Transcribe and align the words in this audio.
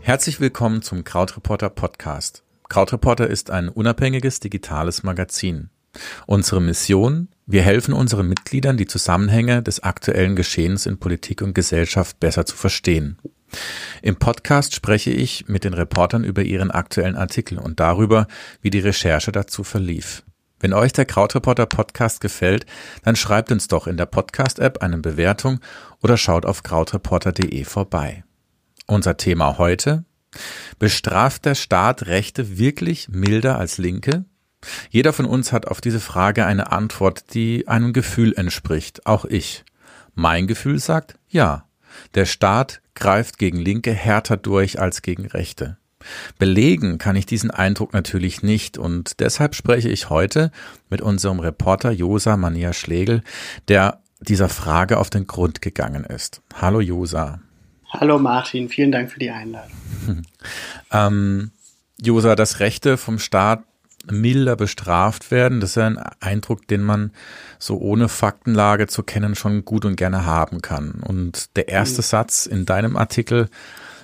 Herzlich 0.00 0.40
willkommen 0.40 0.80
zum 0.80 1.04
Krautreporter 1.04 1.68
Podcast. 1.68 2.42
Krautreporter 2.70 3.26
ist 3.28 3.50
ein 3.50 3.68
unabhängiges 3.68 4.40
digitales 4.40 5.02
Magazin. 5.02 5.68
Unsere 6.26 6.62
Mission? 6.62 7.28
Wir 7.44 7.60
helfen 7.60 7.92
unseren 7.92 8.26
Mitgliedern, 8.26 8.78
die 8.78 8.86
Zusammenhänge 8.86 9.62
des 9.62 9.82
aktuellen 9.82 10.34
Geschehens 10.34 10.86
in 10.86 10.98
Politik 10.98 11.42
und 11.42 11.54
Gesellschaft 11.54 12.20
besser 12.20 12.46
zu 12.46 12.56
verstehen. 12.56 13.18
Im 14.00 14.16
Podcast 14.16 14.74
spreche 14.74 15.10
ich 15.10 15.48
mit 15.48 15.64
den 15.64 15.74
Reportern 15.74 16.24
über 16.24 16.42
ihren 16.42 16.70
aktuellen 16.70 17.16
Artikel 17.16 17.58
und 17.58 17.78
darüber, 17.80 18.28
wie 18.62 18.70
die 18.70 18.80
Recherche 18.80 19.32
dazu 19.32 19.62
verlief. 19.62 20.22
Wenn 20.60 20.72
euch 20.72 20.92
der 20.92 21.04
Krautreporter 21.04 21.66
Podcast 21.66 22.20
gefällt, 22.20 22.66
dann 23.04 23.16
schreibt 23.16 23.52
uns 23.52 23.68
doch 23.68 23.86
in 23.86 23.96
der 23.96 24.06
Podcast-App 24.06 24.82
eine 24.82 24.98
Bewertung 24.98 25.60
oder 26.02 26.16
schaut 26.16 26.46
auf 26.46 26.62
krautreporter.de 26.62 27.64
vorbei. 27.64 28.24
Unser 28.86 29.16
Thema 29.16 29.58
heute? 29.58 30.04
Bestraft 30.78 31.44
der 31.44 31.54
Staat 31.54 32.06
Rechte 32.06 32.58
wirklich 32.58 33.08
milder 33.08 33.58
als 33.58 33.78
Linke? 33.78 34.24
Jeder 34.90 35.12
von 35.12 35.26
uns 35.26 35.52
hat 35.52 35.68
auf 35.68 35.80
diese 35.80 36.00
Frage 36.00 36.44
eine 36.44 36.72
Antwort, 36.72 37.34
die 37.34 37.68
einem 37.68 37.92
Gefühl 37.92 38.34
entspricht, 38.36 39.06
auch 39.06 39.24
ich. 39.24 39.64
Mein 40.14 40.46
Gefühl 40.46 40.78
sagt 40.80 41.18
ja. 41.28 41.64
Der 42.14 42.26
Staat 42.26 42.82
greift 42.94 43.38
gegen 43.38 43.58
Linke 43.58 43.92
härter 43.92 44.36
durch 44.36 44.80
als 44.80 45.02
gegen 45.02 45.26
Rechte. 45.26 45.78
Belegen 46.38 46.98
kann 46.98 47.16
ich 47.16 47.26
diesen 47.26 47.50
Eindruck 47.50 47.92
natürlich 47.92 48.42
nicht 48.42 48.78
und 48.78 49.20
deshalb 49.20 49.54
spreche 49.54 49.88
ich 49.88 50.10
heute 50.10 50.52
mit 50.90 51.00
unserem 51.00 51.40
Reporter 51.40 51.90
Josa 51.90 52.36
Mania 52.36 52.72
Schlegel, 52.72 53.22
der 53.68 54.00
dieser 54.20 54.48
Frage 54.48 54.98
auf 54.98 55.10
den 55.10 55.26
Grund 55.26 55.62
gegangen 55.62 56.04
ist. 56.04 56.42
Hallo 56.54 56.80
Josa. 56.80 57.40
Hallo 57.90 58.18
Martin, 58.18 58.68
vielen 58.68 58.92
Dank 58.92 59.10
für 59.10 59.18
die 59.18 59.30
Einladung. 59.30 59.76
ähm, 60.92 61.50
Josa, 62.00 62.36
dass 62.36 62.60
Rechte 62.60 62.96
vom 62.96 63.18
Staat 63.18 63.64
milder 64.10 64.56
bestraft 64.56 65.30
werden, 65.30 65.60
das 65.60 65.70
ist 65.70 65.76
ja 65.76 65.86
ein 65.86 65.98
Eindruck, 66.20 66.66
den 66.68 66.82
man 66.82 67.12
so 67.58 67.78
ohne 67.78 68.08
Faktenlage 68.08 68.86
zu 68.86 69.02
kennen 69.02 69.34
schon 69.34 69.64
gut 69.64 69.84
und 69.84 69.96
gerne 69.96 70.24
haben 70.24 70.62
kann. 70.62 71.02
Und 71.06 71.56
der 71.56 71.68
erste 71.68 72.00
mhm. 72.00 72.04
Satz 72.04 72.46
in 72.46 72.64
deinem 72.66 72.96
Artikel 72.96 73.48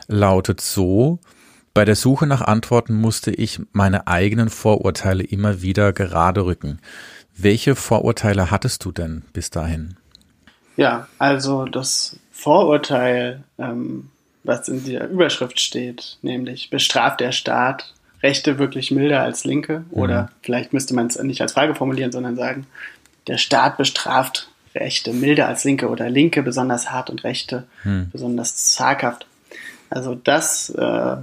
lautet 0.07 0.61
so, 0.61 1.21
bei 1.75 1.85
der 1.85 1.97
Suche 1.97 2.27
nach 2.27 2.41
Antworten 2.41 2.95
musste 2.95 3.33
ich 3.33 3.61
meine 3.73 4.07
eigenen 4.07 4.49
Vorurteile 4.49 5.25
immer 5.25 5.61
wieder 5.61 5.93
gerade 5.93 6.47
rücken. 6.47 6.79
Welche 7.37 7.75
Vorurteile 7.75 8.53
hattest 8.53 8.85
du 8.85 8.93
denn 8.93 9.23
bis 9.33 9.51
dahin? 9.51 9.97
Ja, 10.77 11.09
also 11.19 11.67
das 11.67 12.17
Vorurteil, 12.31 13.43
ähm, 13.59 14.11
was 14.45 14.69
in 14.69 14.85
der 14.85 15.09
Überschrift 15.09 15.59
steht, 15.59 16.19
nämlich 16.23 16.71
bestraft 16.71 17.21
der 17.21 17.33
Staat 17.33 17.93
Rechte 18.23 18.59
wirklich 18.59 18.91
milder 18.91 19.23
als 19.23 19.45
Linke? 19.45 19.81
Mhm. 19.91 20.01
Oder 20.01 20.31
vielleicht 20.43 20.73
müsste 20.73 20.95
man 20.95 21.09
es 21.09 21.21
nicht 21.21 21.43
als 21.43 21.53
Frage 21.53 21.75
formulieren, 21.75 22.13
sondern 22.13 22.37
sagen, 22.37 22.67
der 23.27 23.39
Staat 23.39 23.77
bestraft 23.77 24.49
Rechte 24.75 25.13
milder 25.13 25.49
als 25.49 25.65
Linke 25.65 25.89
oder 25.89 26.09
Linke 26.09 26.43
besonders 26.43 26.91
hart 26.91 27.11
und 27.11 27.25
Rechte 27.25 27.65
mhm. 27.85 28.11
besonders 28.13 28.73
zaghaft. 28.73 29.27
Also 29.91 30.15
das 30.15 30.71
äh, 30.71 31.17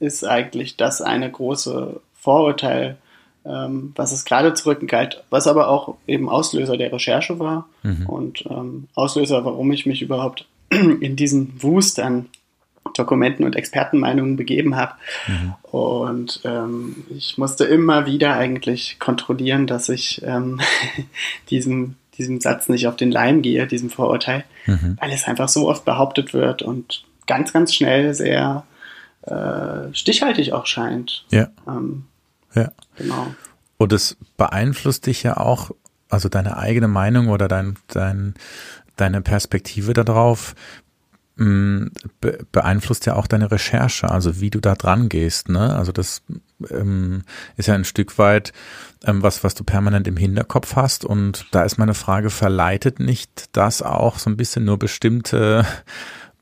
ist 0.00 0.24
eigentlich 0.24 0.76
das 0.76 1.00
eine 1.02 1.30
große 1.30 2.00
Vorurteil, 2.14 2.98
ähm, 3.44 3.92
was 3.96 4.12
es 4.12 4.24
gerade 4.24 4.54
zu 4.54 4.68
rücken 4.68 4.86
galt, 4.86 5.24
was 5.30 5.46
aber 5.46 5.68
auch 5.68 5.96
eben 6.06 6.28
Auslöser 6.28 6.76
der 6.76 6.92
Recherche 6.92 7.38
war 7.38 7.68
mhm. 7.82 8.06
und 8.06 8.44
ähm, 8.50 8.88
Auslöser, 8.94 9.44
warum 9.44 9.72
ich 9.72 9.86
mich 9.86 10.02
überhaupt 10.02 10.46
in 10.70 11.16
diesen 11.16 11.62
Wust 11.62 12.00
an 12.00 12.26
Dokumenten 12.94 13.44
und 13.44 13.56
Expertenmeinungen 13.56 14.36
begeben 14.36 14.76
habe. 14.76 14.94
Mhm. 15.26 15.54
Und 15.62 16.40
ähm, 16.44 17.04
ich 17.10 17.38
musste 17.38 17.64
immer 17.64 18.06
wieder 18.06 18.34
eigentlich 18.34 18.98
kontrollieren, 18.98 19.66
dass 19.66 19.88
ich 19.88 20.22
ähm, 20.24 20.60
diesem, 21.50 21.96
diesem 22.16 22.40
Satz 22.40 22.68
nicht 22.68 22.86
auf 22.86 22.96
den 22.96 23.10
Leim 23.10 23.42
gehe, 23.42 23.66
diesem 23.66 23.90
Vorurteil, 23.90 24.44
mhm. 24.66 24.96
weil 25.00 25.12
es 25.12 25.24
einfach 25.24 25.48
so 25.48 25.68
oft 25.68 25.84
behauptet 25.84 26.34
wird 26.34 26.62
und 26.62 27.04
ganz, 27.26 27.52
ganz 27.52 27.74
schnell 27.74 28.14
sehr 28.14 28.64
äh, 29.30 29.94
stichhaltig 29.94 30.52
auch 30.52 30.66
scheint. 30.66 31.24
Ja. 31.30 31.48
Ähm, 31.66 32.04
ja. 32.54 32.72
Genau. 32.96 33.34
Und 33.76 33.92
es 33.92 34.16
beeinflusst 34.36 35.06
dich 35.06 35.22
ja 35.22 35.36
auch, 35.36 35.70
also 36.08 36.28
deine 36.28 36.56
eigene 36.56 36.88
Meinung 36.88 37.28
oder 37.28 37.48
dein, 37.48 37.76
dein, 37.88 38.34
deine 38.96 39.20
Perspektive 39.20 39.92
darauf 39.92 40.54
mm, 41.36 41.86
be 42.20 42.38
beeinflusst 42.50 43.06
ja 43.06 43.14
auch 43.14 43.26
deine 43.26 43.50
Recherche, 43.50 44.10
also 44.10 44.40
wie 44.40 44.50
du 44.50 44.60
da 44.60 44.74
dran 44.74 45.08
gehst. 45.08 45.48
Ne? 45.48 45.76
Also 45.76 45.92
das 45.92 46.22
ähm, 46.70 47.22
ist 47.56 47.68
ja 47.68 47.74
ein 47.74 47.84
Stück 47.84 48.18
weit 48.18 48.52
ähm, 49.04 49.22
was, 49.22 49.44
was 49.44 49.54
du 49.54 49.64
permanent 49.64 50.08
im 50.08 50.16
Hinterkopf 50.16 50.76
hast. 50.76 51.04
Und 51.04 51.46
da 51.52 51.62
ist 51.62 51.78
meine 51.78 51.94
Frage, 51.94 52.30
verleitet 52.30 53.00
nicht 53.00 53.56
das 53.56 53.82
auch 53.82 54.18
so 54.18 54.30
ein 54.30 54.36
bisschen 54.36 54.64
nur 54.64 54.78
bestimmte 54.78 55.64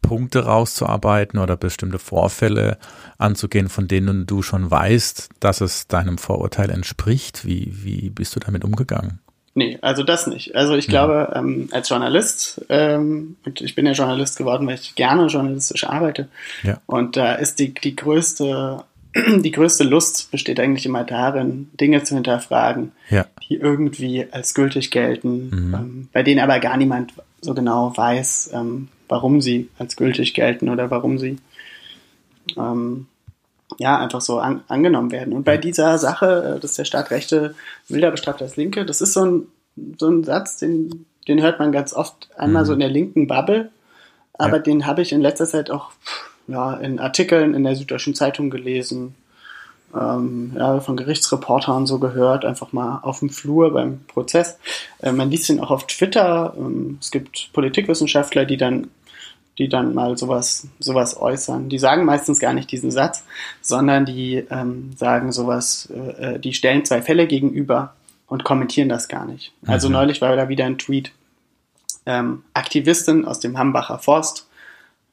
Punkte 0.06 0.44
rauszuarbeiten 0.44 1.38
oder 1.38 1.56
bestimmte 1.56 1.98
Vorfälle 1.98 2.78
anzugehen, 3.18 3.68
von 3.68 3.88
denen 3.88 4.26
du 4.26 4.42
schon 4.42 4.70
weißt, 4.70 5.30
dass 5.40 5.60
es 5.60 5.88
deinem 5.88 6.18
Vorurteil 6.18 6.70
entspricht? 6.70 7.44
Wie, 7.44 7.72
wie 7.82 8.10
bist 8.10 8.36
du 8.36 8.40
damit 8.40 8.64
umgegangen? 8.64 9.20
Nee, 9.56 9.78
also 9.80 10.02
das 10.02 10.26
nicht. 10.26 10.54
Also 10.54 10.74
ich 10.74 10.86
glaube, 10.86 11.30
ja. 11.32 11.38
ähm, 11.38 11.70
als 11.72 11.88
Journalist, 11.88 12.60
ähm, 12.68 13.36
und 13.46 13.62
ich 13.62 13.74
bin 13.74 13.86
ja 13.86 13.92
Journalist 13.92 14.36
geworden, 14.36 14.66
weil 14.66 14.74
ich 14.74 14.94
gerne 14.96 15.26
journalistisch 15.28 15.84
arbeite. 15.84 16.28
Ja. 16.62 16.78
Und 16.84 17.16
da 17.16 17.32
ist 17.32 17.58
die, 17.58 17.72
die 17.72 17.96
größte, 17.96 18.84
die 19.16 19.50
größte 19.50 19.82
Lust 19.82 20.30
besteht 20.30 20.60
eigentlich 20.60 20.84
immer 20.84 21.04
darin, 21.04 21.70
Dinge 21.80 22.02
zu 22.04 22.14
hinterfragen, 22.14 22.92
ja. 23.08 23.24
die 23.48 23.54
irgendwie 23.54 24.26
als 24.30 24.52
gültig 24.52 24.90
gelten, 24.90 25.48
mhm. 25.48 25.74
ähm, 25.74 26.08
bei 26.12 26.22
denen 26.22 26.40
aber 26.40 26.60
gar 26.60 26.76
niemand 26.76 27.14
so 27.40 27.54
genau 27.54 27.96
weiß, 27.96 28.50
ähm, 28.52 28.88
warum 29.08 29.40
sie 29.40 29.68
als 29.78 29.96
gültig 29.96 30.34
gelten 30.34 30.68
oder 30.68 30.90
warum 30.90 31.18
sie 31.18 31.36
ähm, 32.56 33.06
ja 33.78 33.98
einfach 33.98 34.20
so 34.20 34.38
an, 34.38 34.62
angenommen 34.68 35.10
werden. 35.10 35.32
Und 35.32 35.44
bei 35.44 35.56
dieser 35.56 35.98
Sache, 35.98 36.56
äh, 36.56 36.60
dass 36.60 36.74
der 36.74 36.84
Staat 36.84 37.10
Rechte 37.10 37.54
wilder 37.88 38.10
bestraft 38.10 38.42
als 38.42 38.56
Linke, 38.56 38.84
das 38.84 39.00
ist 39.00 39.12
so 39.12 39.24
ein, 39.24 39.42
so 39.98 40.08
ein 40.08 40.24
Satz, 40.24 40.58
den, 40.58 41.06
den 41.28 41.42
hört 41.42 41.58
man 41.58 41.72
ganz 41.72 41.92
oft 41.92 42.28
einmal 42.36 42.62
mhm. 42.62 42.66
so 42.66 42.72
in 42.74 42.80
der 42.80 42.88
linken 42.88 43.26
Bubble, 43.26 43.70
aber 44.34 44.56
ja. 44.56 44.62
den 44.62 44.86
habe 44.86 45.02
ich 45.02 45.12
in 45.12 45.20
letzter 45.20 45.46
Zeit 45.46 45.70
auch 45.70 45.90
ja, 46.46 46.74
in 46.74 46.98
Artikeln 46.98 47.54
in 47.54 47.64
der 47.64 47.74
Süddeutschen 47.74 48.14
Zeitung 48.14 48.50
gelesen, 48.50 49.14
ähm, 49.98 50.52
ja, 50.56 50.80
von 50.80 50.96
Gerichtsreportern 50.96 51.86
so 51.86 51.98
gehört, 51.98 52.44
einfach 52.44 52.72
mal 52.72 53.00
auf 53.02 53.20
dem 53.20 53.30
Flur 53.30 53.72
beim 53.72 54.00
Prozess. 54.06 54.58
Äh, 55.00 55.12
man 55.12 55.30
liest 55.30 55.48
ihn 55.48 55.60
auch 55.60 55.70
auf 55.70 55.86
Twitter. 55.86 56.54
Ähm, 56.56 56.98
es 57.00 57.10
gibt 57.10 57.50
Politikwissenschaftler, 57.52 58.44
die 58.44 58.56
dann 58.56 58.88
die 59.58 59.68
dann 59.70 59.94
mal 59.94 60.18
sowas, 60.18 60.68
sowas 60.78 61.18
äußern. 61.18 61.70
Die 61.70 61.78
sagen 61.78 62.04
meistens 62.04 62.40
gar 62.40 62.52
nicht 62.52 62.70
diesen 62.70 62.90
Satz, 62.90 63.24
sondern 63.62 64.04
die 64.04 64.44
ähm, 64.50 64.90
sagen 64.96 65.32
sowas, 65.32 65.88
äh, 65.90 66.34
äh 66.34 66.38
die 66.38 66.52
stellen 66.52 66.84
zwei 66.84 67.00
Fälle 67.00 67.26
gegenüber 67.26 67.94
und 68.26 68.44
kommentieren 68.44 68.88
das 68.88 69.08
gar 69.08 69.24
nicht. 69.24 69.52
Also 69.62 69.66
mhm. 69.66 69.72
Also 69.72 69.88
neulich 69.88 70.20
war 70.20 70.36
da 70.36 70.48
wieder 70.48 70.66
ein 70.66 70.78
Tweet. 70.78 71.12
Ähm, 72.04 72.44
Aktivistin 72.52 73.24
aus 73.24 73.40
dem 73.40 73.58
Hambacher 73.58 73.98
Forst, 73.98 74.46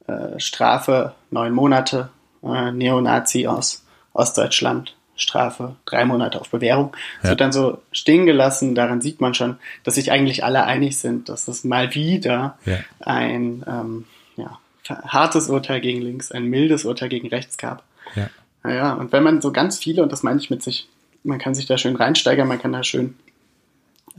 äh, 0.08 0.40
Strafe 0.40 1.14
neun 1.32 1.54
Monate, 1.54 2.10
äh, 2.44 2.72
Neonazi 2.72 3.48
aus 3.48 3.83
Ostdeutschland, 4.14 4.96
Strafe 5.16 5.76
drei 5.86 6.06
Monate 6.06 6.40
auf 6.40 6.50
Bewährung. 6.50 6.96
Es 7.20 7.26
ja. 7.26 7.30
wird 7.32 7.42
dann 7.42 7.52
so 7.52 7.80
stehen 7.92 8.26
gelassen. 8.26 8.76
Daran 8.76 9.02
sieht 9.02 9.22
man 9.22 9.34
schon, 9.34 9.58
dass 9.84 9.96
sich 9.96 10.12
eigentlich 10.12 10.44
alle 10.44 10.64
einig 10.66 10.98
sind, 10.98 11.30
dass 11.30 11.48
es 11.48 11.64
mal 11.64 11.94
wieder 11.94 12.58
ja. 12.66 12.80
ein 13.00 13.64
ähm, 13.68 14.06
ja, 14.38 14.60
hartes 14.90 15.50
Urteil 15.50 15.82
gegen 15.82 16.02
links, 16.02 16.32
ein 16.32 16.46
mildes 16.46 16.86
Urteil 16.86 17.10
gegen 17.10 17.28
rechts 17.28 17.58
gab. 17.58 17.84
Ja. 18.16 18.30
Naja, 18.64 18.94
und 18.94 19.12
wenn 19.12 19.24
man 19.24 19.42
so 19.42 19.52
ganz 19.52 19.78
viele, 19.78 20.04
und 20.04 20.12
das 20.12 20.24
meine 20.24 20.40
ich 20.40 20.50
mit 20.50 20.64
sich, 20.64 20.88
man 21.24 21.38
kann 21.38 21.54
sich 21.54 21.66
da 21.66 21.78
schön 21.78 21.96
reinsteigern, 21.96 22.48
man 22.48 22.60
kann 22.60 22.74
da 22.74 22.84
schön 22.84 23.16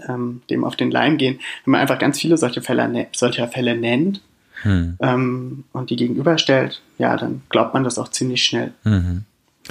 ähm, 0.09 0.43
dem 0.51 0.65
auf 0.65 0.77
den 0.77 0.91
Leim 0.91 1.19
gehen, 1.19 1.41
wenn 1.65 1.73
man 1.73 1.81
einfach 1.81 1.99
ganz 1.99 2.21
viele 2.21 2.37
solche 2.37 2.63
Fälle, 2.63 2.89
ne, 2.89 3.07
solcher 3.13 3.49
Fälle 3.49 3.77
nennt 3.77 4.21
hm. 4.63 4.97
ähm, 5.01 5.65
und 5.73 5.91
die 5.91 5.97
gegenüberstellt, 5.97 6.83
ja, 6.99 7.17
dann 7.17 7.43
glaubt 7.49 7.75
man 7.75 7.85
das 7.85 7.99
auch 7.99 8.09
ziemlich 8.09 8.45
schnell. 8.45 8.73
Mhm 8.85 9.25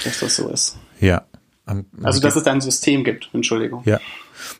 dass 0.03 0.19
das 0.19 0.35
so 0.35 0.49
ist. 0.49 0.77
Ja. 0.99 1.23
also, 2.01 2.19
dass 2.19 2.35
es 2.35 2.43
da 2.43 2.51
ein 2.51 2.61
System 2.61 3.03
gibt, 3.03 3.29
Entschuldigung. 3.33 3.83
Ja. 3.85 3.99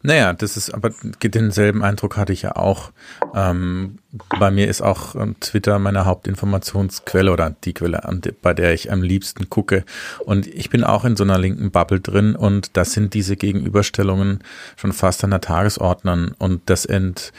Naja, 0.02 0.34
das 0.34 0.58
ist, 0.58 0.74
aber 0.74 0.92
denselben 1.22 1.84
Eindruck 1.84 2.18
hatte 2.18 2.34
ich 2.34 2.44
ja 2.44 2.56
auch. 2.56 2.92
Ähm, 3.34 4.00
bei 4.40 4.52
mir 4.52 4.68
ist 4.68 4.82
auch 4.82 5.16
ähm, 5.16 5.36
Twitter 5.40 5.80
meine 5.80 6.06
Hauptinformationsquelle 6.06 7.32
oder 7.32 7.56
die 7.64 7.74
Quelle, 7.74 8.02
bei 8.42 8.54
der 8.54 8.74
ich 8.74 8.92
am 8.92 9.02
liebsten 9.02 9.50
gucke. 9.50 9.84
Und 10.20 10.48
ich 10.48 10.70
bin 10.70 10.84
auch 10.84 11.06
in 11.06 11.16
so 11.16 11.24
einer 11.24 11.38
linken 11.38 11.72
Bubble 11.72 12.00
drin 12.00 12.36
und 12.36 12.78
das 12.78 12.94
sind 12.94 13.14
diese 13.14 13.36
Gegenüberstellungen 13.36 14.40
schon 14.76 14.94
fast 14.94 15.24
an 15.24 15.32
der 15.32 15.42
Tagesordnung 15.42 16.32
und 16.38 16.62
das 16.68 16.86
ent, 16.86 17.34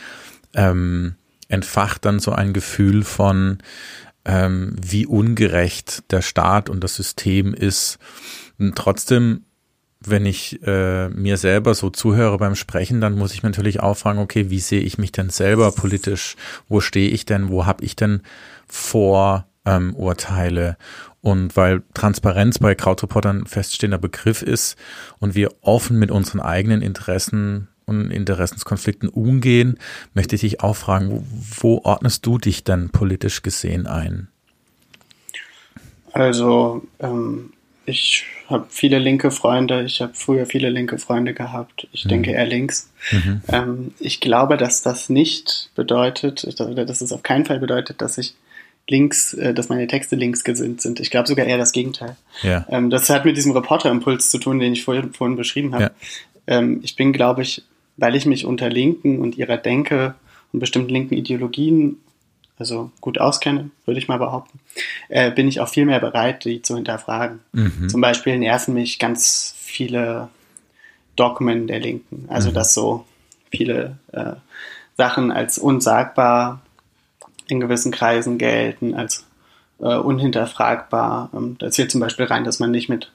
ähm, 0.55 1.15
entfacht 1.49 2.05
dann 2.05 2.19
so 2.19 2.33
ein 2.33 2.53
Gefühl 2.53 3.05
von, 3.05 3.59
ähm, 4.25 4.75
wie 4.81 5.07
ungerecht 5.07 6.11
der 6.11 6.23
Staat 6.23 6.71
und 6.71 6.83
das 6.83 6.97
System 6.97 7.55
ist. 7.55 7.99
Und 8.59 8.77
trotzdem 8.77 9.45
wenn 10.07 10.27
ich 10.27 10.61
äh, 10.67 11.09
mir 11.09 11.37
selber 11.37 11.75
so 11.75 11.91
zuhöre 11.91 12.39
beim 12.39 12.55
Sprechen, 12.55 13.01
dann 13.01 13.15
muss 13.15 13.35
ich 13.35 13.43
mir 13.43 13.51
natürlich 13.51 13.81
auch 13.81 13.97
fragen, 13.97 14.19
okay, 14.19 14.51
wie 14.51 14.61
sehe 14.61 14.83
ich 14.83 14.99
mich 14.99 15.13
denn 15.13 15.31
selber 15.31 15.73
politisch? 15.73 16.37
Wo 16.69 16.81
stehe 16.81 17.11
ich 17.11 17.27
denn? 17.27 17.49
Wo 17.49 17.67
habe 17.67 17.85
ich 17.85 17.97
denn 17.97 18.23
Vorurteile? 18.69 20.69
Ähm, 20.69 20.77
und 21.21 21.57
weil 21.57 21.83
Transparenz 21.95 22.59
bei 22.59 22.75
Krautreportern 22.75 23.47
feststehender 23.47 23.99
Begriff 23.99 24.43
ist 24.43 24.77
und 25.21 25.35
wir 25.35 25.51
offen 25.63 25.99
mit 25.99 26.11
unseren 26.11 26.41
eigenen 26.41 26.83
Interessen 26.83 27.69
und 27.87 28.11
Interessenskonflikten 28.11 29.09
umgehen, 29.09 29.79
möchte 30.15 30.35
ich 30.35 30.43
dich 30.43 30.61
auch 30.61 30.77
fragen, 30.77 31.11
wo, 31.11 31.25
wo 31.61 31.81
ordnest 31.85 32.25
du 32.27 32.39
dich 32.39 32.65
denn 32.65 32.91
politisch 32.91 33.43
gesehen 33.43 33.87
ein? 33.87 34.29
Also 36.13 36.83
ähm, 37.01 37.53
ich 37.87 38.25
habe 38.49 38.67
viele 38.69 38.99
linke 38.99 39.31
Freunde. 39.31 39.83
Ich 39.83 40.01
habe 40.01 40.13
früher 40.15 40.47
viele 40.47 40.71
linke 40.71 40.99
Freunde 40.99 41.35
gehabt. 41.35 41.89
Ich 41.93 42.05
mhm. 42.05 42.11
denke 42.11 42.31
eher 42.33 42.47
links. 42.47 42.91
Mhm. 43.11 43.41
Ähm, 43.49 43.95
ich 43.99 44.21
glaube, 44.21 44.57
dass 44.57 44.83
das 44.83 45.09
nicht 45.09 45.71
bedeutet, 45.75 46.45
oder 46.61 46.85
dass 46.85 47.01
es 47.01 47.13
auf 47.13 47.23
keinen 47.23 47.45
Fall 47.45 47.59
bedeutet, 47.59 48.01
dass 48.01 48.19
ich 48.19 48.35
links, 48.89 49.35
äh, 49.35 49.55
dass 49.55 49.69
meine 49.69 49.87
Texte 49.87 50.17
links 50.17 50.45
gesinnt 50.45 50.81
sind. 50.81 51.01
Ich 51.01 51.11
glaube 51.11 51.27
sogar 51.27 51.47
eher 51.47 51.59
das 51.59 51.73
Gegenteil. 51.73 52.17
Ja. 52.43 52.67
Ähm, 52.69 52.91
das 52.91 53.09
hat 53.11 53.25
mit 53.25 53.37
diesem 53.37 53.53
Reporterimpuls 53.53 54.31
zu 54.31 54.39
tun, 54.39 54.59
den 54.59 54.73
ich 54.73 54.85
vorhin, 54.85 55.13
vorhin 55.13 55.37
beschrieben 55.37 55.75
habe. 55.75 55.85
Ja. 55.85 55.91
Ähm, 56.47 56.81
ich 56.83 56.97
bin, 56.97 57.13
glaube 57.13 57.43
ich, 57.43 57.63
weil 57.97 58.15
ich 58.15 58.27
mich 58.27 58.45
unter 58.45 58.69
Linken 58.69 59.21
und 59.21 59.37
ihrer 59.37 59.57
Denke 59.57 60.15
und 60.53 60.61
bestimmten 60.61 60.91
linken 60.91 61.15
Ideologien 61.15 61.99
also 62.59 62.93
gut 63.01 63.19
auskenne, 63.19 63.71
würde 63.85 63.99
ich 63.99 64.09
mal 64.09 64.19
behaupten, 64.19 64.61
äh, 65.09 65.31
bin 65.31 65.49
ich 65.49 65.61
auch 65.61 65.69
viel 65.69 65.87
mehr 65.87 66.01
bereit, 66.01 66.45
die 66.45 66.63
zu 66.63 66.77
hinterfragen. 66.77 67.41
Mhm. 67.53 67.89
Zum 67.89 68.01
Beispiel 68.01 68.39
nerven 68.39 68.75
mich 68.75 68.99
ganz 68.99 69.55
viele 69.59 70.29
Dogmen 71.17 71.67
der 71.67 71.81
Linken. 71.81 72.27
Also 72.29 72.51
mhm. 72.51 72.55
dass 72.55 72.75
so 72.75 73.05
viele 73.51 73.99
äh, 74.13 74.35
Sachen 74.97 75.33
als 75.33 75.59
unsagbar 75.59 76.63
in 77.49 77.61
gewissen 77.61 77.93
Kreisen 77.93 78.39
gelten, 78.39 78.95
als 78.95 79.27
äh, 79.81 79.97
unhinterfragbar. 79.97 81.31
Ähm, 81.35 81.57
da 81.59 81.71
zählt 81.71 81.91
zum 81.91 82.01
Beispiel 82.01 82.27
rein, 82.27 82.45
dass 82.45 82.61
man 82.61 82.71
nicht 82.71 82.89
mit 82.89 83.11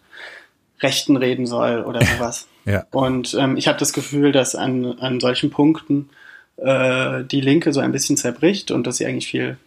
Rechten 0.81 1.17
reden 1.17 1.45
soll 1.45 1.81
oder 1.81 2.01
sowas. 2.05 2.47
Ja. 2.69 2.85
Und 2.91 3.35
ähm, 3.39 3.57
ich 3.57 3.67
habe 3.67 3.79
das 3.79 3.93
Gefühl, 3.93 4.31
dass 4.31 4.55
an, 4.55 4.99
an 4.99 5.19
solchen 5.19 5.49
Punkten 5.49 6.09
äh, 6.57 7.23
die 7.23 7.41
Linke 7.41 7.73
so 7.73 7.79
ein 7.79 7.91
bisschen 7.91 8.17
zerbricht 8.17 8.71
und 8.71 8.85
dass 8.85 8.97
sie 8.97 9.05
eigentlich 9.05 9.27
viel, 9.27 9.57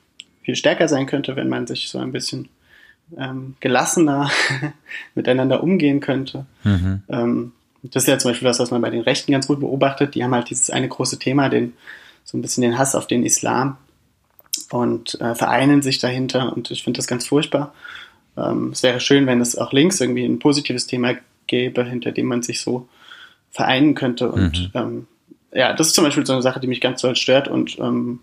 viel 0.43 0.57
stärker 0.57 0.89
sein 0.89 1.07
könnte, 1.07 1.37
wenn 1.37 1.49
man 1.49 1.67
sich 1.67 1.89
so 1.89 1.99
ein 1.99 2.13
bisschen 2.13 2.49
ähm, 3.19 3.57
gelassener 3.61 4.31
miteinander 5.15 5.63
umgehen 5.63 6.01
könnte. 6.01 6.47
Mhm. 6.65 7.03
Ähm, 7.09 7.53
das 7.83 8.05
ist 8.05 8.09
ja 8.09 8.19
zum 8.19 8.31
Beispiel 8.31 8.47
das, 8.47 8.61
was 8.61 8.71
man 8.71 8.81
bei 8.81 8.91
den 8.91 9.03
Rechten 9.03 9.33
ganz 9.33 9.49
gut 9.49 9.61
beobachtet. 9.61 10.15
Die 10.15 10.23
haben 10.23 10.35
halt 10.35 10.51
dieses 10.51 10.71
eine 10.71 10.89
große 10.89 11.19
Thema, 11.19 11.49
den, 11.49 11.73
so 12.25 12.39
ein 12.39 12.43
bisschen 12.43 12.63
den 12.63 12.79
Hass 12.79 12.95
auf 12.95 13.07
den 13.07 13.25
Islam 13.25 13.77
und 14.71 15.21
äh, 15.21 15.35
vereinen 15.35 15.83
sich 15.83 15.99
dahinter 15.99 16.55
und 16.55 16.71
ich 16.71 16.85
finde 16.85 16.99
das 16.99 17.07
ganz 17.07 17.27
furchtbar. 17.27 17.75
Ähm, 18.37 18.71
es 18.73 18.83
wäre 18.83 19.01
schön, 19.01 19.27
wenn 19.27 19.41
es 19.41 19.57
auch 19.57 19.73
links 19.73 20.01
irgendwie 20.01 20.25
ein 20.25 20.39
positives 20.39 20.87
Thema 20.87 21.15
gäbe, 21.47 21.85
hinter 21.85 22.13
dem 22.13 22.27
man 22.27 22.43
sich 22.43 22.61
so 22.61 22.89
vereinen 23.51 23.95
könnte 23.95 24.31
und 24.31 24.73
mhm. 24.75 24.81
ähm, 24.81 25.07
ja, 25.55 25.75
das 25.75 25.89
ist 25.89 25.95
zum 25.95 26.05
Beispiel 26.05 26.25
so 26.25 26.33
eine 26.33 26.43
Sache, 26.43 26.61
die 26.61 26.67
mich 26.67 26.81
ganz 26.81 27.03
doll 27.03 27.15
stört 27.17 27.49
und 27.49 27.79
ähm, 27.79 28.21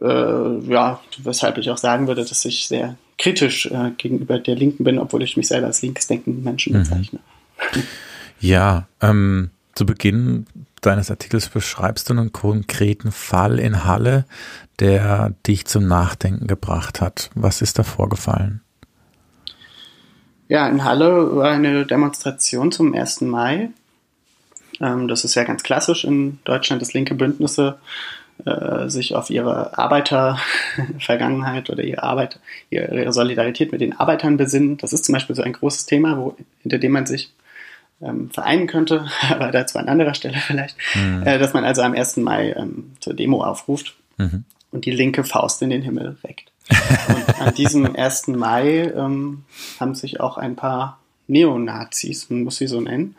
äh, 0.00 0.58
ja, 0.70 1.00
weshalb 1.18 1.58
ich 1.58 1.70
auch 1.70 1.78
sagen 1.78 2.06
würde, 2.06 2.24
dass 2.24 2.44
ich 2.44 2.68
sehr 2.68 2.96
kritisch 3.18 3.66
äh, 3.66 3.90
gegenüber 3.96 4.38
der 4.38 4.54
Linken 4.54 4.84
bin, 4.84 4.98
obwohl 4.98 5.22
ich 5.22 5.36
mich 5.36 5.48
selber 5.48 5.66
als 5.66 5.82
linksdenkenden 5.82 6.42
Menschen 6.42 6.72
mhm. 6.72 6.78
bezeichne. 6.78 7.18
Ja, 8.40 8.86
ähm, 9.02 9.50
zu 9.74 9.84
Beginn 9.84 10.46
deines 10.80 11.10
Artikels 11.10 11.48
beschreibst 11.48 12.08
du 12.08 12.14
einen 12.14 12.32
konkreten 12.32 13.12
Fall 13.12 13.58
in 13.58 13.84
Halle, 13.84 14.24
der 14.78 15.34
dich 15.46 15.66
zum 15.66 15.86
Nachdenken 15.86 16.46
gebracht 16.46 17.00
hat. 17.00 17.30
Was 17.34 17.60
ist 17.60 17.78
da 17.78 17.82
vorgefallen? 17.82 18.62
Ja, 20.50 20.68
in 20.68 20.84
Halle 20.84 21.36
war 21.36 21.52
eine 21.52 21.86
Demonstration 21.86 22.72
zum 22.72 22.94
1. 22.94 23.22
Mai 23.22 23.70
ähm, 24.80 25.08
das 25.08 25.24
ist 25.24 25.34
ja 25.34 25.44
ganz 25.44 25.62
klassisch 25.62 26.04
in 26.04 26.38
Deutschland, 26.44 26.82
dass 26.82 26.94
linke 26.94 27.14
Bündnisse 27.14 27.78
äh, 28.44 28.88
sich 28.88 29.14
auf 29.14 29.30
ihre 29.30 29.78
Arbeitervergangenheit 29.78 31.70
oder 31.70 31.84
ihre 31.84 32.02
Arbeit, 32.02 32.40
ihre 32.70 33.12
Solidarität 33.12 33.70
mit 33.72 33.80
den 33.80 33.98
Arbeitern 33.98 34.36
besinnen. 34.36 34.78
Das 34.78 34.92
ist 34.92 35.04
zum 35.04 35.12
Beispiel 35.12 35.36
so 35.36 35.42
ein 35.42 35.52
großes 35.52 35.86
Thema, 35.86 36.16
wo, 36.16 36.36
hinter 36.62 36.78
dem 36.78 36.92
man 36.92 37.06
sich 37.06 37.32
ähm, 38.00 38.30
vereinen 38.30 38.66
könnte, 38.66 39.06
aber 39.30 39.50
dazu 39.50 39.78
an 39.78 39.88
anderer 39.88 40.14
Stelle 40.14 40.38
vielleicht, 40.38 40.76
mhm. 40.94 41.22
äh, 41.24 41.38
dass 41.38 41.52
man 41.52 41.64
also 41.64 41.82
am 41.82 41.92
1. 41.92 42.16
Mai 42.18 42.52
ähm, 42.52 42.92
zur 43.00 43.14
Demo 43.14 43.44
aufruft 43.44 43.94
mhm. 44.16 44.44
und 44.72 44.86
die 44.86 44.92
linke 44.92 45.24
Faust 45.24 45.60
in 45.60 45.68
den 45.70 45.82
Himmel 45.82 46.16
reckt. 46.24 46.49
Und 47.08 47.40
an 47.40 47.54
diesem 47.54 47.96
1. 47.96 48.28
Mai 48.28 48.92
ähm, 48.94 49.44
haben 49.78 49.94
sich 49.94 50.20
auch 50.20 50.38
ein 50.38 50.56
paar 50.56 50.98
Neonazis, 51.26 52.28
man 52.30 52.44
muss 52.44 52.56
sie 52.56 52.66
so 52.66 52.80
nennen, 52.80 53.14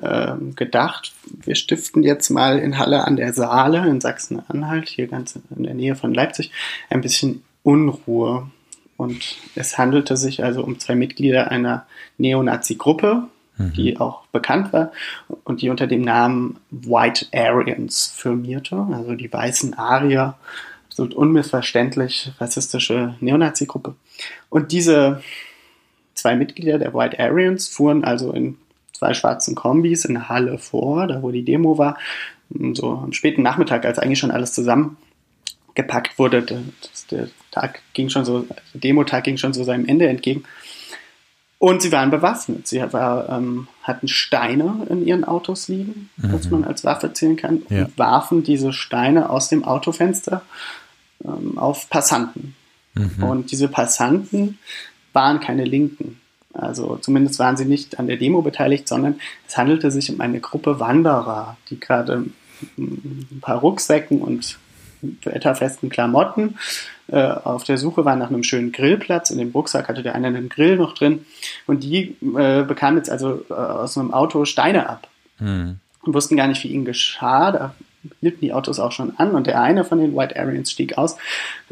ähm, 0.00 0.54
gedacht, 0.54 1.12
wir 1.24 1.56
stiften 1.56 2.02
jetzt 2.02 2.30
mal 2.30 2.58
in 2.58 2.78
Halle 2.78 3.04
an 3.04 3.16
der 3.16 3.32
Saale 3.32 3.88
in 3.88 4.00
Sachsen-Anhalt, 4.00 4.88
hier 4.88 5.08
ganz 5.08 5.38
in 5.56 5.64
der 5.64 5.74
Nähe 5.74 5.96
von 5.96 6.14
Leipzig, 6.14 6.52
ein 6.88 7.00
bisschen 7.00 7.42
Unruhe. 7.64 8.48
Und 8.96 9.36
es 9.54 9.76
handelte 9.76 10.16
sich 10.16 10.44
also 10.44 10.62
um 10.62 10.78
zwei 10.78 10.94
Mitglieder 10.94 11.50
einer 11.50 11.86
Neonazi-Gruppe, 12.18 13.24
mhm. 13.56 13.72
die 13.72 13.98
auch 13.98 14.26
bekannt 14.26 14.72
war 14.72 14.92
und 15.44 15.62
die 15.62 15.70
unter 15.70 15.86
dem 15.86 16.02
Namen 16.02 16.58
White 16.70 17.26
Aryans 17.32 18.12
firmierte, 18.14 18.86
also 18.92 19.14
die 19.14 19.32
weißen 19.32 19.74
Arier, 19.74 20.36
absolut 20.98 21.14
unmissverständlich 21.14 22.32
rassistische 22.40 23.14
Neonazi-Gruppe. 23.20 23.94
Und 24.50 24.72
diese 24.72 25.22
zwei 26.14 26.34
Mitglieder 26.34 26.80
der 26.80 26.92
White 26.92 27.20
Aryans 27.20 27.68
fuhren 27.68 28.02
also 28.02 28.32
in 28.32 28.56
zwei 28.92 29.14
schwarzen 29.14 29.54
Kombis 29.54 30.04
in 30.04 30.28
Halle 30.28 30.58
vor, 30.58 31.06
da 31.06 31.22
wo 31.22 31.30
die 31.30 31.44
Demo 31.44 31.78
war. 31.78 31.96
So 32.72 32.90
am 32.90 33.12
späten 33.12 33.42
Nachmittag, 33.42 33.84
als 33.84 34.00
eigentlich 34.00 34.18
schon 34.18 34.32
alles 34.32 34.52
zusammengepackt 34.52 36.18
wurde, 36.18 36.42
der, 36.42 36.62
der 37.12 37.28
Tag 37.52 37.80
ging 37.92 38.08
schon 38.08 38.24
so, 38.24 38.40
der 38.40 38.56
Demotag 38.74 39.22
ging 39.22 39.36
schon 39.36 39.52
so 39.52 39.62
seinem 39.62 39.86
Ende 39.86 40.08
entgegen. 40.08 40.42
Und 41.60 41.82
sie 41.82 41.92
waren 41.92 42.10
bewaffnet. 42.10 42.66
Sie 42.66 42.80
war, 42.92 43.28
ähm, 43.28 43.68
hatten 43.84 44.08
Steine 44.08 44.86
in 44.90 45.06
ihren 45.06 45.24
Autos 45.24 45.68
liegen, 45.68 46.10
mhm. 46.16 46.32
was 46.32 46.50
man 46.50 46.64
als 46.64 46.84
Waffe 46.84 47.12
zählen 47.12 47.36
kann, 47.36 47.62
ja. 47.68 47.84
und 47.84 47.98
warfen 47.98 48.42
diese 48.42 48.72
Steine 48.72 49.30
aus 49.30 49.48
dem 49.48 49.64
Autofenster 49.64 50.42
ähm, 51.24 51.58
auf 51.58 51.88
Passanten. 51.88 52.54
Mhm. 52.94 53.22
Und 53.22 53.52
diese 53.52 53.68
Passanten 53.68 54.58
waren 55.12 55.40
keine 55.40 55.64
Linken. 55.64 56.20
Also 56.52 56.96
zumindest 56.96 57.38
waren 57.38 57.56
sie 57.56 57.64
nicht 57.64 57.98
an 57.98 58.06
der 58.06 58.16
Demo 58.16 58.42
beteiligt, 58.42 58.88
sondern 58.88 59.20
es 59.46 59.56
handelte 59.56 59.90
sich 59.90 60.10
um 60.10 60.20
eine 60.20 60.40
Gruppe 60.40 60.80
Wanderer, 60.80 61.56
die 61.70 61.78
gerade 61.78 62.24
ein 62.76 63.38
paar 63.40 63.58
Rucksäcken 63.58 64.20
und 64.20 64.58
wetterfesten 65.00 65.90
Klamotten 65.90 66.56
äh, 67.08 67.22
auf 67.22 67.64
der 67.64 67.78
Suche 67.78 68.04
waren 68.04 68.18
nach 68.18 68.30
einem 68.30 68.42
schönen 68.42 68.72
Grillplatz. 68.72 69.30
In 69.30 69.38
dem 69.38 69.50
Rucksack 69.50 69.88
hatte 69.88 70.02
der 70.02 70.14
eine 70.14 70.26
einen 70.28 70.48
Grill 70.48 70.76
noch 70.76 70.94
drin 70.94 71.24
und 71.66 71.84
die 71.84 72.16
äh, 72.36 72.64
bekamen 72.64 72.98
jetzt 72.98 73.10
also 73.10 73.44
äh, 73.48 73.54
aus 73.54 73.96
einem 73.96 74.12
Auto 74.12 74.44
Steine 74.44 74.88
ab 74.88 75.08
hm. 75.38 75.78
und 76.02 76.14
wussten 76.14 76.36
gar 76.36 76.48
nicht, 76.48 76.64
wie 76.64 76.68
ihnen 76.68 76.84
geschah. 76.84 77.52
Da 77.52 77.74
hielten 78.20 78.40
die 78.40 78.52
Autos 78.52 78.78
auch 78.78 78.92
schon 78.92 79.18
an 79.18 79.32
und 79.32 79.46
der 79.46 79.60
eine 79.60 79.84
von 79.84 79.98
den 79.98 80.16
White 80.16 80.38
Aryans 80.38 80.70
stieg 80.70 80.98
aus 80.98 81.16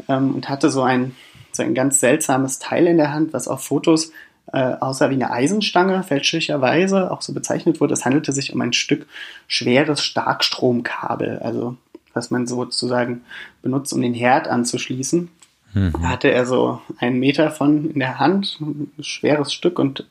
ähm, 0.07 0.35
und 0.35 0.49
hatte 0.49 0.69
so 0.69 0.83
ein, 0.83 1.15
so 1.51 1.63
ein 1.63 1.73
ganz 1.73 1.99
seltsames 1.99 2.59
Teil 2.59 2.87
in 2.87 2.97
der 2.97 3.13
Hand, 3.13 3.33
was 3.33 3.47
auf 3.47 3.63
Fotos 3.63 4.11
äh, 4.53 4.75
außer 4.79 5.09
wie 5.09 5.15
eine 5.15 5.31
Eisenstange, 5.31 6.03
fälschlicherweise 6.03 7.11
auch 7.11 7.21
so 7.21 7.33
bezeichnet 7.33 7.81
wurde. 7.81 7.93
Es 7.93 8.05
handelte 8.05 8.31
sich 8.31 8.53
um 8.53 8.61
ein 8.61 8.73
Stück 8.73 9.05
schweres 9.47 10.01
Starkstromkabel, 10.01 11.39
also 11.39 11.75
was 12.13 12.31
man 12.31 12.47
sozusagen 12.47 13.21
benutzt, 13.61 13.93
um 13.93 14.01
den 14.01 14.13
Herd 14.13 14.47
anzuschließen. 14.47 15.29
Mhm. 15.73 15.93
Da 16.01 16.09
hatte 16.09 16.31
er 16.31 16.45
so 16.45 16.81
einen 16.97 17.19
Meter 17.19 17.51
von 17.51 17.91
in 17.91 17.99
der 17.99 18.19
Hand, 18.19 18.59
ein 18.61 18.91
schweres 19.01 19.53
Stück 19.53 19.79
und 19.79 20.05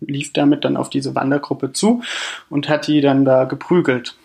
lief 0.00 0.32
damit 0.32 0.64
dann 0.64 0.76
auf 0.76 0.90
diese 0.90 1.14
Wandergruppe 1.14 1.72
zu 1.72 2.02
und 2.50 2.68
hat 2.68 2.86
die 2.86 3.00
dann 3.00 3.24
da 3.24 3.44
geprügelt. 3.44 4.16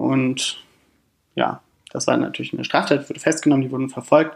Und 0.00 0.56
ja, 1.34 1.60
das 1.92 2.06
war 2.06 2.16
natürlich 2.16 2.54
eine 2.54 2.64
Straftat, 2.64 3.10
wurde 3.10 3.20
festgenommen, 3.20 3.62
die 3.62 3.70
wurden 3.70 3.90
verfolgt. 3.90 4.34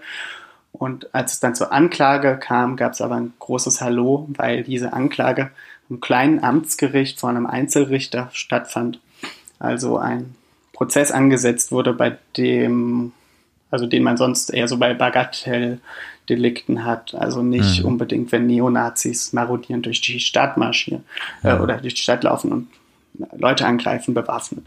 Und 0.72 1.14
als 1.14 1.32
es 1.32 1.40
dann 1.40 1.54
zur 1.54 1.72
Anklage 1.72 2.36
kam, 2.36 2.76
gab 2.76 2.92
es 2.92 3.00
aber 3.00 3.14
ein 3.14 3.32
großes 3.38 3.80
Hallo, 3.80 4.28
weil 4.28 4.62
diese 4.62 4.92
Anklage 4.92 5.52
im 5.88 6.00
kleinen 6.00 6.44
Amtsgericht 6.44 7.18
vor 7.18 7.30
einem 7.30 7.46
Einzelrichter 7.46 8.28
stattfand. 8.34 9.00
Also 9.58 9.96
ein 9.96 10.34
Prozess 10.74 11.10
angesetzt 11.10 11.72
wurde, 11.72 11.94
bei 11.94 12.18
dem, 12.36 13.12
also 13.70 13.86
den 13.86 14.02
man 14.02 14.18
sonst 14.18 14.52
eher 14.52 14.68
so 14.68 14.76
bei 14.76 14.92
Bagatelldelikten 14.92 16.84
hat. 16.84 17.14
Also 17.14 17.42
nicht 17.42 17.80
mhm. 17.80 17.86
unbedingt, 17.86 18.32
wenn 18.32 18.46
Neonazis 18.46 19.32
marodieren 19.32 19.80
durch 19.80 20.02
die 20.02 20.20
Stadt 20.20 20.58
marschieren 20.58 21.04
ja. 21.42 21.56
äh, 21.56 21.60
oder 21.62 21.78
durch 21.78 21.94
die 21.94 22.02
Stadt 22.02 22.22
laufen 22.22 22.52
und 22.52 22.68
Leute 23.36 23.66
angreifen, 23.66 24.14
bewaffnet. 24.14 24.66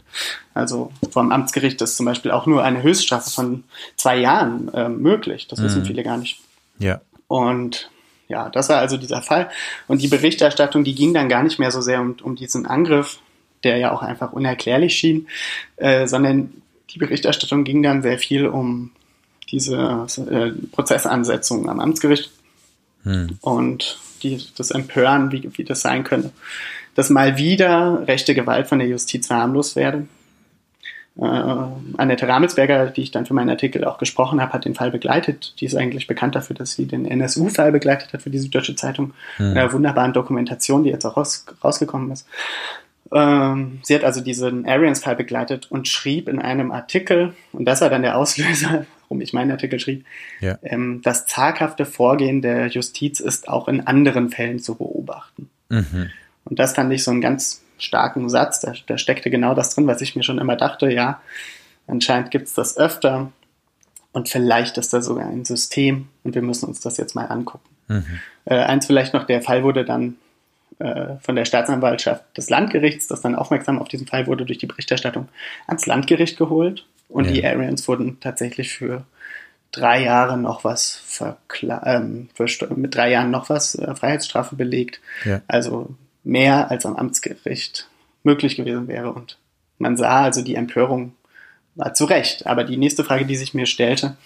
Also 0.54 0.92
vom 1.10 1.32
Amtsgericht 1.32 1.80
ist 1.82 1.96
zum 1.96 2.06
Beispiel 2.06 2.30
auch 2.30 2.46
nur 2.46 2.62
eine 2.64 2.82
Höchststrafe 2.82 3.30
von 3.30 3.64
zwei 3.96 4.18
Jahren 4.18 4.72
äh, 4.72 4.88
möglich. 4.88 5.48
Das 5.48 5.58
mhm. 5.58 5.64
wissen 5.64 5.84
viele 5.84 6.02
gar 6.02 6.16
nicht. 6.16 6.40
Ja. 6.78 7.00
Und 7.26 7.90
ja, 8.28 8.48
das 8.50 8.68
war 8.68 8.78
also 8.78 8.96
dieser 8.96 9.22
Fall. 9.22 9.50
Und 9.86 10.02
die 10.02 10.08
Berichterstattung, 10.08 10.84
die 10.84 10.94
ging 10.94 11.14
dann 11.14 11.28
gar 11.28 11.42
nicht 11.42 11.58
mehr 11.58 11.70
so 11.70 11.80
sehr 11.80 12.00
um, 12.00 12.16
um 12.22 12.36
diesen 12.36 12.66
Angriff, 12.66 13.18
der 13.64 13.78
ja 13.78 13.92
auch 13.92 14.02
einfach 14.02 14.32
unerklärlich 14.32 14.96
schien, 14.96 15.28
äh, 15.76 16.06
sondern 16.06 16.62
die 16.90 16.98
Berichterstattung 16.98 17.64
ging 17.64 17.82
dann 17.82 18.02
sehr 18.02 18.18
viel 18.18 18.46
um 18.46 18.92
diese 19.50 20.06
äh, 20.30 20.50
Prozessansetzung 20.72 21.68
am 21.68 21.80
Amtsgericht 21.80 22.30
hm. 23.02 23.38
und 23.40 23.98
die, 24.22 24.42
das 24.56 24.70
Empören, 24.70 25.32
wie, 25.32 25.50
wie 25.56 25.64
das 25.64 25.80
sein 25.80 26.04
könnte 26.04 26.32
dass 26.98 27.10
mal 27.10 27.38
wieder 27.38 28.08
rechte 28.08 28.34
Gewalt 28.34 28.66
von 28.66 28.80
der 28.80 28.88
Justiz 28.88 29.28
verharmlost 29.28 29.76
werde. 29.76 30.08
Äh, 31.16 31.22
Annette 31.96 32.26
Ramelsberger, 32.26 32.86
die 32.86 33.02
ich 33.02 33.12
dann 33.12 33.24
für 33.24 33.34
meinen 33.34 33.50
Artikel 33.50 33.84
auch 33.84 33.98
gesprochen 33.98 34.40
habe, 34.42 34.52
hat 34.52 34.64
den 34.64 34.74
Fall 34.74 34.90
begleitet. 34.90 35.54
Die 35.60 35.66
ist 35.66 35.76
eigentlich 35.76 36.08
bekannt 36.08 36.34
dafür, 36.34 36.56
dass 36.56 36.72
sie 36.72 36.86
den 36.86 37.06
NSU-Fall 37.06 37.70
begleitet 37.70 38.12
hat 38.12 38.22
für 38.22 38.30
die 38.30 38.40
Süddeutsche 38.40 38.74
Zeitung. 38.74 39.14
Mhm. 39.38 39.52
Einer 39.52 39.72
wunderbaren 39.72 40.12
Dokumentation, 40.12 40.82
die 40.82 40.90
jetzt 40.90 41.04
auch 41.04 41.16
raus, 41.16 41.46
rausgekommen 41.62 42.10
ist. 42.10 42.26
Ähm, 43.12 43.78
sie 43.84 43.94
hat 43.94 44.02
also 44.02 44.20
diesen 44.20 44.66
Arians-Fall 44.66 45.14
begleitet 45.14 45.70
und 45.70 45.86
schrieb 45.86 46.28
in 46.28 46.40
einem 46.40 46.72
Artikel, 46.72 47.32
und 47.52 47.64
das 47.64 47.80
war 47.80 47.90
dann 47.90 48.02
der 48.02 48.18
Auslöser, 48.18 48.86
warum 49.02 49.20
ich 49.20 49.32
meinen 49.32 49.52
Artikel 49.52 49.78
schrieb, 49.78 50.04
ja. 50.40 50.58
ähm, 50.64 51.00
das 51.04 51.26
zaghafte 51.26 51.86
Vorgehen 51.86 52.42
der 52.42 52.66
Justiz 52.66 53.20
ist 53.20 53.48
auch 53.48 53.68
in 53.68 53.86
anderen 53.86 54.30
Fällen 54.30 54.58
zu 54.58 54.74
beobachten. 54.74 55.48
Mhm. 55.68 56.10
Und 56.48 56.58
das 56.58 56.74
fand 56.74 56.92
ich 56.92 57.04
so 57.04 57.10
einen 57.10 57.20
ganz 57.20 57.62
starken 57.78 58.28
Satz. 58.28 58.60
Da, 58.60 58.72
da 58.86 58.98
steckte 58.98 59.30
genau 59.30 59.54
das 59.54 59.74
drin, 59.74 59.86
was 59.86 60.00
ich 60.00 60.16
mir 60.16 60.22
schon 60.22 60.38
immer 60.38 60.56
dachte. 60.56 60.90
Ja, 60.90 61.20
anscheinend 61.86 62.30
gibt 62.30 62.46
es 62.46 62.54
das 62.54 62.76
öfter. 62.76 63.32
Und 64.12 64.28
vielleicht 64.28 64.78
ist 64.78 64.92
da 64.92 65.02
sogar 65.02 65.28
ein 65.28 65.44
System 65.44 66.08
und 66.24 66.34
wir 66.34 66.42
müssen 66.42 66.66
uns 66.66 66.80
das 66.80 66.96
jetzt 66.96 67.14
mal 67.14 67.26
angucken. 67.26 67.68
Mhm. 67.88 68.20
Äh, 68.46 68.56
eins 68.56 68.86
vielleicht 68.86 69.14
noch, 69.14 69.24
der 69.24 69.42
Fall 69.42 69.62
wurde 69.62 69.84
dann 69.84 70.16
äh, 70.78 71.16
von 71.20 71.36
der 71.36 71.44
Staatsanwaltschaft 71.44 72.24
des 72.36 72.50
Landgerichts, 72.50 73.06
das 73.06 73.20
dann 73.20 73.34
aufmerksam 73.34 73.78
auf 73.78 73.88
diesen 73.88 74.06
Fall 74.06 74.26
wurde 74.26 74.44
durch 74.44 74.58
die 74.58 74.66
Berichterstattung, 74.66 75.28
ans 75.66 75.86
Landgericht 75.86 76.38
geholt. 76.38 76.86
Und 77.08 77.26
ja. 77.26 77.32
die 77.32 77.46
Arians 77.46 77.86
wurden 77.86 78.18
tatsächlich 78.20 78.72
für 78.72 79.04
drei 79.72 80.02
Jahre 80.02 80.38
noch 80.38 80.64
was 80.64 81.02
ähm, 81.84 82.28
für, 82.34 82.74
mit 82.74 82.94
drei 82.94 83.10
Jahren 83.10 83.30
noch 83.30 83.48
was 83.48 83.74
äh, 83.74 83.94
Freiheitsstrafe 83.94 84.56
belegt. 84.56 85.00
Ja. 85.24 85.42
Also 85.48 85.94
mehr 86.24 86.70
als 86.70 86.86
am 86.86 86.96
Amtsgericht 86.96 87.88
möglich 88.22 88.56
gewesen 88.56 88.88
wäre. 88.88 89.12
Und 89.12 89.38
man 89.78 89.96
sah 89.96 90.22
also 90.22 90.42
die 90.42 90.54
Empörung 90.54 91.14
war 91.74 91.94
zu 91.94 92.04
Recht. 92.04 92.46
Aber 92.46 92.64
die 92.64 92.76
nächste 92.76 93.04
Frage, 93.04 93.24
die 93.24 93.36
sich 93.36 93.54
mir 93.54 93.66
stellte, 93.66 94.16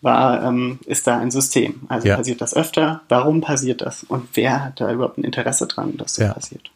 war, 0.00 0.42
ähm, 0.44 0.78
ist 0.86 1.06
da 1.06 1.18
ein 1.18 1.30
System? 1.30 1.82
Also 1.88 2.08
ja. 2.08 2.16
passiert 2.16 2.40
das 2.40 2.54
öfter? 2.54 3.02
Warum 3.08 3.40
passiert 3.40 3.82
das? 3.82 4.04
Und 4.04 4.28
wer 4.34 4.64
hat 4.64 4.80
da 4.80 4.92
überhaupt 4.92 5.18
ein 5.18 5.24
Interesse 5.24 5.66
dran, 5.66 5.96
dass 5.96 6.14
so 6.14 6.22
ja. 6.22 6.32
passiert? 6.32 6.70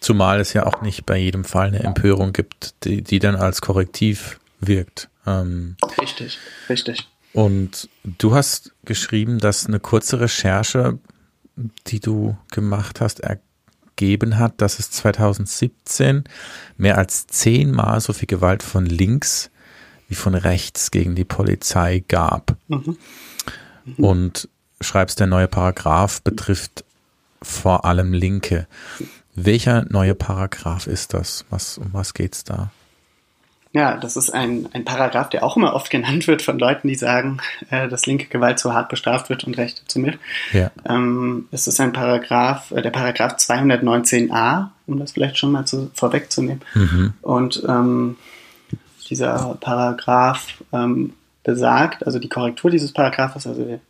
Zumal 0.00 0.40
es 0.40 0.52
ja 0.52 0.66
auch 0.66 0.82
nicht 0.82 1.06
bei 1.06 1.16
jedem 1.16 1.44
Fall 1.44 1.68
eine 1.68 1.80
Empörung 1.80 2.32
gibt, 2.32 2.74
die, 2.84 3.02
die 3.02 3.18
dann 3.18 3.36
als 3.36 3.60
Korrektiv 3.60 4.38
wirkt. 4.60 5.08
Ähm, 5.26 5.76
richtig, 6.00 6.38
richtig. 6.68 7.08
Und 7.32 7.88
du 8.04 8.34
hast 8.34 8.72
geschrieben, 8.84 9.38
dass 9.38 9.66
eine 9.66 9.80
kurze 9.80 10.20
Recherche, 10.20 10.98
die 11.86 12.00
du 12.00 12.36
gemacht 12.52 13.00
hast, 13.00 13.24
gegeben 13.96 14.38
hat, 14.38 14.60
dass 14.60 14.78
es 14.78 14.90
2017 14.90 16.24
mehr 16.76 16.98
als 16.98 17.26
zehnmal 17.26 18.00
so 18.00 18.12
viel 18.12 18.26
Gewalt 18.26 18.62
von 18.62 18.86
links 18.86 19.50
wie 20.08 20.14
von 20.14 20.34
rechts 20.34 20.90
gegen 20.90 21.14
die 21.14 21.24
Polizei 21.24 22.04
gab. 22.06 22.56
Mhm. 22.68 22.96
Mhm. 23.84 24.04
Und 24.04 24.48
schreibst, 24.80 25.20
der 25.20 25.26
neue 25.26 25.48
Paragraph 25.48 26.22
betrifft 26.22 26.84
vor 27.42 27.84
allem 27.84 28.12
Linke. 28.12 28.66
Welcher 29.34 29.84
neue 29.90 30.14
Paragraph 30.14 30.86
ist 30.86 31.14
das? 31.14 31.44
Was, 31.50 31.78
um 31.78 31.92
was 31.92 32.14
geht's 32.14 32.44
da? 32.44 32.70
Ja, 33.74 33.96
das 33.96 34.16
ist 34.16 34.30
ein, 34.30 34.68
ein 34.72 34.84
Paragraph, 34.84 35.30
der 35.30 35.42
auch 35.42 35.56
immer 35.56 35.74
oft 35.74 35.90
genannt 35.90 36.28
wird 36.28 36.42
von 36.42 36.60
Leuten, 36.60 36.86
die 36.86 36.94
sagen, 36.94 37.38
äh, 37.70 37.88
dass 37.88 38.06
linke 38.06 38.26
Gewalt 38.26 38.60
zu 38.60 38.72
hart 38.72 38.88
bestraft 38.88 39.30
wird 39.30 39.42
und 39.42 39.58
Rechte 39.58 39.82
zu 39.88 39.98
mild. 39.98 40.16
Ja. 40.52 40.70
Ähm, 40.88 41.48
es 41.50 41.66
ist 41.66 41.80
ein 41.80 41.92
Paragraph, 41.92 42.70
äh, 42.70 42.82
der 42.82 42.90
Paragraph 42.90 43.32
219a, 43.32 44.68
um 44.86 45.00
das 45.00 45.12
vielleicht 45.12 45.38
schon 45.38 45.50
mal 45.50 45.64
zu, 45.64 45.90
vorwegzunehmen. 45.92 46.62
Mhm. 46.74 47.14
Und 47.20 47.64
ähm, 47.68 48.16
dieser 49.10 49.58
Paragraph 49.60 50.62
ähm, 50.72 51.14
besagt, 51.42 52.06
also 52.06 52.20
die 52.20 52.28
Korrektur 52.28 52.70
dieses 52.70 52.92
Paragraphes, 52.92 53.44
also 53.44 53.80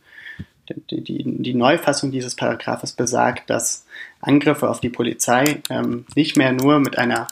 die, 0.89 1.03
die, 1.03 1.23
die 1.23 1.53
Neufassung 1.53 2.11
dieses 2.11 2.35
Paragraphes 2.35 2.93
besagt, 2.93 3.51
dass 3.51 3.85
Angriffe 4.19 4.67
auf 4.67 4.79
die 4.79 4.89
Polizei 4.89 5.61
ähm, 5.69 6.05
nicht 6.15 6.37
mehr 6.37 6.53
nur 6.53 6.79
mit 6.79 6.97
einer 6.97 7.27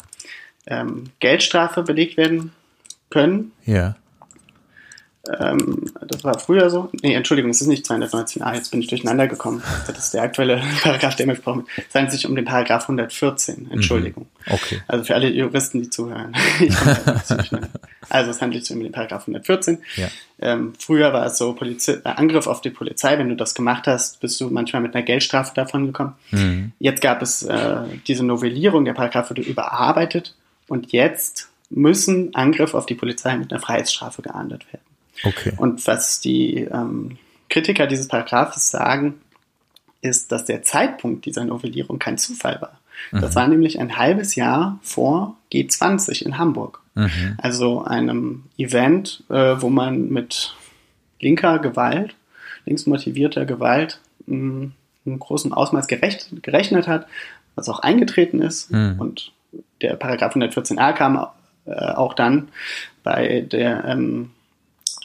ähm, 0.68 1.12
Geldstrafe 1.20 1.84
belegt 1.84 2.18
werden 2.18 2.52
können. 3.10 3.52
Ja. 3.66 3.96
Ähm, 5.40 5.90
das 6.06 6.26
war 6.26 6.38
früher 6.38 6.70
so. 6.70 6.90
Nee, 7.02 7.14
Entschuldigung, 7.14 7.52
es 7.52 7.62
ist 7.62 7.68
nicht 7.68 7.86
219a, 7.86 8.56
jetzt 8.56 8.72
bin 8.72 8.82
ich 8.82 8.88
durcheinander 8.88 9.28
gekommen. 9.28 9.64
Das 9.88 9.98
ist 9.98 10.14
der 10.14 10.24
aktuelle 10.24 10.62
Paragraph, 10.84 11.16
der 11.16 11.28
mir 11.28 11.36
gesprochen 11.36 11.60
wird. 11.60 11.88
Es 11.88 11.96
handelt 11.96 12.12
sich 12.12 12.28
um 12.28 12.36
den 12.36 12.44
Paragraph 12.44 12.84
114, 12.84 13.72
Entschuldigung. 13.72 14.28
Mhm. 14.46 14.54
Okay. 14.54 14.82
Also 14.86 15.06
für 15.06 15.16
alle 15.16 15.30
Juristen, 15.30 15.82
die 15.82 15.90
zuhören. 15.90 16.36
also 18.10 18.32
es 18.32 18.42
handelt 18.42 18.66
sich 18.66 18.76
um 18.76 18.84
den 18.84 18.92
Paragraph 18.92 19.22
114. 19.22 19.78
Ja. 19.96 20.10
Ähm, 20.42 20.74
früher 20.78 21.14
war 21.14 21.26
es 21.26 21.38
so, 21.38 21.54
Polizi 21.54 21.92
äh, 21.92 22.00
Angriff 22.04 22.48
auf 22.48 22.60
die 22.60 22.72
Polizei, 22.72 23.18
wenn 23.18 23.30
du 23.30 23.38
das 23.38 23.56
gemacht 23.56 23.88
hast, 23.88 24.20
bist 24.20 24.42
du 24.42 24.50
manchmal 24.50 24.82
mit 24.82 24.94
einer 24.94 25.06
Geldstrafe 25.06 25.54
davon 25.56 25.86
gekommen. 25.86 26.16
Mhm. 26.32 26.74
Jetzt 26.80 27.02
gab 27.02 27.22
es 27.22 27.44
äh, 27.44 27.78
diese 28.08 28.26
Novellierung, 28.26 28.84
der 28.84 28.94
Paragraph 28.94 29.30
wurde 29.30 29.42
überarbeitet 29.42 30.36
und 30.74 30.92
jetzt 30.92 31.50
müssen 31.70 32.34
Angriffe 32.34 32.76
auf 32.76 32.88
die 32.88 32.96
Polizei 32.96 33.38
mit 33.38 33.52
einer 33.52 33.62
Freiheitsstrafe 33.62 34.24
geahndet 34.24 34.66
werden. 34.74 34.84
Okay. 35.24 35.54
Und 35.58 35.86
was 35.86 36.20
die 36.20 36.62
ähm, 36.62 37.20
Kritiker 37.48 37.86
dieses 37.86 38.08
Paragraphs 38.08 38.72
sagen, 38.72 39.22
ist, 40.02 40.32
dass 40.32 40.46
der 40.46 40.64
Zeitpunkt 40.64 41.26
dieser 41.28 41.46
Novellierung 41.46 42.00
kein 42.00 42.18
Zufall 42.18 42.60
war. 42.60 42.80
Mhm. 43.12 43.22
Das 43.22 43.36
war 43.36 43.48
nämlich 43.48 43.80
ein 43.80 44.00
halbes 44.00 44.34
Jahr 44.34 44.80
vor 44.82 45.38
G20 45.52 46.24
in 46.24 46.40
Hamburg. 46.40 46.82
Mhm. 46.96 47.38
Also 47.38 47.84
einem 47.84 48.46
Event, 48.58 49.24
äh, 49.30 49.56
wo 49.60 49.70
man 49.70 50.10
mit 50.10 50.56
linker 51.20 51.60
Gewalt, 51.60 52.16
linksmotivierter 52.66 53.46
Gewalt 53.46 54.00
mh, 54.26 54.38
mm, 54.38 54.72
in 55.06 55.20
großem 55.20 55.54
Ausmaß 55.54 55.86
gerecht, 55.88 56.30
gerechnet 56.42 56.88
hat, 56.88 57.06
was 57.54 57.70
auch 57.70 57.80
eingetreten 57.80 58.42
ist. 58.42 58.72
Mhm. 58.72 58.96
Und 58.98 59.32
der 59.84 59.96
Paragraph 59.96 60.36
114a 60.36 60.94
kam 60.94 61.28
äh, 61.66 61.72
auch 61.72 62.14
dann 62.14 62.50
bei 63.04 63.42
der 63.42 63.86
ähm, 63.86 64.32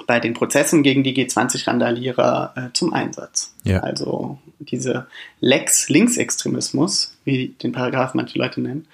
bei 0.06 0.20
den 0.20 0.32
Prozessen 0.32 0.82
gegen 0.82 1.02
die 1.02 1.14
G20-Randalierer 1.14 2.52
äh, 2.56 2.72
zum 2.72 2.92
Einsatz. 2.92 3.52
Ja. 3.64 3.80
Also 3.80 4.38
diese 4.60 5.08
Lex 5.40 5.88
Linksextremismus, 5.88 7.16
wie 7.24 7.48
den 7.62 7.72
Paragraph 7.72 8.14
manche 8.14 8.38
Leute 8.38 8.60
nennen, 8.60 8.86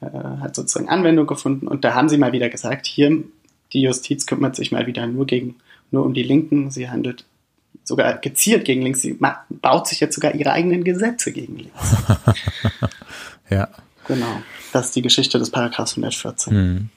äh, 0.00 0.06
hat 0.06 0.56
sozusagen 0.56 0.88
Anwendung 0.88 1.26
gefunden 1.26 1.68
und 1.68 1.84
da 1.84 1.94
haben 1.94 2.08
sie 2.08 2.18
mal 2.18 2.32
wieder 2.32 2.48
gesagt, 2.48 2.86
hier 2.86 3.22
die 3.72 3.82
Justiz 3.82 4.26
kümmert 4.26 4.56
sich 4.56 4.72
mal 4.72 4.86
wieder 4.86 5.06
nur 5.06 5.26
gegen 5.26 5.56
nur 5.90 6.04
um 6.04 6.14
die 6.14 6.22
Linken, 6.22 6.70
sie 6.70 6.90
handelt 6.90 7.24
sogar 7.84 8.18
gezielt 8.18 8.64
gegen 8.64 8.82
links, 8.82 9.02
sie 9.02 9.18
baut 9.48 9.86
sich 9.86 10.00
jetzt 10.00 10.14
sogar 10.14 10.34
ihre 10.34 10.52
eigenen 10.52 10.82
Gesetze 10.82 11.32
gegen 11.32 11.56
links. 11.56 11.96
ja. 13.50 13.68
Genau. 14.06 14.42
Das 14.72 14.86
ist 14.86 14.96
die 14.96 15.02
Geschichte 15.02 15.38
des 15.38 15.50
Paragraphs 15.50 15.92
114. 15.92 16.52
Hm. 16.52 16.88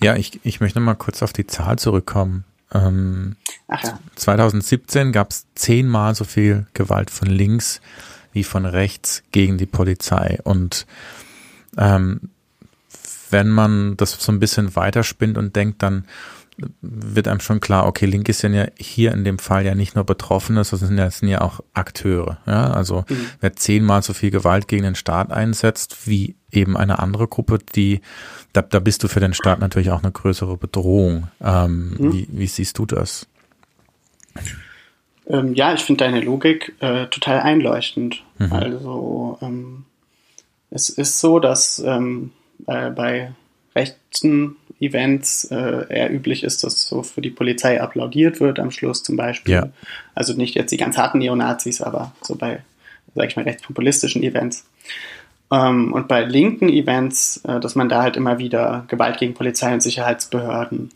Ja, 0.00 0.16
ich, 0.16 0.40
ich 0.44 0.60
möchte 0.60 0.80
mal 0.80 0.94
kurz 0.94 1.22
auf 1.22 1.32
die 1.32 1.46
Zahl 1.46 1.78
zurückkommen. 1.78 2.44
Ähm, 2.72 3.36
Ach 3.68 3.82
ja. 3.82 3.98
2017 4.16 5.12
gab 5.12 5.30
es 5.30 5.46
zehnmal 5.54 6.14
so 6.14 6.24
viel 6.24 6.66
Gewalt 6.74 7.10
von 7.10 7.28
links 7.28 7.80
wie 8.32 8.44
von 8.44 8.66
rechts 8.66 9.22
gegen 9.30 9.58
die 9.58 9.66
Polizei. 9.66 10.40
Und 10.42 10.86
ähm, 11.78 12.20
wenn 13.30 13.48
man 13.48 13.96
das 13.96 14.12
so 14.12 14.32
ein 14.32 14.40
bisschen 14.40 14.76
weiterspinnt 14.76 15.38
und 15.38 15.56
denkt, 15.56 15.82
dann 15.82 16.04
wird 16.80 17.26
einem 17.26 17.40
schon 17.40 17.60
klar, 17.60 17.86
okay, 17.86 18.06
Linke 18.06 18.32
sind 18.32 18.54
ja 18.54 18.66
hier 18.78 19.12
in 19.12 19.24
dem 19.24 19.38
Fall 19.38 19.64
ja 19.64 19.74
nicht 19.74 19.94
nur 19.96 20.04
Betroffene, 20.04 20.62
sondern 20.62 20.88
sind 20.88 20.98
ja, 20.98 21.10
sind 21.10 21.28
ja 21.28 21.40
auch 21.40 21.60
Akteure. 21.72 22.38
Ja? 22.46 22.70
Also 22.70 23.04
mhm. 23.08 23.26
wer 23.40 23.54
zehnmal 23.54 24.02
so 24.02 24.12
viel 24.12 24.30
Gewalt 24.30 24.68
gegen 24.68 24.84
den 24.84 24.94
Staat 24.94 25.32
einsetzt, 25.32 26.06
wie 26.06 26.36
eben 26.52 26.76
eine 26.76 27.00
andere 27.00 27.26
Gruppe, 27.26 27.58
die 27.74 28.00
da, 28.52 28.62
da 28.62 28.78
bist 28.78 29.02
du 29.02 29.08
für 29.08 29.20
den 29.20 29.34
Staat 29.34 29.58
natürlich 29.58 29.90
auch 29.90 30.02
eine 30.02 30.12
größere 30.12 30.56
Bedrohung. 30.56 31.28
Ähm, 31.42 31.96
mhm. 31.98 32.12
wie, 32.12 32.28
wie 32.30 32.46
siehst 32.46 32.78
du 32.78 32.86
das? 32.86 33.26
Ähm, 35.26 35.54
ja, 35.54 35.74
ich 35.74 35.80
finde 35.80 36.04
deine 36.04 36.20
Logik 36.20 36.74
äh, 36.80 37.06
total 37.06 37.40
einleuchtend. 37.40 38.22
Mhm. 38.38 38.52
Also 38.52 39.38
ähm, 39.42 39.84
es 40.70 40.88
ist 40.88 41.20
so, 41.20 41.40
dass 41.40 41.80
ähm, 41.84 42.30
äh, 42.66 42.90
bei 42.90 43.32
rechten 43.74 44.56
Events 44.80 45.44
äh, 45.44 45.86
eher 45.88 46.12
üblich 46.12 46.44
ist, 46.44 46.64
dass 46.64 46.86
so 46.86 47.02
für 47.02 47.20
die 47.20 47.30
Polizei 47.30 47.80
applaudiert 47.80 48.40
wird 48.40 48.58
am 48.58 48.70
Schluss 48.70 49.02
zum 49.02 49.16
Beispiel. 49.16 49.54
Ja. 49.54 49.68
Also 50.14 50.34
nicht 50.34 50.54
jetzt 50.54 50.70
die 50.70 50.76
ganz 50.76 50.96
harten 50.96 51.18
Neonazis, 51.18 51.80
aber 51.80 52.12
so 52.22 52.34
bei, 52.34 52.60
sag 53.14 53.28
ich 53.28 53.36
mal, 53.36 53.42
rechtspopulistischen 53.42 54.22
Events. 54.22 54.66
Ähm, 55.52 55.92
und 55.92 56.08
bei 56.08 56.24
linken 56.24 56.68
Events, 56.68 57.38
äh, 57.44 57.60
dass 57.60 57.74
man 57.74 57.88
da 57.88 58.02
halt 58.02 58.16
immer 58.16 58.38
wieder 58.38 58.84
Gewalt 58.88 59.18
gegen 59.18 59.34
Polizei 59.34 59.72
und 59.72 59.82
Sicherheitsbehörden 59.82 60.90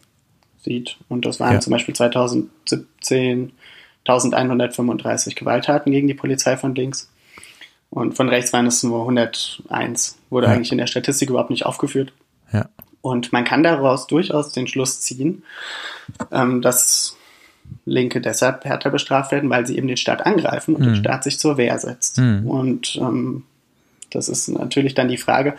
sieht. 0.62 0.96
Und 1.08 1.24
das 1.24 1.40
waren 1.40 1.54
ja. 1.54 1.60
zum 1.60 1.72
Beispiel 1.72 1.94
2017 1.94 3.52
1135 4.08 5.36
Gewalttaten 5.36 5.92
gegen 5.92 6.08
die 6.08 6.14
Polizei 6.14 6.56
von 6.56 6.74
links. 6.74 7.10
Und 7.90 8.14
von 8.14 8.28
rechts 8.28 8.52
waren 8.52 8.66
es 8.66 8.82
nur 8.82 9.00
101. 9.00 10.18
Wurde 10.30 10.46
ja. 10.46 10.52
eigentlich 10.52 10.72
in 10.72 10.78
der 10.78 10.86
Statistik 10.86 11.30
überhaupt 11.30 11.50
nicht 11.50 11.66
aufgeführt. 11.66 12.12
Ja. 12.52 12.68
Und 13.08 13.32
man 13.32 13.44
kann 13.44 13.62
daraus 13.62 14.06
durchaus 14.06 14.52
den 14.52 14.66
Schluss 14.66 15.00
ziehen, 15.00 15.42
ähm, 16.30 16.60
dass 16.60 17.16
Linke 17.84 18.20
deshalb 18.20 18.64
härter 18.64 18.90
bestraft 18.90 19.32
werden, 19.32 19.50
weil 19.50 19.66
sie 19.66 19.76
eben 19.76 19.88
den 19.88 19.96
Staat 19.96 20.26
angreifen 20.26 20.74
und 20.74 20.82
mhm. 20.82 20.86
der 20.86 20.94
Staat 20.96 21.24
sich 21.24 21.38
zur 21.38 21.56
Wehr 21.56 21.78
setzt. 21.78 22.18
Mhm. 22.18 22.46
Und 22.46 22.96
ähm, 23.00 23.44
das 24.10 24.28
ist 24.28 24.48
natürlich 24.48 24.94
dann 24.94 25.08
die 25.08 25.16
Frage, 25.16 25.54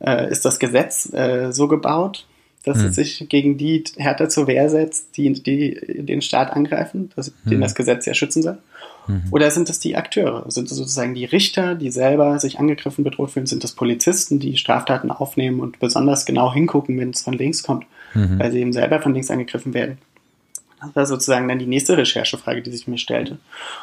äh, 0.00 0.30
ist 0.30 0.44
das 0.44 0.58
Gesetz 0.58 1.12
äh, 1.12 1.52
so 1.52 1.68
gebaut, 1.68 2.26
dass 2.64 2.78
mhm. 2.78 2.86
es 2.86 2.94
sich 2.94 3.26
gegen 3.28 3.58
die 3.58 3.84
härter 3.96 4.28
zur 4.28 4.46
Wehr 4.46 4.70
setzt, 4.70 5.16
die, 5.16 5.32
die 5.32 6.02
den 6.04 6.22
Staat 6.22 6.50
angreifen, 6.50 7.10
das, 7.16 7.32
den 7.44 7.60
das 7.60 7.74
Gesetz 7.74 8.06
ja 8.06 8.14
schützen 8.14 8.42
soll? 8.42 8.58
Mhm. 9.06 9.24
Oder 9.30 9.50
sind 9.50 9.68
es 9.70 9.80
die 9.80 9.96
Akteure? 9.96 10.50
Sind 10.50 10.70
es 10.70 10.76
sozusagen 10.76 11.14
die 11.14 11.24
Richter, 11.24 11.74
die 11.74 11.90
selber 11.90 12.38
sich 12.38 12.58
angegriffen, 12.58 13.04
bedroht 13.04 13.30
fühlen? 13.30 13.46
Sind 13.46 13.64
es 13.64 13.72
Polizisten, 13.72 14.38
die 14.38 14.56
Straftaten 14.56 15.10
aufnehmen 15.10 15.60
und 15.60 15.78
besonders 15.78 16.26
genau 16.26 16.52
hingucken, 16.52 16.98
wenn 16.98 17.10
es 17.10 17.22
von 17.22 17.34
links 17.34 17.62
kommt, 17.62 17.86
mhm. 18.14 18.38
weil 18.38 18.52
sie 18.52 18.60
eben 18.60 18.72
selber 18.72 19.00
von 19.00 19.12
links 19.12 19.30
angegriffen 19.30 19.74
werden? 19.74 19.98
Das 20.80 20.96
war 20.96 21.06
sozusagen 21.06 21.48
dann 21.48 21.58
die 21.58 21.66
nächste 21.66 21.96
Recherchefrage, 21.96 22.62
die 22.62 22.70
sich 22.70 22.86
mir 22.86 22.98
stellte. 22.98 23.38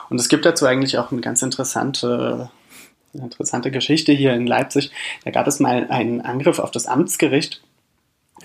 Und 0.09 0.19
es 0.19 0.29
gibt 0.29 0.45
dazu 0.45 0.65
eigentlich 0.65 0.97
auch 0.97 1.11
eine 1.11 1.21
ganz 1.21 1.41
interessante, 1.41 2.51
interessante 3.13 3.71
Geschichte 3.71 4.11
hier 4.11 4.33
in 4.33 4.45
Leipzig. 4.45 4.91
Da 5.23 5.31
gab 5.31 5.47
es 5.47 5.59
mal 5.59 5.87
einen 5.89 6.21
Angriff 6.21 6.59
auf 6.59 6.71
das 6.71 6.85
Amtsgericht. 6.85 7.61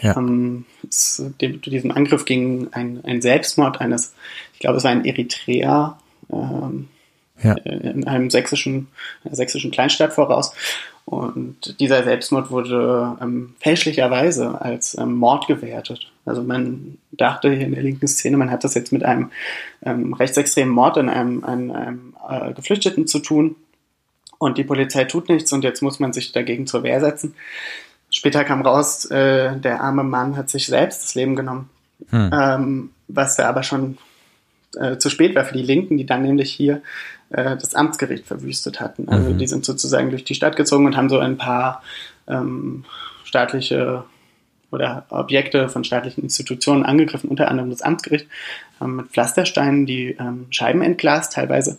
Ja. 0.00 0.16
Ähm, 0.16 0.66
es, 0.88 1.22
dem, 1.40 1.60
diesem 1.62 1.90
Angriff 1.90 2.24
ging 2.24 2.68
ein, 2.72 3.04
ein 3.04 3.22
Selbstmord 3.22 3.80
eines, 3.80 4.14
ich 4.52 4.60
glaube, 4.60 4.78
es 4.78 4.84
war 4.84 4.90
ein 4.90 5.04
Eritreer, 5.04 5.98
ähm, 6.30 6.88
ja. 7.42 7.54
in 7.54 8.06
einem 8.06 8.30
sächsischen, 8.30 8.88
einer 9.24 9.34
sächsischen 9.34 9.70
Kleinstadt 9.70 10.12
voraus. 10.12 10.52
Und 11.04 11.78
dieser 11.78 12.02
Selbstmord 12.02 12.50
wurde 12.50 13.16
ähm, 13.20 13.54
fälschlicherweise 13.60 14.60
als 14.60 14.98
ähm, 14.98 15.14
Mord 15.14 15.46
gewertet. 15.46 16.10
Also 16.24 16.42
man 16.42 16.98
dachte 17.12 17.52
hier 17.52 17.66
in 17.66 17.74
der 17.74 17.82
linken 17.82 18.08
Szene, 18.08 18.36
man 18.36 18.50
hat 18.50 18.64
das 18.64 18.74
jetzt 18.74 18.92
mit 18.92 19.04
einem 19.04 19.30
ähm, 19.82 20.14
rechtsextremen 20.14 20.74
Mord 20.74 20.98
an 20.98 21.08
einem, 21.08 21.44
an 21.44 21.70
einem 21.70 22.14
äh, 22.28 22.52
Geflüchteten 22.54 23.06
zu 23.06 23.20
tun. 23.20 23.54
Und 24.38 24.58
die 24.58 24.64
Polizei 24.64 25.04
tut 25.04 25.28
nichts 25.28 25.52
und 25.52 25.62
jetzt 25.62 25.80
muss 25.80 26.00
man 26.00 26.12
sich 26.12 26.32
dagegen 26.32 26.66
zur 26.66 26.82
Wehr 26.82 27.00
setzen. 27.00 27.34
Später 28.10 28.44
kam 28.44 28.62
raus, 28.62 29.04
äh, 29.06 29.56
der 29.56 29.80
arme 29.80 30.02
Mann 30.02 30.36
hat 30.36 30.50
sich 30.50 30.66
selbst 30.66 31.04
das 31.04 31.14
Leben 31.14 31.36
genommen. 31.36 31.70
Hm. 32.10 32.30
Ähm, 32.32 32.90
was 33.08 33.38
er 33.38 33.48
aber 33.48 33.62
schon 33.62 33.96
äh, 34.76 34.98
zu 34.98 35.10
spät 35.10 35.34
war 35.34 35.44
für 35.44 35.56
die 35.56 35.62
Linken, 35.62 35.96
die 35.96 36.06
dann 36.06 36.22
nämlich 36.22 36.52
hier 36.52 36.82
äh, 37.30 37.56
das 37.56 37.74
Amtsgericht 37.74 38.26
verwüstet 38.26 38.80
hatten. 38.80 39.08
Also 39.08 39.30
mhm. 39.30 39.38
die 39.38 39.46
sind 39.46 39.64
sozusagen 39.64 40.10
durch 40.10 40.24
die 40.24 40.34
Stadt 40.34 40.56
gezogen 40.56 40.86
und 40.86 40.96
haben 40.96 41.08
so 41.08 41.18
ein 41.18 41.36
paar 41.36 41.82
ähm, 42.28 42.84
staatliche 43.24 44.04
oder 44.70 45.06
Objekte 45.10 45.68
von 45.68 45.84
staatlichen 45.84 46.22
Institutionen 46.22 46.84
angegriffen, 46.84 47.30
unter 47.30 47.48
anderem 47.48 47.70
das 47.70 47.82
Amtsgericht, 47.82 48.26
ähm, 48.80 48.96
mit 48.96 49.08
Pflastersteinen 49.08 49.86
die 49.86 50.16
ähm, 50.18 50.46
Scheiben 50.50 50.82
entglast 50.82 51.32
teilweise. 51.32 51.78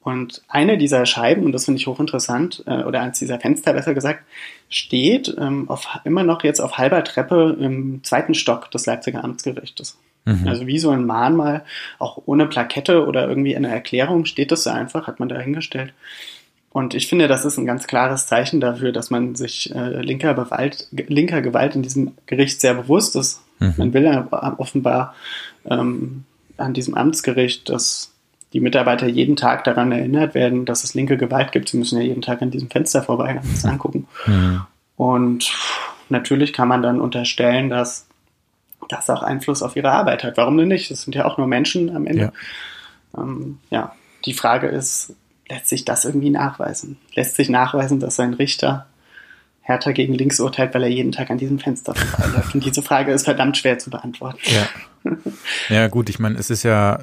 Und 0.00 0.42
eine 0.48 0.76
dieser 0.76 1.06
Scheiben, 1.06 1.44
und 1.44 1.52
das 1.52 1.64
finde 1.64 1.80
ich 1.80 1.86
hochinteressant, 1.86 2.62
äh, 2.66 2.82
oder 2.82 3.00
eins 3.00 3.18
dieser 3.18 3.40
Fenster 3.40 3.72
besser 3.72 3.94
gesagt, 3.94 4.24
steht 4.68 5.34
ähm, 5.38 5.68
auf, 5.70 5.88
immer 6.04 6.24
noch 6.24 6.44
jetzt 6.44 6.60
auf 6.60 6.76
halber 6.76 7.02
Treppe 7.04 7.56
im 7.58 8.04
zweiten 8.04 8.34
Stock 8.34 8.70
des 8.70 8.84
Leipziger 8.84 9.24
Amtsgerichtes. 9.24 9.96
Mhm. 10.24 10.48
Also 10.48 10.66
wie 10.66 10.78
so 10.78 10.90
ein 10.90 11.04
Mahnmal, 11.04 11.64
auch 11.98 12.22
ohne 12.26 12.46
Plakette 12.46 13.06
oder 13.06 13.28
irgendwie 13.28 13.56
eine 13.56 13.68
Erklärung 13.68 14.24
steht 14.24 14.52
das 14.52 14.64
so 14.64 14.70
einfach, 14.70 15.06
hat 15.06 15.20
man 15.20 15.28
da 15.28 15.38
hingestellt. 15.38 15.92
Und 16.70 16.94
ich 16.94 17.06
finde, 17.06 17.28
das 17.28 17.44
ist 17.44 17.56
ein 17.56 17.66
ganz 17.66 17.86
klares 17.86 18.26
Zeichen 18.26 18.60
dafür, 18.60 18.90
dass 18.90 19.10
man 19.10 19.36
sich 19.36 19.72
äh, 19.74 20.02
linker, 20.02 20.34
Gewalt, 20.34 20.88
linker 20.90 21.40
Gewalt 21.40 21.76
in 21.76 21.82
diesem 21.82 22.12
Gericht 22.26 22.60
sehr 22.60 22.74
bewusst 22.74 23.14
ist. 23.14 23.42
Mhm. 23.60 23.74
Man 23.76 23.94
will 23.94 24.02
ja 24.02 24.54
offenbar 24.58 25.14
ähm, 25.66 26.24
an 26.56 26.74
diesem 26.74 26.94
Amtsgericht, 26.94 27.68
dass 27.68 28.10
die 28.52 28.60
Mitarbeiter 28.60 29.06
jeden 29.06 29.36
Tag 29.36 29.64
daran 29.64 29.92
erinnert 29.92 30.34
werden, 30.34 30.64
dass 30.64 30.84
es 30.84 30.94
linke 30.94 31.16
Gewalt 31.16 31.52
gibt. 31.52 31.68
Sie 31.68 31.76
müssen 31.76 31.98
ja 32.00 32.04
jeden 32.04 32.22
Tag 32.22 32.42
an 32.42 32.50
diesem 32.50 32.70
Fenster 32.70 33.02
vorbei 33.02 33.40
und 33.40 33.52
das 33.52 33.64
angucken. 33.64 34.08
Mhm. 34.26 34.62
Und 34.96 35.52
natürlich 36.08 36.52
kann 36.52 36.68
man 36.68 36.82
dann 36.82 37.00
unterstellen, 37.00 37.68
dass 37.68 38.06
das 38.88 39.10
auch 39.10 39.22
Einfluss 39.22 39.62
auf 39.62 39.76
ihre 39.76 39.90
Arbeit 39.90 40.24
hat. 40.24 40.36
Warum 40.36 40.56
denn 40.56 40.68
nicht? 40.68 40.90
Das 40.90 41.02
sind 41.02 41.14
ja 41.14 41.24
auch 41.24 41.38
nur 41.38 41.46
Menschen 41.46 41.94
am 41.94 42.06
Ende. 42.06 42.32
Ja. 43.14 43.22
Ähm, 43.22 43.58
ja, 43.70 43.94
die 44.24 44.34
Frage 44.34 44.68
ist, 44.68 45.14
lässt 45.48 45.68
sich 45.68 45.84
das 45.84 46.04
irgendwie 46.04 46.30
nachweisen? 46.30 46.98
Lässt 47.14 47.36
sich 47.36 47.48
nachweisen, 47.48 48.00
dass 48.00 48.18
ein 48.20 48.34
Richter 48.34 48.86
härter 49.60 49.92
gegen 49.92 50.14
links 50.14 50.40
urteilt, 50.40 50.74
weil 50.74 50.82
er 50.82 50.90
jeden 50.90 51.12
Tag 51.12 51.30
an 51.30 51.38
diesem 51.38 51.58
Fenster 51.58 51.94
vorbeiläuft? 51.94 52.54
Und 52.54 52.64
diese 52.64 52.82
Frage 52.82 53.12
ist 53.12 53.24
verdammt 53.24 53.56
schwer 53.56 53.78
zu 53.78 53.90
beantworten. 53.90 54.38
Ja, 54.44 55.12
ja 55.68 55.88
gut, 55.88 56.08
ich 56.08 56.18
meine, 56.18 56.38
es 56.38 56.50
ist 56.50 56.62
ja 56.62 57.00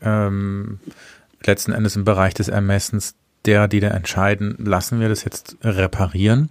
ähm, 0.00 0.80
letzten 1.44 1.72
Endes 1.72 1.96
im 1.96 2.04
Bereich 2.04 2.34
des 2.34 2.48
Ermessens 2.48 3.14
der, 3.44 3.68
die 3.68 3.80
da 3.80 3.88
entscheiden, 3.88 4.56
lassen 4.58 5.00
wir 5.00 5.08
das 5.08 5.24
jetzt 5.24 5.56
reparieren 5.62 6.50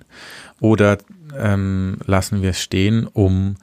oder 0.59 0.97
ähm, 1.37 1.97
lassen 2.05 2.41
wir 2.41 2.49
es 2.51 2.61
stehen, 2.61 3.07
um 3.07 3.55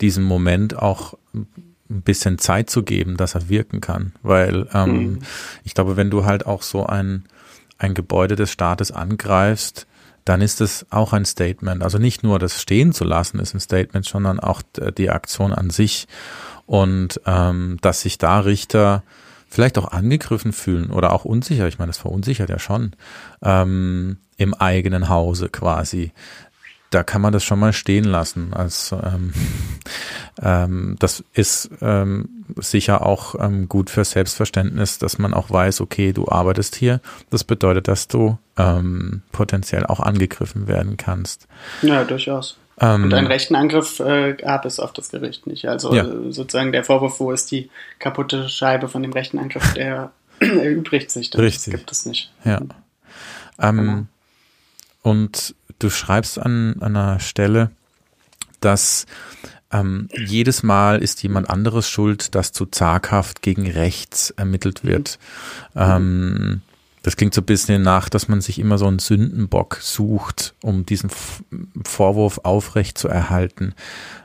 diesem 0.00 0.24
Moment 0.24 0.78
auch 0.78 1.14
ein 1.32 2.02
bisschen 2.02 2.38
Zeit 2.38 2.70
zu 2.70 2.82
geben, 2.82 3.16
dass 3.16 3.34
er 3.34 3.48
wirken 3.48 3.80
kann. 3.80 4.12
Weil 4.22 4.68
ähm, 4.74 4.90
mhm. 4.90 5.18
ich 5.64 5.74
glaube, 5.74 5.96
wenn 5.96 6.10
du 6.10 6.24
halt 6.24 6.46
auch 6.46 6.62
so 6.62 6.86
ein, 6.86 7.24
ein 7.78 7.94
Gebäude 7.94 8.36
des 8.36 8.50
Staates 8.50 8.90
angreifst, 8.90 9.86
dann 10.24 10.40
ist 10.40 10.60
es 10.60 10.86
auch 10.90 11.12
ein 11.12 11.24
Statement. 11.24 11.82
Also 11.82 11.98
nicht 11.98 12.24
nur 12.24 12.38
das 12.38 12.60
stehen 12.60 12.92
zu 12.92 13.04
lassen 13.04 13.38
ist 13.38 13.54
ein 13.54 13.60
Statement, 13.60 14.04
sondern 14.04 14.40
auch 14.40 14.60
die 14.98 15.10
Aktion 15.10 15.52
an 15.52 15.70
sich. 15.70 16.08
Und 16.66 17.20
ähm, 17.26 17.78
dass 17.80 18.00
sich 18.00 18.18
da 18.18 18.40
Richter 18.40 19.04
vielleicht 19.48 19.78
auch 19.78 19.92
angegriffen 19.92 20.52
fühlen 20.52 20.90
oder 20.90 21.12
auch 21.12 21.24
unsicher, 21.24 21.68
ich 21.68 21.78
meine, 21.78 21.90
das 21.90 21.98
verunsichert 21.98 22.50
ja 22.50 22.58
schon, 22.58 22.92
ähm, 23.40 24.18
im 24.36 24.52
eigenen 24.52 25.08
Hause 25.08 25.48
quasi 25.48 26.12
da 26.96 27.02
kann 27.02 27.20
man 27.20 27.34
das 27.34 27.44
schon 27.44 27.58
mal 27.58 27.74
stehen 27.74 28.04
lassen. 28.04 28.54
Also 28.54 28.96
ähm, 28.96 29.34
ähm, 30.42 30.96
das 30.98 31.22
ist 31.34 31.68
ähm, 31.82 32.46
sicher 32.56 33.04
auch 33.04 33.34
ähm, 33.38 33.68
gut 33.68 33.90
für 33.90 34.02
Selbstverständnis, 34.02 34.98
dass 34.98 35.18
man 35.18 35.34
auch 35.34 35.50
weiß, 35.50 35.82
okay, 35.82 36.14
du 36.14 36.26
arbeitest 36.26 36.74
hier. 36.74 37.02
Das 37.28 37.44
bedeutet, 37.44 37.86
dass 37.86 38.08
du 38.08 38.38
ähm, 38.56 39.20
potenziell 39.30 39.84
auch 39.84 40.00
angegriffen 40.00 40.68
werden 40.68 40.96
kannst. 40.96 41.48
Ja, 41.82 42.02
durchaus. 42.04 42.56
Ähm, 42.80 43.04
Und 43.04 43.12
einen 43.12 43.26
rechten 43.26 43.56
Angriff 43.56 44.00
äh, 44.00 44.32
gab 44.32 44.64
es 44.64 44.80
auf 44.80 44.94
das 44.94 45.10
Gericht 45.10 45.46
nicht. 45.46 45.68
Also 45.68 45.94
ja. 45.94 46.06
sozusagen 46.30 46.72
der 46.72 46.84
Vorwurf, 46.84 47.20
wo 47.20 47.30
ist 47.30 47.50
die 47.50 47.68
kaputte 47.98 48.48
Scheibe 48.48 48.88
von 48.88 49.02
dem 49.02 49.12
rechten 49.12 49.38
Angriff, 49.38 49.74
der 49.74 50.12
erübrigt 50.40 51.10
sich. 51.10 51.28
Das 51.28 51.42
Richtig. 51.42 51.74
gibt 51.74 51.92
es 51.92 52.06
nicht. 52.06 52.32
Ja. 52.42 52.62
Ähm, 53.60 53.76
genau. 53.76 54.06
Und 55.02 55.54
du 55.78 55.90
schreibst 55.90 56.38
an, 56.38 56.76
an 56.80 56.96
einer 56.96 57.20
Stelle, 57.20 57.70
dass 58.60 59.06
ähm, 59.72 60.08
jedes 60.16 60.62
Mal 60.62 61.02
ist 61.02 61.22
jemand 61.22 61.50
anderes 61.50 61.88
schuld, 61.88 62.34
dass 62.34 62.52
zu 62.52 62.66
zaghaft 62.66 63.42
gegen 63.42 63.70
rechts 63.70 64.30
ermittelt 64.30 64.84
wird. 64.84 65.18
Mhm. 65.74 65.80
Ähm, 65.80 66.62
Das 67.02 67.16
klingt 67.16 67.34
so 67.34 67.40
ein 67.40 67.46
bisschen 67.46 67.82
nach, 67.82 68.08
dass 68.08 68.26
man 68.26 68.40
sich 68.40 68.58
immer 68.58 68.78
so 68.78 68.86
einen 68.88 68.98
Sündenbock 68.98 69.78
sucht, 69.80 70.54
um 70.60 70.84
diesen 70.84 71.08
Vorwurf 71.84 72.40
aufrecht 72.42 72.98
zu 72.98 73.06
erhalten. 73.06 73.74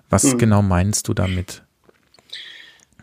Was 0.09 0.23
hm. 0.23 0.39
genau 0.39 0.61
meinst 0.63 1.07
du 1.07 1.13
damit? 1.13 1.61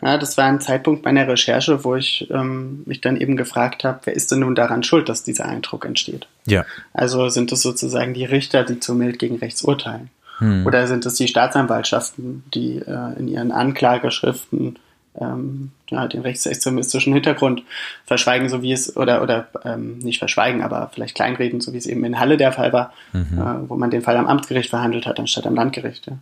Ja, 0.01 0.17
das 0.17 0.37
war 0.37 0.45
ein 0.45 0.61
Zeitpunkt 0.61 1.03
meiner 1.05 1.27
Recherche, 1.27 1.83
wo 1.83 1.95
ich 1.95 2.29
ähm, 2.31 2.83
mich 2.85 3.01
dann 3.01 3.17
eben 3.17 3.37
gefragt 3.37 3.83
habe, 3.83 3.99
wer 4.05 4.15
ist 4.15 4.31
denn 4.31 4.39
nun 4.39 4.55
daran 4.55 4.83
schuld, 4.83 5.09
dass 5.09 5.23
dieser 5.23 5.45
Eindruck 5.45 5.85
entsteht? 5.85 6.27
Ja. 6.45 6.65
Also 6.93 7.29
sind 7.29 7.51
es 7.51 7.61
sozusagen 7.61 8.13
die 8.13 8.25
Richter, 8.25 8.63
die 8.63 8.79
zu 8.79 8.95
mild 8.95 9.19
gegen 9.19 9.37
rechts 9.37 9.63
urteilen? 9.63 10.09
Hm. 10.39 10.65
Oder 10.65 10.87
sind 10.87 11.05
es 11.05 11.15
die 11.15 11.27
Staatsanwaltschaften, 11.27 12.43
die 12.53 12.77
äh, 12.77 13.19
in 13.19 13.27
ihren 13.27 13.51
Anklageschriften 13.51 14.79
ähm, 15.19 15.71
ja, 15.89 16.07
den 16.07 16.21
rechtsextremistischen 16.21 17.13
Hintergrund 17.13 17.63
verschweigen, 18.05 18.47
so 18.49 18.61
wie 18.61 18.71
es, 18.71 18.95
oder, 18.95 19.21
oder 19.21 19.47
ähm, 19.65 19.99
nicht 19.99 20.19
verschweigen, 20.19 20.61
aber 20.61 20.91
vielleicht 20.93 21.15
kleinreden, 21.15 21.61
so 21.61 21.73
wie 21.73 21.77
es 21.77 21.87
eben 21.87 22.03
in 22.05 22.19
Halle 22.19 22.37
der 22.37 22.51
Fall 22.51 22.71
war, 22.73 22.93
mhm. 23.11 23.37
äh, 23.37 23.69
wo 23.69 23.75
man 23.75 23.91
den 23.91 24.01
Fall 24.01 24.17
am 24.17 24.27
Amtsgericht 24.27 24.69
verhandelt 24.69 25.05
hat, 25.05 25.19
anstatt 25.19 25.45
am 25.45 25.55
Landgericht. 25.55 26.07
Ja. 26.07 26.13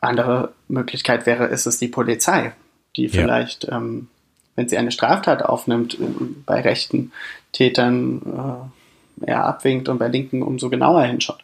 Andere 0.00 0.52
Möglichkeit 0.68 1.26
wäre, 1.26 1.46
ist 1.46 1.66
es 1.66 1.78
die 1.78 1.88
Polizei, 1.88 2.52
die 2.96 3.08
vielleicht, 3.08 3.64
ja. 3.64 3.76
ähm, 3.76 4.08
wenn 4.54 4.68
sie 4.68 4.78
eine 4.78 4.90
Straftat 4.90 5.42
aufnimmt, 5.42 5.98
bei 6.46 6.60
rechten 6.60 7.12
Tätern 7.52 8.70
äh, 9.22 9.30
eher 9.30 9.44
abwinkt 9.44 9.88
und 9.88 9.98
bei 9.98 10.08
Linken 10.08 10.42
umso 10.42 10.68
genauer 10.70 11.02
hinschaut. 11.02 11.42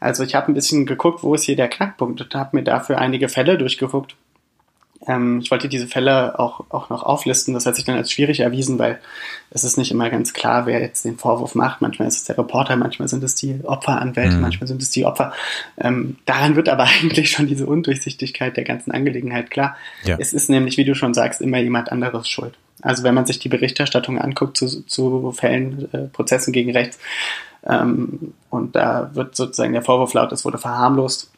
Also 0.00 0.24
ich 0.24 0.34
habe 0.34 0.50
ein 0.50 0.54
bisschen 0.54 0.86
geguckt, 0.86 1.22
wo 1.22 1.34
ist 1.34 1.44
hier 1.44 1.56
der 1.56 1.68
Knackpunkt 1.68 2.20
und 2.20 2.34
habe 2.34 2.56
mir 2.56 2.64
dafür 2.64 2.98
einige 2.98 3.28
Fälle 3.28 3.58
durchgeguckt, 3.58 4.16
ähm, 5.06 5.40
ich 5.40 5.50
wollte 5.50 5.68
diese 5.68 5.86
Fälle 5.86 6.38
auch, 6.38 6.64
auch 6.70 6.88
noch 6.90 7.02
auflisten. 7.02 7.54
Das 7.54 7.66
hat 7.66 7.76
sich 7.76 7.84
dann 7.84 7.96
als 7.96 8.10
schwierig 8.12 8.40
erwiesen, 8.40 8.78
weil 8.78 9.00
es 9.50 9.64
ist 9.64 9.76
nicht 9.76 9.90
immer 9.90 10.10
ganz 10.10 10.32
klar, 10.32 10.66
wer 10.66 10.80
jetzt 10.80 11.04
den 11.04 11.18
Vorwurf 11.18 11.54
macht. 11.54 11.80
Manchmal 11.80 12.08
ist 12.08 12.16
es 12.16 12.24
der 12.24 12.38
Reporter, 12.38 12.76
manchmal 12.76 13.08
sind 13.08 13.22
es 13.24 13.34
die 13.34 13.60
Opferanwälte, 13.64 14.36
mhm. 14.36 14.42
manchmal 14.42 14.68
sind 14.68 14.80
es 14.80 14.90
die 14.90 15.04
Opfer. 15.04 15.32
Ähm, 15.78 16.16
daran 16.24 16.56
wird 16.56 16.68
aber 16.68 16.84
eigentlich 17.02 17.30
schon 17.30 17.46
diese 17.46 17.66
Undurchsichtigkeit 17.66 18.56
der 18.56 18.64
ganzen 18.64 18.92
Angelegenheit 18.92 19.50
klar. 19.50 19.76
Ja. 20.04 20.16
Es 20.18 20.32
ist 20.32 20.48
nämlich, 20.48 20.76
wie 20.76 20.84
du 20.84 20.94
schon 20.94 21.14
sagst, 21.14 21.40
immer 21.40 21.58
jemand 21.58 21.90
anderes 21.90 22.28
schuld. 22.28 22.54
Also 22.80 23.04
wenn 23.04 23.14
man 23.14 23.26
sich 23.26 23.38
die 23.38 23.48
Berichterstattung 23.48 24.18
anguckt 24.18 24.56
zu, 24.56 24.82
zu 24.82 25.32
Fällen, 25.32 25.88
äh, 25.92 25.98
Prozessen 26.08 26.52
gegen 26.52 26.72
rechts, 26.72 26.98
ähm, 27.64 28.34
und 28.50 28.74
da 28.74 29.10
wird 29.14 29.36
sozusagen 29.36 29.72
der 29.72 29.82
Vorwurf 29.82 30.14
laut, 30.14 30.32
es 30.32 30.44
wurde 30.44 30.58
verharmlost, 30.58 31.30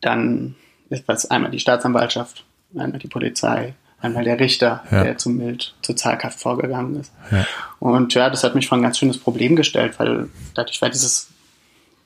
dann 0.00 0.54
ist 0.90 1.08
was 1.08 1.30
einmal 1.30 1.50
die 1.50 1.58
Staatsanwaltschaft, 1.58 2.43
einmal 2.76 2.98
die 2.98 3.08
Polizei, 3.08 3.74
einmal 4.00 4.24
der 4.24 4.38
Richter, 4.38 4.84
ja. 4.90 5.04
der 5.04 5.18
zu 5.18 5.30
mild, 5.30 5.74
zu 5.82 5.94
zaghaft 5.94 6.38
vorgegangen 6.38 7.00
ist. 7.00 7.12
Ja. 7.30 7.46
Und 7.80 8.14
ja, 8.14 8.30
das 8.30 8.44
hat 8.44 8.54
mich 8.54 8.68
vor 8.68 8.78
ein 8.78 8.82
ganz 8.82 8.98
schönes 8.98 9.18
Problem 9.18 9.56
gestellt, 9.56 9.98
weil 9.98 10.28
dadurch 10.54 10.80
war 10.82 10.90
dieses, 10.90 11.28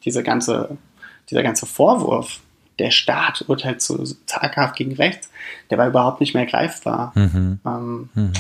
diese 0.04 0.22
ganze, 0.22 0.76
dieser 1.30 1.42
ganze 1.42 1.66
Vorwurf, 1.66 2.40
der 2.78 2.90
Staat 2.92 3.44
urteilt 3.48 3.82
zu 3.82 4.04
zaghaft 4.26 4.76
gegen 4.76 4.94
rechts, 4.94 5.30
der 5.70 5.78
war 5.78 5.88
überhaupt 5.88 6.20
nicht 6.20 6.34
mehr 6.34 6.46
greifbar. 6.46 7.12
Mhm. 7.16 7.58
Ähm, 7.66 8.08
mhm. 8.14 8.32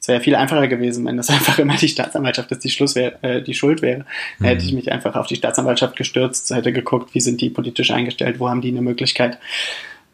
Es 0.00 0.08
wäre 0.08 0.20
viel 0.20 0.36
einfacher 0.36 0.68
gewesen, 0.68 1.04
wenn 1.04 1.16
das 1.16 1.30
einfach 1.30 1.58
immer 1.58 1.76
die 1.76 1.88
Staatsanwaltschaft 1.88 2.52
ist, 2.52 2.64
die, 2.64 2.70
Schluss 2.70 2.94
wär, 2.94 3.22
äh, 3.24 3.42
die 3.42 3.54
Schuld 3.54 3.82
wäre. 3.82 4.06
Mhm. 4.38 4.44
Hätte 4.44 4.64
ich 4.64 4.72
mich 4.72 4.90
einfach 4.90 5.16
auf 5.16 5.26
die 5.26 5.36
Staatsanwaltschaft 5.36 5.96
gestürzt, 5.96 6.50
hätte 6.50 6.72
geguckt, 6.72 7.14
wie 7.14 7.20
sind 7.20 7.40
die 7.40 7.50
politisch 7.50 7.90
eingestellt, 7.90 8.38
wo 8.38 8.48
haben 8.48 8.62
die 8.62 8.70
eine 8.70 8.82
Möglichkeit, 8.82 9.38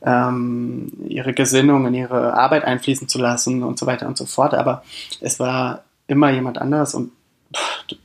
ähm, 0.05 0.93
ihre 1.07 1.33
Gesinnung 1.33 1.87
in 1.87 1.95
ihre 1.95 2.35
Arbeit 2.35 2.65
einfließen 2.65 3.09
zu 3.09 3.19
lassen 3.19 3.62
und 3.62 3.79
so 3.79 3.87
weiter 3.87 4.07
und 4.07 4.17
so 4.17 4.27
fort. 4.27 4.55
Aber 4.55 4.83
es 5.21 5.38
war 5.41 5.85
immer 6.07 6.31
jemand 6.31 6.59
anders 6.59 6.95
und 6.95 7.12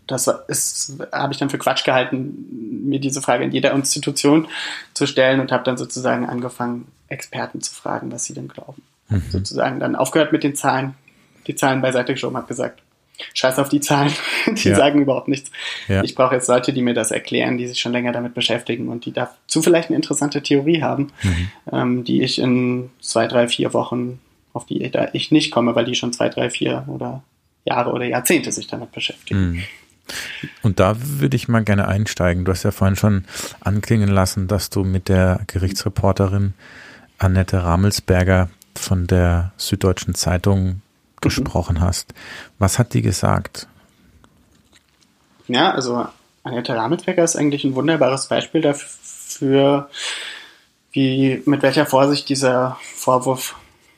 das 0.06 0.28
ist, 0.48 0.94
habe 1.12 1.34
ich 1.34 1.40
dann 1.40 1.50
für 1.50 1.58
Quatsch 1.58 1.86
gehalten, 1.86 2.84
mir 2.88 3.00
diese 3.00 3.22
Frage 3.22 3.44
in 3.44 3.52
jeder 3.52 3.72
Institution 3.72 4.48
zu 4.94 5.06
stellen 5.06 5.40
und 5.40 5.52
habe 5.52 5.64
dann 5.64 5.78
sozusagen 5.78 6.26
angefangen, 6.26 6.88
Experten 7.08 7.62
zu 7.62 7.74
fragen, 7.74 8.12
was 8.12 8.26
sie 8.26 8.34
denn 8.34 8.50
glauben. 8.50 8.82
Mhm. 9.10 9.24
Sozusagen 9.30 9.80
dann 9.80 9.96
aufgehört 9.96 10.34
mit 10.34 10.44
den 10.44 10.56
Zahlen, 10.56 10.96
die 11.48 11.56
Zahlen 11.56 11.82
beiseite 11.82 12.14
geschoben, 12.14 12.36
habe 12.36 12.48
gesagt, 12.48 12.82
scheiß 13.34 13.60
auf 13.60 13.70
die 13.70 13.80
Zahlen, 13.80 14.12
die 14.48 14.70
ja. 14.70 14.76
sagen 14.76 15.02
überhaupt 15.02 15.28
nichts. 15.28 15.52
Ja. 15.88 16.04
Ich 16.04 16.16
brauche 16.16 16.36
jetzt 16.36 16.48
Leute, 16.48 16.74
die 16.74 16.82
mir 16.82 16.94
das 16.94 17.12
erklären, 17.12 17.58
die 17.58 17.68
sich 17.68 17.80
schon 17.80 17.92
länger 17.92 18.12
damit 18.12 18.34
beschäftigen 18.34 18.90
und 18.90 19.06
die 19.06 19.12
dazu 19.12 19.62
vielleicht 19.62 19.90
eine 19.90 19.96
interessante 19.96 20.42
Theorie 20.42 20.82
haben, 20.82 21.12
mhm. 21.24 21.48
ähm, 21.72 22.04
die 22.04 22.22
ich 22.22 22.40
in 22.40 22.90
zwei, 23.02 23.28
drei, 23.28 23.48
vier 23.48 23.74
Wochen, 23.74 24.20
auf 24.54 24.66
die 24.66 24.92
ich 25.14 25.32
nicht 25.32 25.52
komme, 25.52 25.76
weil 25.76 25.86
die 25.86 25.96
schon 25.96 26.14
zwei, 26.14 26.30
drei, 26.30 26.50
vier 26.50 26.86
oder 26.88 27.24
Jahre 27.66 27.92
oder 27.92 28.06
Jahrzehnte 28.06 28.52
sich 28.52 28.68
damit 28.68 28.92
beschäftigen. 28.92 29.52
Mhm. 29.52 29.64
Und 30.62 30.80
da 30.80 30.96
würde 30.98 31.36
ich 31.36 31.50
mal 31.50 31.64
gerne 31.64 31.88
einsteigen. 31.88 32.46
Du 32.46 32.52
hast 32.52 32.64
ja 32.64 32.72
vorhin 32.72 32.96
schon 32.96 33.26
anklingen 33.60 34.10
lassen, 34.10 34.48
dass 34.48 34.70
du 34.70 34.86
mit 34.86 35.10
der 35.10 35.42
Gerichtsreporterin 35.48 36.54
Annette 37.18 37.64
Ramelsberger 37.64 38.50
von 38.76 39.08
der 39.08 39.52
Süddeutschen 39.58 40.16
Zeitung 40.16 40.82
gesprochen 41.22 41.82
hast. 41.82 42.14
Was 42.60 42.80
hat 42.80 42.94
die 42.94 43.02
gesagt? 43.02 43.68
Ja, 45.48 45.72
also 45.72 46.08
Annette 46.44 46.76
Ramelsberger 46.76 47.24
ist 47.24 47.36
eigentlich 47.36 47.64
ein 47.64 47.76
wunderbares 47.76 48.28
Beispiel 48.28 48.62
dafür, 48.62 49.90
wie, 50.92 51.42
mit 51.46 51.62
welcher 51.62 51.86
Vorsicht 51.86 52.30
dieser 52.30 52.78
Vorwurf, 52.96 53.56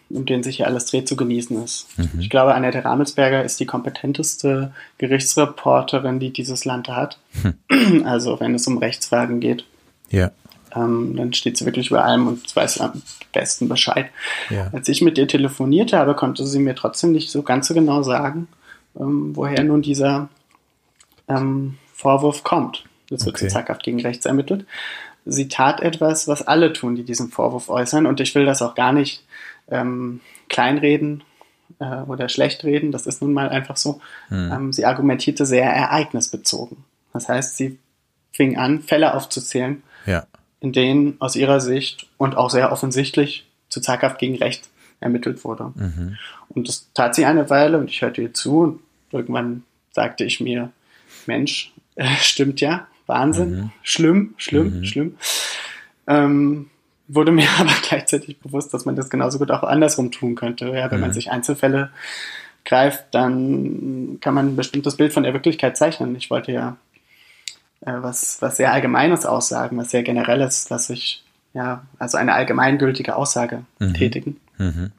um 0.09 0.25
den 0.25 0.43
sich 0.43 0.57
hier 0.57 0.67
alles 0.67 0.85
dreht, 0.85 1.07
zu 1.07 1.15
genießen 1.15 1.63
ist. 1.63 1.87
Mhm. 1.97 2.19
Ich 2.19 2.29
glaube, 2.29 2.55
Annette 2.55 2.83
Ramelsberger 2.83 3.43
ist 3.43 3.59
die 3.59 3.65
kompetenteste 3.65 4.73
Gerichtsreporterin, 4.97 6.19
die 6.19 6.31
dieses 6.31 6.65
Land 6.65 6.89
hat. 6.89 7.19
Mhm. 7.43 8.05
Also, 8.05 8.39
wenn 8.39 8.55
es 8.55 8.67
um 8.67 8.77
Rechtsfragen 8.77 9.39
geht. 9.39 9.65
Ja. 10.09 10.31
Ähm, 10.75 11.15
dann 11.15 11.33
steht 11.33 11.57
sie 11.57 11.65
wirklich 11.65 11.89
über 11.89 12.03
allem 12.03 12.27
und 12.27 12.55
weiß 12.55 12.81
am 12.81 13.01
besten 13.33 13.69
Bescheid. 13.69 14.07
Ja. 14.49 14.69
Als 14.73 14.87
ich 14.89 15.01
mit 15.01 15.17
ihr 15.17 15.27
telefoniert 15.27 15.93
habe, 15.93 16.15
konnte 16.15 16.45
sie 16.45 16.59
mir 16.59 16.75
trotzdem 16.75 17.11
nicht 17.11 17.31
so 17.31 17.43
ganz 17.43 17.67
so 17.67 17.73
genau 17.73 18.01
sagen, 18.03 18.47
ähm, 18.99 19.35
woher 19.35 19.63
nun 19.63 19.81
dieser 19.81 20.29
ähm, 21.27 21.77
Vorwurf 21.93 22.43
kommt. 22.43 22.85
Das 23.09 23.25
wird 23.25 23.35
okay. 23.35 23.49
so 23.49 23.53
zackhaft 23.53 23.83
gegen 23.83 24.01
rechts 24.01 24.25
ermittelt. 24.25 24.65
Sie 25.25 25.47
tat 25.47 25.81
etwas, 25.81 26.27
was 26.27 26.47
alle 26.47 26.73
tun, 26.73 26.95
die 26.95 27.03
diesen 27.03 27.29
Vorwurf 27.29 27.69
äußern. 27.69 28.05
Und 28.05 28.19
ich 28.19 28.33
will 28.35 28.45
das 28.45 28.61
auch 28.61 28.75
gar 28.75 28.93
nicht 28.93 29.23
ähm, 29.69 30.21
kleinreden 30.47 31.23
äh, 31.79 32.01
oder 32.01 32.29
schlecht 32.29 32.63
reden. 32.63 32.91
Das 32.91 33.05
ist 33.05 33.21
nun 33.21 33.33
mal 33.33 33.49
einfach 33.49 33.77
so. 33.77 34.01
Hm. 34.29 34.51
Ähm, 34.51 34.73
sie 34.73 34.85
argumentierte 34.85 35.45
sehr 35.45 35.69
ereignisbezogen. 35.71 36.77
Das 37.13 37.27
heißt, 37.27 37.57
sie 37.57 37.79
fing 38.31 38.57
an, 38.57 38.81
Fälle 38.81 39.13
aufzuzählen, 39.13 39.83
in 40.61 40.71
denen 40.71 41.15
aus 41.19 41.35
ihrer 41.35 41.61
Sicht 41.61 42.07
und 42.17 42.35
auch 42.35 42.49
sehr 42.49 42.71
offensichtlich 42.71 43.47
zu 43.69 43.81
zaghaft 43.81 44.19
gegen 44.19 44.35
Recht 44.35 44.69
ermittelt 44.99 45.43
wurde. 45.43 45.71
Mhm. 45.75 46.17
Und 46.49 46.67
das 46.67 46.89
tat 46.93 47.15
sie 47.15 47.25
eine 47.25 47.49
Weile 47.49 47.77
und 47.77 47.89
ich 47.89 48.01
hörte 48.01 48.21
ihr 48.21 48.33
zu 48.33 48.59
und 48.59 48.79
irgendwann 49.11 49.63
sagte 49.91 50.23
ich 50.25 50.39
mir, 50.39 50.71
Mensch, 51.25 51.73
äh, 51.95 52.07
stimmt 52.17 52.61
ja, 52.61 52.87
Wahnsinn, 53.05 53.51
mhm. 53.51 53.71
schlimm, 53.81 54.33
schlimm, 54.37 54.79
mhm. 54.79 54.85
schlimm. 54.85 55.17
Ähm, 56.07 56.69
wurde 57.07 57.31
mir 57.31 57.47
aber 57.59 57.73
gleichzeitig 57.87 58.39
bewusst, 58.39 58.73
dass 58.73 58.85
man 58.85 58.95
das 58.95 59.09
genauso 59.09 59.39
gut 59.39 59.51
auch 59.51 59.63
andersrum 59.63 60.11
tun 60.11 60.35
könnte. 60.35 60.67
Ja, 60.69 60.91
wenn 60.91 60.99
man 60.99 61.11
mhm. 61.11 61.13
sich 61.13 61.31
Einzelfälle 61.31 61.91
greift, 62.65 63.05
dann 63.11 64.17
kann 64.21 64.33
man 64.33 64.49
ein 64.49 64.55
bestimmtes 64.55 64.97
Bild 64.97 65.13
von 65.13 65.23
der 65.23 65.33
Wirklichkeit 65.33 65.77
zeichnen. 65.77 66.15
Ich 66.15 66.29
wollte 66.29 66.51
ja 66.51 66.77
äh, 67.81 67.93
was, 68.01 68.41
was 68.41 68.57
sehr 68.57 68.73
Allgemeines 68.73 69.25
aussagen, 69.25 69.77
was 69.77 69.91
sehr 69.91 70.03
Generelles, 70.03 70.65
dass 70.65 70.89
ich, 70.89 71.23
ja, 71.53 71.83
also 71.97 72.17
eine 72.17 72.33
allgemeingültige 72.33 73.15
Aussage 73.15 73.63
mhm. 73.79 73.93
tätigen. 73.93 74.39
Mhm. 74.57 74.91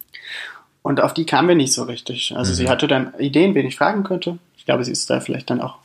Und 0.82 1.00
auf 1.00 1.12
die 1.12 1.26
kamen 1.26 1.48
wir 1.48 1.54
nicht 1.54 1.72
so 1.72 1.84
richtig. 1.84 2.34
Also 2.36 2.52
mhm. 2.52 2.56
sie 2.56 2.68
hatte 2.68 2.88
dann 2.88 3.12
Ideen, 3.18 3.54
wen 3.54 3.66
ich 3.66 3.76
fragen 3.76 4.02
könnte. 4.02 4.38
Ich 4.56 4.64
glaube, 4.64 4.84
sie 4.84 4.92
ist 4.92 5.10
da 5.10 5.20
vielleicht 5.20 5.50
dann 5.50 5.60
auch 5.60 5.76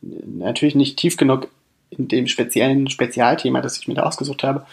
natürlich 0.00 0.74
nicht 0.74 0.96
tief 0.96 1.16
genug 1.16 1.48
in 1.90 2.08
dem 2.08 2.26
speziellen 2.26 2.88
Spezialthema, 2.88 3.60
das 3.60 3.78
ich 3.78 3.88
mir 3.88 3.94
da 3.94 4.02
ausgesucht 4.02 4.42
habe. 4.42 4.66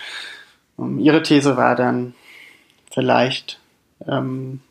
Um, 0.75 0.99
ihre 0.99 1.21
These 1.21 1.55
war 1.57 1.75
dann 1.75 2.15
vielleicht, 2.91 3.59
ähm, 4.07 4.61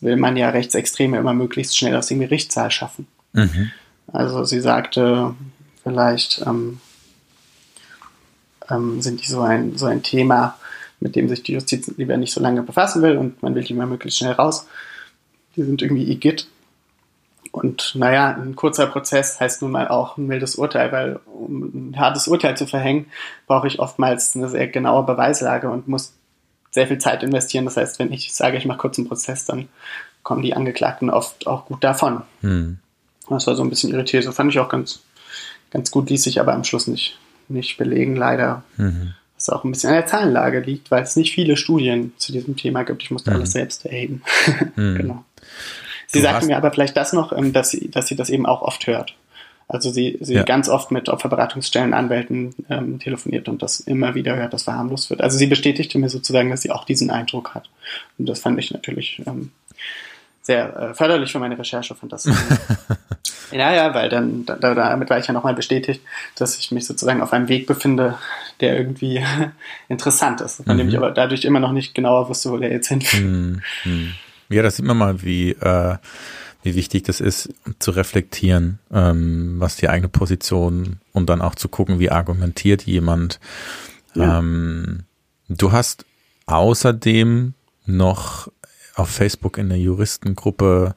will 0.00 0.16
man 0.16 0.36
ja 0.36 0.48
Rechtsextreme 0.48 1.18
immer 1.18 1.34
möglichst 1.34 1.76
schnell 1.76 1.96
aus 1.96 2.06
dem 2.06 2.20
Gerichtssaal 2.20 2.70
schaffen. 2.70 3.06
Mhm. 3.32 3.70
Also 4.12 4.44
sie 4.44 4.60
sagte, 4.60 5.34
vielleicht 5.82 6.42
ähm, 6.46 6.80
ähm, 8.70 9.00
sind 9.02 9.22
die 9.22 9.28
so 9.28 9.40
ein, 9.40 9.76
so 9.76 9.86
ein 9.86 10.02
Thema, 10.02 10.56
mit 11.00 11.16
dem 11.16 11.28
sich 11.28 11.42
die 11.42 11.52
Justiz 11.52 11.92
lieber 11.96 12.16
nicht 12.16 12.32
so 12.32 12.40
lange 12.40 12.62
befassen 12.62 13.02
will 13.02 13.16
und 13.16 13.42
man 13.42 13.54
will 13.54 13.64
die 13.64 13.74
mal 13.74 13.86
möglichst 13.86 14.18
schnell 14.18 14.32
raus. 14.32 14.66
Die 15.56 15.62
sind 15.62 15.82
irgendwie 15.82 16.10
igitt. 16.10 16.48
Und 17.50 17.94
naja, 17.94 18.34
ein 18.34 18.56
kurzer 18.56 18.86
Prozess 18.86 19.40
heißt 19.40 19.62
nun 19.62 19.70
mal 19.70 19.88
auch 19.88 20.16
ein 20.16 20.26
mildes 20.26 20.56
Urteil, 20.56 20.92
weil 20.92 21.20
um 21.26 21.90
ein 21.90 21.98
hartes 21.98 22.28
Urteil 22.28 22.56
zu 22.56 22.66
verhängen, 22.66 23.06
brauche 23.46 23.66
ich 23.66 23.78
oftmals 23.78 24.36
eine 24.36 24.48
sehr 24.48 24.68
genaue 24.68 25.04
Beweislage 25.04 25.70
und 25.70 25.88
muss 25.88 26.14
sehr 26.70 26.86
viel 26.86 26.98
Zeit 26.98 27.22
investieren. 27.22 27.64
Das 27.64 27.76
heißt, 27.76 27.98
wenn 27.98 28.12
ich 28.12 28.34
sage, 28.34 28.58
ich 28.58 28.66
mache 28.66 28.78
kurz 28.78 28.98
einen 28.98 29.08
Prozess, 29.08 29.46
dann 29.46 29.68
kommen 30.22 30.42
die 30.42 30.54
Angeklagten 30.54 31.10
oft 31.10 31.46
auch 31.46 31.66
gut 31.66 31.82
davon. 31.82 32.22
Mhm. 32.42 32.78
Das 33.30 33.46
war 33.46 33.56
so 33.56 33.62
ein 33.62 33.70
bisschen 33.70 33.92
irritiert. 33.92 34.24
So 34.24 34.32
fand 34.32 34.50
ich 34.50 34.58
auch 34.58 34.68
ganz, 34.68 35.00
ganz 35.70 35.90
gut, 35.90 36.10
ließ 36.10 36.22
sich 36.22 36.40
aber 36.40 36.54
am 36.54 36.64
Schluss 36.64 36.86
nicht, 36.86 37.18
nicht 37.48 37.76
belegen, 37.76 38.16
leider. 38.16 38.62
Mhm. 38.76 39.14
Was 39.34 39.50
auch 39.50 39.64
ein 39.64 39.70
bisschen 39.70 39.90
an 39.90 39.96
der 39.96 40.06
Zahlenlage 40.06 40.60
liegt, 40.60 40.90
weil 40.90 41.02
es 41.02 41.16
nicht 41.16 41.32
viele 41.32 41.56
Studien 41.56 42.12
zu 42.16 42.32
diesem 42.32 42.56
Thema 42.56 42.82
gibt. 42.82 43.02
Ich 43.02 43.10
musste 43.10 43.30
mhm. 43.30 43.36
alles 43.36 43.52
selbst 43.52 43.86
erheben. 43.86 44.22
Mhm. 44.76 44.96
genau. 44.96 45.24
Sie 46.06 46.18
du 46.18 46.24
sagte 46.24 46.46
mir 46.46 46.56
aber 46.56 46.72
vielleicht 46.72 46.96
das 46.96 47.12
noch, 47.12 47.32
ähm, 47.32 47.52
dass 47.52 47.70
sie, 47.70 47.90
dass 47.90 48.06
sie 48.06 48.16
das 48.16 48.30
eben 48.30 48.46
auch 48.46 48.62
oft 48.62 48.86
hört. 48.86 49.14
Also 49.68 49.90
sie, 49.90 50.16
sie 50.22 50.34
ja. 50.34 50.44
ganz 50.44 50.70
oft 50.70 50.90
mit 50.90 51.10
Opferberatungsstellen, 51.10 51.92
Anwälten 51.92 52.54
ähm, 52.70 52.98
telefoniert 52.98 53.48
und 53.50 53.62
das 53.62 53.80
immer 53.80 54.14
wieder 54.14 54.34
hört, 54.34 54.54
dass 54.54 54.62
verharmlost 54.62 55.10
wird. 55.10 55.20
Also 55.20 55.36
sie 55.36 55.46
bestätigte 55.46 55.98
mir 55.98 56.08
sozusagen, 56.08 56.48
dass 56.48 56.62
sie 56.62 56.70
auch 56.70 56.86
diesen 56.86 57.10
Eindruck 57.10 57.54
hat. 57.54 57.68
Und 58.16 58.26
das 58.26 58.40
fand 58.40 58.58
ich 58.58 58.70
natürlich 58.70 59.20
ähm, 59.26 59.52
sehr 60.48 60.76
äh, 60.76 60.94
förderlich 60.94 61.30
für 61.30 61.38
meine 61.38 61.58
Recherche. 61.58 61.94
Fand 61.94 62.10
das 62.10 62.24
ja, 63.52 63.74
ja, 63.74 63.94
weil 63.94 64.08
dann 64.08 64.46
da, 64.46 64.56
damit 64.56 65.10
war 65.10 65.18
ich 65.18 65.26
ja 65.26 65.34
nochmal 65.34 65.54
bestätigt, 65.54 66.00
dass 66.36 66.58
ich 66.58 66.72
mich 66.72 66.86
sozusagen 66.86 67.20
auf 67.20 67.34
einem 67.34 67.48
Weg 67.48 67.66
befinde, 67.66 68.16
der 68.60 68.78
irgendwie 68.78 69.22
interessant 69.88 70.40
ist, 70.40 70.64
von 70.64 70.74
mhm. 70.74 70.78
dem 70.78 70.88
ich 70.88 70.94
mhm. 70.94 71.02
aber 71.02 71.10
dadurch 71.10 71.44
immer 71.44 71.60
noch 71.60 71.72
nicht 71.72 71.94
genauer 71.94 72.30
wusste, 72.30 72.50
wo 72.50 72.56
der 72.56 72.72
jetzt 72.72 72.88
hinführt. 72.88 73.24
Mhm. 73.24 73.62
mhm. 73.84 74.14
Ja, 74.50 74.62
das 74.62 74.76
sieht 74.76 74.86
man 74.86 74.96
mal, 74.96 75.22
wie 75.22 75.50
äh, 75.50 75.98
wie 76.62 76.74
wichtig 76.74 77.02
das 77.02 77.20
ist, 77.20 77.50
zu 77.78 77.90
reflektieren, 77.90 78.78
ähm, 78.90 79.56
was 79.58 79.76
die 79.76 79.90
eigene 79.90 80.08
Position 80.08 81.00
und 81.12 81.28
dann 81.28 81.42
auch 81.42 81.54
zu 81.54 81.68
gucken, 81.68 81.98
wie 81.98 82.10
argumentiert 82.10 82.84
jemand. 82.84 83.38
Ja. 84.14 84.38
Ähm, 84.38 85.00
du 85.48 85.72
hast 85.72 86.06
außerdem 86.46 87.52
noch 87.84 88.48
auf 88.98 89.10
Facebook 89.10 89.58
in 89.58 89.68
der 89.68 89.78
Juristengruppe 89.78 90.94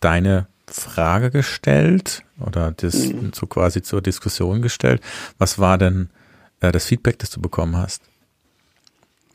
deine 0.00 0.46
Frage 0.68 1.30
gestellt 1.30 2.22
oder 2.40 2.72
das 2.72 2.94
mhm. 2.94 3.32
so 3.34 3.46
quasi 3.46 3.82
zur 3.82 4.00
Diskussion 4.00 4.62
gestellt. 4.62 5.02
Was 5.38 5.58
war 5.58 5.76
denn 5.76 6.10
äh, 6.60 6.72
das 6.72 6.86
Feedback, 6.86 7.18
das 7.18 7.30
du 7.30 7.40
bekommen 7.40 7.76
hast? 7.76 8.02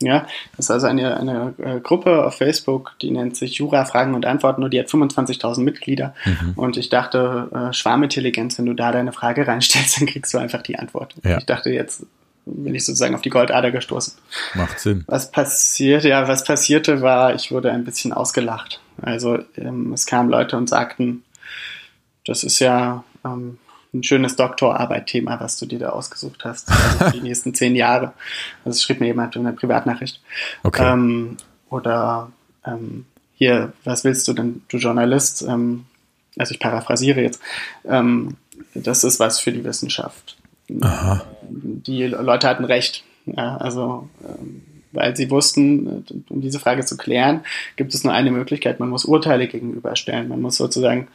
Ja, 0.00 0.26
das 0.56 0.66
ist 0.66 0.70
also 0.70 0.86
eine, 0.86 1.16
eine 1.16 1.54
äh, 1.58 1.80
Gruppe 1.80 2.24
auf 2.24 2.36
Facebook, 2.36 2.94
die 3.02 3.10
nennt 3.10 3.36
sich 3.36 3.54
Jura 3.54 3.84
Fragen 3.84 4.14
und 4.14 4.26
Antworten 4.26 4.62
und 4.62 4.72
die 4.72 4.78
hat 4.78 4.86
25.000 4.86 5.60
Mitglieder. 5.60 6.14
Mhm. 6.24 6.52
Und 6.54 6.76
ich 6.76 6.88
dachte, 6.88 7.48
äh, 7.52 7.72
Schwarmintelligenz, 7.72 8.58
wenn 8.58 8.66
du 8.66 8.74
da 8.74 8.92
deine 8.92 9.12
Frage 9.12 9.46
reinstellst, 9.46 10.00
dann 10.00 10.06
kriegst 10.06 10.32
du 10.32 10.38
einfach 10.38 10.62
die 10.62 10.78
Antwort. 10.78 11.14
Ja. 11.24 11.38
Ich 11.38 11.46
dachte, 11.46 11.70
jetzt 11.70 12.06
bin 12.56 12.74
ich 12.74 12.84
sozusagen 12.84 13.14
auf 13.14 13.22
die 13.22 13.30
Goldader 13.30 13.70
gestoßen. 13.70 14.14
Macht 14.54 14.80
Sinn. 14.80 15.04
Was 15.06 15.30
passiert, 15.30 16.04
ja, 16.04 16.28
was 16.28 16.44
passierte 16.44 17.02
war, 17.02 17.34
ich 17.34 17.50
wurde 17.50 17.72
ein 17.72 17.84
bisschen 17.84 18.12
ausgelacht. 18.12 18.80
Also 19.00 19.38
ähm, 19.56 19.92
es 19.92 20.06
kamen 20.06 20.30
Leute 20.30 20.56
und 20.56 20.68
sagten, 20.68 21.22
das 22.26 22.44
ist 22.44 22.58
ja 22.60 23.04
ähm, 23.24 23.58
ein 23.94 24.02
schönes 24.02 24.36
Doktorarbeit-Thema, 24.36 25.40
was 25.40 25.58
du 25.58 25.66
dir 25.66 25.78
da 25.78 25.88
ausgesucht 25.90 26.44
hast, 26.44 26.70
also 26.70 27.04
für 27.04 27.10
die 27.12 27.20
nächsten 27.28 27.54
zehn 27.54 27.74
Jahre. 27.74 28.12
Also 28.64 28.80
schrieb 28.80 29.00
mir 29.00 29.06
jemand 29.06 29.36
in 29.36 29.46
einer 29.46 29.56
Privatnachricht. 29.56 30.20
Okay. 30.62 30.92
Ähm, 30.92 31.36
oder 31.70 32.30
ähm, 32.66 33.06
hier, 33.34 33.72
was 33.84 34.04
willst 34.04 34.26
du 34.28 34.32
denn, 34.32 34.62
du 34.68 34.78
Journalist? 34.78 35.42
Ähm, 35.42 35.86
also 36.36 36.52
ich 36.52 36.60
paraphrasiere 36.60 37.20
jetzt. 37.20 37.40
Ähm, 37.84 38.36
das 38.74 39.04
ist 39.04 39.20
was 39.20 39.40
für 39.40 39.52
die 39.52 39.64
Wissenschaft. 39.64 40.37
Aha. 40.80 41.24
Die 41.50 42.04
Leute 42.06 42.48
hatten 42.48 42.64
recht. 42.64 43.04
Ja, 43.26 43.56
also 43.56 44.08
ähm, 44.24 44.62
weil 44.92 45.16
sie 45.16 45.30
wussten, 45.30 46.04
um 46.28 46.40
diese 46.40 46.58
Frage 46.58 46.84
zu 46.84 46.96
klären, 46.96 47.40
gibt 47.76 47.94
es 47.94 48.04
nur 48.04 48.12
eine 48.12 48.30
Möglichkeit, 48.30 48.80
man 48.80 48.88
muss 48.88 49.04
Urteile 49.04 49.46
gegenüberstellen. 49.46 50.28
Man 50.28 50.40
muss 50.40 50.56
sozusagen 50.56 51.08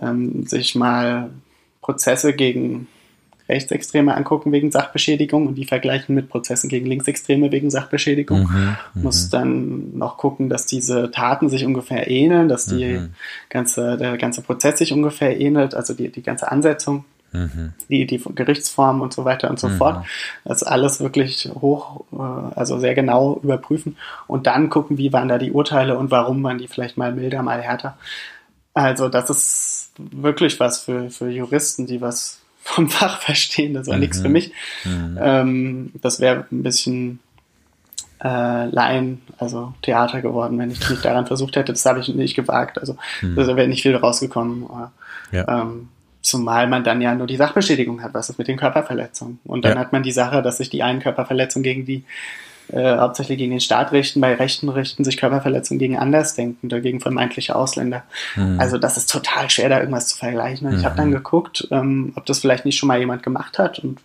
ähm, 0.00 0.46
sich 0.46 0.74
mal 0.74 1.30
Prozesse 1.80 2.32
gegen 2.32 2.86
Rechtsextreme 3.48 4.16
angucken 4.16 4.52
wegen 4.52 4.70
Sachbeschädigung 4.70 5.48
und 5.48 5.56
die 5.56 5.64
vergleichen 5.64 6.14
mit 6.14 6.28
Prozessen 6.28 6.68
gegen 6.68 6.86
Linksextreme 6.86 7.50
wegen 7.50 7.68
Sachbeschädigung. 7.68 8.42
Mhm, 8.42 8.76
mhm, 8.94 9.02
Muss 9.02 9.28
dann 9.28 9.98
noch 9.98 10.16
gucken, 10.18 10.48
dass 10.48 10.66
diese 10.66 11.10
Taten 11.10 11.48
sich 11.48 11.64
ungefähr 11.64 12.08
ähneln, 12.08 12.48
dass 12.48 12.66
die 12.66 12.84
mhm. 12.84 13.14
ganze, 13.48 13.96
der 13.96 14.16
ganze 14.18 14.42
Prozess 14.42 14.78
sich 14.78 14.92
ungefähr 14.92 15.40
ähnelt, 15.40 15.74
also 15.74 15.94
die, 15.94 16.10
die 16.10 16.22
ganze 16.22 16.50
Ansetzung, 16.50 17.04
mhm. 17.32 17.72
die, 17.88 18.06
die 18.06 18.22
Gerichtsform 18.34 19.00
und 19.00 19.12
so 19.12 19.24
weiter 19.24 19.50
und 19.50 19.58
so 19.58 19.68
mhm. 19.68 19.76
fort. 19.76 20.06
Das 20.44 20.62
alles 20.62 21.00
wirklich 21.00 21.50
hoch, 21.60 22.04
äh, 22.12 22.58
also 22.58 22.78
sehr 22.78 22.94
genau 22.94 23.40
überprüfen 23.42 23.96
und 24.26 24.46
dann 24.46 24.70
gucken, 24.70 24.98
wie 24.98 25.12
waren 25.12 25.28
da 25.28 25.38
die 25.38 25.52
Urteile 25.52 25.98
und 25.98 26.10
warum 26.10 26.42
waren 26.42 26.58
die 26.58 26.68
vielleicht 26.68 26.96
mal 26.96 27.12
milder, 27.12 27.42
mal 27.42 27.60
härter. 27.60 27.96
Also 28.74 29.08
das 29.08 29.30
ist 29.30 29.90
wirklich 29.98 30.60
was 30.60 30.80
für, 30.80 31.10
für 31.10 31.28
Juristen, 31.28 31.86
die 31.86 32.00
was 32.00 32.40
vom 32.62 32.88
Fach 32.88 33.20
verstehen. 33.20 33.74
Das 33.74 33.86
war 33.86 33.94
mhm. 33.94 34.00
nichts 34.00 34.20
für 34.20 34.28
mich. 34.28 34.52
Mhm. 34.84 35.18
Ähm, 35.20 35.92
das 36.00 36.20
wäre 36.20 36.46
ein 36.50 36.62
bisschen 36.62 37.20
äh, 38.22 38.66
Laien, 38.66 39.22
also 39.38 39.72
Theater 39.82 40.20
geworden, 40.20 40.58
wenn 40.58 40.70
ich 40.70 40.90
mich 40.90 41.00
daran 41.00 41.26
versucht 41.26 41.56
hätte. 41.56 41.72
Das 41.72 41.86
habe 41.86 42.00
ich 42.00 42.08
nicht 42.08 42.36
gewagt. 42.36 42.78
Also 42.78 42.96
mhm. 43.22 43.34
da 43.34 43.56
wäre 43.56 43.66
nicht 43.66 43.82
viel 43.82 43.96
rausgekommen. 43.96 44.66
Ja. 45.32 45.62
Ähm, 45.62 45.88
zumal 46.22 46.66
man 46.66 46.84
dann 46.84 47.00
ja 47.00 47.14
nur 47.14 47.26
die 47.26 47.36
Sachbeschädigung 47.36 48.02
hat. 48.02 48.14
Was 48.14 48.30
ist 48.30 48.38
mit 48.38 48.48
den 48.48 48.56
Körperverletzungen? 48.56 49.38
Und 49.44 49.64
dann 49.64 49.74
ja. 49.74 49.80
hat 49.80 49.92
man 49.92 50.02
die 50.02 50.12
Sache, 50.12 50.42
dass 50.42 50.58
sich 50.58 50.70
die 50.70 50.82
einen 50.82 51.00
Körperverletzungen 51.00 51.62
gegen 51.62 51.84
die 51.84 52.04
äh, 52.72 52.98
hauptsächlich 52.98 53.38
gegen 53.38 53.50
den 53.50 53.60
Staat 53.60 53.90
richten, 53.90 54.20
bei 54.20 54.34
Rechten 54.34 54.68
richten 54.68 55.02
sich 55.02 55.16
Körperverletzungen 55.16 55.78
gegen 55.78 55.98
Andersdenkende, 55.98 56.80
gegen 56.80 57.00
vermeintliche 57.00 57.56
Ausländer. 57.56 58.04
Mhm. 58.36 58.60
Also 58.60 58.78
das 58.78 58.96
ist 58.96 59.10
total 59.10 59.50
schwer, 59.50 59.68
da 59.68 59.80
irgendwas 59.80 60.08
zu 60.08 60.16
vergleichen. 60.16 60.66
Und 60.66 60.74
mhm. 60.74 60.78
ich 60.78 60.84
habe 60.84 60.96
dann 60.96 61.10
geguckt, 61.10 61.66
ähm, 61.70 62.12
ob 62.14 62.26
das 62.26 62.38
vielleicht 62.38 62.64
nicht 62.64 62.78
schon 62.78 62.86
mal 62.86 62.98
jemand 62.98 63.22
gemacht 63.22 63.58
hat 63.58 63.80
und 63.80 64.00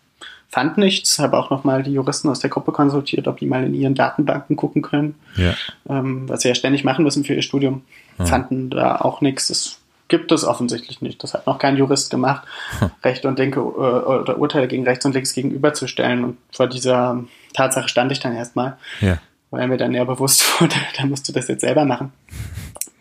fand 0.49 0.77
nichts. 0.77 1.19
Habe 1.19 1.37
auch 1.37 1.49
nochmal 1.51 1.83
die 1.83 1.93
Juristen 1.93 2.29
aus 2.29 2.39
der 2.39 2.49
Gruppe 2.49 2.71
konsultiert, 2.71 3.27
ob 3.27 3.37
die 3.37 3.45
mal 3.45 3.63
in 3.63 3.73
ihren 3.75 3.93
Datenbanken 3.93 4.55
gucken 4.55 4.81
können, 4.81 5.15
ja. 5.35 5.53
ähm, 5.87 6.27
was 6.27 6.41
sie 6.41 6.47
ja 6.47 6.55
ständig 6.55 6.83
machen 6.83 7.03
müssen 7.03 7.23
für 7.23 7.35
ihr 7.35 7.43
Studium. 7.43 7.83
Mhm. 8.17 8.25
Fanden 8.25 8.69
da 8.71 8.95
auch 8.95 9.21
nichts. 9.21 9.79
Gibt 10.07 10.31
es 10.31 10.43
offensichtlich 10.43 11.01
nicht. 11.01 11.23
Das 11.23 11.33
hat 11.33 11.47
noch 11.47 11.57
kein 11.57 11.77
Jurist 11.77 12.11
gemacht, 12.11 12.47
hm. 12.79 12.91
Rechte 13.03 13.27
und 13.27 13.39
Denke 13.39 13.59
äh, 13.59 13.63
oder 13.63 14.37
Urteile 14.37 14.67
gegen 14.67 14.83
rechts 14.83 15.05
und 15.05 15.13
links 15.13 15.33
gegenüberzustellen. 15.33 16.23
Und 16.23 16.37
vor 16.51 16.67
dieser 16.67 17.23
Tatsache 17.53 17.89
stand 17.89 18.11
ich 18.11 18.19
dann 18.19 18.35
erstmal, 18.35 18.77
ja. 19.01 19.17
weil 19.49 19.67
mir 19.67 19.77
dann 19.77 19.93
ja 19.93 20.03
bewusst 20.03 20.43
wurde, 20.61 20.75
da 20.97 21.05
musst 21.05 21.27
du 21.27 21.33
das 21.33 21.47
jetzt 21.47 21.61
selber 21.61 21.85
machen. 21.85 22.11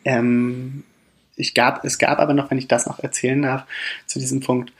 Ähm, 0.04 0.84
ich 1.36 1.54
gab, 1.54 1.84
es 1.84 1.98
gab 1.98 2.18
aber 2.20 2.32
noch, 2.32 2.50
wenn 2.50 2.58
ich 2.58 2.68
das 2.68 2.86
noch 2.86 3.00
erzählen 3.00 3.42
darf, 3.42 3.64
zu 4.06 4.18
diesem 4.18 4.40
Punkt, 4.40 4.72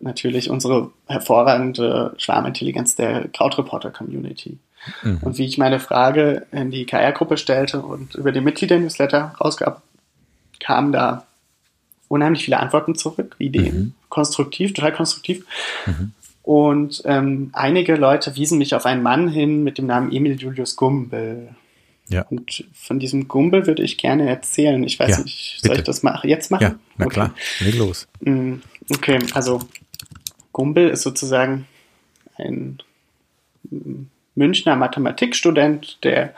natürlich 0.00 0.50
unsere 0.50 0.90
hervorragende 1.06 2.14
Schwarmintelligenz 2.18 2.94
der 2.94 3.28
Krautreporter-Community. 3.28 4.58
Mhm. 5.02 5.18
Und 5.22 5.38
wie 5.38 5.46
ich 5.46 5.58
meine 5.58 5.80
Frage 5.80 6.46
in 6.52 6.70
die 6.70 6.86
KR-Gruppe 6.86 7.36
stellte 7.36 7.80
und 7.80 8.14
über 8.14 8.32
die 8.32 8.42
Mitglieder-Newsletter 8.42 9.34
rausgab, 9.40 9.82
kamen 10.60 10.92
da 10.92 11.24
unheimlich 12.14 12.44
viele 12.44 12.60
Antworten 12.60 12.94
zurück, 12.94 13.36
Ideen, 13.38 13.76
mhm. 13.76 13.92
konstruktiv, 14.08 14.72
total 14.72 14.92
konstruktiv. 14.92 15.44
Mhm. 15.86 16.12
Und 16.42 17.02
ähm, 17.06 17.50
einige 17.54 17.96
Leute 17.96 18.36
wiesen 18.36 18.58
mich 18.58 18.74
auf 18.74 18.86
einen 18.86 19.02
Mann 19.02 19.28
hin 19.28 19.64
mit 19.64 19.78
dem 19.78 19.86
Namen 19.86 20.12
Emil 20.12 20.38
Julius 20.38 20.76
Gumbel. 20.76 21.48
Ja. 22.08 22.26
Und 22.28 22.64
von 22.74 22.98
diesem 22.98 23.28
Gumbel 23.28 23.66
würde 23.66 23.82
ich 23.82 23.96
gerne 23.96 24.28
erzählen. 24.28 24.82
Ich 24.84 25.00
weiß 25.00 25.10
ja, 25.10 25.24
nicht, 25.24 25.60
soll 25.62 25.70
bitte. 25.70 25.80
ich 25.80 25.86
das 25.86 26.02
mach, 26.02 26.22
jetzt 26.24 26.50
machen? 26.50 26.62
Ja, 26.62 26.74
na 26.98 27.06
okay. 27.06 27.14
klar, 27.14 27.34
leg 27.60 27.76
los. 27.76 28.06
Mm, 28.20 28.56
okay, 28.94 29.18
also 29.32 29.60
Gumbel 30.52 30.90
ist 30.90 31.02
sozusagen 31.02 31.66
ein 32.36 32.78
Münchner 34.34 34.76
Mathematikstudent, 34.76 36.04
der 36.04 36.34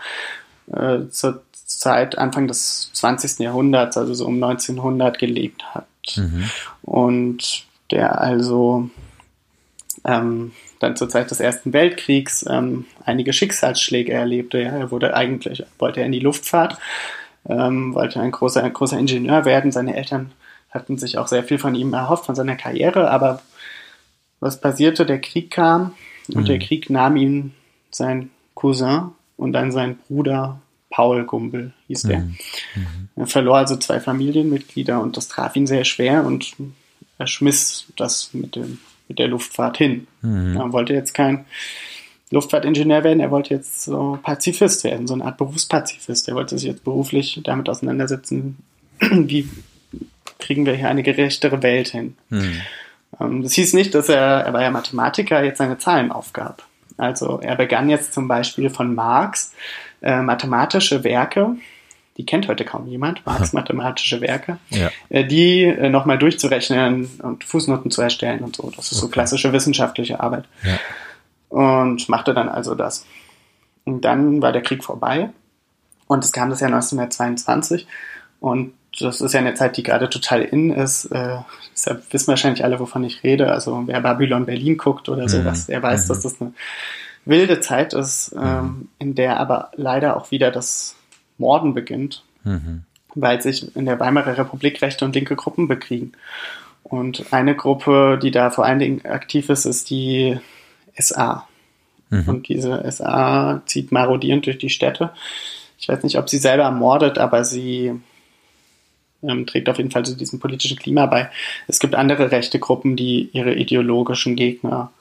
äh, 0.73 1.09
zur 1.11 1.43
Zeit 1.67 2.17
Anfang 2.17 2.49
des 2.49 2.91
20. 2.95 3.41
Jahrhunderts, 3.41 3.97
also 3.97 4.15
so 4.15 4.27
um 4.27 4.43
1900 4.43 5.19
gelebt 5.19 5.65
hat. 5.75 5.87
Mhm. 6.17 6.51
Und 6.83 7.67
der 7.91 8.21
also 8.21 8.89
ähm, 10.05 10.53
dann 10.79 10.97
zur 10.97 11.09
Zeit 11.09 11.31
des 11.31 11.41
Ersten 11.41 11.73
Weltkriegs 11.73 12.45
ähm, 12.49 12.87
einige 13.05 13.33
Schicksalsschläge 13.33 14.13
erlebte. 14.13 14.61
Ja. 14.61 14.71
Er 14.77 14.91
wurde 14.91 15.15
eigentlich, 15.15 15.65
wollte 15.79 16.01
er 16.01 16.07
in 16.07 16.13
die 16.13 16.21
Luftfahrt, 16.21 16.79
ähm, 17.49 17.95
wollte 17.95 18.21
ein 18.21 18.31
großer, 18.31 18.63
ein 18.63 18.73
großer 18.73 18.99
Ingenieur 18.99 19.45
werden. 19.45 19.73
Seine 19.73 19.97
Eltern 19.97 20.33
hatten 20.71 20.99
sich 20.99 21.19
auch 21.19 21.27
sehr 21.27 21.43
viel 21.43 21.59
von 21.59 21.75
ihm 21.75 21.93
erhofft, 21.93 22.27
von 22.27 22.35
seiner 22.35 22.57
Karriere, 22.57 23.11
aber 23.11 23.43
was 24.41 24.61
passierte? 24.61 25.07
Der 25.07 25.21
Krieg 25.21 25.51
kam 25.51 25.95
und 26.29 26.43
mhm. 26.43 26.47
der 26.47 26.59
Krieg 26.59 26.91
nahm 26.91 27.17
ihm 27.17 27.53
sein 27.91 28.31
Cousin 28.55 29.13
und 29.37 29.53
dann 29.53 29.73
sein 29.73 29.99
Bruder 30.07 30.61
Paul 30.97 31.25
Gumbel 31.25 31.75
hieß 31.89 32.05
der. 32.05 32.21
Mhm. 32.21 32.39
Er 33.17 33.27
verlor 33.27 33.59
also 33.59 33.77
zwei 33.77 34.01
Familienmitglieder 34.01 34.99
und 34.99 35.19
das 35.19 35.29
traf 35.29 35.55
ihn 35.55 35.67
sehr 35.67 35.85
schwer 35.85 36.25
und 36.25 36.55
er 37.19 37.27
schmiss 37.27 37.85
das 37.97 38.31
mit 38.33 38.57
dem 38.57 38.79
mit 39.07 39.19
der 39.19 39.29
Luftfahrt 39.29 39.77
hin. 39.77 40.07
Mhm. 40.23 40.57
Er 40.57 40.73
wollte 40.73 40.95
jetzt 40.95 41.13
kein 41.13 41.45
Luftfahrtingenieur 42.31 43.05
werden, 43.05 43.21
er 43.21 43.31
wollte 43.31 43.53
jetzt 43.53 43.83
so 43.83 44.19
Pazifist 44.23 44.85
werden, 44.85 45.07
so 45.07 45.13
eine 45.13 45.27
Art 45.27 45.37
Berufspazifist. 45.37 46.29
Er 46.29 46.35
wollte 46.35 46.57
sich 46.59 46.67
jetzt 46.67 46.83
beruflich 46.83 47.43
damit 47.45 47.69
auseinandersetzen, 47.69 48.57
wie 49.01 49.51
kriegen 50.39 50.65
wir 50.65 50.77
hier 50.77 50.89
eine 50.89 51.03
gerechtere 51.03 51.63
Welt 51.63 51.89
hin. 51.89 52.17
Mhm. 52.31 53.43
das 53.43 53.53
hieß 53.53 53.75
nicht, 53.75 53.95
dass 53.95 54.09
er, 54.09 54.45
er 54.47 54.53
war 54.55 54.63
ja 54.63 54.71
Mathematiker, 54.71 55.45
jetzt 55.45 55.59
seine 55.59 55.77
Zahlen 55.77 56.11
aufgab. 56.11 56.67
Also 56.97 57.39
er 57.43 57.57
begann 57.57 57.91
jetzt 57.91 58.15
zum 58.15 58.27
Beispiel 58.29 58.71
von 58.71 58.95
Marx 58.95 59.53
äh, 60.07 60.23
mathematische 60.23 61.03
Werke, 61.05 61.57
die 62.17 62.25
kennt 62.25 62.49
heute 62.49 62.65
kaum 62.65 62.87
jemand, 62.87 63.27
Marx 63.27 63.53
mathematische 63.53 64.21
Werke, 64.21 64.59
ja. 64.71 64.91
äh, 65.09 65.25
die 65.25 65.65
äh, 65.65 65.89
nochmal 65.89 66.17
durchzurechnen 66.17 67.11
und 67.23 67.45
Fußnoten 67.45 67.91
zu 67.91 68.03
erstellen 68.03 68.41
und 68.41 68.57
so. 68.57 68.71
Das 68.75 68.93
ist 68.93 68.99
okay. 68.99 69.01
so 69.01 69.09
klassische 69.09 69.53
wissenschaftliche 69.53 70.21
Arbeit. 70.21 70.45
Ja. 70.63 70.79
Und 71.49 72.09
machte 72.09 72.35
dann 72.35 72.49
also 72.49 72.75
das. 72.75 73.05
Und 73.85 74.05
dann 74.05 74.41
war 74.43 74.53
der 74.53 74.63
Krieg 74.63 74.83
vorbei 74.85 75.31
und 76.07 76.25
es 76.25 76.33
kam 76.33 76.51
das 76.51 76.61
Jahr 76.61 76.73
1922 76.73 77.87
und 78.41 78.73
das 78.99 79.21
ist 79.21 79.33
ja 79.35 79.41
eine 79.41 79.55
Zeit, 79.55 79.77
die 79.77 79.83
gerade 79.83 80.09
total 80.09 80.43
in 80.43 80.71
ist. 80.71 81.07
Äh, 81.07 81.39
deshalb 81.73 82.13
wissen 82.13 82.29
wahrscheinlich 82.29 82.65
alle, 82.65 82.81
wovon 82.81 83.05
ich 83.05 83.23
rede. 83.23 83.53
Also 83.53 83.83
wer 83.87 84.01
Babylon 84.01 84.47
Berlin 84.47 84.79
guckt 84.79 85.09
oder 85.09 85.29
sowas, 85.29 85.69
mhm. 85.69 85.73
der 85.73 85.83
weiß, 85.83 86.05
mhm. 86.05 86.09
dass 86.09 86.21
das 86.23 86.41
eine 86.41 86.53
wilde 87.27 87.61
Zeit 87.61 87.93
ist, 87.93 88.35
ähm, 88.37 88.43
mhm. 88.43 88.89
in 88.99 89.15
der 89.15 89.39
aber 89.39 89.71
leider 89.77 90.17
auch 90.17 90.31
wieder 90.31 90.51
das 90.51 90.97
Morden 91.39 91.75
beginnt, 91.75 92.25
mhm. 92.45 92.85
weil 93.15 93.43
sich 93.43 93.77
in 93.77 93.85
der 93.85 94.01
Weimarer 94.01 94.39
Republik 94.39 94.81
rechte 94.81 95.05
und 95.05 95.15
linke 95.15 95.37
Gruppen 95.37 95.69
bekriegen. 95.69 96.13
Und 96.83 97.33
eine 97.33 97.57
Gruppe, 97.57 98.19
die 98.23 98.31
da 98.31 98.51
vor 98.51 98.65
allen 98.65 98.79
Dingen 98.79 99.05
aktiv 99.05 99.51
ist, 99.51 99.65
ist 99.65 99.91
die 99.91 100.39
SA. 100.97 101.47
Mhm. 102.11 102.29
Und 102.29 102.49
diese 102.49 102.91
SA 102.91 103.61
zieht 103.67 103.91
marodierend 103.91 104.47
durch 104.47 104.59
die 104.59 104.71
Städte. 104.71 105.11
Ich 105.79 105.89
weiß 105.89 106.05
nicht, 106.05 106.17
ob 106.17 106.31
sie 106.31 106.39
selber 106.39 106.71
mordet, 106.71 107.19
aber 107.19 107.45
sie 107.45 107.93
ähm, 109.23 109.47
trägt 109.47 109.69
auf 109.69 109.79
jeden 109.79 109.91
Fall 109.91 110.05
zu 110.05 110.17
diesem 110.17 110.39
politischen 110.39 110.79
Klima 110.79 111.07
bei. 111.07 111.29
Es 111.67 111.81
gibt 111.81 111.95
andere 111.95 112.31
rechte 112.31 112.59
Gruppen, 112.61 112.97
die 112.97 113.31
ihre 113.33 113.55
ideologischen 113.55 114.37
Gegner 114.37 114.93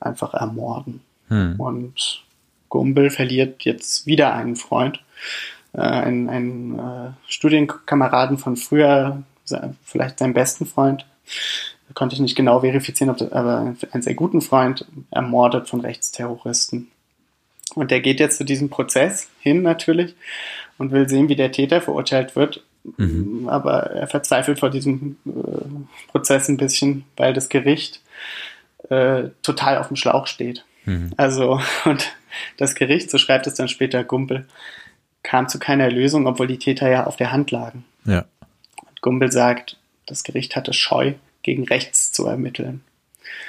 einfach 0.00 0.34
ermorden. 0.34 1.02
Hm. 1.28 1.58
Und 1.58 2.22
Gumbel 2.68 3.10
verliert 3.10 3.64
jetzt 3.64 4.06
wieder 4.06 4.34
einen 4.34 4.56
Freund, 4.56 5.02
äh, 5.72 5.80
einen, 5.80 6.28
einen 6.28 6.78
äh, 6.78 7.10
Studienkameraden 7.26 8.38
von 8.38 8.56
früher, 8.56 9.22
vielleicht 9.84 10.18
seinen 10.18 10.34
besten 10.34 10.66
Freund. 10.66 11.06
Konnte 11.94 12.14
ich 12.14 12.20
nicht 12.20 12.36
genau 12.36 12.60
verifizieren, 12.60 13.10
ob 13.10 13.16
das, 13.16 13.32
aber 13.32 13.74
einen 13.92 14.02
sehr 14.02 14.14
guten 14.14 14.42
Freund, 14.42 14.84
ermordet 15.10 15.68
von 15.68 15.80
Rechtsterroristen. 15.80 16.88
Und 17.74 17.90
der 17.90 18.00
geht 18.00 18.20
jetzt 18.20 18.36
zu 18.38 18.44
diesem 18.44 18.68
Prozess 18.68 19.28
hin 19.40 19.62
natürlich 19.62 20.14
und 20.76 20.90
will 20.90 21.08
sehen, 21.08 21.28
wie 21.28 21.36
der 21.36 21.52
Täter 21.52 21.80
verurteilt 21.80 22.36
wird. 22.36 22.62
Mhm. 22.96 23.48
Aber 23.48 23.90
er 23.90 24.06
verzweifelt 24.06 24.58
vor 24.58 24.70
diesem 24.70 25.16
äh, 25.26 26.10
Prozess 26.10 26.48
ein 26.48 26.56
bisschen, 26.56 27.04
weil 27.16 27.32
das 27.32 27.48
Gericht 27.48 28.00
äh, 28.88 29.24
total 29.42 29.78
auf 29.78 29.88
dem 29.88 29.96
Schlauch 29.96 30.26
steht. 30.26 30.64
Mhm. 30.88 31.12
Also, 31.16 31.60
und 31.84 32.16
das 32.56 32.74
Gericht, 32.74 33.10
so 33.10 33.18
schreibt 33.18 33.46
es 33.46 33.54
dann 33.54 33.68
später 33.68 34.02
Gumpel, 34.04 34.46
kam 35.22 35.48
zu 35.48 35.58
keiner 35.58 35.90
Lösung, 35.90 36.26
obwohl 36.26 36.46
die 36.46 36.58
Täter 36.58 36.88
ja 36.88 37.04
auf 37.04 37.16
der 37.16 37.32
Hand 37.32 37.50
lagen. 37.50 37.84
Ja. 38.04 38.24
Und 38.88 39.02
Gumpel 39.02 39.30
sagt, 39.30 39.76
das 40.06 40.24
Gericht 40.24 40.56
hatte 40.56 40.72
Scheu, 40.72 41.14
gegen 41.42 41.64
rechts 41.64 42.12
zu 42.12 42.26
ermitteln. 42.26 42.82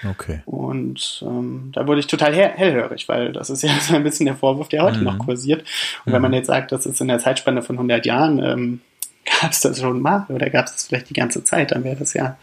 Okay. 0.08 0.42
Und 0.46 1.24
ähm, 1.26 1.72
da 1.74 1.88
wurde 1.88 2.00
ich 2.00 2.08
total 2.08 2.34
hellhörig, 2.34 3.08
weil 3.10 3.34
das 3.34 3.50
ist 3.50 3.64
ja 3.64 3.72
so 3.82 3.96
ein 3.96 4.04
bisschen 4.04 4.26
der 4.26 4.36
Vorwurf, 4.36 4.70
der 4.70 4.84
heute 4.84 5.00
mhm. 5.00 5.06
noch 5.06 5.20
kursiert. 5.20 5.62
Und 6.06 6.12
mhm. 6.12 6.16
wenn 6.16 6.22
man 6.22 6.34
jetzt 6.34 6.48
sagt, 6.48 6.72
das 6.72 6.86
ist 6.86 7.02
in 7.02 7.08
der 7.08 7.20
Zeitspanne 7.20 7.62
von 7.62 7.78
100 7.78 8.06
Jahren, 8.06 8.40
ähm, 8.44 8.82
gab 9.42 9.52
es 9.52 9.62
das 9.62 9.80
schon 9.80 10.02
mal 10.02 10.26
oder 10.30 10.50
gab 10.50 10.66
es 10.66 10.74
das 10.74 10.88
vielleicht 10.88 11.10
die 11.10 11.14
ganze 11.14 11.44
Zeit, 11.44 11.72
dann 11.72 11.84
wäre 11.84 11.96
das 11.96 12.14
ja 12.14 12.38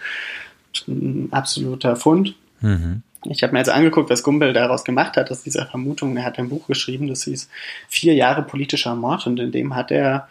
ein 0.89 1.29
absoluter 1.31 1.97
Fund. 1.97 2.35
Mhm. 2.61 3.03
Ich 3.31 3.43
habe 3.43 3.53
mir 3.53 3.61
also 3.61 3.73
angeguckt, 3.73 4.11
was 4.11 4.23
Gumbel 4.23 4.53
daraus 4.53 4.85
gemacht 4.85 5.17
hat, 5.17 5.31
aus 5.31 5.43
dieser 5.43 5.67
Vermutung. 5.67 6.17
Er 6.17 6.25
hat 6.25 6.39
ein 6.39 6.49
Buch 6.49 6.67
geschrieben, 6.67 7.09
das 7.09 7.25
hieß 7.25 7.49
Vier 7.89 8.15
Jahre 8.15 8.43
politischer 8.43 8.95
Mord 8.95 9.27
und 9.27 9.39
in 9.39 9.53
dem 9.53 9.75
hat 9.75 9.91
er 9.91 10.29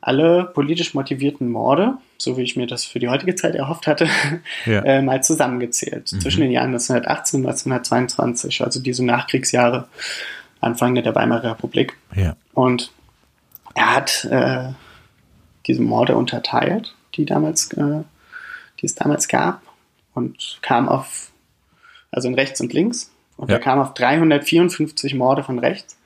alle 0.00 0.44
politisch 0.44 0.92
motivierten 0.92 1.48
Morde, 1.48 1.94
so 2.18 2.36
wie 2.36 2.42
ich 2.42 2.56
mir 2.56 2.66
das 2.66 2.84
für 2.84 2.98
die 2.98 3.08
heutige 3.08 3.34
Zeit 3.36 3.54
erhofft 3.54 3.86
hatte, 3.86 4.06
ja. 4.66 4.80
äh, 4.80 5.02
mal 5.02 5.22
zusammengezählt. 5.22 6.12
Mhm. 6.12 6.20
Zwischen 6.20 6.40
den 6.42 6.50
Jahren 6.50 6.68
1918 6.68 7.40
und 7.40 7.46
1922, 7.46 8.62
also 8.62 8.80
diese 8.80 9.04
Nachkriegsjahre, 9.04 9.88
Anfang 10.60 10.94
der 10.94 11.14
Weimarer 11.14 11.52
Republik. 11.52 11.96
Ja. 12.14 12.36
Und 12.52 12.92
er 13.74 13.94
hat 13.94 14.24
äh, 14.30 14.72
diese 15.66 15.82
Morde 15.82 16.16
unterteilt, 16.16 16.94
die 17.14 17.24
damals, 17.24 17.72
äh, 17.72 18.02
die 18.80 18.86
es 18.86 18.94
damals 18.94 19.28
gab, 19.28 19.62
und 20.14 20.58
kam 20.62 20.88
auf 20.88 21.32
also 22.14 22.28
in 22.28 22.34
rechts 22.34 22.60
und 22.60 22.72
links. 22.72 23.10
Und 23.36 23.50
ja. 23.50 23.56
er 23.56 23.60
kam 23.60 23.80
auf 23.80 23.94
354 23.94 25.14
Morde 25.14 25.42
von 25.42 25.58
rechts 25.58 25.96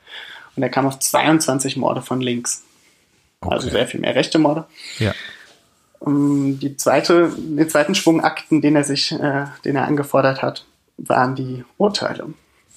und 0.57 0.63
er 0.63 0.71
kam 0.71 0.87
auf 0.87 0.99
22 0.99 1.77
Morde 1.77 2.03
von 2.03 2.21
links. 2.21 2.65
Okay. 3.41 3.55
Also 3.55 3.69
sehr 3.69 3.87
viel 3.87 4.01
mehr 4.01 4.15
rechte 4.15 4.39
Morde. 4.39 4.65
Ja. 4.99 5.15
Um, 6.01 6.59
die 6.59 6.77
zweite, 6.77 7.31
den 7.37 7.69
zweiten 7.69 7.95
Schwung 7.95 8.23
Akten, 8.23 8.63
den 8.63 8.77
er 8.77 8.85
sich, 8.85 9.13
äh, 9.13 9.47
den 9.65 9.77
er 9.77 9.87
angefordert 9.87 10.43
hat, 10.43 10.65
waren 10.97 11.35
die 11.35 11.65
Urteile. 11.77 12.27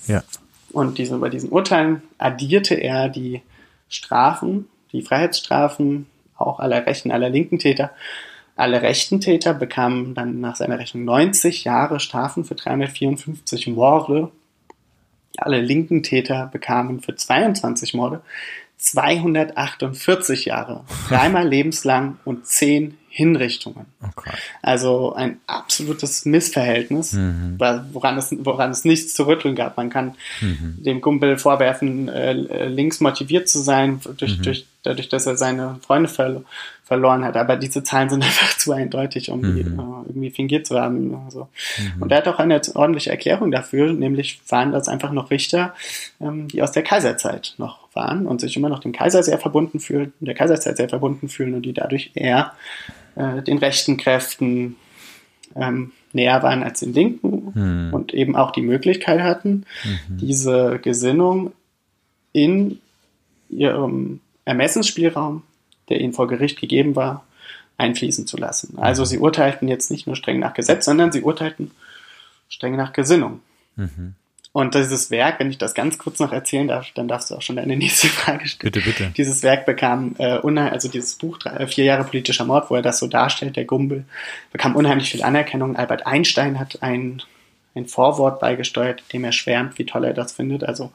Ja. 0.07 0.23
Und 0.71 0.97
diese, 0.97 1.17
bei 1.17 1.29
diesen 1.29 1.49
Urteilen 1.49 2.01
addierte 2.17 2.75
er 2.75 3.09
die 3.09 3.41
Strafen, 3.89 4.67
die 4.91 5.01
Freiheitsstrafen, 5.01 6.07
auch 6.35 6.59
aller 6.59 6.85
rechten, 6.85 7.11
aller 7.11 7.29
linken 7.29 7.59
Täter 7.59 7.91
alle 8.55 8.81
rechten 8.81 9.21
Täter 9.21 9.53
bekamen 9.53 10.13
dann 10.13 10.39
nach 10.39 10.55
seiner 10.55 10.79
Rechnung 10.79 11.05
90 11.05 11.63
Jahre 11.63 11.99
Strafen 11.99 12.45
für 12.45 12.55
354 12.55 13.67
Morde. 13.67 14.31
Alle 15.37 15.61
linken 15.61 16.03
Täter 16.03 16.49
bekamen 16.51 16.99
für 16.99 17.15
22 17.15 17.93
Morde 17.93 18.21
248 18.81 20.45
Jahre, 20.45 20.83
dreimal 21.07 21.47
lebenslang 21.47 22.17
und 22.25 22.47
10 22.47 22.97
Hinrichtungen. 23.09 23.85
Okay. 24.01 24.31
Also 24.63 25.13
ein 25.13 25.39
absolutes 25.45 26.25
Missverhältnis, 26.25 27.13
mhm. 27.13 27.57
woran, 27.91 28.17
es, 28.17 28.33
woran 28.39 28.71
es 28.71 28.83
nichts 28.83 29.13
zu 29.13 29.27
rütteln 29.27 29.53
gab. 29.53 29.77
Man 29.77 29.91
kann 29.91 30.15
mhm. 30.39 30.77
dem 30.79 31.01
Kumpel 31.01 31.37
vorwerfen, 31.37 32.07
äh, 32.07 32.33
links 32.33 33.01
motiviert 33.01 33.49
zu 33.49 33.59
sein, 33.59 33.99
durch, 34.17 34.39
mhm. 34.39 34.43
durch, 34.43 34.65
dadurch, 34.81 35.09
dass 35.09 35.27
er 35.27 35.37
seine 35.37 35.77
Freunde 35.85 36.09
ver 36.09 36.41
verloren 36.91 37.23
hat. 37.23 37.37
Aber 37.37 37.55
diese 37.55 37.83
Zahlen 37.83 38.09
sind 38.09 38.21
einfach 38.25 38.57
zu 38.57 38.73
eindeutig, 38.73 39.31
um 39.31 39.41
die 39.41 39.63
mhm. 39.63 39.79
äh, 39.79 40.09
irgendwie 40.09 40.29
fingiert 40.29 40.67
zu 40.67 40.77
haben. 40.77 41.15
Also. 41.23 41.47
Mhm. 41.77 42.01
Und 42.01 42.11
er 42.11 42.17
hat 42.17 42.27
auch 42.27 42.37
eine 42.37 42.59
ordentliche 42.75 43.11
Erklärung 43.11 43.49
dafür, 43.49 43.93
nämlich 43.93 44.41
waren 44.49 44.73
das 44.73 44.89
einfach 44.89 45.13
noch 45.13 45.31
Richter, 45.31 45.73
ähm, 46.19 46.49
die 46.49 46.61
aus 46.61 46.73
der 46.73 46.83
Kaiserzeit 46.83 47.55
noch 47.57 47.87
waren 47.93 48.27
und 48.27 48.41
sich 48.41 48.57
immer 48.57 48.67
noch 48.67 48.79
dem 48.79 48.91
Kaiser 48.91 49.23
sehr 49.23 49.37
verbunden 49.37 49.79
fühlen, 49.79 50.11
der 50.19 50.33
Kaiserzeit 50.33 50.75
sehr 50.75 50.89
verbunden 50.89 51.29
fühlen 51.29 51.53
und 51.53 51.61
die 51.61 51.71
dadurch 51.71 52.11
eher 52.13 52.51
äh, 53.15 53.41
den 53.41 53.57
rechten 53.57 53.95
Kräften 53.95 54.75
ähm, 55.55 55.93
näher 56.11 56.43
waren 56.43 56.61
als 56.61 56.81
den 56.81 56.93
Linken 56.93 57.53
hm. 57.53 57.93
und 57.93 58.13
eben 58.13 58.35
auch 58.35 58.51
die 58.51 58.61
Möglichkeit 58.61 59.21
hatten, 59.21 59.65
mhm. 59.83 60.17
diese 60.17 60.79
Gesinnung 60.81 61.53
in 62.33 62.79
ihrem 63.49 64.19
Ermessensspielraum, 64.43 65.43
der 65.91 66.01
ihnen 66.01 66.13
vor 66.13 66.27
Gericht 66.27 66.59
gegeben 66.59 66.95
war, 66.95 67.25
einfließen 67.77 68.27
zu 68.27 68.37
lassen. 68.37 68.77
Also 68.79 69.05
sie 69.05 69.19
urteilten 69.19 69.67
jetzt 69.67 69.91
nicht 69.91 70.07
nur 70.07 70.15
streng 70.15 70.39
nach 70.39 70.53
Gesetz, 70.53 70.85
sondern 70.85 71.11
sie 71.11 71.21
urteilten 71.21 71.71
streng 72.49 72.75
nach 72.75 72.93
Gesinnung. 72.93 73.41
Mhm. 73.75 74.15
Und 74.53 74.75
dieses 74.75 75.11
Werk, 75.11 75.39
wenn 75.39 75.49
ich 75.49 75.57
das 75.57 75.73
ganz 75.73 75.97
kurz 75.97 76.19
noch 76.19 76.33
erzählen 76.33 76.67
darf, 76.67 76.87
dann 76.93 77.07
darfst 77.07 77.31
du 77.31 77.35
auch 77.35 77.41
schon 77.41 77.55
deine 77.55 77.77
nächste 77.77 78.07
Frage 78.07 78.47
stellen. 78.47 78.71
Bitte, 78.71 78.85
bitte. 78.85 79.13
Dieses 79.15 79.43
Werk 79.43 79.65
bekam, 79.65 80.15
äh, 80.17 80.39
also 80.59 80.89
dieses 80.89 81.15
Buch, 81.15 81.37
drei, 81.37 81.51
äh, 81.51 81.67
vier 81.67 81.85
Jahre 81.85 82.03
politischer 82.03 82.45
Mord, 82.45 82.69
wo 82.69 82.75
er 82.75 82.81
das 82.81 82.99
so 82.99 83.07
darstellt, 83.07 83.55
der 83.55 83.65
Gumbel, 83.65 84.05
bekam 84.51 84.75
unheimlich 84.75 85.09
viel 85.09 85.23
Anerkennung. 85.23 85.77
Albert 85.77 86.05
Einstein 86.05 86.59
hat 86.59 86.83
ein, 86.83 87.21
ein 87.75 87.85
Vorwort 87.85 88.41
beigesteuert, 88.41 89.03
dem 89.13 89.23
er 89.23 89.31
schwärmt, 89.31 89.79
wie 89.79 89.85
toll 89.85 90.03
er 90.03 90.13
das 90.13 90.33
findet. 90.33 90.65
Also 90.65 90.91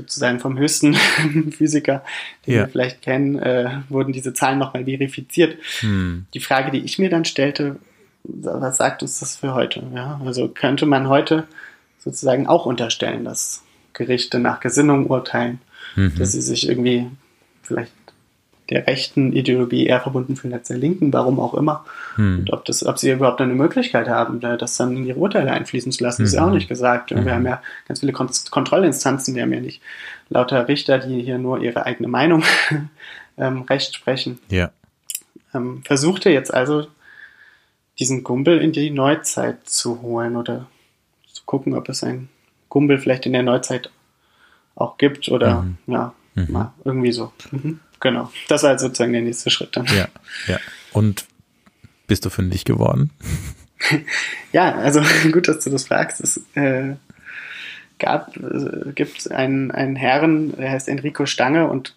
sozusagen 0.00 0.40
vom 0.40 0.58
höchsten 0.58 0.94
Physiker, 1.52 2.02
den 2.46 2.54
ja. 2.54 2.60
wir 2.60 2.68
vielleicht 2.68 3.02
kennen, 3.02 3.38
äh, 3.38 3.80
wurden 3.88 4.12
diese 4.12 4.32
Zahlen 4.32 4.58
nochmal 4.58 4.84
verifiziert. 4.84 5.58
Hm. 5.80 6.26
Die 6.34 6.40
Frage, 6.40 6.70
die 6.70 6.80
ich 6.80 6.98
mir 6.98 7.10
dann 7.10 7.24
stellte, 7.24 7.76
was 8.24 8.76
sagt 8.76 9.02
uns 9.02 9.20
das 9.20 9.36
für 9.36 9.54
heute? 9.54 9.82
Ja, 9.94 10.20
also 10.24 10.48
könnte 10.48 10.86
man 10.86 11.08
heute 11.08 11.46
sozusagen 11.98 12.46
auch 12.46 12.66
unterstellen, 12.66 13.24
dass 13.24 13.62
Gerichte 13.92 14.38
nach 14.38 14.60
Gesinnung 14.60 15.06
urteilen, 15.06 15.60
mhm. 15.96 16.14
dass 16.18 16.32
sie 16.32 16.40
sich 16.40 16.68
irgendwie 16.68 17.06
vielleicht 17.62 17.92
der 18.70 18.86
rechten 18.86 19.32
Ideologie 19.32 19.86
eher 19.86 20.00
verbunden 20.00 20.36
fühlen 20.36 20.54
als 20.54 20.68
der 20.68 20.78
linken, 20.78 21.12
warum 21.12 21.40
auch 21.40 21.54
immer. 21.54 21.84
Mhm. 22.16 22.40
Und 22.40 22.52
ob, 22.52 22.64
das, 22.64 22.86
ob 22.86 22.98
sie 22.98 23.10
überhaupt 23.10 23.40
eine 23.40 23.54
Möglichkeit 23.54 24.08
haben, 24.08 24.40
das 24.40 24.76
dann 24.76 24.96
in 24.96 25.04
ihre 25.04 25.18
Urteile 25.18 25.50
einfließen 25.50 25.90
zu 25.92 26.04
lassen, 26.04 26.22
mhm. 26.22 26.26
ist 26.26 26.34
ja 26.34 26.42
auch 26.44 26.48
mhm. 26.48 26.54
nicht 26.54 26.68
gesagt. 26.68 27.10
Mhm. 27.10 27.24
Wir 27.24 27.34
haben 27.34 27.46
ja 27.46 27.62
ganz 27.88 28.00
viele 28.00 28.12
Kont 28.12 28.50
Kontrollinstanzen, 28.50 29.34
wir 29.34 29.42
haben 29.42 29.52
ja 29.52 29.60
nicht 29.60 29.82
lauter 30.28 30.68
Richter, 30.68 30.98
die 30.98 31.20
hier 31.22 31.38
nur 31.38 31.60
ihre 31.60 31.84
eigene 31.84 32.08
Meinung 32.08 32.44
ähm, 33.36 33.62
recht 33.62 33.94
sprechen. 33.94 34.38
Ja. 34.48 34.70
ähm, 35.52 35.82
versuchte 35.84 36.30
jetzt 36.30 36.54
also 36.54 36.86
diesen 37.98 38.22
Gumbel 38.22 38.60
in 38.60 38.72
die 38.72 38.90
Neuzeit 38.90 39.68
zu 39.68 40.00
holen 40.00 40.36
oder 40.36 40.68
zu 41.32 41.42
gucken, 41.44 41.74
ob 41.74 41.88
es 41.88 42.04
ein 42.04 42.28
Gumbel 42.68 42.98
vielleicht 42.98 43.26
in 43.26 43.32
der 43.32 43.42
Neuzeit 43.42 43.90
auch 44.76 44.96
gibt 44.96 45.28
oder 45.28 45.62
mhm. 45.62 45.76
ja, 45.86 46.14
mhm. 46.34 46.46
Mal, 46.52 46.72
irgendwie 46.84 47.12
so. 47.12 47.32
Mhm. 47.50 47.80
Genau. 48.00 48.32
Das 48.48 48.62
war 48.62 48.70
halt 48.70 48.80
sozusagen 48.80 49.12
der 49.12 49.22
nächste 49.22 49.50
Schritt 49.50 49.76
dann. 49.76 49.86
Ja, 49.86 50.08
ja. 50.46 50.58
Und 50.92 51.26
bist 52.06 52.24
du 52.24 52.30
fündig 52.30 52.64
geworden? 52.64 53.10
ja, 54.52 54.74
also 54.74 55.02
gut, 55.32 55.48
dass 55.48 55.64
du 55.64 55.70
das 55.70 55.86
fragst. 55.86 56.20
Es 56.20 56.42
äh, 56.54 56.96
gab, 57.98 58.36
äh, 58.36 58.92
gibt 58.94 59.30
einen, 59.30 59.70
einen 59.70 59.96
Herren, 59.96 60.56
der 60.56 60.72
heißt 60.72 60.88
Enrico 60.88 61.26
Stange 61.26 61.68
und 61.68 61.94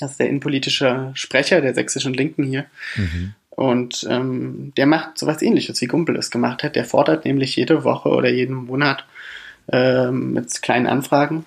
das 0.00 0.12
ist 0.12 0.20
der 0.20 0.28
innenpolitische 0.28 1.10
Sprecher 1.14 1.60
der 1.60 1.74
sächsischen 1.74 2.14
Linken 2.14 2.44
hier. 2.44 2.66
Mhm. 2.96 3.34
Und 3.50 4.06
ähm, 4.08 4.72
der 4.76 4.86
macht 4.86 5.18
sowas 5.18 5.42
ähnliches, 5.42 5.80
wie 5.80 5.86
Gumpel 5.86 6.16
es 6.16 6.30
gemacht 6.30 6.62
hat. 6.62 6.76
Der 6.76 6.84
fordert 6.84 7.24
nämlich 7.24 7.56
jede 7.56 7.82
Woche 7.82 8.08
oder 8.10 8.28
jeden 8.28 8.54
Monat 8.54 9.04
ähm, 9.72 10.32
mit 10.32 10.62
kleinen 10.62 10.86
Anfragen, 10.86 11.44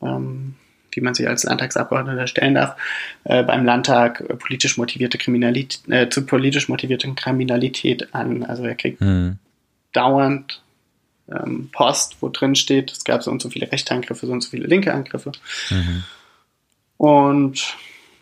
ähm, 0.00 0.54
die 0.98 1.04
man 1.04 1.14
sich 1.14 1.28
als 1.28 1.44
Landtagsabgeordneter 1.44 2.26
stellen 2.26 2.54
darf, 2.54 2.76
äh, 3.22 3.44
beim 3.44 3.64
Landtag 3.64 4.24
politisch 4.40 4.76
motivierte 4.76 5.16
Kriminalität, 5.16 5.88
äh, 5.88 6.08
zu 6.08 6.26
politisch 6.26 6.68
motivierten 6.68 7.14
Kriminalität 7.14 8.12
an. 8.14 8.42
Also 8.42 8.64
er 8.64 8.74
kriegt 8.74 9.00
mhm. 9.00 9.38
dauernd 9.92 10.60
ähm, 11.30 11.70
Post, 11.72 12.16
wo 12.20 12.28
drin 12.28 12.56
steht, 12.56 12.90
es 12.90 13.04
gab 13.04 13.22
so 13.22 13.30
und 13.30 13.40
so 13.40 13.48
viele 13.48 13.70
rechte 13.70 13.94
Angriffe, 13.94 14.26
so 14.26 14.32
und 14.32 14.40
so 14.40 14.50
viele 14.50 14.66
linke 14.66 14.92
Angriffe. 14.92 15.30
Mhm. 15.70 16.02
Und 16.96 17.76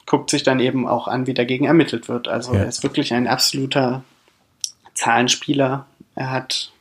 guckt 0.05 0.29
sich 0.29 0.43
dann 0.43 0.61
eben 0.61 0.87
auch 0.87 1.09
an, 1.09 1.27
wie 1.27 1.35
dagegen 1.35 1.65
ermittelt 1.65 2.09
wird. 2.11 2.29
Also 2.29 2.53
ja. 2.53 2.61
er 2.61 2.67
ist 2.67 2.83
wirklich 2.83 3.15
ein 3.15 3.27
absoluter 3.27 4.05
Zahlenspieler. 4.93 5.87
Er 6.15 6.31
hat 6.31 6.73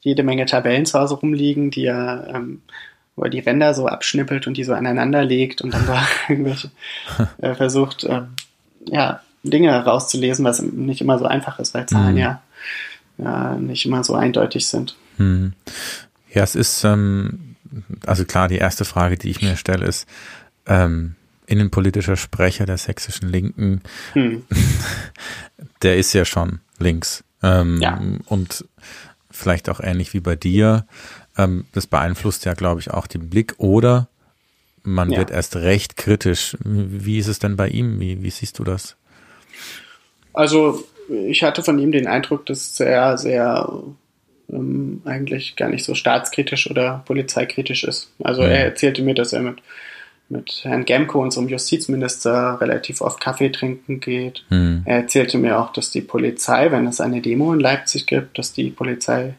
jede 0.00 0.22
Menge 0.22 0.46
Tabellen 0.46 0.86
zu 0.86 0.98
Hause 0.98 1.16
rumliegen, 1.16 1.70
die 1.70 1.84
er, 1.84 2.32
ähm, 2.34 2.62
wo 3.18 3.24
er 3.24 3.30
die 3.30 3.40
Ränder 3.40 3.74
so 3.74 3.88
abschnippelt 3.88 4.46
und 4.46 4.56
die 4.56 4.64
so 4.64 4.72
aneinander 4.72 5.24
legt 5.24 5.60
und 5.60 5.74
dann 5.74 5.86
da 5.86 6.06
irgendwelche 6.28 6.70
äh, 7.38 7.54
versucht, 7.54 8.04
äh, 8.04 8.22
ja, 8.86 9.20
Dinge 9.42 9.70
herauszulesen, 9.70 10.44
was 10.44 10.62
nicht 10.62 11.00
immer 11.00 11.18
so 11.18 11.26
einfach 11.26 11.58
ist, 11.58 11.74
weil 11.74 11.86
Zahlen 11.86 12.12
mhm. 12.12 12.18
ja, 12.18 12.42
ja 13.18 13.54
nicht 13.56 13.84
immer 13.84 14.04
so 14.04 14.14
eindeutig 14.14 14.66
sind. 14.66 14.96
Mhm. 15.16 15.52
Ja, 16.32 16.42
es 16.42 16.54
ist, 16.54 16.84
ähm, 16.84 17.56
also 18.06 18.24
klar, 18.24 18.48
die 18.48 18.58
erste 18.58 18.84
Frage, 18.84 19.16
die 19.16 19.30
ich 19.30 19.42
mir 19.42 19.56
stelle, 19.56 19.86
ist, 19.86 20.06
ähm, 20.66 21.14
innenpolitischer 21.46 22.16
Sprecher 22.16 22.66
der 22.66 22.76
sächsischen 22.76 23.28
Linken, 23.30 23.80
hm. 24.12 24.44
der 25.82 25.96
ist 25.96 26.12
ja 26.12 26.24
schon 26.24 26.60
links. 26.78 27.24
Ähm, 27.42 27.80
ja. 27.80 28.00
Und 28.26 28.64
vielleicht 29.30 29.68
auch 29.68 29.80
ähnlich 29.80 30.12
wie 30.14 30.20
bei 30.20 30.36
dir. 30.36 30.86
Ähm, 31.38 31.64
das 31.72 31.86
beeinflusst 31.86 32.44
ja, 32.44 32.54
glaube 32.54 32.80
ich, 32.80 32.90
auch 32.90 33.06
den 33.06 33.30
Blick. 33.30 33.54
Oder 33.58 34.08
man 34.82 35.10
ja. 35.10 35.18
wird 35.18 35.30
erst 35.30 35.56
recht 35.56 35.96
kritisch. 35.96 36.56
Wie 36.64 37.18
ist 37.18 37.28
es 37.28 37.38
denn 37.38 37.56
bei 37.56 37.68
ihm? 37.68 38.00
Wie, 38.00 38.22
wie 38.22 38.30
siehst 38.30 38.58
du 38.58 38.64
das? 38.64 38.96
Also 40.32 40.84
ich 41.08 41.42
hatte 41.42 41.62
von 41.62 41.78
ihm 41.78 41.92
den 41.92 42.06
Eindruck, 42.06 42.44
dass 42.46 42.78
er 42.80 43.16
sehr 43.16 43.72
ähm, 44.50 45.02
eigentlich 45.04 45.56
gar 45.56 45.68
nicht 45.68 45.84
so 45.84 45.94
staatskritisch 45.94 46.70
oder 46.70 47.02
polizeikritisch 47.06 47.84
ist. 47.84 48.12
Also 48.22 48.42
mhm. 48.42 48.48
er 48.48 48.64
erzählte 48.64 49.02
mir, 49.02 49.14
dass 49.14 49.32
er 49.32 49.40
mit 49.40 49.62
mit 50.28 50.60
Herrn 50.62 50.84
Gemko, 50.84 51.22
unserem 51.22 51.48
Justizminister, 51.48 52.60
relativ 52.60 53.00
oft 53.00 53.20
Kaffee 53.20 53.50
trinken 53.50 54.00
geht. 54.00 54.44
Hm. 54.48 54.82
Er 54.84 54.98
erzählte 54.98 55.38
mir 55.38 55.58
auch, 55.58 55.72
dass 55.72 55.90
die 55.90 56.02
Polizei, 56.02 56.70
wenn 56.70 56.86
es 56.86 57.00
eine 57.00 57.22
Demo 57.22 57.52
in 57.52 57.60
Leipzig 57.60 58.06
gibt, 58.06 58.38
dass 58.38 58.52
die 58.52 58.70
Polizei 58.70 59.34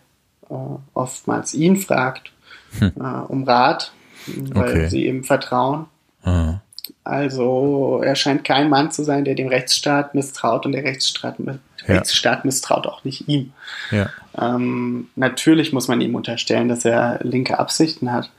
oftmals 0.93 1.53
ihn 1.53 1.77
fragt 1.77 2.31
hm. 2.77 2.91
äh, 2.99 3.01
um 3.27 3.43
Rat, 3.43 3.91
weil 4.25 4.71
okay. 4.71 4.89
sie 4.89 5.07
ihm 5.07 5.23
vertrauen. 5.23 5.85
Ah. 6.23 6.61
Also 7.03 8.01
er 8.03 8.15
scheint 8.15 8.43
kein 8.43 8.69
Mann 8.69 8.91
zu 8.91 9.03
sein, 9.03 9.25
der 9.25 9.35
dem 9.35 9.47
Rechtsstaat 9.47 10.15
misstraut 10.15 10.65
und 10.65 10.71
der 10.71 10.83
Rechtsstaat, 10.83 11.35
ja. 11.39 11.55
Rechtsstaat 11.85 12.45
misstraut 12.45 12.87
auch 12.87 13.03
nicht 13.03 13.27
ihm. 13.27 13.53
Ja. 13.91 14.09
Ähm, 14.37 15.09
natürlich 15.15 15.71
muss 15.71 15.87
man 15.87 16.01
ihm 16.01 16.15
unterstellen, 16.15 16.69
dass 16.69 16.85
er 16.85 17.19
linke 17.23 17.59
Absichten 17.59 18.11
hat 18.11 18.31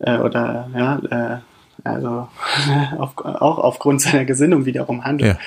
äh, 0.00 0.18
oder 0.18 0.68
ja, 0.74 0.98
äh, 1.10 1.38
also 1.84 2.28
auf, 2.98 3.16
auch 3.18 3.58
aufgrund 3.58 4.00
seiner 4.02 4.24
Gesinnung 4.24 4.64
wiederum 4.64 5.04
handelt. 5.04 5.34
Ja. 5.34 5.38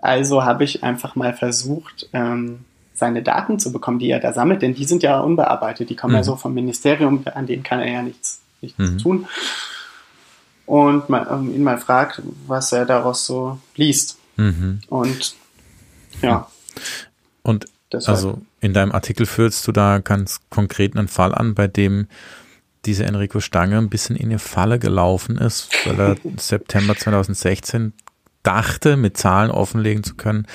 Also 0.00 0.44
habe 0.44 0.64
ich 0.64 0.84
einfach 0.84 1.16
mal 1.16 1.32
versucht, 1.32 2.08
ähm, 2.12 2.64
seine 2.94 3.22
Daten 3.22 3.58
zu 3.58 3.72
bekommen, 3.72 3.98
die 3.98 4.10
er 4.10 4.20
da 4.20 4.32
sammelt, 4.32 4.62
denn 4.62 4.74
die 4.74 4.84
sind 4.84 5.02
ja 5.02 5.20
unbearbeitet, 5.20 5.90
die 5.90 5.96
kommen 5.96 6.12
mhm. 6.12 6.18
ja 6.18 6.24
so 6.24 6.36
vom 6.36 6.54
Ministerium, 6.54 7.24
an 7.34 7.46
denen 7.46 7.64
kann 7.64 7.80
er 7.80 7.92
ja 7.92 8.02
nichts, 8.02 8.40
nichts 8.62 8.78
mhm. 8.78 8.98
tun. 8.98 9.26
Und 10.64 11.08
mal, 11.10 11.26
ähm, 11.30 11.54
ihn 11.54 11.62
mal 11.62 11.76
fragt, 11.76 12.22
was 12.46 12.72
er 12.72 12.86
daraus 12.86 13.26
so 13.26 13.58
liest. 13.74 14.16
Mhm. 14.36 14.80
Und 14.88 15.34
ja. 16.22 16.48
Und 17.42 17.66
deshalb. 17.92 18.16
also 18.16 18.40
in 18.60 18.72
deinem 18.72 18.92
Artikel 18.92 19.26
führst 19.26 19.66
du 19.66 19.72
da 19.72 19.98
ganz 19.98 20.40
konkret 20.48 20.96
einen 20.96 21.08
Fall 21.08 21.34
an, 21.34 21.54
bei 21.54 21.66
dem 21.66 22.06
dieser 22.86 23.06
Enrico 23.06 23.40
Stange 23.40 23.78
ein 23.78 23.90
bisschen 23.90 24.16
in 24.16 24.26
eine 24.26 24.38
Falle 24.38 24.78
gelaufen 24.78 25.36
ist, 25.36 25.70
weil 25.84 25.98
er 25.98 26.16
September 26.36 26.96
2016 26.96 27.92
dachte, 28.44 28.96
mit 28.96 29.16
Zahlen 29.16 29.50
offenlegen 29.50 30.04
zu 30.04 30.14
können, 30.14 30.46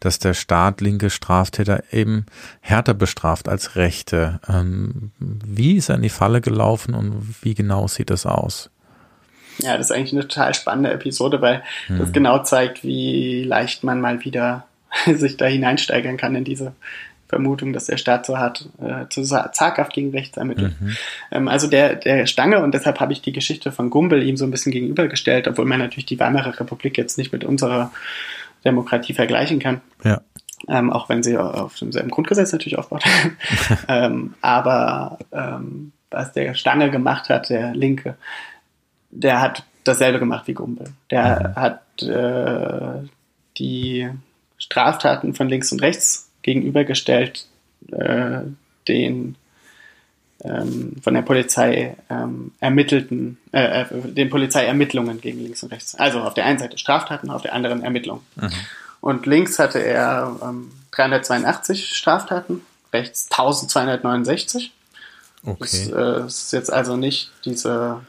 dass 0.00 0.18
der 0.18 0.34
Staat 0.34 0.80
linke 0.80 1.10
Straftäter 1.10 1.84
eben 1.92 2.26
härter 2.60 2.94
bestraft 2.94 3.48
als 3.48 3.76
Rechte. 3.76 4.40
Ähm, 4.48 5.12
wie 5.18 5.76
ist 5.76 5.88
er 5.88 5.96
in 5.96 6.02
die 6.02 6.08
Falle 6.08 6.40
gelaufen 6.40 6.94
und 6.94 7.36
wie 7.42 7.54
genau 7.54 7.86
sieht 7.86 8.10
das 8.10 8.26
aus? 8.26 8.70
Ja, 9.58 9.76
das 9.76 9.90
ist 9.90 9.92
eigentlich 9.92 10.12
eine 10.12 10.26
total 10.26 10.54
spannende 10.54 10.92
Episode, 10.92 11.40
weil 11.40 11.62
hm. 11.86 11.98
das 11.98 12.12
genau 12.12 12.42
zeigt, 12.42 12.82
wie 12.82 13.44
leicht 13.44 13.84
man 13.84 14.00
mal 14.00 14.24
wieder 14.24 14.66
sich 15.14 15.36
da 15.36 15.46
hineinsteigern 15.46 16.16
kann 16.16 16.34
in 16.34 16.44
diese 16.44 16.72
Vermutung, 17.28 17.72
dass 17.72 17.86
der 17.86 17.96
Staat 17.96 18.26
so 18.26 18.38
hat, 18.38 18.68
äh, 18.80 19.08
zu 19.08 19.22
zaghaft 19.22 19.92
gegen 19.92 20.10
rechts 20.10 20.36
ermittelt. 20.36 20.74
Mhm. 20.80 20.96
Ähm, 21.30 21.48
also 21.48 21.66
der, 21.66 21.96
der 21.96 22.26
Stange, 22.26 22.62
und 22.62 22.74
deshalb 22.74 23.00
habe 23.00 23.12
ich 23.12 23.22
die 23.22 23.32
Geschichte 23.32 23.72
von 23.72 23.90
Gumbel 23.90 24.22
ihm 24.22 24.36
so 24.36 24.44
ein 24.44 24.50
bisschen 24.50 24.72
gegenübergestellt, 24.72 25.48
obwohl 25.48 25.64
man 25.64 25.78
natürlich 25.78 26.06
die 26.06 26.20
Weimarer 26.20 26.60
Republik 26.60 26.98
jetzt 26.98 27.18
nicht 27.18 27.32
mit 27.32 27.44
unserer 27.44 27.90
Demokratie 28.64 29.14
vergleichen 29.14 29.58
kann. 29.58 29.80
Ja. 30.04 30.20
Ähm, 30.68 30.92
auch 30.92 31.08
wenn 31.08 31.22
sie 31.22 31.36
auf 31.36 31.76
demselben 31.78 32.10
Grundgesetz 32.10 32.52
natürlich 32.52 32.78
aufbaut. 32.78 33.04
ähm, 33.88 34.34
aber 34.40 35.18
ähm, 35.32 35.92
was 36.10 36.32
der 36.32 36.54
Stange 36.54 36.90
gemacht 36.90 37.28
hat, 37.28 37.50
der 37.50 37.74
Linke, 37.74 38.16
der 39.10 39.40
hat 39.40 39.64
dasselbe 39.84 40.18
gemacht 40.18 40.46
wie 40.46 40.54
Gumbel. 40.54 40.88
Der 41.10 41.54
mhm. 41.54 41.60
hat 41.60 42.02
äh, 42.02 43.08
die 43.58 44.10
Straftaten 44.58 45.34
von 45.34 45.48
links 45.48 45.72
und 45.72 45.82
rechts 45.82 46.30
gegenübergestellt 46.44 47.46
äh, 47.90 48.42
den 48.86 49.34
ähm, 50.44 50.96
von 51.02 51.14
der 51.14 51.22
Polizei 51.22 51.96
ähm, 52.10 52.52
ermittelten, 52.60 53.38
äh, 53.52 53.82
äh, 53.82 53.86
den 53.90 54.30
Polizeiermittlungen 54.30 55.20
gegen 55.20 55.40
links 55.40 55.62
und 55.62 55.72
rechts. 55.72 55.94
Also 55.94 56.20
auf 56.20 56.34
der 56.34 56.44
einen 56.44 56.58
Seite 56.58 56.78
Straftaten, 56.78 57.30
auf 57.30 57.42
der 57.42 57.54
anderen 57.54 57.82
Ermittlungen. 57.82 58.22
Mhm. 58.36 58.50
Und 59.00 59.26
links 59.26 59.58
hatte 59.58 59.82
er 59.82 60.36
ähm, 60.42 60.70
382 60.92 61.96
Straftaten, 61.96 62.60
rechts 62.92 63.28
1269. 63.30 64.72
Okay. 65.44 65.56
Das 65.58 65.88
äh, 65.88 66.26
ist 66.26 66.52
jetzt 66.52 66.72
also 66.72 66.96
nicht 66.96 67.30
diese 67.44 68.00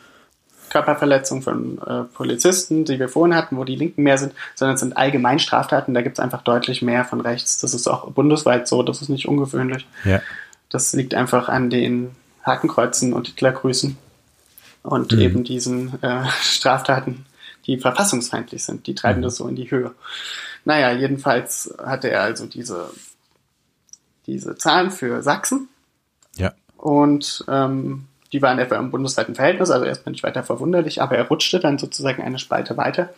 Körperverletzung 0.76 1.42
von 1.42 1.78
äh, 1.88 2.04
Polizisten, 2.04 2.84
die 2.84 3.00
wir 3.00 3.08
vorhin 3.08 3.34
hatten, 3.34 3.56
wo 3.56 3.64
die 3.64 3.78
Linken 3.78 4.04
mehr 4.04 4.18
sind, 4.18 4.34
sondern 4.56 4.76
es 4.76 4.82
sind 4.82 4.98
allgemein 4.98 5.40
Straftaten, 5.40 5.94
da 5.94 6.02
gibt 6.02 6.18
es 6.18 6.20
einfach 6.20 6.42
deutlich 6.42 6.82
mehr 6.82 7.06
von 7.06 7.22
rechts. 7.22 7.60
Das 7.60 7.74
ist 7.74 7.88
auch 7.88 8.12
bundesweit 8.12 8.68
so, 8.68 8.84
das 8.84 9.02
ist 9.02 9.08
nicht 9.08 9.26
ungewöhnlich. 9.26 9.88
Ja. 10.04 10.22
Das 10.68 10.92
liegt 10.92 11.14
einfach 11.14 11.48
an 11.48 11.70
den 11.70 12.12
Hakenkreuzen 12.44 13.14
und 13.14 13.28
Hitlergrüßen 13.28 13.96
und 14.84 15.14
mhm. 15.14 15.20
eben 15.20 15.44
diesen 15.46 16.04
äh, 16.04 16.26
Straftaten, 16.42 17.26
die 17.68 17.78
verfassungsfeindlich 17.78 18.66
sind. 18.66 18.86
Die 18.86 18.96
treiben 18.96 19.22
mhm. 19.22 19.24
das 19.24 19.38
so 19.38 19.48
in 19.48 19.56
die 19.56 19.72
Höhe. 19.72 19.92
Naja, 20.66 20.92
jedenfalls 20.92 21.74
hatte 21.82 22.10
er 22.10 22.24
also 22.24 22.48
diese, 22.48 22.90
diese 24.28 24.58
Zahlen 24.58 24.92
für 24.92 25.24
Sachsen. 25.24 25.70
Ja. 26.36 26.54
Und 26.76 27.46
ähm, 27.48 28.08
die 28.34 28.42
waren 28.42 28.60
etwa 28.60 28.76
im 28.76 28.92
bundesweiten 28.92 29.36
Verhältnis, 29.36 29.70
also 29.70 29.86
erstmal 29.86 30.12
nicht 30.12 30.24
weiter 30.24 30.44
verwunderlich, 30.44 31.02
aber 31.02 31.16
er 31.16 31.28
rutschte 31.28 31.60
dann 31.60 31.78
sozusagen 31.78 32.24
eine 32.24 32.40
Spalte 32.40 32.78
weiter 32.78 33.10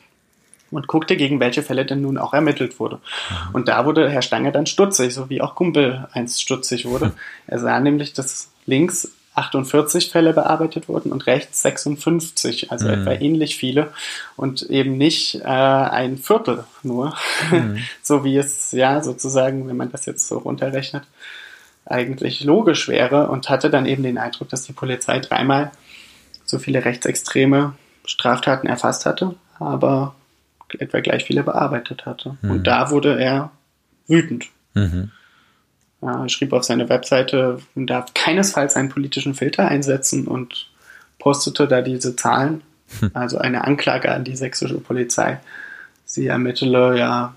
und 0.71 0.87
guckte, 0.87 1.15
gegen 1.15 1.39
welche 1.39 1.63
Fälle 1.63 1.85
denn 1.85 2.01
nun 2.01 2.17
auch 2.17 2.33
ermittelt 2.33 2.79
wurde. 2.79 2.95
Mhm. 2.95 3.55
Und 3.55 3.67
da 3.67 3.85
wurde 3.85 4.09
Herr 4.09 4.21
Stange 4.21 4.51
dann 4.51 4.65
stutzig, 4.65 5.13
so 5.13 5.29
wie 5.29 5.41
auch 5.41 5.55
Kumpel 5.55 6.07
einst 6.11 6.41
stutzig 6.41 6.85
wurde. 6.85 7.13
Er 7.47 7.59
sah 7.59 7.79
nämlich, 7.79 8.11
dass 8.11 8.51
links 8.65 9.09
48 9.35 10.09
Fälle 10.09 10.33
bearbeitet 10.33 10.89
wurden 10.89 11.11
und 11.11 11.27
rechts 11.27 11.61
56, 11.61 12.71
also 12.71 12.87
mhm. 12.87 12.93
etwa 12.93 13.11
ähnlich 13.13 13.55
viele 13.55 13.93
und 14.35 14.63
eben 14.63 14.97
nicht 14.97 15.35
äh, 15.35 15.43
ein 15.43 16.17
Viertel 16.17 16.65
nur, 16.83 17.15
mhm. 17.51 17.77
so 18.01 18.23
wie 18.23 18.35
es 18.35 18.71
ja 18.71 19.01
sozusagen, 19.01 19.67
wenn 19.67 19.77
man 19.77 19.91
das 19.91 20.05
jetzt 20.07 20.27
so 20.27 20.39
runterrechnet, 20.39 21.03
eigentlich 21.89 22.43
logisch 22.43 22.87
wäre 22.87 23.27
und 23.27 23.49
hatte 23.49 23.69
dann 23.69 23.85
eben 23.85 24.03
den 24.03 24.17
Eindruck, 24.17 24.49
dass 24.49 24.63
die 24.63 24.73
Polizei 24.73 25.19
dreimal 25.19 25.71
so 26.45 26.59
viele 26.59 26.85
rechtsextreme 26.85 27.73
Straftaten 28.05 28.67
erfasst 28.67 29.05
hatte, 29.05 29.35
aber 29.59 30.15
etwa 30.79 30.99
gleich 30.99 31.25
viele 31.25 31.43
bearbeitet 31.43 32.05
hatte. 32.05 32.37
Mhm. 32.41 32.51
Und 32.51 32.67
da 32.67 32.89
wurde 32.91 33.19
er 33.19 33.51
wütend. 34.07 34.47
Mhm. 34.73 35.11
Er 36.01 36.29
schrieb 36.29 36.53
auf 36.53 36.63
seine 36.63 36.89
Webseite, 36.89 37.59
man 37.73 37.87
darf 37.87 38.13
keinesfalls 38.13 38.75
einen 38.75 38.89
politischen 38.89 39.33
Filter 39.33 39.67
einsetzen 39.67 40.27
und 40.27 40.69
postete 41.19 41.67
da 41.67 41.81
diese 41.81 42.15
Zahlen, 42.15 42.61
hm. 42.99 43.11
also 43.15 43.39
eine 43.39 43.63
Anklage 43.63 44.11
an 44.11 44.23
die 44.23 44.35
sächsische 44.35 44.77
Polizei. 44.79 45.39
Sie 46.05 46.27
ermittele 46.27 46.97
ja 46.97 47.33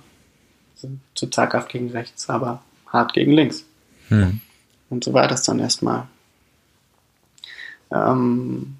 zu 1.14 1.26
zaghaft 1.28 1.70
gegen 1.70 1.90
rechts, 1.90 2.28
aber 2.28 2.62
hart 2.86 3.14
gegen 3.14 3.32
links. 3.32 3.64
Hm. 4.10 4.40
Und 4.90 5.04
so 5.04 5.12
war 5.12 5.28
das 5.28 5.42
dann 5.42 5.58
erstmal. 5.58 6.06
Ähm, 7.92 8.76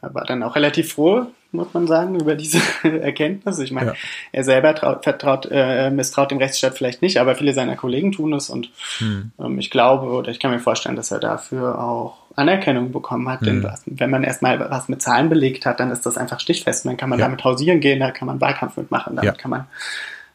er 0.00 0.14
war 0.14 0.24
dann 0.24 0.42
auch 0.42 0.54
relativ 0.54 0.92
froh, 0.92 1.26
muss 1.52 1.72
man 1.72 1.86
sagen, 1.86 2.18
über 2.20 2.34
diese 2.34 2.60
Erkenntnis. 2.82 3.58
Ich 3.58 3.72
meine, 3.72 3.90
ja. 3.90 3.96
er 4.32 4.44
selber 4.44 4.74
traut, 4.74 5.04
vertraut, 5.04 5.48
äh, 5.50 5.90
misstraut 5.90 6.30
dem 6.30 6.38
Rechtsstaat 6.38 6.76
vielleicht 6.76 7.02
nicht, 7.02 7.18
aber 7.18 7.34
viele 7.34 7.54
seiner 7.54 7.76
Kollegen 7.76 8.12
tun 8.12 8.32
es 8.34 8.50
und 8.50 8.70
hm. 8.98 9.32
ähm, 9.38 9.58
ich 9.58 9.70
glaube 9.70 10.08
oder 10.08 10.30
ich 10.30 10.40
kann 10.40 10.50
mir 10.50 10.60
vorstellen, 10.60 10.96
dass 10.96 11.10
er 11.10 11.20
dafür 11.20 11.82
auch 11.82 12.18
Anerkennung 12.36 12.92
bekommen 12.92 13.28
hat. 13.28 13.40
Hm. 13.40 13.62
Denn 13.62 13.72
wenn 13.86 14.10
man 14.10 14.24
erstmal 14.24 14.58
was 14.70 14.88
mit 14.88 15.02
Zahlen 15.02 15.28
belegt 15.28 15.66
hat, 15.66 15.80
dann 15.80 15.90
ist 15.90 16.04
das 16.06 16.16
einfach 16.16 16.40
stichfest. 16.40 16.86
Dann 16.86 16.96
kann 16.96 17.08
man 17.08 17.18
ja. 17.18 17.26
damit 17.26 17.44
hausieren 17.44 17.80
gehen, 17.80 18.00
da 18.00 18.10
kann 18.10 18.26
man 18.26 18.40
Wahlkampf 18.40 18.76
mitmachen, 18.76 19.16
damit 19.16 19.36
ja. 19.36 19.40
kann 19.40 19.50
man 19.50 19.66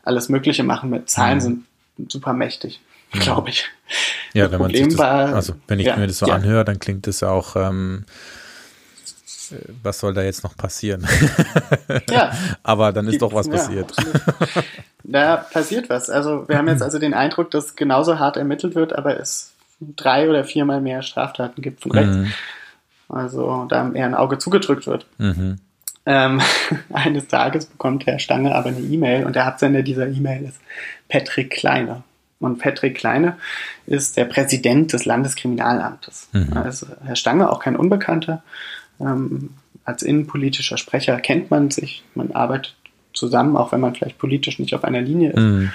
alles 0.03 0.29
Mögliche 0.29 0.63
machen. 0.63 0.89
Mit 0.89 1.09
Zahlen 1.09 1.41
hm. 1.41 1.65
sind 1.97 2.11
super 2.11 2.33
mächtig, 2.33 2.81
glaube 3.19 3.49
ich. 3.49 3.65
Ja, 4.33 4.43
das 4.43 4.51
wenn 4.51 4.59
Problem 4.59 4.81
man 4.81 4.89
sich 4.89 4.97
das, 4.97 5.05
war, 5.05 5.35
also 5.35 5.53
wenn 5.67 5.79
ich 5.79 5.95
mir 5.95 6.07
das 6.07 6.17
so 6.17 6.25
anhöre, 6.25 6.65
dann 6.65 6.79
klingt 6.79 7.07
es 7.07 7.23
auch 7.23 7.55
ähm, 7.55 8.05
was 9.81 9.99
soll 9.99 10.13
da 10.13 10.23
jetzt 10.23 10.43
noch 10.43 10.55
passieren? 10.55 11.07
Ja. 12.09 12.31
Aber 12.63 12.91
dann 12.91 13.07
ist 13.07 13.21
doch 13.21 13.33
was 13.33 13.49
passiert. 13.49 13.93
Ja, 14.55 14.61
da 15.03 15.37
passiert 15.37 15.89
was. 15.89 16.09
Also 16.09 16.47
wir 16.47 16.57
haben 16.57 16.67
jetzt 16.67 16.81
also 16.81 16.99
den 16.99 17.13
Eindruck, 17.13 17.51
dass 17.51 17.75
genauso 17.75 18.19
hart 18.19 18.37
ermittelt 18.37 18.75
wird, 18.75 18.95
aber 18.95 19.19
es 19.19 19.53
drei 19.79 20.29
oder 20.29 20.43
viermal 20.43 20.81
mehr 20.81 21.01
Straftaten 21.01 21.61
gibt 21.61 21.81
von 21.81 21.91
rechts. 21.91 22.15
Mhm. 22.15 22.33
Also 23.09 23.65
da 23.69 23.91
eher 23.91 24.05
ein 24.05 24.15
Auge 24.15 24.37
zugedrückt 24.37 24.87
wird. 24.87 25.05
Mhm. 25.17 25.59
Ähm, 26.05 26.41
eines 26.93 27.27
Tages 27.27 27.65
bekommt 27.65 28.05
Herr 28.05 28.19
Stange 28.19 28.55
aber 28.55 28.69
eine 28.69 28.79
E-Mail 28.79 29.25
und 29.25 29.35
der 29.35 29.45
Absender 29.45 29.83
dieser 29.83 30.07
E-Mail 30.07 30.45
ist 30.45 30.59
Patrick 31.09 31.51
Kleine. 31.51 32.03
Und 32.43 32.59
Patrick 32.59 32.95
Kleine 32.95 33.37
ist 33.85 34.17
der 34.17 34.25
Präsident 34.25 34.93
des 34.93 35.05
Landeskriminalamtes. 35.05 36.29
Mhm. 36.33 36.53
Also 36.55 36.87
Herr 37.03 37.15
Stange, 37.15 37.49
auch 37.49 37.59
kein 37.59 37.75
Unbekannter, 37.75 38.43
ähm, 38.99 39.51
als 39.85 40.03
innenpolitischer 40.03 40.77
Sprecher 40.77 41.19
kennt 41.19 41.51
man 41.51 41.71
sich, 41.71 42.03
man 42.15 42.31
arbeitet 42.31 42.75
zusammen, 43.13 43.57
auch 43.57 43.71
wenn 43.71 43.81
man 43.81 43.93
vielleicht 43.95 44.17
politisch 44.17 44.59
nicht 44.59 44.73
auf 44.73 44.83
einer 44.83 45.01
Linie 45.01 45.31
ist. 45.31 45.39
Mhm. 45.39 45.71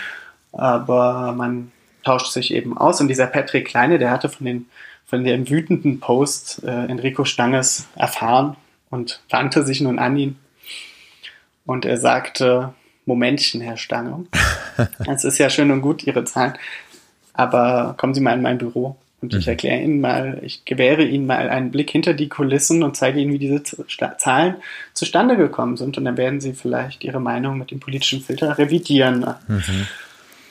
Aber 0.52 1.32
man 1.36 1.72
tauscht 2.04 2.32
sich 2.32 2.54
eben 2.54 2.76
aus. 2.76 3.00
Und 3.00 3.08
dieser 3.08 3.26
Patrick 3.26 3.66
Kleine, 3.66 3.98
der 3.98 4.10
hatte 4.10 4.28
von, 4.28 4.46
den, 4.46 4.66
von 5.06 5.24
dem 5.24 5.48
wütenden 5.48 6.00
Post 6.00 6.62
äh, 6.64 6.86
Enrico 6.86 7.24
Stanges 7.24 7.86
erfahren 7.94 8.56
und 8.90 9.20
wandte 9.30 9.64
sich 9.64 9.80
nun 9.80 9.98
an 9.98 10.16
ihn. 10.16 10.38
Und 11.66 11.84
er 11.84 11.98
sagte, 11.98 12.72
Momentchen, 13.08 13.60
Herr 13.60 13.76
Stange. 13.76 14.26
Es 15.08 15.24
ist 15.24 15.38
ja 15.38 15.50
schön 15.50 15.72
und 15.72 15.80
gut, 15.80 16.04
Ihre 16.04 16.22
Zahlen. 16.22 16.52
Aber 17.32 17.94
kommen 17.96 18.14
Sie 18.14 18.20
mal 18.20 18.34
in 18.34 18.42
mein 18.42 18.58
Büro. 18.58 18.96
Und 19.20 19.34
ich 19.34 19.46
mhm. 19.46 19.50
erkläre 19.50 19.80
Ihnen 19.82 20.00
mal, 20.00 20.38
ich 20.42 20.64
gewähre 20.64 21.02
Ihnen 21.02 21.26
mal 21.26 21.48
einen 21.48 21.72
Blick 21.72 21.90
hinter 21.90 22.14
die 22.14 22.28
Kulissen 22.28 22.84
und 22.84 22.96
zeige 22.96 23.18
Ihnen, 23.18 23.32
wie 23.32 23.40
diese 23.40 23.64
Zahlen 23.64 24.54
zustande 24.94 25.36
gekommen 25.36 25.76
sind. 25.76 25.98
Und 25.98 26.04
dann 26.04 26.16
werden 26.16 26.40
Sie 26.40 26.52
vielleicht 26.52 27.02
Ihre 27.02 27.20
Meinung 27.20 27.58
mit 27.58 27.72
dem 27.72 27.80
politischen 27.80 28.20
Filter 28.20 28.56
revidieren. 28.56 29.26
Mhm. 29.48 29.88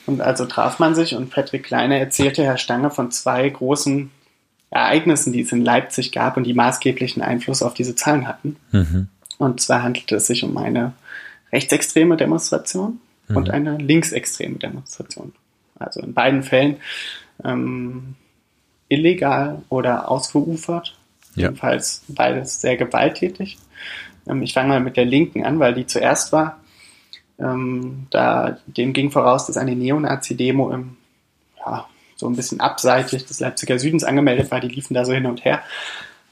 Und 0.08 0.22
also 0.22 0.45
traf 0.45 0.80
man 0.80 0.95
sich 0.95 1.16
und 1.16 1.30
Patrick 1.30 1.64
Kleine 1.64 1.99
erzählte 1.99 2.43
Herr 2.43 2.58
Stange 2.58 2.89
von 2.89 3.12
zwei 3.12 3.47
großen 3.47 4.10
Ereignissen, 4.72 5.32
die 5.32 5.41
es 5.41 5.51
in 5.53 5.64
Leipzig 5.64 6.12
gab 6.12 6.36
und 6.36 6.43
die 6.43 6.53
maßgeblichen 6.53 7.22
Einfluss 7.22 7.62
auf 7.62 7.74
diese 7.74 7.95
Zahlen 7.95 8.28
hatten. 8.28 8.58
Mhm. 8.72 9.08
Und 9.38 9.62
zwar 9.62 9.84
handelte 9.84 10.16
es 10.18 10.28
sich 10.28 10.43
um 10.43 10.58
eine 10.58 10.93
rechtsextreme 11.51 12.17
Demonstration 12.17 12.99
mhm. 13.27 13.37
und 13.37 13.49
eine 13.49 13.77
linksextreme 13.77 14.57
Demonstration. 14.57 15.33
Also 15.79 16.01
in 16.01 16.13
beiden 16.13 16.43
Fällen 16.43 16.77
ähm, 17.43 18.15
illegal 18.89 19.63
oder 19.69 20.09
ausgeufert. 20.09 20.97
Ja. 21.35 21.45
Jedenfalls 21.45 22.03
beides 22.07 22.61
sehr 22.61 22.77
gewalttätig. 22.77 23.57
Ähm, 24.27 24.41
ich 24.41 24.53
fange 24.53 24.69
mal 24.69 24.79
mit 24.79 24.97
der 24.97 25.05
Linken 25.05 25.45
an, 25.45 25.59
weil 25.59 25.73
die 25.73 25.85
zuerst 25.85 26.31
war. 26.31 26.59
Ähm, 27.39 28.07
da, 28.09 28.57
dem 28.65 28.93
ging 28.93 29.11
voraus, 29.11 29.45
dass 29.45 29.57
eine 29.57 29.75
Neonazi-Demo 29.75 30.71
im, 30.71 30.97
ja, 31.59 31.87
so 32.15 32.27
ein 32.27 32.35
bisschen 32.35 32.59
abseitig 32.59 33.25
des 33.25 33.39
Leipziger 33.39 33.77
Südens 33.77 34.03
angemeldet 34.03 34.49
war. 34.49 34.59
Die 34.59 34.69
liefen 34.69 34.95
da 34.95 35.05
so 35.05 35.13
hin 35.13 35.27
und 35.27 35.45
her. 35.45 35.61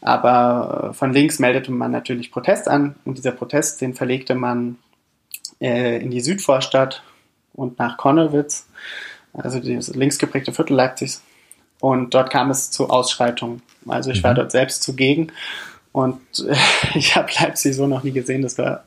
Aber 0.02 0.90
äh, 0.90 0.94
von 0.94 1.14
links 1.14 1.40
meldete 1.40 1.72
man 1.72 1.92
natürlich 1.92 2.32
Protest 2.32 2.68
an 2.68 2.96
und 3.06 3.18
dieser 3.18 3.32
Protest, 3.32 3.82
den 3.82 3.94
verlegte 3.94 4.36
man 4.36 4.78
äh, 5.60 5.98
in 5.98 6.12
die 6.12 6.22
Südvorstadt 6.22 7.04
und 7.54 7.80
nach 7.80 7.98
Konnewitz, 7.98 8.68
also 9.34 9.60
das 9.60 9.94
linksgeprägte 9.96 10.54
Viertel 10.54 10.76
Leipzigs. 10.76 11.22
Und 11.80 12.14
dort 12.14 12.30
kam 12.32 12.50
es 12.52 12.72
zu 12.72 12.90
Ausschreitungen. 12.90 13.62
Also 13.88 14.12
ich 14.12 14.20
mhm. 14.20 14.24
war 14.24 14.34
dort 14.34 14.52
selbst 14.52 14.84
zugegen 14.84 15.32
und 15.92 16.20
äh, 16.48 16.56
ich 16.96 17.16
habe 17.16 17.32
Leipzig 17.40 17.76
so 17.76 17.88
noch 17.88 18.04
nie 18.04 18.12
gesehen. 18.12 18.42
Das 18.42 18.58
war 18.58 18.84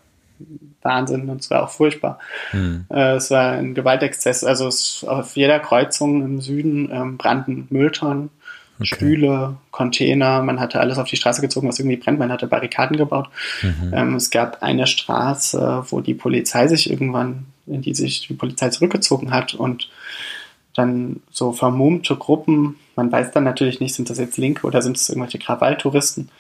Wahnsinn 0.82 1.28
und 1.28 1.40
es 1.40 1.50
war 1.50 1.64
auch 1.64 1.70
furchtbar. 1.70 2.18
Mhm. 2.52 2.86
Äh, 2.90 3.16
es 3.16 3.30
war 3.30 3.52
ein 3.52 3.74
Gewaltexzess. 3.74 4.44
Also 4.44 4.68
es, 4.68 5.04
auf 5.04 5.36
jeder 5.36 5.58
Kreuzung 5.60 6.22
im 6.22 6.40
Süden 6.40 6.90
ähm, 6.92 7.16
brannten 7.16 7.66
Mülltonnen, 7.70 8.30
okay. 8.78 8.94
Stühle, 8.94 9.56
Container. 9.70 10.42
Man 10.42 10.60
hatte 10.60 10.80
alles 10.80 10.98
auf 10.98 11.08
die 11.08 11.16
Straße 11.16 11.40
gezogen, 11.40 11.68
was 11.68 11.78
irgendwie 11.78 11.96
brennt. 11.96 12.18
Man 12.18 12.32
hatte 12.32 12.46
Barrikaden 12.46 12.96
gebaut. 12.96 13.28
Mhm. 13.62 13.92
Ähm, 13.94 14.14
es 14.16 14.30
gab 14.30 14.62
eine 14.62 14.86
Straße, 14.86 15.84
wo 15.88 16.00
die 16.00 16.14
Polizei 16.14 16.68
sich 16.68 16.90
irgendwann, 16.90 17.46
in 17.66 17.82
die 17.82 17.94
sich 17.94 18.26
die 18.26 18.34
Polizei 18.34 18.68
zurückgezogen 18.70 19.30
hat 19.30 19.54
und 19.54 19.88
dann 20.74 21.20
so 21.30 21.52
vermummte 21.52 22.16
Gruppen, 22.16 22.76
man 22.94 23.10
weiß 23.10 23.32
dann 23.32 23.44
natürlich 23.44 23.80
nicht, 23.80 23.94
sind 23.94 24.10
das 24.10 24.18
jetzt 24.18 24.38
Linke 24.38 24.66
oder 24.66 24.80
sind 24.80 24.96
es 24.96 25.08
irgendwelche 25.08 25.38
Krawalltouristen. 25.38 26.30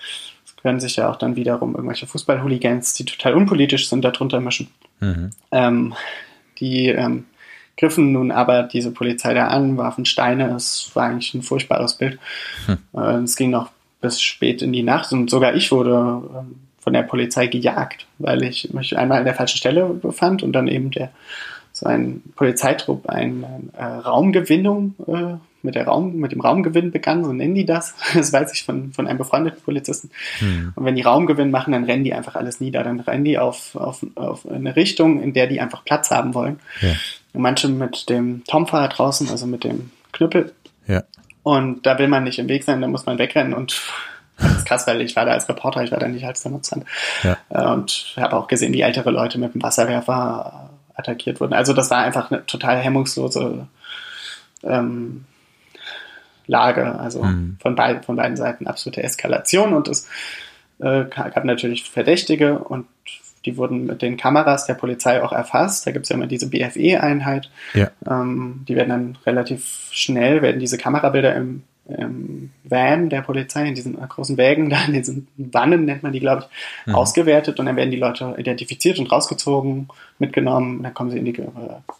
Es 0.46 0.56
können 0.56 0.80
sich 0.80 0.96
ja 0.96 1.10
auch 1.10 1.16
dann 1.16 1.36
wiederum 1.36 1.74
irgendwelche 1.74 2.06
Fußballhooligans, 2.06 2.94
die 2.94 3.04
total 3.04 3.34
unpolitisch 3.34 3.88
sind, 3.88 4.04
darunter 4.04 4.40
mischen. 4.40 4.68
Mhm. 5.00 5.30
Ähm, 5.50 5.94
die 6.60 6.86
ähm, 6.86 7.24
griffen 7.78 8.12
nun 8.12 8.30
aber 8.30 8.64
diese 8.64 8.90
Polizei 8.90 9.32
da 9.32 9.48
an, 9.48 9.78
warfen 9.78 10.04
Steine, 10.04 10.54
es 10.54 10.90
war 10.94 11.04
eigentlich 11.04 11.32
ein 11.32 11.42
furchtbares 11.42 11.94
Bild. 11.94 12.18
Mhm. 12.66 12.78
Äh, 13.00 13.14
es 13.22 13.36
ging 13.36 13.50
noch 13.50 13.70
bis 14.00 14.20
spät 14.20 14.60
in 14.60 14.72
die 14.72 14.82
Nacht 14.82 15.12
und 15.12 15.30
sogar 15.30 15.54
ich 15.54 15.72
wurde 15.72 16.22
ähm, 16.36 16.56
von 16.78 16.92
der 16.92 17.02
Polizei 17.02 17.46
gejagt, 17.46 18.06
weil 18.18 18.42
ich 18.42 18.72
mich 18.72 18.96
einmal 18.96 19.18
an 19.18 19.24
der 19.24 19.34
falschen 19.34 19.58
Stelle 19.58 19.86
befand 19.86 20.42
und 20.42 20.52
dann 20.52 20.68
eben 20.68 20.90
der 20.90 21.10
so 21.72 21.86
ein 21.86 22.22
Polizeitrupp 22.34 23.08
eine 23.08 23.70
äh, 23.76 23.84
Raumgewinnung 23.84 24.94
äh, 25.06 25.34
mit, 25.62 25.74
der 25.74 25.86
Raum, 25.86 26.16
mit 26.16 26.32
dem 26.32 26.40
Raumgewinn 26.40 26.90
begann, 26.90 27.24
so 27.24 27.32
nennen 27.32 27.54
die 27.54 27.66
das. 27.66 27.94
Das 28.14 28.32
weiß 28.32 28.52
ich 28.52 28.64
von, 28.64 28.92
von 28.92 29.06
einem 29.06 29.18
befreundeten 29.18 29.62
Polizisten. 29.62 30.10
Hm. 30.38 30.72
Und 30.74 30.84
wenn 30.84 30.96
die 30.96 31.02
Raumgewinn 31.02 31.50
machen, 31.50 31.72
dann 31.72 31.84
rennen 31.84 32.04
die 32.04 32.14
einfach 32.14 32.36
alles 32.36 32.60
nieder. 32.60 32.82
Dann 32.84 33.00
rennen 33.00 33.24
die 33.24 33.38
auf, 33.38 33.74
auf, 33.76 34.04
auf 34.14 34.48
eine 34.48 34.76
Richtung, 34.76 35.22
in 35.22 35.32
der 35.32 35.46
die 35.46 35.60
einfach 35.60 35.84
Platz 35.84 36.10
haben 36.10 36.34
wollen. 36.34 36.60
Ja. 36.80 36.90
Und 37.32 37.42
manche 37.42 37.68
mit 37.68 38.08
dem 38.08 38.44
Tomfahrer 38.44 38.88
draußen, 38.88 39.28
also 39.28 39.46
mit 39.46 39.64
dem 39.64 39.90
Knüppel. 40.12 40.52
Ja. 40.86 41.04
Und 41.42 41.86
da 41.86 41.98
will 41.98 42.08
man 42.08 42.24
nicht 42.24 42.38
im 42.38 42.48
Weg 42.48 42.64
sein, 42.64 42.80
da 42.80 42.88
muss 42.88 43.06
man 43.06 43.18
wegrennen 43.18 43.54
und 43.54 43.80
das 44.38 44.58
ist 44.58 44.66
krass, 44.66 44.86
weil 44.86 45.00
ich 45.00 45.16
war 45.16 45.24
da 45.24 45.32
als 45.32 45.48
Reporter, 45.48 45.82
ich 45.82 45.90
war 45.90 45.98
da 45.98 46.06
nicht 46.06 46.24
als 46.24 46.42
Demonstrant. 46.42 46.84
Ja. 47.22 47.36
Äh, 47.50 47.72
und 47.72 48.14
habe 48.16 48.36
auch 48.36 48.46
gesehen, 48.46 48.72
wie 48.72 48.82
ältere 48.82 49.10
Leute 49.10 49.38
mit 49.38 49.54
dem 49.54 49.62
Wasserwerfer 49.62 50.70
attackiert 50.94 51.40
wurden. 51.40 51.54
Also 51.54 51.72
das 51.72 51.90
war 51.90 51.98
einfach 51.98 52.30
eine 52.30 52.46
total 52.46 52.78
hemmungslose 52.78 53.66
ähm, 54.62 55.24
Lage, 56.48 56.98
also 56.98 57.22
mhm. 57.22 57.56
von, 57.60 57.76
beid, 57.76 58.04
von 58.04 58.16
beiden 58.16 58.36
Seiten 58.36 58.66
absolute 58.66 59.02
Eskalation 59.02 59.72
und 59.74 59.86
es 59.86 60.08
äh, 60.80 61.04
gab 61.04 61.44
natürlich 61.44 61.88
Verdächtige 61.88 62.58
und 62.58 62.86
die 63.44 63.56
wurden 63.56 63.86
mit 63.86 64.02
den 64.02 64.16
Kameras 64.16 64.66
der 64.66 64.74
Polizei 64.74 65.22
auch 65.22 65.32
erfasst. 65.32 65.86
Da 65.86 65.92
gibt 65.92 66.04
es 66.04 66.10
ja 66.10 66.16
immer 66.16 66.26
diese 66.26 66.50
BFE-Einheit. 66.50 67.50
Ja. 67.72 67.90
Ähm, 68.06 68.64
die 68.66 68.74
werden 68.74 68.88
dann 68.88 69.18
relativ 69.24 69.88
schnell, 69.92 70.42
werden 70.42 70.60
diese 70.60 70.76
Kamerabilder 70.76 71.34
im 71.36 71.62
ähm, 71.88 72.50
Van 72.64 73.08
der 73.08 73.22
Polizei, 73.22 73.66
in 73.66 73.74
diesen 73.74 73.96
großen 73.96 74.36
Wägen, 74.36 74.70
da 74.70 74.84
in 74.84 74.92
diesen 74.92 75.28
Wannen 75.36 75.84
nennt 75.84 76.02
man 76.02 76.12
die, 76.12 76.20
glaube 76.20 76.44
ich, 76.44 76.86
mhm. 76.86 76.94
ausgewertet 76.94 77.58
und 77.58 77.66
dann 77.66 77.76
werden 77.76 77.90
die 77.90 77.96
Leute 77.96 78.34
identifiziert 78.38 78.98
und 78.98 79.10
rausgezogen, 79.10 79.88
mitgenommen, 80.18 80.82
dann 80.82 80.94
kommen 80.94 81.10
sie 81.10 81.18
in 81.18 81.24
die 81.24 81.38
äh, 81.38 81.48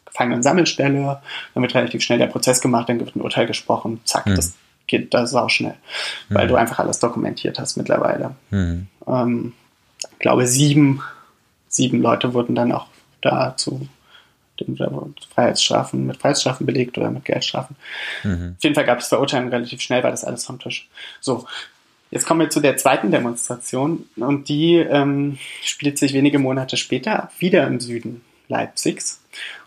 Gefangenen-Sammelstelle, 0.07 1.21
dann 1.55 1.63
wird 1.63 1.75
relativ 1.75 2.03
schnell 2.03 2.19
der 2.19 2.27
Prozess 2.27 2.61
gemacht, 2.61 2.89
dann 2.89 3.01
wird 3.01 3.17
ein 3.17 3.23
Urteil 3.23 3.47
gesprochen, 3.47 4.01
zack, 4.05 4.27
mhm. 4.27 4.37
das 4.37 4.55
geht 4.87 5.13
da 5.15 5.27
sau 5.27 5.49
schnell, 5.49 5.75
weil 6.29 6.47
mhm. 6.47 6.51
du 6.51 6.57
einfach 6.57 6.79
alles 6.79 6.99
dokumentiert 6.99 7.59
hast 7.59 7.77
mittlerweile. 7.77 8.35
Mhm. 8.51 8.87
Ähm, 9.07 9.53
ich 10.13 10.19
glaube, 10.19 10.47
sieben, 10.47 11.03
sieben 11.69 12.01
Leute 12.01 12.35
wurden 12.35 12.55
dann 12.55 12.73
auch 12.73 12.87
dazu 13.21 13.89
Freiheitsstrafen, 15.35 16.07
mit 16.07 16.17
Freiheitsstrafen 16.17 16.67
belegt 16.67 16.99
oder 16.99 17.11
mit 17.11 17.25
Geldstrafen. 17.25 17.77
Mhm. 18.25 18.55
Auf 18.57 18.65
jeden 18.65 18.75
Fall 18.75 18.87
gab 18.87 18.99
es 18.99 19.09
Verurteilungen 19.09 19.53
relativ 19.53 19.81
schnell, 19.81 20.03
war 20.03 20.11
das 20.11 20.25
alles 20.25 20.45
vom 20.45 20.59
Tisch. 20.59 20.89
So, 21.21 21.47
jetzt 22.11 22.27
kommen 22.27 22.41
wir 22.41 22.51
zu 22.51 22.61
der 22.61 22.77
zweiten 22.77 23.11
Demonstration 23.11 24.07
und 24.17 24.49
die 24.49 24.77
ähm, 24.77 25.39
spielt 25.63 25.99
sich 25.99 26.13
wenige 26.13 26.39
Monate 26.39 26.77
später 26.77 27.31
wieder 27.39 27.67
im 27.67 27.81
Süden 27.81 28.23
Leipzigs. 28.49 29.21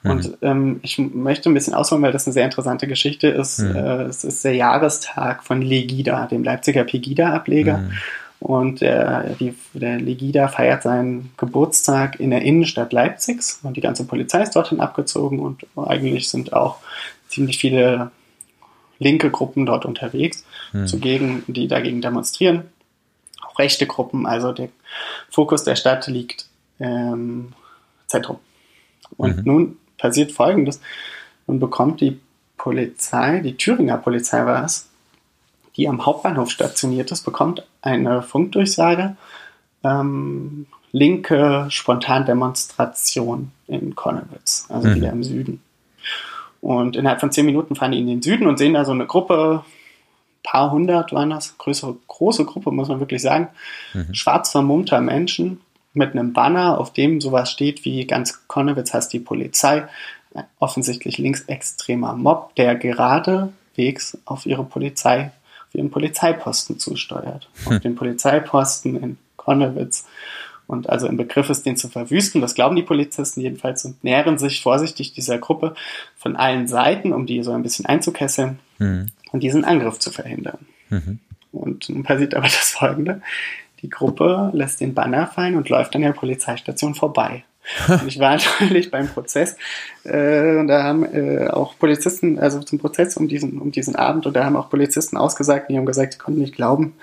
Mhm. 0.04 0.12
Und 0.12 0.38
ähm, 0.42 0.80
ich 0.84 0.98
möchte 0.98 1.50
ein 1.50 1.54
bisschen 1.54 1.74
ausholen, 1.74 2.04
weil 2.04 2.12
das 2.12 2.26
eine 2.26 2.34
sehr 2.34 2.46
interessante 2.46 2.88
Geschichte 2.88 3.28
ist. 3.28 3.60
Mhm. 3.60 3.76
Äh, 3.76 4.04
es 4.04 4.24
ist 4.24 4.44
der 4.44 4.56
Jahrestag 4.56 5.44
von 5.44 5.62
Legida, 5.62 6.26
dem 6.28 6.44
Leipziger 6.44 6.84
Pegida-Ableger. 6.84 7.90
Und 8.42 8.82
der, 8.82 9.36
die, 9.40 9.54
der 9.74 10.00
Legida 10.00 10.48
feiert 10.48 10.82
seinen 10.82 11.32
Geburtstag 11.38 12.20
in 12.20 12.32
der 12.32 12.42
Innenstadt 12.42 12.92
Leipzigs 12.92 13.60
und 13.62 13.78
die 13.78 13.82
ganze 13.82 14.06
Polizei 14.06 14.42
ist 14.42 14.56
dorthin 14.56 14.80
abgezogen 14.80 15.40
und 15.40 15.68
eigentlich 15.76 16.28
sind 16.28 16.52
auch 16.52 16.78
ziemlich 17.30 17.60
viele 17.60 18.10
linke 18.98 19.30
Gruppen 19.30 19.68
dort 19.68 19.86
unterwegs, 19.86 20.44
hm. 20.72 20.88
zugegen, 20.88 21.44
die 21.46 21.68
dagegen 21.68 22.02
demonstrieren. 22.02 22.64
Auch 23.48 23.60
rechte 23.60 23.86
Gruppen, 23.86 24.26
also 24.26 24.52
der 24.52 24.70
Fokus 25.30 25.64
der 25.64 25.76
Stadt 25.76 26.08
liegt 26.08 26.48
im 26.80 26.88
ähm, 26.88 27.54
Zentrum. 28.08 28.40
Und 29.18 29.38
mhm. 29.38 29.44
nun 29.46 29.78
passiert 30.00 30.32
Folgendes. 30.32 30.82
Nun 31.46 31.60
bekommt 31.60 32.02
die 32.02 32.20
Polizei, 32.58 33.40
die 33.40 33.56
Thüringer 33.56 33.98
Polizei 33.98 34.46
war 34.46 34.66
es, 34.66 34.90
die 35.78 35.88
am 35.88 36.06
Hauptbahnhof 36.06 36.50
stationiert 36.50 37.12
ist, 37.12 37.24
bekommt 37.24 37.66
eine 37.82 38.22
Funkdurchsage, 38.22 39.16
ähm, 39.84 40.68
linke 40.92 41.68
Spontandemonstration 41.70 43.52
in 43.68 43.96
Konnewitz, 43.96 44.66
also 44.70 44.90
mhm. 44.90 44.96
wieder 44.96 45.12
im 45.12 45.24
Süden. 45.24 45.62
Und 46.60 46.96
innerhalb 46.96 47.20
von 47.20 47.32
zehn 47.32 47.46
Minuten 47.46 47.76
fahren 47.76 47.92
die 47.92 48.00
in 48.00 48.08
den 48.08 48.22
Süden 48.22 48.48
und 48.48 48.58
sehen 48.58 48.74
da 48.74 48.86
so 48.86 48.92
eine 48.92 49.08
Gruppe, 49.08 49.64
paar 50.44 50.72
hundert 50.72 51.14
waren 51.14 51.30
das, 51.30 51.58
größere, 51.58 51.96
große 52.08 52.46
Gruppe, 52.46 52.72
muss 52.72 52.90
man 52.90 53.00
wirklich 53.00 53.22
sagen, 53.22 53.48
mhm. 53.94 54.14
schwarz 54.14 54.52
vermummter 54.52 55.02
Menschen 55.02 55.62
mit 55.94 56.12
einem 56.12 56.34
Banner, 56.34 56.80
auf 56.80 56.94
dem 56.94 57.20
sowas 57.22 57.52
steht 57.52 57.86
wie 57.86 58.06
ganz 58.06 58.48
Konnewitz 58.48 58.94
heißt 58.94 59.12
die 59.12 59.20
Polizei, 59.20 59.88
offensichtlich 60.60 61.18
linksextremer 61.18 62.14
Mob, 62.14 62.56
der 62.56 62.76
geradewegs 62.76 64.18
auf 64.26 64.46
ihre 64.46 64.64
Polizei 64.64 65.32
ihren 65.74 65.92
Polizeiposten 65.92 66.80
zusteuert. 66.80 67.50
Hm. 67.64 67.74
Auf 67.74 67.80
den 67.82 67.96
Polizeiposten 67.96 69.02
in 69.02 69.18
Konnewitz. 69.38 70.06
Und 70.68 70.90
also 70.90 71.08
im 71.08 71.18
Begriff 71.18 71.50
ist, 71.50 71.66
den 71.66 71.76
zu 71.76 71.90
verwüsten. 71.90 72.40
Das 72.40 72.56
glauben 72.56 72.76
die 72.76 72.84
Polizisten 72.84 73.42
jedenfalls 73.42 73.84
und 73.84 74.02
nähern 74.04 74.38
sich 74.38 74.62
vorsichtig 74.62 75.12
dieser 75.12 75.38
Gruppe 75.38 75.76
von 76.16 76.38
allen 76.38 76.68
Seiten, 76.68 77.12
um 77.12 77.26
die 77.26 77.44
so 77.44 77.52
ein 77.52 77.64
bisschen 77.64 77.86
einzukesseln 77.86 78.60
mhm. 78.78 79.08
und 79.32 79.44
diesen 79.44 79.66
Angriff 79.66 80.00
zu 80.00 80.12
verhindern. 80.12 80.60
Mhm. 80.90 81.20
Und 81.52 81.90
nun 81.90 82.04
passiert 82.04 82.36
aber 82.36 82.46
das 82.46 82.72
Folgende. 82.72 83.22
Die 83.82 83.90
Gruppe 83.90 84.52
lässt 84.54 84.80
den 84.80 84.94
Banner 84.94 85.28
fallen 85.28 85.56
und 85.56 85.68
läuft 85.68 85.96
an 85.96 86.04
der 86.04 86.14
Polizeistation 86.14 86.96
vorbei. 86.96 87.44
Und 87.88 88.08
ich 88.08 88.20
war 88.20 88.38
natürlich 88.38 88.92
beim 88.92 89.08
Prozess 89.08 89.56
äh, 90.04 90.58
und 90.58 90.68
da 90.68 90.84
haben 90.84 91.06
äh, 91.06 91.48
auch 91.48 91.78
Polizisten, 91.78 92.40
also 92.40 92.62
zum 92.62 92.80
Prozess 92.80 93.18
um 93.18 93.28
diesen, 93.28 93.60
um 93.60 93.72
diesen 93.72 93.96
Abend, 93.96 94.26
und 94.26 94.36
da 94.36 94.46
haben 94.46 94.56
auch 94.56 94.70
Polizisten 94.70 95.16
ausgesagt, 95.16 95.70
die 95.70 95.78
haben 95.78 95.86
gesagt, 95.86 96.14
sie 96.14 96.20
konnten 96.20 96.42
nicht 96.42 96.56
glauben, 96.56 96.96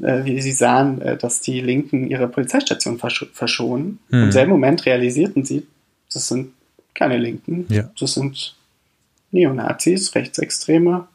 äh, 0.00 0.24
wie 0.24 0.40
sie 0.40 0.52
sahen, 0.52 1.02
äh, 1.02 1.16
dass 1.16 1.40
die 1.40 1.60
Linken 1.60 2.08
ihre 2.08 2.28
Polizeistation 2.28 2.98
versch 2.98 3.26
verschonen. 3.32 3.98
Mhm. 4.08 4.24
Im 4.24 4.32
selben 4.32 4.50
Moment 4.52 4.86
realisierten 4.86 5.44
sie, 5.44 5.66
das 6.12 6.28
sind 6.28 6.52
keine 6.94 7.18
Linken, 7.18 7.66
ja. 7.68 7.90
das 7.98 8.14
sind 8.14 8.56
Neonazis, 9.32 10.14
Rechtsextreme. 10.14 11.08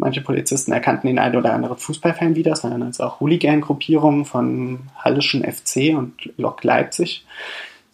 Manche 0.00 0.20
Polizisten 0.20 0.70
erkannten 0.70 1.08
den 1.08 1.18
einen 1.18 1.36
oder 1.36 1.52
anderen 1.52 1.76
Fußballfan 1.76 2.36
wieder, 2.36 2.52
es 2.52 2.62
waren 2.62 2.82
also 2.84 3.02
auch 3.02 3.20
Hooligan-Gruppierungen 3.20 4.24
von 4.24 4.80
Hallischen 4.96 5.42
FC 5.42 5.96
und 5.96 6.30
Lok 6.36 6.62
Leipzig 6.62 7.24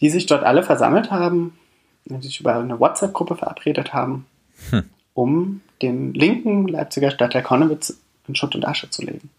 die 0.05 0.11
sich 0.11 0.27
dort 0.27 0.45
alle 0.45 0.63
versammelt 0.63 1.11
haben, 1.11 1.57
die 2.05 2.21
sich 2.21 2.39
über 2.39 2.57
eine 2.57 2.79
WhatsApp-Gruppe 2.79 3.37
verabredet 3.37 3.95
haben, 3.95 4.27
hm. 4.69 4.85
um 5.15 5.63
den 5.81 6.13
linken 6.13 6.69
Leipziger 6.69 7.11
Stadtteil 7.11 7.43
Konnewitz 7.43 7.99
in 8.29 8.35
Schutt 8.35 8.55
und 8.55 8.69
Asche 8.69 8.91
zu 8.91 9.01
legen. 9.01 9.31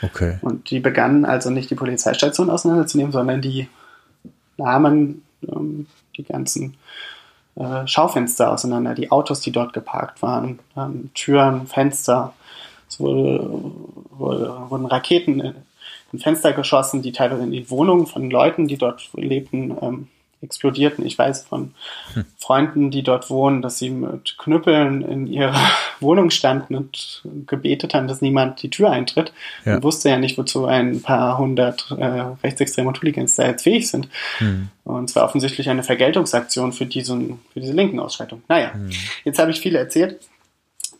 Okay. 0.00 0.38
Und 0.40 0.70
die 0.70 0.80
begannen 0.80 1.26
also 1.26 1.50
nicht 1.50 1.68
die 1.68 1.74
Polizeistation 1.74 2.48
auseinanderzunehmen, 2.48 3.12
sondern 3.12 3.42
die 3.42 3.68
nahmen 4.56 5.22
ähm, 5.46 5.86
die 6.16 6.24
ganzen 6.24 6.78
äh, 7.56 7.86
Schaufenster 7.86 8.50
auseinander, 8.50 8.94
die 8.94 9.10
Autos, 9.10 9.42
die 9.42 9.52
dort 9.52 9.74
geparkt 9.74 10.22
waren, 10.22 10.60
ähm, 10.78 11.10
Türen, 11.12 11.66
Fenster. 11.66 12.32
Es 12.88 12.98
wurde, 12.98 13.46
wurde, 14.12 14.70
wurden 14.70 14.86
Raketen 14.86 15.56
in 16.12 16.18
Fenster 16.18 16.52
geschossen, 16.52 17.02
die 17.02 17.12
teilweise 17.12 17.42
in 17.42 17.50
die 17.50 17.70
Wohnungen 17.70 18.06
von 18.06 18.30
Leuten, 18.30 18.68
die 18.68 18.78
dort 18.78 19.08
lebten, 19.14 19.76
ähm, 19.80 20.08
explodierten. 20.42 21.04
Ich 21.06 21.18
weiß 21.18 21.44
von 21.44 21.74
hm. 22.14 22.24
Freunden, 22.38 22.90
die 22.90 23.02
dort 23.02 23.30
wohnen, 23.30 23.62
dass 23.62 23.78
sie 23.78 23.90
mit 23.90 24.36
Knüppeln 24.38 25.02
in 25.02 25.26
ihrer 25.26 25.58
Wohnung 26.00 26.30
standen 26.30 26.76
und 26.76 27.22
gebetet 27.46 27.94
haben, 27.94 28.06
dass 28.06 28.20
niemand 28.20 28.62
die 28.62 28.70
Tür 28.70 28.90
eintritt. 28.90 29.32
Ja. 29.64 29.74
Man 29.74 29.82
wusste 29.82 30.10
ja 30.10 30.18
nicht, 30.18 30.36
wozu 30.36 30.66
ein 30.66 31.02
paar 31.02 31.38
hundert 31.38 31.90
äh, 31.98 32.24
rechtsextreme 32.44 32.92
Hooligans 32.92 33.34
da 33.34 33.46
jetzt 33.46 33.62
fähig 33.62 33.90
sind. 33.90 34.08
Hm. 34.38 34.68
Und 34.84 35.10
es 35.10 35.16
war 35.16 35.24
offensichtlich 35.24 35.68
eine 35.68 35.82
Vergeltungsaktion 35.82 36.72
für, 36.72 36.86
diesen, 36.86 37.40
für 37.52 37.60
diese 37.60 37.72
linken 37.72 37.98
Ausschreitung. 37.98 38.42
Naja, 38.48 38.72
hm. 38.74 38.90
jetzt 39.24 39.38
habe 39.38 39.50
ich 39.50 39.60
viel 39.60 39.74
erzählt. 39.74 40.20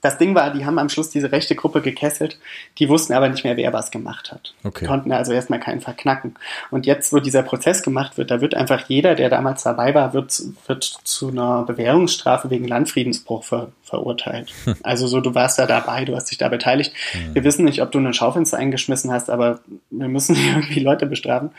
Das 0.00 0.18
Ding 0.18 0.34
war, 0.34 0.52
die 0.52 0.64
haben 0.64 0.78
am 0.78 0.88
Schluss 0.88 1.10
diese 1.10 1.32
rechte 1.32 1.54
Gruppe 1.54 1.80
gekesselt, 1.80 2.38
die 2.78 2.88
wussten 2.88 3.12
aber 3.12 3.28
nicht 3.28 3.44
mehr, 3.44 3.56
wer 3.56 3.72
was 3.72 3.90
gemacht 3.90 4.32
hat. 4.32 4.54
Okay. 4.64 4.86
Konnten 4.86 5.12
also 5.12 5.32
erstmal 5.32 5.60
keinen 5.60 5.80
verknacken. 5.80 6.34
Und 6.70 6.86
jetzt, 6.86 7.12
wo 7.12 7.18
dieser 7.18 7.42
Prozess 7.42 7.82
gemacht 7.82 8.18
wird, 8.18 8.30
da 8.30 8.40
wird 8.40 8.54
einfach 8.54 8.88
jeder, 8.88 9.14
der 9.14 9.30
damals 9.30 9.62
dabei 9.62 9.94
war, 9.94 10.12
wird, 10.12 10.42
wird 10.66 10.84
zu 10.84 11.28
einer 11.28 11.64
Bewährungsstrafe 11.64 12.50
wegen 12.50 12.66
Landfriedensbruch 12.66 13.44
ver, 13.44 13.68
verurteilt. 13.82 14.52
Hm. 14.64 14.76
Also 14.82 15.06
so, 15.06 15.20
du 15.20 15.34
warst 15.34 15.58
da 15.58 15.66
dabei, 15.66 16.04
du 16.04 16.14
hast 16.14 16.30
dich 16.30 16.38
da 16.38 16.48
beteiligt. 16.48 16.92
Hm. 17.12 17.34
Wir 17.34 17.44
wissen 17.44 17.64
nicht, 17.64 17.82
ob 17.82 17.92
du 17.92 17.98
einen 17.98 18.14
Schaufenster 18.14 18.58
eingeschmissen 18.58 19.12
hast, 19.12 19.30
aber 19.30 19.60
wir 19.90 20.08
müssen 20.08 20.36
irgendwie 20.54 20.80
Leute 20.80 21.06
bestrafen. 21.06 21.50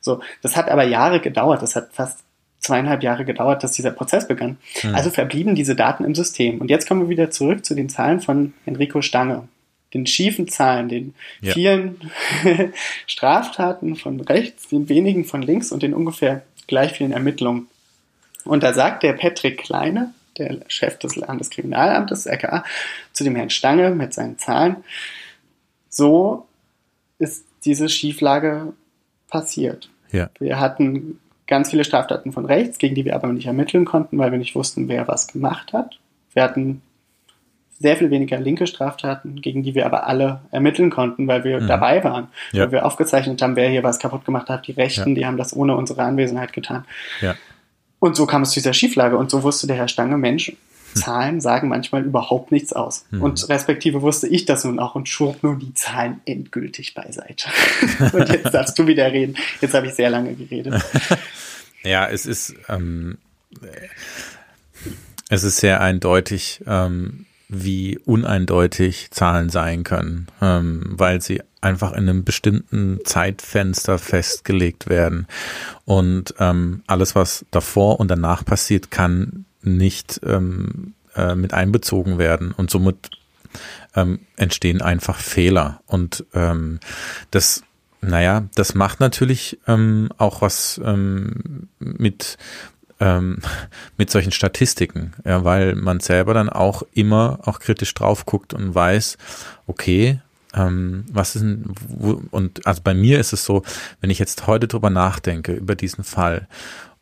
So, 0.00 0.20
das 0.42 0.56
hat 0.56 0.70
aber 0.70 0.84
Jahre 0.84 1.20
gedauert. 1.20 1.62
Das 1.62 1.74
hat 1.76 1.88
fast 1.92 2.20
zweieinhalb 2.66 3.02
Jahre 3.02 3.24
gedauert, 3.24 3.62
dass 3.62 3.72
dieser 3.72 3.90
Prozess 3.90 4.28
begann. 4.28 4.58
Mhm. 4.82 4.94
Also 4.94 5.10
verblieben 5.10 5.54
diese 5.54 5.76
Daten 5.76 6.04
im 6.04 6.14
System. 6.14 6.60
Und 6.60 6.68
jetzt 6.68 6.86
kommen 6.88 7.02
wir 7.02 7.08
wieder 7.08 7.30
zurück 7.30 7.64
zu 7.64 7.74
den 7.74 7.88
Zahlen 7.88 8.20
von 8.20 8.54
Enrico 8.66 9.02
Stange. 9.02 9.48
Den 9.94 10.06
schiefen 10.06 10.48
Zahlen, 10.48 10.88
den 10.88 11.14
ja. 11.40 11.52
vielen 11.52 12.00
Straftaten 13.06 13.96
von 13.96 14.20
rechts, 14.20 14.68
den 14.68 14.88
wenigen 14.88 15.24
von 15.24 15.42
links 15.42 15.72
und 15.72 15.82
den 15.82 15.94
ungefähr 15.94 16.42
gleich 16.66 16.92
vielen 16.92 17.12
Ermittlungen. 17.12 17.68
Und 18.44 18.62
da 18.62 18.74
sagt 18.74 19.02
der 19.02 19.12
Patrick 19.12 19.58
Kleine, 19.58 20.12
der 20.38 20.58
Chef 20.68 20.98
des 20.98 21.16
Landeskriminalamtes, 21.16 22.26
RKA, 22.26 22.64
zu 23.12 23.24
dem 23.24 23.36
Herrn 23.36 23.50
Stange 23.50 23.90
mit 23.90 24.12
seinen 24.12 24.38
Zahlen, 24.38 24.84
so 25.88 26.46
ist 27.18 27.44
diese 27.64 27.88
Schieflage 27.88 28.74
passiert. 29.28 29.88
Ja. 30.12 30.30
Wir 30.38 30.60
hatten 30.60 31.18
ganz 31.46 31.70
viele 31.70 31.84
Straftaten 31.84 32.32
von 32.32 32.44
rechts, 32.44 32.78
gegen 32.78 32.94
die 32.94 33.04
wir 33.04 33.14
aber 33.14 33.28
nicht 33.28 33.46
ermitteln 33.46 33.84
konnten, 33.84 34.18
weil 34.18 34.32
wir 34.32 34.38
nicht 34.38 34.54
wussten, 34.54 34.88
wer 34.88 35.06
was 35.08 35.28
gemacht 35.28 35.72
hat. 35.72 35.98
Wir 36.32 36.42
hatten 36.42 36.82
sehr 37.78 37.96
viel 37.96 38.10
weniger 38.10 38.38
linke 38.38 38.66
Straftaten, 38.66 39.40
gegen 39.40 39.62
die 39.62 39.74
wir 39.74 39.86
aber 39.86 40.06
alle 40.06 40.40
ermitteln 40.50 40.90
konnten, 40.90 41.28
weil 41.28 41.44
wir 41.44 41.60
mhm. 41.60 41.68
dabei 41.68 42.02
waren, 42.04 42.28
ja. 42.52 42.64
weil 42.64 42.72
wir 42.72 42.86
aufgezeichnet 42.86 43.40
haben, 43.42 43.56
wer 43.56 43.68
hier 43.68 43.82
was 43.82 43.98
kaputt 43.98 44.24
gemacht 44.24 44.48
hat. 44.48 44.66
Die 44.66 44.72
Rechten, 44.72 45.10
ja. 45.10 45.14
die 45.14 45.26
haben 45.26 45.36
das 45.36 45.54
ohne 45.54 45.76
unsere 45.76 46.02
Anwesenheit 46.02 46.52
getan. 46.52 46.84
Ja. 47.20 47.34
Und 47.98 48.16
so 48.16 48.26
kam 48.26 48.42
es 48.42 48.50
zu 48.50 48.60
dieser 48.60 48.72
Schieflage 48.72 49.16
und 49.16 49.30
so 49.30 49.42
wusste 49.42 49.66
der 49.66 49.76
Herr 49.76 49.88
Stange, 49.88 50.16
Mensch, 50.16 50.52
Zahlen 51.00 51.40
sagen 51.40 51.68
manchmal 51.68 52.04
überhaupt 52.04 52.52
nichts 52.52 52.72
aus. 52.72 53.06
Mhm. 53.10 53.22
Und 53.22 53.48
respektive 53.48 54.02
wusste 54.02 54.26
ich 54.28 54.44
das 54.44 54.64
nun 54.64 54.78
auch 54.78 54.94
und 54.94 55.08
schob 55.08 55.42
nun 55.42 55.58
die 55.58 55.74
Zahlen 55.74 56.20
endgültig 56.24 56.94
beiseite. 56.94 57.48
und 58.12 58.28
jetzt 58.28 58.52
darfst 58.52 58.78
du 58.78 58.86
wieder 58.86 59.12
reden. 59.12 59.36
Jetzt 59.60 59.74
habe 59.74 59.86
ich 59.86 59.94
sehr 59.94 60.10
lange 60.10 60.34
geredet. 60.34 60.82
ja, 61.84 62.08
es 62.08 62.26
ist, 62.26 62.54
ähm, 62.68 63.18
es 65.28 65.44
ist 65.44 65.58
sehr 65.58 65.80
eindeutig, 65.80 66.62
ähm, 66.66 67.26
wie 67.48 67.98
uneindeutig 67.98 69.10
Zahlen 69.12 69.50
sein 69.50 69.84
können, 69.84 70.26
ähm, 70.42 70.82
weil 70.96 71.20
sie 71.20 71.42
einfach 71.60 71.92
in 71.92 72.08
einem 72.08 72.24
bestimmten 72.24 73.00
Zeitfenster 73.04 73.98
festgelegt 73.98 74.88
werden. 74.88 75.26
Und 75.84 76.34
ähm, 76.38 76.82
alles, 76.86 77.14
was 77.14 77.44
davor 77.50 78.00
und 78.00 78.08
danach 78.10 78.44
passiert, 78.44 78.90
kann 78.90 79.45
nicht 79.66 80.20
ähm, 80.24 80.94
äh, 81.14 81.34
mit 81.34 81.52
einbezogen 81.52 82.18
werden. 82.18 82.52
Und 82.52 82.70
somit 82.70 83.10
ähm, 83.94 84.20
entstehen 84.36 84.82
einfach 84.82 85.18
Fehler. 85.18 85.80
Und 85.86 86.24
ähm, 86.34 86.80
das 87.30 87.62
naja, 88.02 88.44
das 88.54 88.74
macht 88.74 89.00
natürlich 89.00 89.58
ähm, 89.66 90.10
auch 90.18 90.42
was 90.42 90.80
ähm, 90.84 91.68
mit 91.78 92.36
ähm, 93.00 93.38
mit 93.96 94.10
solchen 94.10 94.32
Statistiken, 94.32 95.12
ja, 95.24 95.44
weil 95.44 95.74
man 95.74 96.00
selber 96.00 96.34
dann 96.34 96.48
auch 96.48 96.82
immer 96.92 97.40
auch 97.44 97.58
kritisch 97.58 97.92
drauf 97.94 98.24
guckt 98.24 98.54
und 98.54 98.74
weiß, 98.74 99.18
okay, 99.66 100.20
ähm, 100.54 101.04
was 101.10 101.36
ist 101.36 101.42
denn, 101.42 101.64
wo, 101.88 102.22
und 102.30 102.66
also 102.66 102.80
bei 102.82 102.94
mir 102.94 103.20
ist 103.20 103.32
es 103.32 103.44
so, 103.44 103.62
wenn 104.00 104.10
ich 104.10 104.18
jetzt 104.18 104.46
heute 104.46 104.66
drüber 104.68 104.88
nachdenke, 104.90 105.52
über 105.52 105.74
diesen 105.74 106.04
Fall, 106.04 106.48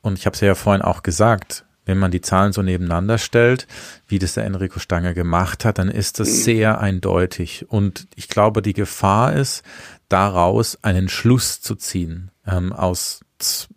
und 0.03 0.19
ich 0.19 0.27
habe 0.27 0.35
es 0.35 0.41
ja 0.41 0.55
vorhin 0.55 0.83
auch 0.83 1.03
gesagt, 1.03 1.65
wenn 1.87 1.99
man 1.99 2.11
die 2.11 2.21
Zahlen 2.21 2.53
so 2.53 2.63
nebeneinander 2.63 3.19
stellt, 3.19 3.67
wie 4.09 4.19
das 4.19 4.35
der 4.35 4.45
Enrico 4.45 4.79
Stange 4.79 5.15
gemacht 5.15 5.65
hat, 5.65 5.79
dann 5.79 5.89
ist 5.89 6.21
das 6.21 6.45
sehr 6.45 6.81
eindeutig. 6.81 7.67
Und 7.69 8.07
ich 8.17 8.29
glaube, 8.29 8.63
die 8.63 8.73
Gefahr 8.73 9.35
ist, 9.35 9.63
daraus 10.09 10.79
einen 10.83 11.09
Schluss 11.09 11.61
zu 11.61 11.75
ziehen, 11.75 12.31
ähm, 12.47 12.73
aus 12.73 13.21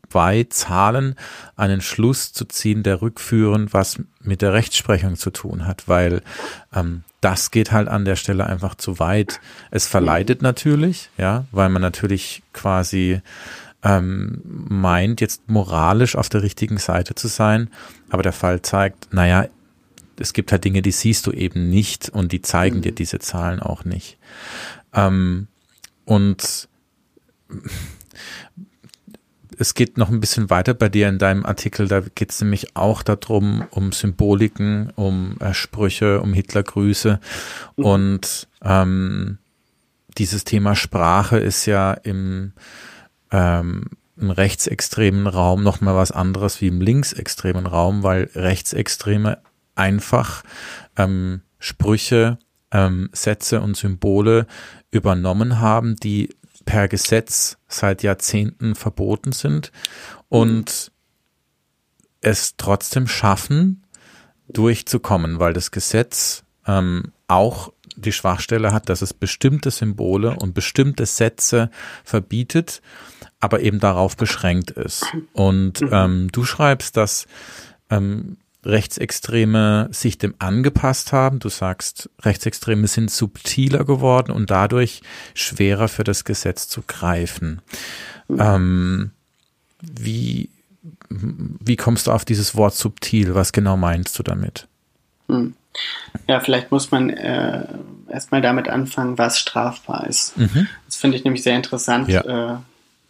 zwei 0.07 0.45
Zahlen 0.49 1.15
einen 1.55 1.81
Schluss 1.81 2.31
zu 2.31 2.45
ziehen, 2.45 2.83
der 2.83 3.01
rückführend 3.01 3.73
was 3.73 3.99
mit 4.21 4.41
der 4.41 4.53
Rechtsprechung 4.53 5.15
zu 5.15 5.31
tun 5.31 5.65
hat, 5.65 5.87
weil 5.87 6.21
ähm, 6.73 7.03
das 7.21 7.51
geht 7.51 7.71
halt 7.71 7.87
an 7.87 8.05
der 8.05 8.15
Stelle 8.15 8.45
einfach 8.45 8.75
zu 8.75 8.99
weit. 8.99 9.39
Es 9.71 9.87
verleitet 9.87 10.41
natürlich, 10.41 11.09
ja, 11.17 11.45
weil 11.51 11.69
man 11.69 11.81
natürlich 11.81 12.43
quasi 12.53 13.21
ähm, 13.87 14.41
meint, 14.43 15.21
jetzt 15.21 15.49
moralisch 15.49 16.15
auf 16.17 16.27
der 16.27 16.43
richtigen 16.43 16.77
Seite 16.77 17.15
zu 17.15 17.29
sein, 17.29 17.69
aber 18.09 18.21
der 18.21 18.33
Fall 18.33 18.61
zeigt, 18.61 19.13
naja, 19.13 19.47
es 20.19 20.33
gibt 20.33 20.51
halt 20.51 20.65
Dinge, 20.65 20.81
die 20.81 20.91
siehst 20.91 21.25
du 21.25 21.31
eben 21.31 21.69
nicht 21.69 22.09
und 22.09 22.31
die 22.31 22.41
zeigen 22.41 22.77
mhm. 22.77 22.81
dir 22.81 22.91
diese 22.91 23.19
Zahlen 23.19 23.61
auch 23.61 23.85
nicht. 23.85 24.17
Ähm, 24.93 25.47
und 26.05 26.67
es 29.57 29.73
geht 29.73 29.97
noch 29.97 30.09
ein 30.09 30.19
bisschen 30.19 30.49
weiter 30.49 30.73
bei 30.73 30.89
dir 30.89 31.07
in 31.07 31.17
deinem 31.17 31.45
Artikel. 31.45 31.87
Da 31.87 32.01
geht 32.01 32.31
es 32.31 32.41
nämlich 32.41 32.75
auch 32.75 33.03
darum, 33.03 33.65
um 33.71 33.91
Symboliken, 33.91 34.91
um 34.95 35.37
äh, 35.39 35.53
Sprüche, 35.53 36.21
um 36.21 36.33
Hitlergrüße. 36.33 37.19
Mhm. 37.77 37.85
Und 37.85 38.47
ähm, 38.63 39.37
dieses 40.17 40.43
Thema 40.43 40.75
Sprache 40.75 41.37
ist 41.37 41.65
ja 41.67 41.93
im, 41.93 42.53
ähm, 43.31 43.85
im 44.19 44.31
rechtsextremen 44.31 45.27
Raum 45.27 45.63
noch 45.63 45.81
mal 45.81 45.95
was 45.95 46.11
anderes 46.11 46.59
wie 46.61 46.67
im 46.67 46.81
linksextremen 46.81 47.65
Raum, 47.65 48.03
weil 48.03 48.29
Rechtsextreme 48.33 49.39
einfach 49.75 50.43
ähm, 50.95 51.41
Sprüche, 51.59 52.39
ähm, 52.71 53.09
Sätze 53.13 53.61
und 53.61 53.77
Symbole 53.77 54.47
übernommen 54.91 55.59
haben, 55.59 55.95
die 55.95 56.35
per 56.65 56.87
Gesetz 56.87 57.57
seit 57.67 58.03
Jahrzehnten 58.03 58.75
verboten 58.75 59.31
sind 59.31 59.71
und 60.29 60.91
es 62.21 62.57
trotzdem 62.57 63.07
schaffen, 63.07 63.83
durchzukommen, 64.49 65.39
weil 65.39 65.53
das 65.53 65.71
Gesetz 65.71 66.43
ähm, 66.65 67.13
auch 67.27 67.71
die 67.95 68.11
Schwachstelle 68.11 68.73
hat, 68.73 68.89
dass 68.89 69.01
es 69.01 69.13
bestimmte 69.13 69.71
Symbole 69.71 70.35
und 70.35 70.53
bestimmte 70.53 71.05
Sätze 71.05 71.69
verbietet, 72.03 72.81
aber 73.39 73.61
eben 73.61 73.79
darauf 73.79 74.17
beschränkt 74.17 74.71
ist. 74.71 75.05
Und 75.33 75.81
mhm. 75.81 75.89
ähm, 75.91 76.31
du 76.31 76.43
schreibst, 76.43 76.97
dass 76.97 77.27
ähm, 77.89 78.37
Rechtsextreme 78.65 79.87
sich 79.91 80.17
dem 80.17 80.35
angepasst 80.39 81.13
haben. 81.13 81.39
Du 81.39 81.49
sagst, 81.49 82.09
Rechtsextreme 82.21 82.87
sind 82.87 83.11
subtiler 83.11 83.85
geworden 83.85 84.31
und 84.31 84.49
dadurch 84.49 85.01
schwerer 85.33 85.87
für 85.87 86.03
das 86.03 86.25
Gesetz 86.25 86.67
zu 86.67 86.81
greifen. 86.81 87.61
Mhm. 88.27 88.39
Ähm, 88.39 89.11
wie, 89.81 90.49
wie 91.09 91.75
kommst 91.75 92.07
du 92.07 92.11
auf 92.11 92.25
dieses 92.25 92.55
Wort 92.55 92.73
subtil? 92.73 93.35
Was 93.35 93.53
genau 93.53 93.77
meinst 93.77 94.17
du 94.17 94.23
damit? 94.23 94.67
Mhm. 95.27 95.53
Ja, 96.27 96.39
vielleicht 96.39 96.71
muss 96.71 96.89
man 96.89 97.11
äh, 97.11 97.67
erstmal 98.09 98.41
damit 98.41 98.67
anfangen, 98.67 99.17
was 99.17 99.39
strafbar 99.39 100.07
ist. 100.07 100.35
Mhm. 100.37 100.67
Das 100.87 100.95
finde 100.95 101.17
ich 101.17 101.23
nämlich 101.23 101.43
sehr 101.43 101.55
interessant. 101.55 102.09
Ja. 102.09 102.55
Äh, 102.55 102.57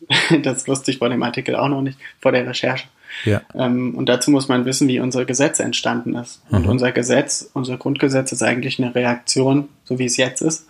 das 0.43 0.67
wusste 0.67 0.91
ich 0.91 0.97
vor 0.97 1.09
dem 1.09 1.23
Artikel 1.23 1.55
auch 1.55 1.69
noch 1.69 1.81
nicht, 1.81 1.99
vor 2.19 2.31
der 2.31 2.47
Recherche. 2.47 2.87
Ja. 3.25 3.41
Ähm, 3.55 3.95
und 3.95 4.09
dazu 4.09 4.31
muss 4.31 4.47
man 4.47 4.65
wissen, 4.65 4.87
wie 4.87 4.99
unser 4.99 5.25
Gesetz 5.25 5.59
entstanden 5.59 6.15
ist. 6.15 6.41
Mhm. 6.49 6.57
Und 6.57 6.67
unser 6.67 6.91
Gesetz, 6.91 7.49
unser 7.53 7.77
Grundgesetz 7.77 8.31
ist 8.31 8.43
eigentlich 8.43 8.79
eine 8.79 8.93
Reaktion, 8.93 9.69
so 9.83 9.99
wie 9.99 10.05
es 10.05 10.17
jetzt 10.17 10.41
ist, 10.41 10.67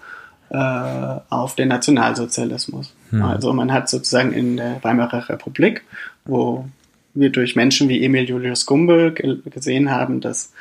äh, 0.49 0.57
auf 0.57 1.55
den 1.55 1.67
Nationalsozialismus. 1.67 2.93
Mhm. 3.11 3.23
Also 3.23 3.53
man 3.53 3.73
hat 3.73 3.89
sozusagen 3.89 4.31
in 4.31 4.57
der 4.57 4.83
Weimarer 4.83 5.29
Republik, 5.29 5.83
wo 6.25 6.65
wir 7.13 7.31
durch 7.31 7.55
Menschen 7.55 7.89
wie 7.89 8.03
Emil 8.03 8.29
Julius 8.29 8.65
Gumbe 8.65 9.13
gesehen 9.13 9.91
haben, 9.91 10.21
dass 10.21 10.53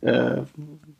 äh, 0.00 0.42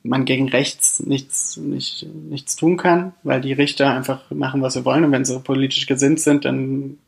man 0.03 0.25
gegen 0.25 0.49
rechts 0.49 1.01
nichts, 1.01 1.57
nicht, 1.57 2.07
nichts 2.29 2.57
tun 2.57 2.77
kann, 2.77 3.13
weil 3.23 3.41
die 3.41 3.53
Richter 3.53 3.95
einfach 3.95 4.31
machen, 4.31 4.61
was 4.61 4.75
sie 4.75 4.85
wollen. 4.85 5.05
Und 5.05 5.13
wenn 5.13 5.25
sie 5.25 5.39
politisch 5.39 5.87
gesinnt 5.87 6.21
sind, 6.21 6.45
dann 6.45 6.99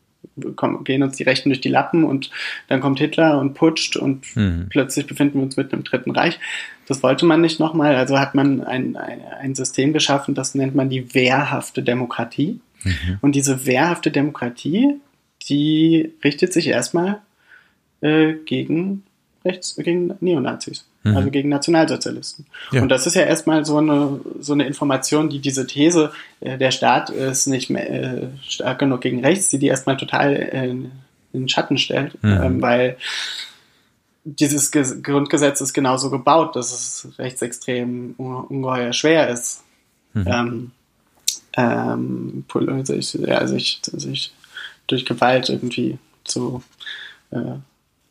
kommen, 0.55 0.83
gehen 0.83 1.03
uns 1.03 1.17
die 1.17 1.23
Rechten 1.23 1.49
durch 1.49 1.61
die 1.61 1.69
Lappen 1.69 2.03
und 2.03 2.29
dann 2.67 2.79
kommt 2.79 2.99
Hitler 2.99 3.39
und 3.39 3.53
putscht 3.53 3.97
und 3.97 4.35
mhm. 4.35 4.67
plötzlich 4.69 5.07
befinden 5.07 5.39
wir 5.39 5.43
uns 5.43 5.57
mitten 5.57 5.75
im 5.75 5.83
Dritten 5.83 6.11
Reich. 6.11 6.39
Das 6.87 7.03
wollte 7.03 7.25
man 7.25 7.41
nicht 7.41 7.59
nochmal, 7.59 7.95
also 7.95 8.19
hat 8.19 8.35
man 8.35 8.63
ein, 8.63 8.95
ein, 8.95 9.21
ein 9.21 9.55
System 9.55 9.93
geschaffen, 9.93 10.35
das 10.35 10.55
nennt 10.55 10.75
man 10.75 10.89
die 10.89 11.13
wehrhafte 11.13 11.83
Demokratie. 11.83 12.59
Mhm. 12.83 13.17
Und 13.21 13.35
diese 13.35 13.65
wehrhafte 13.65 14.11
Demokratie, 14.11 14.95
die 15.49 16.13
richtet 16.23 16.53
sich 16.53 16.67
erstmal 16.67 17.19
äh, 18.01 18.33
gegen 18.45 19.03
rechts, 19.47 19.75
gegen 19.75 20.13
Neonazis 20.19 20.85
mhm. 21.07 21.17
also 21.17 21.31
gegen 21.31 21.49
Nationalsozialisten. 21.49 22.45
Ja. 22.71 22.81
Und 22.81 22.89
das 22.89 23.07
ist 23.07 23.15
ja 23.15 23.23
erstmal 23.23 23.65
so 23.65 23.77
eine, 23.77 24.19
so 24.39 24.53
eine 24.53 24.65
Information, 24.65 25.29
die 25.29 25.39
diese 25.39 25.65
These, 25.67 26.11
äh, 26.39 26.57
der 26.57 26.71
Staat 26.71 27.09
ist 27.09 27.47
nicht 27.47 27.69
mehr 27.69 27.89
äh, 27.89 28.27
stark 28.47 28.79
genug 28.79 29.01
gegen 29.01 29.23
rechts, 29.23 29.49
die 29.49 29.59
die 29.59 29.67
erstmal 29.67 29.97
total 29.97 30.35
äh, 30.35 30.69
in 30.69 30.91
den 31.33 31.49
Schatten 31.49 31.77
stellt, 31.77 32.21
mhm. 32.23 32.41
ähm, 32.41 32.61
weil 32.61 32.97
dieses 34.23 34.71
Ge 34.71 34.83
Grundgesetz 35.01 35.61
ist 35.61 35.73
genauso 35.73 36.09
gebaut, 36.09 36.55
dass 36.55 36.73
es 36.73 37.17
rechtsextrem 37.17 38.15
ungeheuer 38.17 38.91
schwer 38.91 39.29
ist, 39.29 39.63
mhm. 40.13 40.25
ähm, 40.27 40.71
ähm, 41.55 42.85
sich, 42.85 43.13
ja, 43.13 43.47
sich, 43.47 43.79
sich 43.83 44.33
durch 44.87 45.05
Gewalt 45.05 45.49
irgendwie 45.49 45.97
zu 46.23 46.61
äh, 47.31 47.55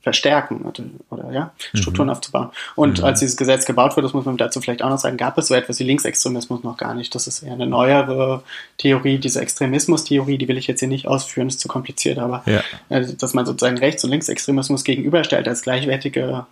verstärken 0.06 0.62
oder, 0.62 0.84
oder 1.10 1.32
ja, 1.32 1.50
Strukturen 1.74 2.06
mhm. 2.06 2.12
aufzubauen. 2.12 2.50
Und 2.76 3.00
mhm. 3.00 3.06
als 3.06 3.18
dieses 3.18 3.36
Gesetz 3.36 3.66
gebaut 3.66 3.96
wurde, 3.96 4.06
das 4.06 4.14
muss 4.14 4.24
man 4.24 4.36
dazu 4.36 4.60
vielleicht 4.60 4.80
auch 4.82 4.88
noch 4.88 5.00
sagen, 5.00 5.16
gab 5.16 5.36
es 5.36 5.48
so 5.48 5.54
etwas 5.54 5.80
wie 5.80 5.82
Linksextremismus 5.82 6.62
noch 6.62 6.76
gar 6.76 6.94
nicht. 6.94 7.12
Das 7.16 7.26
ist 7.26 7.42
eher 7.42 7.54
eine 7.54 7.66
neuere 7.66 8.44
Theorie, 8.78 9.18
diese 9.18 9.40
Extremismus-Theorie, 9.40 10.38
die 10.38 10.46
will 10.46 10.58
ich 10.58 10.68
jetzt 10.68 10.78
hier 10.78 10.88
nicht 10.88 11.08
ausführen, 11.08 11.48
ist 11.48 11.58
zu 11.58 11.66
kompliziert, 11.66 12.20
aber 12.20 12.44
ja. 12.46 12.62
äh, 12.88 13.14
dass 13.14 13.34
man 13.34 13.46
sozusagen 13.46 13.78
Rechts- 13.78 14.04
und 14.04 14.10
Linksextremismus 14.10 14.84
gegenüberstellt 14.84 15.48
als 15.48 15.62
gleichwertige 15.62 16.46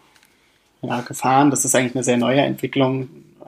ja, 0.83 1.01
Gefahren, 1.03 1.53
das 1.53 1.65
ist 1.65 1.77
eigentlich 1.77 1.95
eine 1.95 2.03
sehr 2.03 2.17
neue 2.17 2.41
Entwicklung 2.41 3.03
äh, 3.41 3.45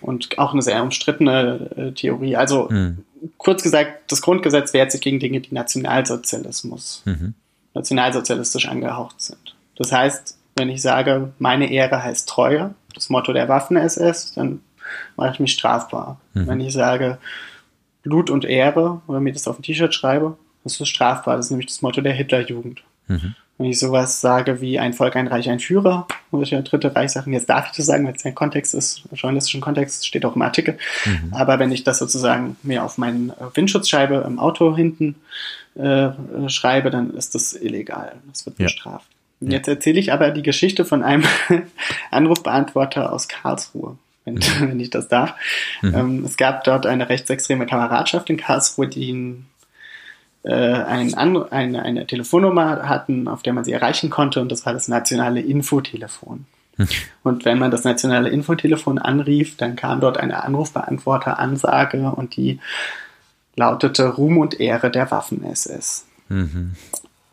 und 0.00 0.38
auch 0.38 0.54
eine 0.54 0.62
sehr 0.62 0.82
umstrittene 0.82 1.68
äh, 1.76 1.92
Theorie. 1.92 2.36
Also 2.36 2.68
mhm. 2.70 3.04
kurz 3.36 3.62
gesagt, 3.62 4.10
das 4.10 4.22
Grundgesetz 4.22 4.72
wehrt 4.72 4.90
sich 4.90 5.02
gegen 5.02 5.20
Dinge, 5.20 5.40
die 5.40 5.54
Nationalsozialismus 5.54 7.02
mhm 7.04 7.34
nationalsozialistisch 7.74 8.68
angehaucht 8.68 9.20
sind. 9.20 9.54
Das 9.76 9.92
heißt, 9.92 10.36
wenn 10.56 10.68
ich 10.68 10.82
sage, 10.82 11.32
meine 11.38 11.70
Ehre 11.70 12.02
heißt 12.02 12.28
Treue, 12.28 12.74
das 12.94 13.08
Motto 13.08 13.32
der 13.32 13.48
Waffen-SS, 13.48 14.34
dann 14.34 14.60
mache 15.16 15.32
ich 15.32 15.40
mich 15.40 15.52
strafbar. 15.52 16.20
Mhm. 16.34 16.46
Wenn 16.48 16.60
ich 16.60 16.72
sage, 16.72 17.18
Blut 18.02 18.30
und 18.30 18.44
Ehre 18.44 19.00
oder 19.06 19.20
mir 19.20 19.32
das 19.32 19.46
auf 19.46 19.58
ein 19.58 19.62
T-Shirt 19.62 19.94
schreibe, 19.94 20.36
das 20.64 20.80
ist 20.80 20.88
strafbar. 20.88 21.36
Das 21.36 21.46
ist 21.46 21.50
nämlich 21.50 21.68
das 21.68 21.82
Motto 21.82 22.00
der 22.00 22.12
Hitlerjugend. 22.12 22.82
Mhm. 23.08 23.34
Wenn 23.58 23.70
ich 23.70 23.78
sowas 23.78 24.22
sage 24.22 24.62
wie 24.62 24.78
ein 24.78 24.94
Volk, 24.94 25.16
ein 25.16 25.26
Reich, 25.26 25.50
ein 25.50 25.60
Führer, 25.60 26.06
muss 26.30 26.44
ich 26.44 26.50
ja 26.52 26.62
Dritte 26.62 26.94
Reich 26.94 27.10
sagen, 27.10 27.34
jetzt 27.34 27.50
darf 27.50 27.66
ich 27.66 27.76
das 27.76 27.86
sagen, 27.86 28.06
weil 28.06 28.14
es 28.14 28.24
ein 28.24 28.34
Kontext 28.34 28.74
ist, 28.74 29.02
journalistischen 29.12 29.60
Kontext, 29.60 30.06
steht 30.06 30.24
auch 30.24 30.34
im 30.34 30.40
Artikel. 30.40 30.78
Mhm. 31.04 31.34
Aber 31.34 31.58
wenn 31.58 31.70
ich 31.70 31.84
das 31.84 31.98
sozusagen 31.98 32.56
mir 32.62 32.82
auf 32.82 32.96
meine 32.96 33.34
Windschutzscheibe 33.52 34.24
im 34.26 34.38
Auto 34.38 34.74
hinten 34.74 35.16
äh, 35.80 36.48
schreibe, 36.48 36.90
dann 36.90 37.14
ist 37.14 37.34
das 37.34 37.54
illegal. 37.54 38.12
Das 38.28 38.46
wird 38.46 38.56
bestraft. 38.56 39.08
Ja. 39.40 39.52
Jetzt 39.52 39.68
erzähle 39.68 39.98
ich 39.98 40.12
aber 40.12 40.30
die 40.30 40.42
Geschichte 40.42 40.84
von 40.84 41.02
einem 41.02 41.24
Anrufbeantworter 42.10 43.12
aus 43.12 43.28
Karlsruhe. 43.28 43.96
wenn, 44.24 44.38
wenn 44.60 44.80
ich 44.80 44.90
das 44.90 45.08
darf. 45.08 45.34
Mhm. 45.82 45.94
Ähm, 45.94 46.24
es 46.24 46.36
gab 46.36 46.64
dort 46.64 46.86
eine 46.86 47.08
rechtsextreme 47.08 47.66
Kameradschaft 47.66 48.28
in 48.30 48.36
Karlsruhe, 48.36 48.88
die 48.88 49.36
äh, 50.42 50.52
ein, 50.52 51.14
eine, 51.14 51.82
eine 51.82 52.06
Telefonnummer 52.06 52.88
hatten, 52.88 53.28
auf 53.28 53.42
der 53.42 53.52
man 53.52 53.64
sie 53.64 53.72
erreichen 53.72 54.10
konnte, 54.10 54.40
und 54.40 54.50
das 54.50 54.64
war 54.66 54.72
das 54.72 54.88
nationale 54.88 55.40
Infotelefon. 55.40 56.46
Mhm. 56.76 56.88
Und 57.22 57.44
wenn 57.44 57.58
man 57.58 57.70
das 57.70 57.84
nationale 57.84 58.30
Infotelefon 58.30 58.98
anrief, 58.98 59.56
dann 59.56 59.76
kam 59.76 60.00
dort 60.00 60.18
eine 60.18 60.42
Anrufbeantworter-Ansage 60.44 62.10
und 62.10 62.36
die 62.36 62.58
lautete 63.56 64.08
Ruhm 64.08 64.38
und 64.38 64.60
Ehre 64.60 64.90
der 64.90 65.10
Waffen-SS. 65.10 66.06
Mhm. 66.28 66.74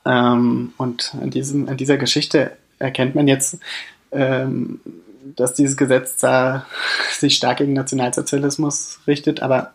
Ähm, 0.06 0.74
und 0.78 1.16
an, 1.22 1.30
diesem, 1.30 1.68
an 1.68 1.78
dieser 1.78 1.98
Geschichte 1.98 2.52
erkennt 2.80 3.16
man 3.16 3.28
jetzt, 3.28 3.60
ähm, 4.12 4.80
dass 5.36 5.54
dieses 5.54 5.78
Gesetz 5.78 6.18
da 6.18 6.66
sich 7.12 7.36
stark 7.36 7.58
gegen 7.58 7.74
Nationalsozialismus 7.74 9.00
richtet, 9.08 9.42
aber 9.42 9.74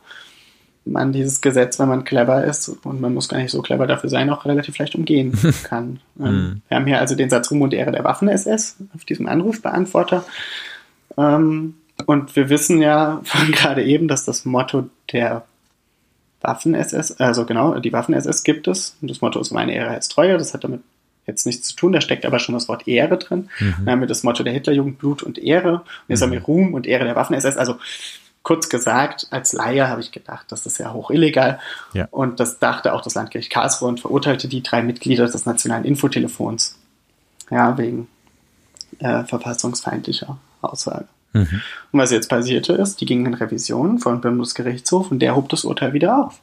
man 0.85 1.13
dieses 1.13 1.41
Gesetz, 1.41 1.79
wenn 1.79 1.89
man 1.89 2.05
clever 2.05 2.45
ist, 2.45 2.69
und 2.85 3.01
man 3.01 3.15
muss 3.15 3.29
gar 3.29 3.39
nicht 3.39 3.53
so 3.53 3.63
clever 3.63 3.87
dafür 3.87 4.11
sein, 4.11 4.31
auch 4.31 4.45
relativ 4.45 4.79
leicht 4.79 4.95
umgehen 4.95 5.33
kann. 5.65 6.01
ähm, 6.19 6.27
mhm. 6.27 6.63
wir 6.69 6.77
haben 6.77 6.87
hier 6.87 6.99
also 6.99 7.15
den 7.15 7.31
Satz 7.31 7.51
Ruhm 7.51 7.63
und 7.63 7.75
Ehre 7.75 7.93
der 7.93 8.05
Waffen-SS 8.05 8.79
auf 8.95 9.05
diesem 9.05 9.29
Anrufbeantworter. 9.29 10.25
Ähm, 11.17 11.75
und 12.07 12.35
wir 12.35 12.49
wissen 12.49 12.81
ja 12.81 13.21
von 13.25 13.53
gerade 13.53 13.85
eben, 13.85 14.09
dass 14.09 14.25
das 14.25 14.45
Motto 14.45 14.89
der 15.13 15.45
Waffen-SS, 16.43 17.21
also 17.21 17.47
genau, 17.47 17.79
die 17.79 17.93
Waffen-SS 17.93 18.43
gibt 18.45 18.69
es. 18.69 18.97
Und 19.01 19.11
das 19.11 19.21
Motto 19.21 19.41
ist 19.41 19.51
meine 19.53 19.75
Ehre 19.75 19.91
als 19.91 20.09
Treue. 20.09 20.39
Das 20.39 20.55
hat 20.55 20.65
damit 20.65 20.81
jetzt 21.27 21.47
nichts 21.47 21.69
zu 21.69 21.77
tun. 21.77 21.93
Da 21.93 22.01
steckt 22.01 22.27
aber 22.27 22.39
schon 22.39 22.55
das 22.55 22.69
Wort 22.69 22.89
Ehre 22.89 23.19
drin. 23.19 23.49
Mhm. 23.59 23.75
Dann 23.85 23.91
haben 23.93 24.01
wir 24.01 24.09
das 24.09 24.23
Motto 24.23 24.43
der 24.43 24.53
Hitlerjugend, 24.53 24.99
Blut 24.99 25.23
und 25.23 25.39
Ehre. 25.39 25.75
Und 25.75 25.85
jetzt 26.09 26.21
mhm. 26.21 26.25
haben 26.25 26.33
wir 26.33 26.43
Ruhm 26.43 26.75
und 26.75 26.87
Ehre 26.87 27.05
der 27.05 27.17
Waffen-SS. 27.17 27.57
Also 27.57 27.77
kurz 28.43 28.69
gesagt, 28.69 29.29
als 29.31 29.53
Laie 29.53 29.89
habe 29.89 30.01
ich 30.01 30.13
gedacht, 30.13 30.47
das 30.51 30.67
ist 30.67 30.79
ja 30.79 30.93
hoch 30.93 31.11
illegal. 31.11 31.61
Ja. 31.93 32.09
Und 32.11 32.41
das 32.41 32.59
dachte 32.59 32.93
auch 32.93 33.03
das 33.03 33.15
Landgericht 33.15 33.51
Karlsruhe 33.51 33.89
und 33.89 34.01
verurteilte 34.01 34.49
die 34.49 34.63
drei 34.63 34.83
Mitglieder 34.83 35.27
des 35.27 35.47
Nationalen 35.47 35.85
Infotelefons. 35.85 36.79
Ja, 37.51 37.77
wegen 37.79 38.09
äh, 38.99 39.25
verfassungsfeindlicher 39.25 40.39
Aussage. 40.61 41.07
Mhm. 41.33 41.63
Und 41.93 42.01
was 42.01 42.11
jetzt 42.11 42.29
passierte 42.29 42.75
ist, 42.75 43.01
die 43.01 43.07
gingen 43.07 43.27
in 43.27 43.35
Revision 43.35 43.99
vor 43.99 44.13
den 44.13 44.21
Bundesgerichtshof 44.21 45.11
und 45.11 45.21
der 45.21 45.35
hob 45.35 45.49
das 45.49 45.65
Urteil 45.65 45.93
wieder 45.93 46.25
auf. 46.27 46.41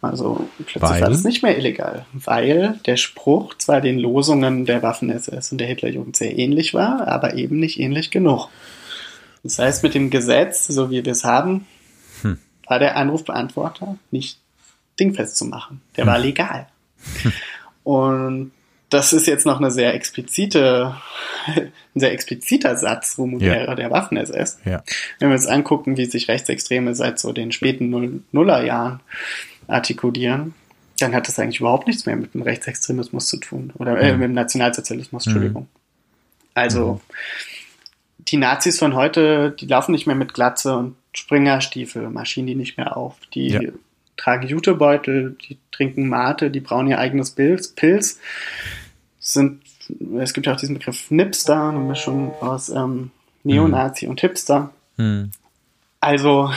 Also 0.00 0.48
plötzlich 0.58 0.82
weil? 0.82 1.00
war 1.00 1.10
das 1.10 1.24
nicht 1.24 1.42
mehr 1.42 1.56
illegal, 1.56 2.06
weil 2.12 2.80
der 2.86 2.96
Spruch 2.96 3.54
zwar 3.54 3.80
den 3.80 3.98
Losungen 3.98 4.66
der 4.66 4.82
Waffen-SS 4.82 5.52
und 5.52 5.58
der 5.58 5.68
Hitlerjugend 5.68 6.16
sehr 6.16 6.36
ähnlich 6.36 6.74
war, 6.74 7.06
aber 7.06 7.34
eben 7.34 7.60
nicht 7.60 7.78
ähnlich 7.78 8.10
genug. 8.10 8.48
Das 9.44 9.58
heißt, 9.58 9.82
mit 9.82 9.94
dem 9.94 10.10
Gesetz, 10.10 10.66
so 10.66 10.90
wie 10.90 11.04
wir 11.04 11.12
es 11.12 11.24
haben, 11.24 11.66
hm. 12.22 12.38
war 12.66 12.80
der 12.80 12.96
Anrufbeantworter 12.96 13.96
nicht 14.10 14.38
dingfest 14.98 15.36
zu 15.36 15.44
machen. 15.44 15.80
Der 15.96 16.04
hm. 16.04 16.10
war 16.10 16.18
legal. 16.18 16.66
Und 17.84 18.52
das 18.92 19.12
ist 19.12 19.26
jetzt 19.26 19.46
noch 19.46 19.58
eine 19.58 19.70
sehr 19.70 19.94
explizite, 19.94 20.96
ein 21.46 21.72
sehr 21.94 22.12
expliziter 22.12 22.76
Satz, 22.76 23.16
Ruhm 23.16 23.34
und 23.34 23.40
ja. 23.40 23.74
der 23.74 23.90
Waffen-SS. 23.90 24.58
Ja. 24.64 24.82
Wenn 25.18 25.28
wir 25.28 25.34
uns 25.34 25.46
angucken, 25.46 25.96
wie 25.96 26.04
sich 26.04 26.28
Rechtsextreme 26.28 26.94
seit 26.94 27.18
so 27.18 27.32
den 27.32 27.52
späten 27.52 28.24
Nullerjahren 28.32 29.00
artikulieren, 29.66 30.54
dann 30.98 31.14
hat 31.14 31.26
das 31.26 31.38
eigentlich 31.38 31.60
überhaupt 31.60 31.86
nichts 31.86 32.06
mehr 32.06 32.16
mit 32.16 32.34
dem 32.34 32.42
Rechtsextremismus 32.42 33.28
zu 33.28 33.38
tun. 33.38 33.72
Oder 33.78 33.98
äh, 33.98 34.12
mhm. 34.12 34.20
mit 34.20 34.28
dem 34.28 34.34
Nationalsozialismus, 34.34 35.26
Entschuldigung. 35.26 35.62
Mhm. 35.62 35.68
Also, 36.54 36.92
mhm. 36.92 37.00
die 38.18 38.36
Nazis 38.36 38.78
von 38.78 38.94
heute, 38.94 39.56
die 39.58 39.66
laufen 39.66 39.92
nicht 39.92 40.06
mehr 40.06 40.16
mit 40.16 40.34
Glatze 40.34 40.76
und 40.76 40.96
Springerstiefel, 41.14 42.10
maschinen 42.10 42.46
die 42.46 42.54
nicht 42.54 42.76
mehr 42.76 42.96
auf. 42.96 43.16
Die 43.34 43.48
ja. 43.48 43.60
tragen 44.16 44.46
Jutebeutel, 44.46 45.36
die 45.48 45.58
trinken 45.70 46.08
Mate, 46.08 46.50
die 46.50 46.60
brauen 46.60 46.88
ihr 46.88 46.98
eigenes 46.98 47.30
Pilz. 47.30 47.68
Pilz 47.68 48.18
sind, 49.22 49.62
es 50.18 50.34
gibt 50.34 50.46
ja 50.46 50.52
auch 50.52 50.60
diesen 50.60 50.74
Begriff 50.74 51.10
Nipster, 51.10 51.68
eine 51.68 51.78
Mischung 51.78 52.34
aus 52.40 52.68
ähm, 52.68 53.12
Neonazi 53.44 54.04
mhm. 54.04 54.10
und 54.10 54.20
Hipster. 54.20 54.70
Mhm. 54.98 55.30
Also 56.00 56.50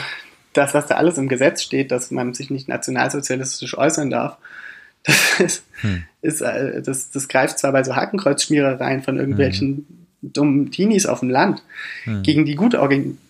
das, 0.52 0.74
was 0.74 0.86
da 0.86 0.96
alles 0.96 1.16
im 1.16 1.28
Gesetz 1.28 1.62
steht, 1.62 1.92
dass 1.92 2.10
man 2.10 2.34
sich 2.34 2.50
nicht 2.50 2.68
nationalsozialistisch 2.68 3.78
äußern 3.78 4.10
darf, 4.10 4.36
das, 5.04 5.40
ist, 5.40 5.64
hm. 5.82 6.02
ist, 6.20 6.40
äh, 6.40 6.82
das, 6.82 7.10
das 7.10 7.28
greift 7.28 7.60
zwar 7.60 7.70
bei 7.70 7.84
so 7.84 7.94
Hakenkreuzschmierereien 7.94 9.02
von 9.04 9.18
irgendwelchen 9.18 9.68
hm. 9.68 9.86
dummen 10.32 10.70
Teenies 10.72 11.06
auf 11.06 11.20
dem 11.20 11.30
Land 11.30 11.62
hm. 12.02 12.24
gegen 12.24 12.44
die 12.44 12.56
gut, 12.56 12.76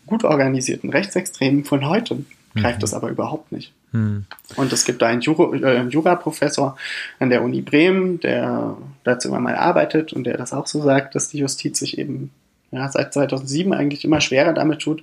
gut 0.06 0.24
organisierten 0.24 0.88
Rechtsextremen 0.88 1.64
von 1.64 1.86
heute 1.86 2.24
greift 2.54 2.82
das 2.82 2.94
aber 2.94 3.10
überhaupt 3.10 3.52
nicht. 3.52 3.74
Hm. 3.96 4.26
Und 4.56 4.72
es 4.72 4.84
gibt 4.84 5.00
da 5.02 5.06
einen, 5.06 5.22
Jura, 5.22 5.54
äh, 5.54 5.82
Juraprofessor 5.88 6.76
an 7.18 7.30
der 7.30 7.42
Uni 7.42 7.62
Bremen, 7.62 8.20
der 8.20 8.76
dazu 9.04 9.28
immer 9.28 9.40
mal 9.40 9.56
arbeitet 9.56 10.12
und 10.12 10.24
der 10.24 10.36
das 10.36 10.52
auch 10.52 10.66
so 10.66 10.82
sagt, 10.82 11.14
dass 11.14 11.28
die 11.28 11.38
Justiz 11.38 11.78
sich 11.78 11.98
eben 11.98 12.30
ja, 12.70 12.88
seit 12.90 13.14
2007 13.14 13.72
eigentlich 13.72 14.04
immer 14.04 14.20
schwerer 14.20 14.52
damit 14.52 14.80
tut, 14.80 15.02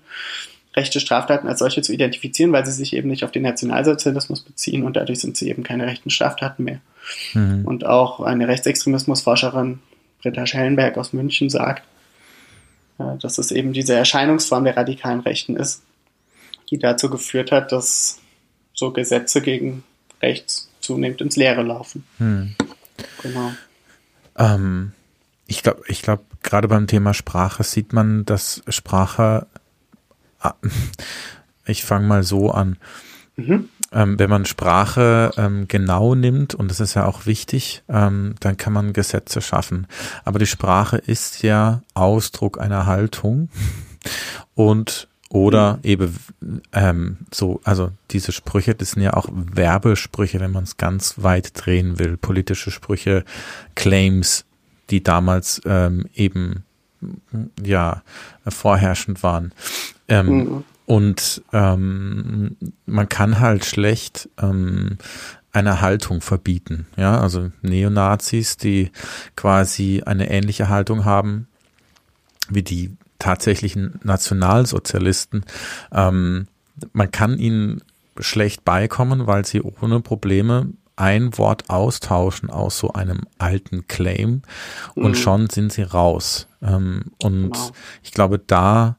rechte 0.75 0.99
Straftaten 0.99 1.47
als 1.47 1.59
solche 1.59 1.81
zu 1.81 1.93
identifizieren, 1.93 2.51
weil 2.51 2.65
sie 2.65 2.71
sich 2.71 2.93
eben 2.93 3.09
nicht 3.09 3.23
auf 3.23 3.31
den 3.31 3.43
Nationalsozialismus 3.43 4.41
beziehen 4.41 4.83
und 4.83 4.95
dadurch 4.95 5.19
sind 5.19 5.37
sie 5.37 5.49
eben 5.49 5.63
keine 5.63 5.85
rechten 5.85 6.09
Straftaten 6.09 6.63
mehr. 6.63 6.79
Mhm. 7.33 7.65
Und 7.65 7.85
auch 7.85 8.19
eine 8.21 8.47
Rechtsextremismusforscherin, 8.47 9.79
Britta 10.21 10.45
Schellenberg 10.45 10.97
aus 10.97 11.13
München, 11.13 11.49
sagt, 11.49 11.83
äh, 12.99 13.17
dass 13.21 13.37
es 13.37 13.51
eben 13.51 13.73
diese 13.73 13.93
Erscheinungsform 13.93 14.63
der 14.63 14.77
radikalen 14.77 15.19
Rechten 15.19 15.55
ist, 15.55 15.83
die 16.69 16.79
dazu 16.79 17.09
geführt 17.09 17.51
hat, 17.51 17.71
dass 17.71 18.19
so 18.73 18.91
Gesetze 18.91 19.41
gegen 19.41 19.83
rechts 20.21 20.69
zunehmend 20.79 21.21
ins 21.21 21.35
Leere 21.35 21.63
laufen. 21.63 22.03
Mhm. 22.19 22.55
Genau. 23.21 23.51
Ähm, 24.37 24.93
ich 25.47 25.63
glaube, 25.63 25.83
ich 25.87 26.01
glaube, 26.01 26.23
gerade 26.41 26.67
beim 26.67 26.87
Thema 26.87 27.13
Sprache 27.13 27.63
sieht 27.63 27.93
man, 27.93 28.25
dass 28.25 28.63
Sprache 28.67 29.47
Ah, 30.43 30.55
ich 31.65 31.83
fange 31.83 32.05
mal 32.05 32.23
so 32.23 32.51
an. 32.51 32.77
Mhm. 33.35 33.69
Ähm, 33.91 34.19
wenn 34.19 34.29
man 34.29 34.45
Sprache 34.45 35.31
ähm, 35.37 35.67
genau 35.67 36.13
nimmt, 36.13 36.53
und 36.53 36.69
das 36.69 36.79
ist 36.79 36.93
ja 36.93 37.05
auch 37.05 37.25
wichtig, 37.25 37.83
ähm, 37.87 38.35
dann 38.41 38.57
kann 38.57 38.73
man 38.73 38.93
Gesetze 38.93 39.41
schaffen. 39.41 39.87
Aber 40.25 40.37
die 40.37 40.45
Sprache 40.45 40.97
ist 40.97 41.41
ja 41.41 41.81
Ausdruck 41.93 42.59
einer 42.59 42.85
Haltung 42.85 43.49
und 44.53 45.07
oder 45.33 45.79
eben 45.81 46.15
ähm, 46.73 47.17
so, 47.31 47.59
also 47.63 47.89
diese 48.11 48.31
Sprüche, 48.31 48.75
das 48.75 48.91
sind 48.91 49.01
ja 49.01 49.13
auch 49.13 49.27
Werbesprüche, 49.31 50.39
wenn 50.39 50.51
man 50.51 50.63
es 50.63 50.77
ganz 50.77 51.15
weit 51.23 51.53
drehen 51.55 51.97
will, 51.97 52.17
politische 52.17 52.69
Sprüche, 52.69 53.25
Claims, 53.73 54.45
die 54.91 55.01
damals 55.01 55.59
ähm, 55.65 56.05
eben 56.13 56.63
ja 57.65 58.03
vorherrschend 58.47 59.23
waren. 59.23 59.53
Ähm, 60.07 60.27
mhm. 60.27 60.63
Und 60.85 61.41
ähm, 61.51 62.55
man 62.85 63.09
kann 63.09 63.39
halt 63.39 63.65
schlecht 63.65 64.29
ähm, 64.39 64.99
eine 65.51 65.81
Haltung 65.81 66.21
verbieten. 66.21 66.85
Ja, 66.95 67.19
also 67.19 67.49
Neonazis, 67.63 68.57
die 68.57 68.91
quasi 69.35 70.03
eine 70.05 70.29
ähnliche 70.29 70.69
Haltung 70.69 71.05
haben 71.05 71.47
wie 72.49 72.61
die 72.61 72.91
tatsächlichen 73.23 73.99
Nationalsozialisten. 74.03 75.45
Ähm, 75.93 76.47
man 76.91 77.09
kann 77.09 77.37
ihnen 77.37 77.81
schlecht 78.19 78.65
beikommen, 78.65 79.27
weil 79.27 79.45
sie 79.45 79.61
ohne 79.61 80.01
Probleme 80.01 80.67
ein 80.97 81.37
Wort 81.37 81.69
austauschen 81.69 82.49
aus 82.49 82.77
so 82.77 82.91
einem 82.91 83.21
alten 83.39 83.87
Claim 83.87 84.41
und 84.93 85.11
mhm. 85.11 85.15
schon 85.15 85.49
sind 85.49 85.71
sie 85.71 85.83
raus. 85.83 86.47
Ähm, 86.61 87.05
und 87.21 87.53
genau. 87.53 87.71
ich 88.03 88.11
glaube, 88.11 88.39
da 88.39 88.97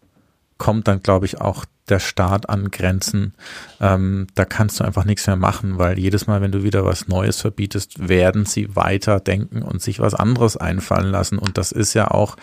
kommt 0.56 0.88
dann, 0.88 1.02
glaube 1.02 1.26
ich, 1.26 1.40
auch 1.40 1.66
der 1.90 2.00
Staat 2.00 2.48
an 2.48 2.70
Grenzen. 2.70 3.34
Ähm, 3.78 4.26
da 4.34 4.46
kannst 4.46 4.80
du 4.80 4.84
einfach 4.84 5.04
nichts 5.04 5.26
mehr 5.26 5.36
machen, 5.36 5.78
weil 5.78 5.98
jedes 5.98 6.26
Mal, 6.26 6.40
wenn 6.40 6.50
du 6.50 6.62
wieder 6.62 6.84
was 6.86 7.08
Neues 7.08 7.42
verbietest, 7.42 8.08
werden 8.08 8.46
sie 8.46 8.74
weiter 8.74 9.20
denken 9.20 9.60
und 9.62 9.82
sich 9.82 10.00
was 10.00 10.14
anderes 10.14 10.56
einfallen 10.56 11.10
lassen. 11.10 11.38
Und 11.38 11.58
das 11.58 11.72
ist 11.72 11.92
ja 11.92 12.08
auch, 12.10 12.36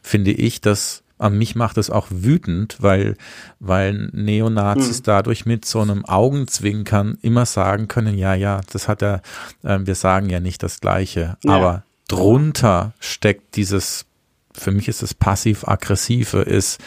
finde 0.00 0.30
ich, 0.30 0.60
das 0.60 1.03
an 1.18 1.38
mich 1.38 1.54
macht 1.54 1.78
es 1.78 1.90
auch 1.90 2.08
wütend, 2.10 2.78
weil, 2.80 3.16
weil 3.60 4.10
Neonazis 4.12 5.00
mhm. 5.00 5.04
dadurch 5.04 5.46
mit 5.46 5.64
so 5.64 5.80
einem 5.80 6.04
Augenzwinkern 6.04 7.18
immer 7.22 7.46
sagen 7.46 7.88
können, 7.88 8.18
ja, 8.18 8.34
ja, 8.34 8.60
das 8.72 8.88
hat 8.88 9.02
er, 9.02 9.22
äh, 9.62 9.78
wir 9.82 9.94
sagen 9.94 10.28
ja 10.28 10.40
nicht 10.40 10.62
das 10.62 10.80
Gleiche. 10.80 11.36
Ja. 11.44 11.52
Aber 11.52 11.82
drunter 12.08 12.94
steckt 12.98 13.56
dieses, 13.56 14.06
für 14.52 14.72
mich 14.72 14.88
ist 14.88 15.02
es 15.02 15.14
passiv-aggressive, 15.14 16.42
ist, 16.42 16.80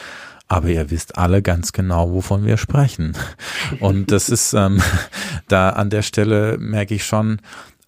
aber 0.49 0.69
ihr 0.69 0.91
wisst 0.91 1.17
alle 1.17 1.41
ganz 1.41 1.71
genau, 1.71 2.11
wovon 2.11 2.45
wir 2.45 2.57
sprechen. 2.57 3.13
Und 3.79 4.11
das 4.11 4.29
ist, 4.29 4.53
ähm, 4.53 4.81
da 5.47 5.69
an 5.69 5.89
der 5.89 6.01
Stelle 6.01 6.57
merke 6.57 6.95
ich 6.95 7.05
schon, 7.05 7.41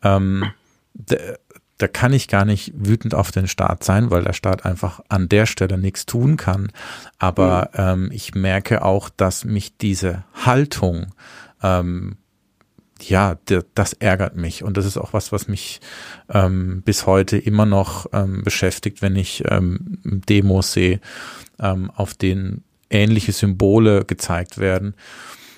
ähm, 0.04 0.46
da 1.80 1.88
kann 1.88 2.14
ich 2.14 2.28
gar 2.28 2.46
nicht 2.46 2.74
wütend 2.76 3.16
auf 3.16 3.32
den 3.32 3.48
Staat 3.48 3.84
sein, 3.84 4.12
weil 4.12 4.24
der 4.24 4.34
Staat 4.34 4.66
einfach 4.66 5.00
an 5.08 5.30
der 5.30 5.46
Stelle 5.46 5.78
nichts 5.78 6.06
tun 6.06 6.38
kann. 6.38 6.72
Aber 7.18 7.72
mhm. 7.74 7.80
ähm, 8.06 8.10
ich 8.12 8.36
merke 8.36 8.84
auch, 8.84 9.10
dass 9.10 9.46
mich 9.46 9.78
diese 9.78 10.24
Haltung 10.34 11.08
ähm, 11.64 12.18
ja, 13.02 13.38
das 13.76 13.94
ärgert 13.94 14.36
mich 14.36 14.62
und 14.62 14.76
das 14.76 14.86
ist 14.86 14.98
auch 14.98 15.14
was, 15.14 15.32
was 15.32 15.48
mich 15.48 15.80
ähm, 16.28 16.82
bis 16.84 17.06
heute 17.06 17.38
immer 17.38 17.66
noch 17.66 18.08
ähm, 18.12 18.44
beschäftigt, 18.44 19.02
wenn 19.02 19.16
ich 19.16 19.44
ähm, 19.50 20.00
Demos 20.04 20.74
sehe, 20.74 21.00
ähm, 21.60 21.92
auf 21.96 22.14
denen 22.14 22.66
ähnliche 22.90 23.32
Symbole 23.32 24.04
gezeigt 24.04 24.58
werden. 24.58 24.96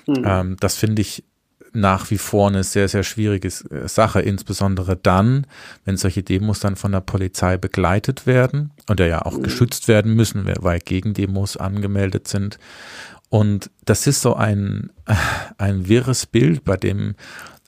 Mhm. 0.06 0.24
Ähm, 0.24 0.56
das 0.60 0.76
finde 0.76 1.02
ich 1.02 1.24
nach 1.72 2.10
wie 2.10 2.18
vor 2.18 2.48
eine 2.48 2.64
sehr, 2.64 2.88
sehr 2.88 3.02
schwierige 3.02 3.48
äh, 3.48 3.88
Sache, 3.88 4.20
insbesondere 4.20 4.96
dann, 4.96 5.46
wenn 5.84 5.96
solche 5.96 6.22
Demos 6.22 6.60
dann 6.60 6.76
von 6.76 6.92
der 6.92 7.00
Polizei 7.00 7.56
begleitet 7.56 8.26
werden 8.26 8.70
und 8.88 9.00
ja 9.00 9.22
auch 9.24 9.40
geschützt 9.42 9.88
werden 9.88 10.14
müssen, 10.14 10.50
weil 10.60 10.80
Gegendemos 10.80 11.56
angemeldet 11.56 12.28
sind. 12.28 12.58
Und 13.28 13.70
das 13.84 14.06
ist 14.06 14.20
so 14.20 14.34
ein, 14.34 14.90
ein 15.56 15.88
wirres 15.88 16.26
Bild, 16.26 16.64
bei 16.64 16.76
dem 16.76 17.14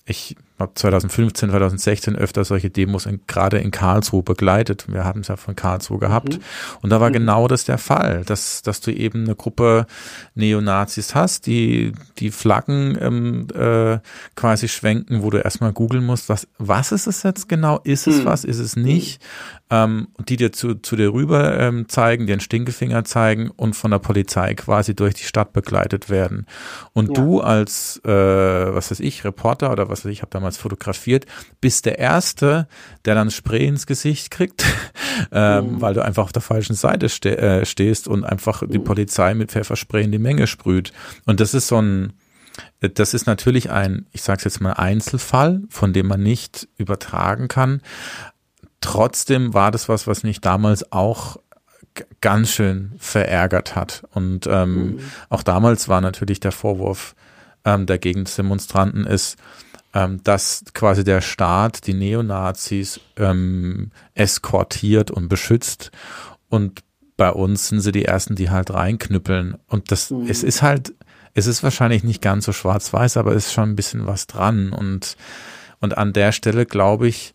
ich 0.04 0.36
habe 0.58 0.72
2015, 0.74 1.50
2016 1.50 2.16
öfter 2.16 2.44
solche 2.44 2.70
Demos 2.70 3.06
in, 3.06 3.20
gerade 3.26 3.58
in 3.58 3.72
Karlsruhe 3.72 4.22
begleitet. 4.22 4.86
Wir 4.88 5.04
haben 5.04 5.20
es 5.20 5.28
ja 5.28 5.36
von 5.36 5.56
Karlsruhe 5.56 5.98
gehabt. 5.98 6.34
Mhm. 6.34 6.42
Und 6.82 6.90
da 6.90 7.00
war 7.00 7.08
mhm. 7.08 7.14
genau 7.14 7.48
das 7.48 7.64
der 7.64 7.78
Fall, 7.78 8.22
dass, 8.24 8.62
dass 8.62 8.80
du 8.80 8.92
eben 8.92 9.24
eine 9.24 9.34
Gruppe 9.34 9.86
Neonazis 10.34 11.14
hast, 11.14 11.46
die 11.46 11.92
die 12.18 12.30
Flaggen 12.30 12.96
ähm, 13.00 13.46
äh, 13.54 13.98
quasi 14.36 14.68
schwenken, 14.68 15.22
wo 15.22 15.30
du 15.30 15.38
erstmal 15.38 15.72
googeln 15.72 16.04
musst, 16.04 16.28
was, 16.28 16.46
was 16.58 16.92
ist 16.92 17.08
es 17.08 17.24
jetzt 17.24 17.48
genau? 17.48 17.80
Ist 17.82 18.06
es 18.06 18.18
mhm. 18.18 18.24
was? 18.26 18.44
Ist 18.44 18.60
es 18.60 18.76
nicht? 18.76 19.20
Ähm, 19.70 20.08
die 20.28 20.36
dir 20.36 20.52
zu, 20.52 20.74
zu 20.74 20.94
dir 20.94 21.12
rüber 21.12 21.58
ähm, 21.58 21.88
zeigen, 21.88 22.26
dir 22.26 22.34
einen 22.34 22.40
Stinkefinger 22.40 23.04
zeigen 23.04 23.50
und 23.50 23.74
von 23.74 23.90
der 23.90 23.98
Polizei 23.98 24.54
quasi 24.54 24.94
durch 24.94 25.14
die 25.14 25.24
Stadt 25.24 25.52
begleitet 25.52 26.10
werden. 26.10 26.46
Und 26.92 27.08
ja. 27.08 27.14
du 27.14 27.40
als, 27.40 28.00
äh, 28.04 28.08
was 28.08 28.90
weiß 28.90 29.00
ich, 29.00 29.24
Reporter 29.24 29.72
oder 29.72 29.88
was 29.88 30.04
weiß 30.04 30.12
ich, 30.12 30.22
habe 30.22 30.30
da 30.30 30.43
damals 30.44 30.58
fotografiert, 30.58 31.24
bist 31.62 31.86
der 31.86 31.98
Erste, 31.98 32.68
der 33.06 33.14
dann 33.14 33.30
Spray 33.30 33.66
ins 33.66 33.86
Gesicht 33.86 34.30
kriegt, 34.30 34.62
ähm, 35.32 35.76
mhm. 35.76 35.80
weil 35.80 35.94
du 35.94 36.04
einfach 36.04 36.24
auf 36.24 36.32
der 36.32 36.42
falschen 36.42 36.76
Seite 36.76 37.08
ste 37.08 37.38
äh, 37.38 37.64
stehst 37.64 38.08
und 38.08 38.24
einfach 38.24 38.62
die 38.66 38.78
Polizei 38.78 39.34
mit 39.34 39.50
Pfefferspray 39.50 40.04
in 40.04 40.12
die 40.12 40.18
Menge 40.18 40.46
sprüht. 40.46 40.92
Und 41.24 41.40
das 41.40 41.54
ist 41.54 41.68
so 41.68 41.80
ein, 41.80 42.12
das 42.80 43.14
ist 43.14 43.26
natürlich 43.26 43.70
ein, 43.70 44.06
ich 44.12 44.22
sage 44.22 44.38
es 44.38 44.44
jetzt 44.44 44.60
mal, 44.60 44.74
Einzelfall, 44.74 45.62
von 45.70 45.94
dem 45.94 46.08
man 46.08 46.22
nicht 46.22 46.68
übertragen 46.76 47.48
kann. 47.48 47.80
Trotzdem 48.82 49.54
war 49.54 49.70
das 49.70 49.88
was, 49.88 50.06
was 50.06 50.24
mich 50.24 50.42
damals 50.42 50.92
auch 50.92 51.38
ganz 52.20 52.50
schön 52.50 52.92
verärgert 52.98 53.74
hat. 53.74 54.02
Und 54.12 54.46
ähm, 54.46 54.74
mhm. 54.74 54.98
auch 55.30 55.42
damals 55.42 55.88
war 55.88 56.02
natürlich 56.02 56.40
der 56.40 56.52
Vorwurf 56.52 57.14
ähm, 57.64 57.86
der 57.86 57.98
Gegendemonstranten 57.98 59.06
ist, 59.06 59.38
ähm, 59.94 60.20
dass 60.24 60.64
quasi 60.74 61.04
der 61.04 61.20
Staat 61.20 61.86
die 61.86 61.94
Neonazis 61.94 63.00
ähm, 63.16 63.92
eskortiert 64.14 65.10
und 65.10 65.28
beschützt. 65.28 65.92
Und 66.48 66.82
bei 67.16 67.30
uns 67.30 67.68
sind 67.68 67.80
sie 67.80 67.92
die 67.92 68.04
ersten, 68.04 68.34
die 68.34 68.50
halt 68.50 68.70
reinknüppeln. 68.72 69.56
Und 69.68 69.92
das 69.92 70.10
mhm. 70.10 70.26
es 70.28 70.42
ist 70.42 70.62
halt 70.62 70.94
es 71.36 71.46
ist 71.46 71.62
wahrscheinlich 71.62 72.04
nicht 72.04 72.22
ganz 72.22 72.44
so 72.44 72.52
schwarz-weiß, 72.52 73.16
aber 73.16 73.32
es 73.32 73.46
ist 73.46 73.52
schon 73.52 73.70
ein 73.70 73.76
bisschen 73.76 74.06
was 74.06 74.26
dran. 74.26 74.72
Und 74.72 75.16
und 75.80 75.96
an 75.96 76.12
der 76.12 76.32
Stelle 76.32 76.66
glaube 76.66 77.08
ich 77.08 77.34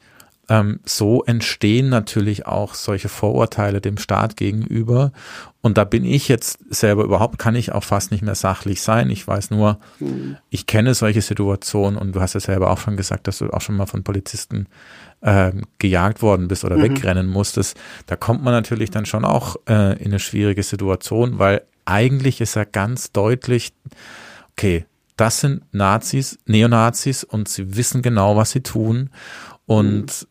ähm, 0.49 0.79
so 0.83 1.23
entstehen 1.23 1.89
natürlich 1.89 2.47
auch 2.47 2.73
solche 2.73 3.07
Vorurteile 3.07 3.81
dem 3.81 3.97
Staat 3.97 4.35
gegenüber. 4.35 5.11
Und 5.61 5.77
da 5.77 5.83
bin 5.83 6.03
ich 6.03 6.27
jetzt 6.27 6.59
selber 6.69 7.03
überhaupt, 7.03 7.37
kann 7.37 7.55
ich 7.55 7.71
auch 7.71 7.83
fast 7.83 8.11
nicht 8.11 8.23
mehr 8.23 8.35
sachlich 8.35 8.81
sein. 8.81 9.09
Ich 9.11 9.27
weiß 9.27 9.51
nur, 9.51 9.77
mhm. 9.99 10.37
ich 10.49 10.65
kenne 10.65 10.95
solche 10.95 11.21
Situationen 11.21 11.99
und 11.99 12.15
du 12.15 12.21
hast 12.21 12.33
ja 12.33 12.39
selber 12.39 12.71
auch 12.71 12.79
schon 12.79 12.97
gesagt, 12.97 13.27
dass 13.27 13.37
du 13.37 13.51
auch 13.51 13.61
schon 13.61 13.77
mal 13.77 13.85
von 13.85 14.03
Polizisten 14.03 14.67
äh, 15.21 15.51
gejagt 15.77 16.21
worden 16.23 16.47
bist 16.47 16.65
oder 16.65 16.77
mhm. 16.77 16.83
wegrennen 16.83 17.27
musstest. 17.27 17.77
Da 18.07 18.15
kommt 18.15 18.43
man 18.43 18.53
natürlich 18.53 18.89
dann 18.89 19.05
schon 19.05 19.25
auch 19.25 19.55
äh, 19.67 19.97
in 19.99 20.07
eine 20.07 20.19
schwierige 20.19 20.63
Situation, 20.63 21.37
weil 21.37 21.61
eigentlich 21.85 22.41
ist 22.41 22.55
ja 22.55 22.63
ganz 22.63 23.11
deutlich, 23.11 23.73
okay, 24.51 24.85
das 25.15 25.41
sind 25.41 25.63
Nazis, 25.73 26.39
Neonazis 26.45 27.23
und 27.23 27.49
sie 27.49 27.75
wissen 27.75 28.01
genau, 28.01 28.35
was 28.35 28.51
sie 28.51 28.61
tun. 28.61 29.11
Und 29.65 30.05
mhm 30.05 30.27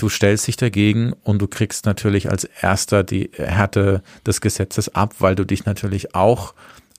du 0.00 0.08
stellst 0.08 0.46
dich 0.46 0.56
dagegen 0.56 1.12
und 1.24 1.40
du 1.40 1.46
kriegst 1.46 1.84
natürlich 1.84 2.30
als 2.30 2.44
erster 2.44 3.04
die 3.04 3.30
Härte 3.34 4.02
des 4.26 4.40
Gesetzes 4.40 4.94
ab, 4.94 5.16
weil 5.18 5.34
du 5.34 5.44
dich 5.44 5.66
natürlich 5.66 6.14
auch 6.14 6.54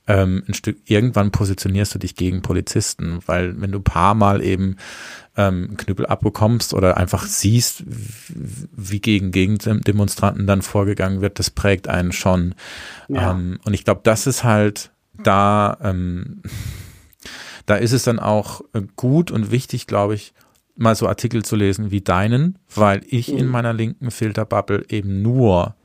ähm, 0.08 0.44
ein 0.48 0.54
Stück 0.54 0.78
irgendwann 0.86 1.32
positionierst 1.32 1.96
du 1.96 2.00
dich 2.00 2.16
gegen 2.16 2.42
Polizisten, 2.42 3.20
weil 3.26 3.60
wenn 3.60 3.72
du 3.72 3.80
paar 3.80 4.14
Mal 4.14 4.44
eben 4.44 4.78
ähm, 5.36 5.78
Knüppel 5.78 6.06
abbekommst 6.06 6.74
oder 6.74 6.98
einfach 6.98 7.26
siehst, 7.26 7.84
wie 7.88 9.00
gegen 9.00 9.32
Gegendemonstranten 9.32 10.46
dann 10.46 10.62
vorgegangen 10.62 11.22
wird, 11.22 11.40
das 11.40 11.50
prägt 11.50 11.88
einen 11.88 12.12
schon. 12.12 12.56
Ja. 13.08 13.32
Ähm, 13.32 13.60
und 13.64 13.74
ich 13.74 13.84
glaube, 13.84 14.02
das 14.04 14.28
ist 14.28 14.44
halt 14.44 14.92
da, 15.24 15.78
ähm, 15.82 16.42
da 17.66 17.76
ist 17.76 17.94
es 17.94 18.04
dann 18.04 18.20
auch 18.20 18.62
äh, 18.74 18.82
gut 18.96 19.32
und 19.32 19.52
wichtig, 19.52 19.88
glaube 19.88 20.16
ich, 20.16 20.34
mal 20.82 20.96
so 20.96 21.08
Artikel 21.08 21.44
zu 21.44 21.56
lesen 21.56 21.92
wie 21.92 22.02
deinen, 22.02 22.58
weil 22.74 23.02
ich 23.08 23.32
mhm. 23.32 23.38
in 23.38 23.48
meiner 23.48 23.74
linken 23.74 24.12
Filterbubble 24.12 24.86
eben 24.90 25.22
nur 25.22 25.76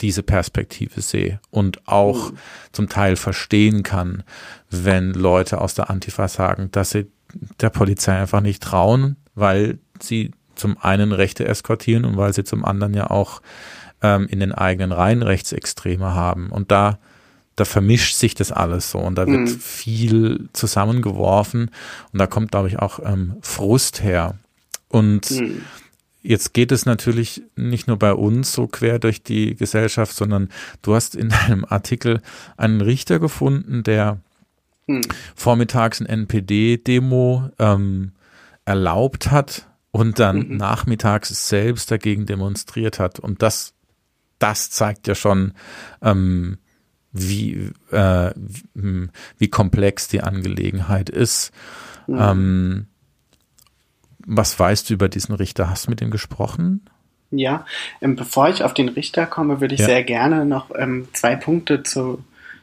diese 0.00 0.22
Perspektive 0.22 1.00
sehe 1.00 1.40
und 1.50 1.86
auch 1.86 2.32
mhm. 2.32 2.38
zum 2.72 2.88
Teil 2.88 3.16
verstehen 3.16 3.82
kann, 3.82 4.24
wenn 4.68 5.12
Leute 5.12 5.60
aus 5.60 5.74
der 5.74 5.90
Antifa 5.90 6.28
sagen, 6.28 6.70
dass 6.72 6.90
sie 6.90 7.06
der 7.60 7.70
Polizei 7.70 8.18
einfach 8.18 8.40
nicht 8.40 8.62
trauen, 8.62 9.16
weil 9.34 9.78
sie 10.00 10.32
zum 10.54 10.76
einen 10.78 11.12
Rechte 11.12 11.46
eskortieren 11.46 12.04
und 12.04 12.16
weil 12.16 12.32
sie 12.32 12.44
zum 12.44 12.64
anderen 12.64 12.94
ja 12.94 13.10
auch 13.10 13.40
ähm, 14.02 14.26
in 14.26 14.40
den 14.40 14.52
eigenen 14.52 14.92
Reihen 14.92 15.22
Rechtsextreme 15.22 16.14
haben. 16.14 16.50
Und 16.50 16.70
da 16.70 16.98
da 17.56 17.64
vermischt 17.64 18.16
sich 18.16 18.34
das 18.34 18.50
alles 18.50 18.90
so 18.90 18.98
und 18.98 19.16
da 19.16 19.26
wird 19.26 19.40
mhm. 19.40 19.58
viel 19.58 20.48
zusammengeworfen 20.52 21.70
und 22.12 22.18
da 22.18 22.26
kommt, 22.26 22.50
glaube 22.50 22.68
ich, 22.68 22.78
auch 22.78 22.98
ähm, 23.04 23.36
Frust 23.42 24.02
her. 24.02 24.38
Und 24.88 25.30
mhm. 25.30 25.62
jetzt 26.22 26.54
geht 26.54 26.72
es 26.72 26.86
natürlich 26.86 27.42
nicht 27.56 27.88
nur 27.88 27.98
bei 27.98 28.14
uns 28.14 28.52
so 28.52 28.66
quer 28.66 28.98
durch 28.98 29.22
die 29.22 29.54
Gesellschaft, 29.54 30.14
sondern 30.14 30.48
du 30.80 30.94
hast 30.94 31.14
in 31.14 31.28
deinem 31.46 31.64
Artikel 31.64 32.20
einen 32.56 32.80
Richter 32.80 33.18
gefunden, 33.18 33.82
der 33.82 34.18
mhm. 34.86 35.02
vormittags 35.34 36.00
ein 36.00 36.06
NPD-Demo 36.06 37.50
ähm, 37.58 38.12
erlaubt 38.64 39.30
hat 39.30 39.68
und 39.90 40.18
dann 40.18 40.48
mhm. 40.48 40.56
nachmittags 40.56 41.48
selbst 41.48 41.90
dagegen 41.90 42.24
demonstriert 42.24 42.98
hat. 42.98 43.20
Und 43.20 43.42
das, 43.42 43.74
das 44.38 44.70
zeigt 44.70 45.06
ja 45.06 45.14
schon, 45.14 45.52
ähm, 46.00 46.58
wie, 47.12 47.70
äh, 47.90 48.30
wie 48.74 49.48
komplex 49.48 50.08
die 50.08 50.22
Angelegenheit 50.22 51.10
ist. 51.10 51.52
Mhm. 52.06 52.18
Ähm, 52.18 52.86
was 54.24 54.58
weißt 54.58 54.88
du 54.88 54.94
über 54.94 55.08
diesen 55.08 55.34
Richter? 55.34 55.68
Hast 55.68 55.86
du 55.86 55.90
mit 55.90 56.00
ihm 56.00 56.10
gesprochen? 56.10 56.82
Ja, 57.30 57.66
ähm, 58.00 58.16
bevor 58.16 58.48
ich 58.48 58.62
auf 58.62 58.74
den 58.74 58.88
Richter 58.88 59.26
komme, 59.26 59.60
würde 59.60 59.74
ich 59.74 59.80
ja. 59.80 59.86
sehr 59.86 60.04
gerne 60.04 60.44
noch 60.44 60.70
ähm, 60.76 61.08
zwei 61.12 61.34
Punkte 61.34 61.82
zu, 61.82 62.22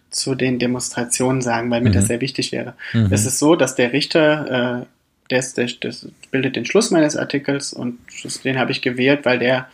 zu 0.09 0.35
den 0.35 0.59
Demonstrationen 0.59 1.41
sagen, 1.41 1.69
weil 1.71 1.81
mir 1.81 1.89
mhm. 1.89 1.93
das 1.93 2.07
sehr 2.07 2.21
wichtig 2.21 2.51
wäre. 2.51 2.75
Mhm. 2.93 3.09
Es 3.11 3.25
ist 3.25 3.39
so, 3.39 3.55
dass 3.55 3.75
der 3.75 3.93
Richter, 3.93 4.81
äh, 4.81 4.85
das, 5.29 5.53
das, 5.53 5.79
das 5.79 6.07
bildet 6.31 6.55
den 6.55 6.65
Schluss 6.65 6.91
meines 6.91 7.15
Artikels 7.15 7.73
und 7.73 7.99
den 8.43 8.59
habe 8.59 8.71
ich 8.71 8.81
gewählt, 8.81 9.25
weil 9.25 9.39
der 9.39 9.69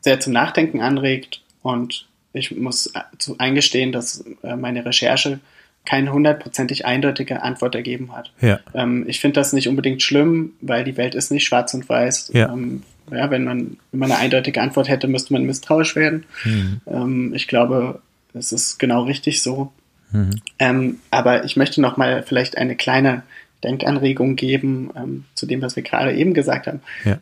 sehr 0.00 0.20
zum 0.20 0.32
Nachdenken 0.32 0.80
anregt 0.80 1.42
und 1.62 2.06
ich 2.36 2.56
muss 2.56 2.92
eingestehen, 3.38 3.92
dass 3.92 4.24
äh, 4.42 4.56
meine 4.56 4.84
Recherche 4.84 5.40
keine 5.84 6.12
hundertprozentig 6.12 6.84
eindeutige 6.84 7.42
Antwort 7.42 7.74
ergeben 7.74 8.14
hat. 8.14 8.32
Ja. 8.40 8.60
Ähm, 8.74 9.04
ich 9.06 9.20
finde 9.20 9.40
das 9.40 9.52
nicht 9.52 9.68
unbedingt 9.68 10.02
schlimm, 10.02 10.52
weil 10.60 10.84
die 10.84 10.96
Welt 10.96 11.14
ist 11.14 11.30
nicht 11.30 11.44
schwarz 11.44 11.72
und 11.74 11.88
weiß. 11.88 12.32
Ja. 12.34 12.52
Ähm, 12.52 12.82
ja, 13.10 13.30
wenn, 13.30 13.44
man, 13.44 13.76
wenn 13.92 14.00
man 14.00 14.10
eine 14.10 14.20
eindeutige 14.20 14.60
Antwort 14.60 14.88
hätte, 14.88 15.06
müsste 15.06 15.32
man 15.32 15.44
misstrauisch 15.44 15.94
werden. 15.94 16.26
Mhm. 16.44 16.80
Ähm, 16.86 17.34
ich 17.34 17.46
glaube, 17.46 18.00
es 18.34 18.52
ist 18.52 18.78
genau 18.78 19.04
richtig 19.04 19.42
so. 19.42 19.72
Mhm. 20.10 20.40
Ähm, 20.58 21.00
aber 21.10 21.44
ich 21.44 21.56
möchte 21.56 21.80
noch 21.80 21.96
mal 21.96 22.24
vielleicht 22.24 22.58
eine 22.58 22.74
kleine 22.74 23.22
Denkanregung 23.62 24.36
geben 24.36 24.90
ähm, 24.96 25.24
zu 25.34 25.46
dem, 25.46 25.62
was 25.62 25.76
wir 25.76 25.82
gerade 25.82 26.14
eben 26.14 26.34
gesagt 26.34 26.66
haben. 26.66 26.80
Ja. 27.04 27.18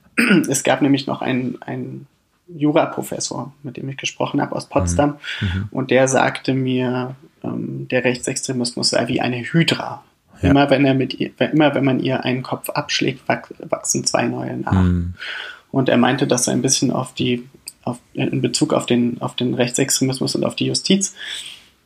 Es 0.48 0.64
gab 0.64 0.82
nämlich 0.82 1.06
noch 1.06 1.22
einen, 1.22 1.60
einen 1.62 2.06
Juraprofessor, 2.55 3.52
mit 3.62 3.76
dem 3.76 3.88
ich 3.88 3.96
gesprochen 3.96 4.40
habe 4.40 4.55
aus 4.55 4.68
Potsdam. 4.68 5.16
Mhm. 5.40 5.46
mhm. 5.46 5.68
Und 5.70 5.90
der 5.90 6.09
sagte 6.09 6.55
mir, 6.55 7.16
ähm, 7.42 7.88
der 7.88 8.05
Rechtsextremismus 8.05 8.90
sei 8.90 9.09
wie 9.09 9.20
eine 9.20 9.38
Hydra. 9.38 10.02
Ja. 10.42 10.50
Immer 10.50 10.70
wenn 10.70 10.84
er 10.84 10.94
mit 10.94 11.14
ihr, 11.14 11.30
immer 11.52 11.74
wenn 11.74 11.84
man 11.84 12.00
ihr 12.00 12.24
einen 12.24 12.42
Kopf 12.42 12.68
abschlägt, 12.70 13.22
wachsen 13.28 14.05
zwei 14.05 14.26
neue 14.26 14.57
nach. 14.57 14.72
Mhm. 14.72 15.14
Und 15.70 15.88
er 15.88 15.96
meinte 15.96 16.26
das 16.26 16.44
so 16.44 16.50
ein 16.50 16.62
bisschen 16.62 16.90
auf 16.90 17.14
die, 17.14 17.48
auf, 17.82 17.98
in 18.12 18.40
Bezug 18.40 18.72
auf 18.72 18.86
den, 18.86 19.20
auf 19.20 19.36
den 19.36 19.55
Rechtsextremismus 19.55 20.34
und 20.34 20.44
auf 20.44 20.55
die 20.55 20.66
Justiz, 20.66 21.14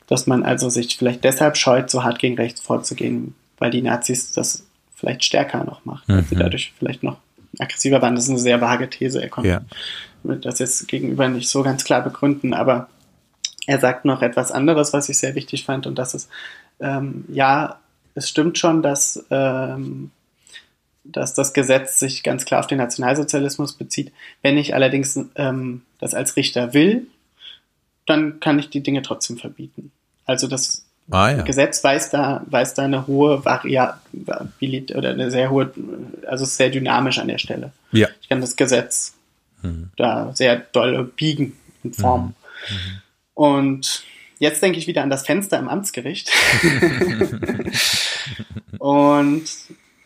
dass 0.07 0.27
man 0.27 0.43
also 0.43 0.69
sich 0.69 0.97
vielleicht 0.97 1.23
deshalb 1.23 1.57
scheut, 1.57 1.89
so 1.89 2.03
hart 2.03 2.19
gegen 2.19 2.35
rechts 2.35 2.61
vorzugehen, 2.61 3.35
weil 3.57 3.71
die 3.71 3.81
Nazis 3.81 4.31
das 4.31 4.65
vielleicht 4.95 5.23
stärker 5.23 5.63
noch 5.63 5.85
machen, 5.85 6.03
mhm. 6.07 6.17
weil 6.17 6.23
sie 6.23 6.35
dadurch 6.35 6.73
vielleicht 6.77 7.03
noch 7.03 7.17
aggressiver 7.59 8.01
waren. 8.01 8.15
Das 8.15 8.25
ist 8.25 8.29
eine 8.29 8.39
sehr 8.39 8.61
vage 8.61 8.89
These. 8.89 9.21
Er 9.21 9.29
konnte 9.29 9.49
ja. 9.49 10.35
das 10.35 10.59
jetzt 10.59 10.87
gegenüber 10.87 11.27
nicht 11.27 11.49
so 11.49 11.63
ganz 11.63 11.83
klar 11.83 12.01
begründen, 12.01 12.53
aber 12.53 12.89
er 13.67 13.79
sagt 13.79 14.05
noch 14.05 14.21
etwas 14.21 14.51
anderes, 14.51 14.93
was 14.93 15.09
ich 15.09 15.17
sehr 15.19 15.35
wichtig 15.35 15.65
fand, 15.65 15.85
und 15.85 15.95
das 15.95 16.15
ist, 16.15 16.29
ähm, 16.79 17.25
ja, 17.27 17.79
es 18.15 18.27
stimmt 18.27 18.57
schon, 18.57 18.81
dass, 18.81 19.23
ähm, 19.29 20.11
dass 21.03 21.35
das 21.35 21.53
Gesetz 21.53 21.99
sich 21.99 22.23
ganz 22.23 22.45
klar 22.45 22.61
auf 22.61 22.67
den 22.67 22.79
Nationalsozialismus 22.79 23.73
bezieht. 23.73 24.11
Wenn 24.41 24.57
ich 24.57 24.73
allerdings 24.73 25.19
ähm, 25.35 25.83
das 25.99 26.13
als 26.13 26.35
Richter 26.35 26.73
will, 26.73 27.07
dann 28.05 28.39
kann 28.39 28.57
ich 28.57 28.69
die 28.69 28.81
Dinge 28.81 29.03
trotzdem 29.03 29.37
verbieten. 29.37 29.91
Also 30.25 30.47
das 30.47 30.85
ah, 31.11 31.31
ja. 31.31 31.41
Gesetz 31.43 31.83
weist 31.83 32.13
da, 32.13 32.43
weist 32.47 32.77
da 32.77 32.83
eine 32.83 33.07
hohe 33.07 33.43
Variabilität 33.43 34.95
oder 34.95 35.09
eine 35.09 35.31
sehr 35.31 35.49
hohe, 35.49 35.71
also 36.27 36.45
sehr 36.45 36.69
dynamisch 36.69 37.19
an 37.19 37.27
der 37.27 37.37
Stelle. 37.37 37.71
Ja. 37.91 38.07
Ich 38.21 38.29
kann 38.29 38.41
das 38.41 38.55
Gesetz 38.55 39.13
mhm. 39.61 39.89
da 39.97 40.31
sehr 40.33 40.57
doll 40.57 41.11
biegen 41.15 41.57
und 41.83 41.95
formen. 41.95 42.35
Mhm. 42.69 42.75
Mhm. 42.75 43.01
Und 43.33 44.03
jetzt 44.39 44.61
denke 44.61 44.79
ich 44.79 44.87
wieder 44.87 45.03
an 45.03 45.09
das 45.09 45.25
Fenster 45.25 45.59
im 45.59 45.69
Amtsgericht. 45.69 46.29
und 48.79 49.43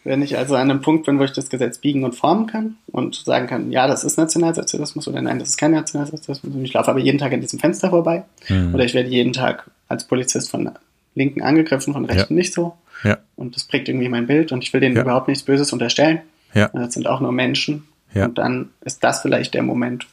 wenn 0.04 0.22
ich 0.22 0.38
also 0.38 0.56
an 0.56 0.70
einem 0.70 0.82
Punkt 0.82 1.06
bin, 1.06 1.20
wo 1.20 1.24
ich 1.24 1.32
das 1.32 1.50
Gesetz 1.50 1.78
biegen 1.78 2.04
und 2.04 2.16
formen 2.16 2.48
kann 2.48 2.76
und 2.88 3.16
sagen 3.16 3.48
kann, 3.48 3.72
ja, 3.72 3.88
das 3.88 4.04
ist 4.04 4.18
Nationalsozialismus 4.18 5.08
oder 5.08 5.22
nein, 5.22 5.40
das 5.40 5.50
ist 5.50 5.58
kein 5.58 5.72
Nationalsozialismus 5.72 6.54
und 6.54 6.64
ich 6.64 6.74
laufe 6.74 6.92
aber 6.92 7.00
jeden 7.00 7.20
Tag 7.20 7.32
an 7.32 7.42
diesem 7.42 7.60
Fenster 7.60 7.90
vorbei 7.90 8.26
mhm. 8.50 8.74
oder 8.74 8.84
ich 8.84 8.94
werde 8.94 9.10
jeden 9.10 9.34
Tag 9.34 9.70
als 9.88 10.06
Polizist 10.06 10.52
von 10.52 10.72
Linken 11.16 11.42
angegriffen, 11.42 11.94
von 11.94 12.06
Rechten 12.06 12.34
ja. 12.34 12.38
nicht 12.38 12.54
so. 12.54 12.76
Ja. 13.04 13.18
Und 13.36 13.56
das 13.56 13.66
prägt 13.66 13.90
irgendwie 13.90 14.10
mein 14.10 14.28
Bild 14.28 14.52
und 14.52 14.64
ich 14.64 14.74
will 14.74 14.82
denen 14.82 14.96
ja. 14.96 15.02
überhaupt 15.02 15.28
nichts 15.28 15.44
Böses 15.44 15.74
unterstellen. 15.74 16.22
Ja. 16.54 16.70
Das 16.70 16.94
sind 16.94 17.08
auch 17.08 17.20
nur 17.20 17.32
Menschen. 17.32 17.88
Ja. 18.14 18.26
Und 18.26 18.38
dann 18.38 18.70
ist 18.82 19.04
das 19.04 19.22
vielleicht 19.22 19.54
der 19.54 19.64
Moment, 19.64 20.08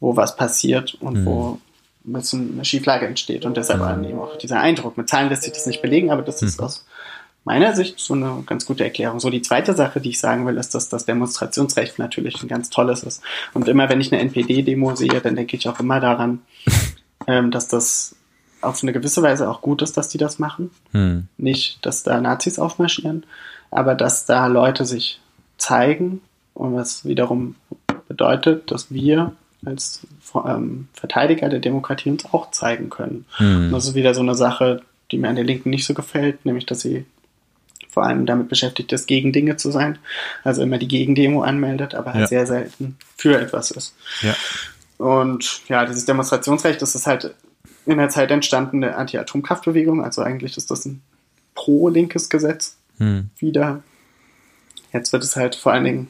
wo 0.00 0.16
was 0.16 0.36
passiert 0.36 0.94
und 0.94 1.20
mhm. 1.20 1.24
wo 1.26 1.60
ein 2.06 2.12
bisschen 2.12 2.52
eine 2.54 2.64
Schieflage 2.64 3.06
entsteht. 3.06 3.44
Und 3.44 3.56
deshalb 3.56 3.80
mhm. 3.98 4.04
eben 4.04 4.18
auch 4.18 4.36
dieser 4.36 4.60
Eindruck. 4.60 4.96
Mit 4.96 5.08
Zahlen 5.08 5.28
lässt 5.28 5.42
sich 5.42 5.52
das 5.52 5.66
nicht 5.66 5.82
belegen, 5.82 6.10
aber 6.10 6.22
das 6.22 6.42
ist 6.42 6.58
mhm. 6.58 6.66
aus 6.66 6.84
meiner 7.44 7.74
Sicht 7.74 8.00
so 8.00 8.14
eine 8.14 8.42
ganz 8.46 8.64
gute 8.64 8.84
Erklärung. 8.84 9.20
So 9.20 9.30
die 9.30 9.42
zweite 9.42 9.74
Sache, 9.74 10.00
die 10.00 10.10
ich 10.10 10.20
sagen 10.20 10.46
will, 10.46 10.56
ist, 10.56 10.74
dass 10.74 10.88
das 10.88 11.04
Demonstrationsrecht 11.04 11.98
natürlich 11.98 12.42
ein 12.42 12.48
ganz 12.48 12.70
tolles 12.70 13.02
ist. 13.02 13.22
Und 13.52 13.68
immer 13.68 13.88
wenn 13.88 14.00
ich 14.00 14.12
eine 14.12 14.22
NPD-Demo 14.22 14.96
sehe, 14.96 15.20
dann 15.20 15.36
denke 15.36 15.56
ich 15.56 15.68
auch 15.68 15.78
immer 15.78 16.00
daran, 16.00 16.40
ähm, 17.26 17.50
dass 17.50 17.68
das 17.68 18.16
auf 18.64 18.82
eine 18.82 18.92
gewisse 18.92 19.22
Weise 19.22 19.50
auch 19.50 19.60
gut 19.60 19.82
ist, 19.82 19.96
dass 19.96 20.08
die 20.08 20.18
das 20.18 20.38
machen. 20.38 20.70
Hm. 20.92 21.28
Nicht, 21.36 21.84
dass 21.84 22.02
da 22.02 22.20
Nazis 22.20 22.58
aufmarschieren, 22.58 23.24
aber 23.70 23.94
dass 23.94 24.26
da 24.26 24.46
Leute 24.46 24.84
sich 24.84 25.20
zeigen 25.58 26.20
und 26.54 26.74
was 26.74 27.04
wiederum 27.04 27.56
bedeutet, 28.08 28.70
dass 28.70 28.92
wir 28.92 29.32
als 29.64 30.06
ähm, 30.34 30.88
Verteidiger 30.92 31.48
der 31.48 31.60
Demokratie 31.60 32.10
uns 32.10 32.26
auch 32.26 32.50
zeigen 32.50 32.90
können. 32.90 33.24
Hm. 33.36 33.70
das 33.72 33.86
ist 33.86 33.94
wieder 33.94 34.14
so 34.14 34.20
eine 34.20 34.34
Sache, 34.34 34.82
die 35.10 35.18
mir 35.18 35.28
an 35.28 35.36
der 35.36 35.44
Linken 35.44 35.70
nicht 35.70 35.86
so 35.86 35.94
gefällt, 35.94 36.44
nämlich 36.44 36.66
dass 36.66 36.80
sie 36.80 37.06
vor 37.94 38.04
allem 38.04 38.26
damit 38.26 38.48
beschäftigt 38.48 38.92
ist, 38.92 39.06
gegen 39.06 39.32
Dinge 39.32 39.56
zu 39.56 39.70
sein. 39.70 39.98
Also 40.42 40.62
immer 40.62 40.78
die 40.78 40.88
Gegendemo 40.88 41.42
anmeldet, 41.42 41.94
aber 41.94 42.12
halt 42.12 42.22
ja. 42.22 42.26
sehr 42.26 42.46
selten 42.46 42.96
für 43.16 43.40
etwas 43.40 43.70
ist. 43.70 43.94
Ja. 44.20 44.34
Und 44.98 45.60
ja, 45.68 45.86
dieses 45.86 46.04
Demonstrationsrecht, 46.04 46.82
das 46.82 46.96
ist 46.96 47.06
halt 47.06 47.34
in 47.86 47.98
der 47.98 48.08
Zeit 48.08 48.30
entstandene 48.30 48.96
Anti-Atomkraftbewegung. 48.96 50.02
Also 50.02 50.22
eigentlich 50.22 50.56
ist 50.56 50.70
das 50.70 50.84
ein 50.86 51.02
pro-linkes 51.54 52.30
Gesetz 52.30 52.76
hm. 52.98 53.30
wieder. 53.38 53.82
Jetzt 54.92 55.12
wird 55.12 55.24
es 55.24 55.36
halt 55.36 55.54
vor 55.54 55.72
allen 55.72 55.84
Dingen, 55.84 56.08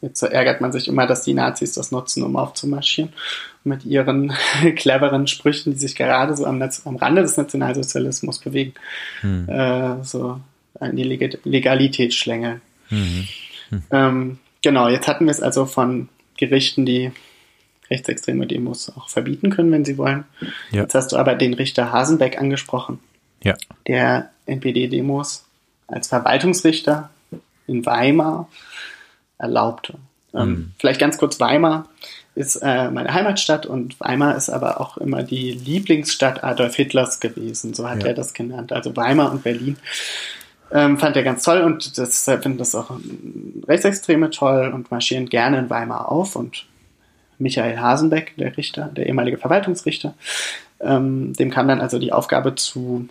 jetzt 0.00 0.22
ärgert 0.22 0.60
man 0.60 0.72
sich 0.72 0.88
immer, 0.88 1.06
dass 1.06 1.22
die 1.22 1.34
Nazis 1.34 1.72
das 1.72 1.90
nutzen, 1.90 2.22
um 2.22 2.36
aufzumarschieren. 2.36 3.12
mit 3.64 3.84
ihren 3.84 4.32
cleveren 4.76 5.26
Sprüchen, 5.26 5.72
die 5.72 5.78
sich 5.78 5.96
gerade 5.96 6.36
so 6.36 6.46
am, 6.46 6.62
am 6.62 6.96
Rande 6.96 7.22
des 7.22 7.36
Nationalsozialismus 7.36 8.38
bewegen, 8.38 8.74
hm. 9.20 9.48
äh, 9.48 10.04
so 10.04 10.40
an 10.78 10.96
die 10.96 11.02
Leg 11.02 11.38
Legalität 11.44 12.14
schlängeln. 12.14 12.60
Mhm. 12.90 13.28
Hm. 13.70 13.82
Ähm, 13.90 14.38
genau, 14.62 14.88
jetzt 14.88 15.08
hatten 15.08 15.26
wir 15.26 15.32
es 15.32 15.42
also 15.42 15.66
von 15.66 16.08
Gerichten, 16.36 16.86
die 16.86 17.12
rechtsextreme 17.90 18.46
Demos 18.46 18.92
auch 18.96 19.08
verbieten 19.08 19.50
können, 19.50 19.72
wenn 19.72 19.84
sie 19.84 19.98
wollen. 19.98 20.24
Ja. 20.70 20.82
Jetzt 20.82 20.94
hast 20.94 21.12
du 21.12 21.16
aber 21.16 21.34
den 21.34 21.54
Richter 21.54 21.92
Hasenbeck 21.92 22.38
angesprochen, 22.38 23.00
ja. 23.42 23.56
der 23.86 24.30
NPD-Demos 24.46 25.44
als 25.86 26.08
Verwaltungsrichter 26.08 27.10
in 27.66 27.84
Weimar 27.86 28.48
erlaubte. 29.38 29.94
Ähm, 30.34 30.48
mhm. 30.48 30.72
Vielleicht 30.78 31.00
ganz 31.00 31.18
kurz, 31.18 31.40
Weimar 31.40 31.88
ist 32.34 32.56
äh, 32.56 32.90
meine 32.90 33.12
Heimatstadt 33.12 33.66
und 33.66 33.98
Weimar 33.98 34.36
ist 34.36 34.48
aber 34.48 34.80
auch 34.80 34.96
immer 34.98 35.22
die 35.22 35.52
Lieblingsstadt 35.52 36.44
Adolf 36.44 36.76
Hitlers 36.76 37.20
gewesen, 37.20 37.74
so 37.74 37.88
hat 37.88 38.02
ja. 38.02 38.08
er 38.08 38.14
das 38.14 38.32
genannt. 38.32 38.72
Also 38.72 38.96
Weimar 38.96 39.32
und 39.32 39.42
Berlin 39.42 39.76
ähm, 40.70 40.98
fand 40.98 41.16
er 41.16 41.22
ganz 41.22 41.42
toll 41.42 41.62
und 41.62 41.98
das 41.98 42.28
äh, 42.28 42.38
finden 42.38 42.58
das 42.58 42.74
auch 42.74 42.90
Rechtsextreme 43.66 44.30
toll 44.30 44.70
und 44.72 44.90
marschieren 44.90 45.28
gerne 45.28 45.58
in 45.58 45.70
Weimar 45.70 46.12
auf 46.12 46.36
und 46.36 46.66
Michael 47.38 47.78
Hasenbeck, 47.78 48.34
der 48.36 48.56
Richter, 48.56 48.86
der 48.86 49.06
ehemalige 49.06 49.38
Verwaltungsrichter. 49.38 50.14
Ähm, 50.80 51.32
dem 51.34 51.50
kam 51.50 51.68
dann 51.68 51.80
also 51.80 51.98
die 51.98 52.12
Aufgabe 52.12 52.54
zu, 52.54 53.08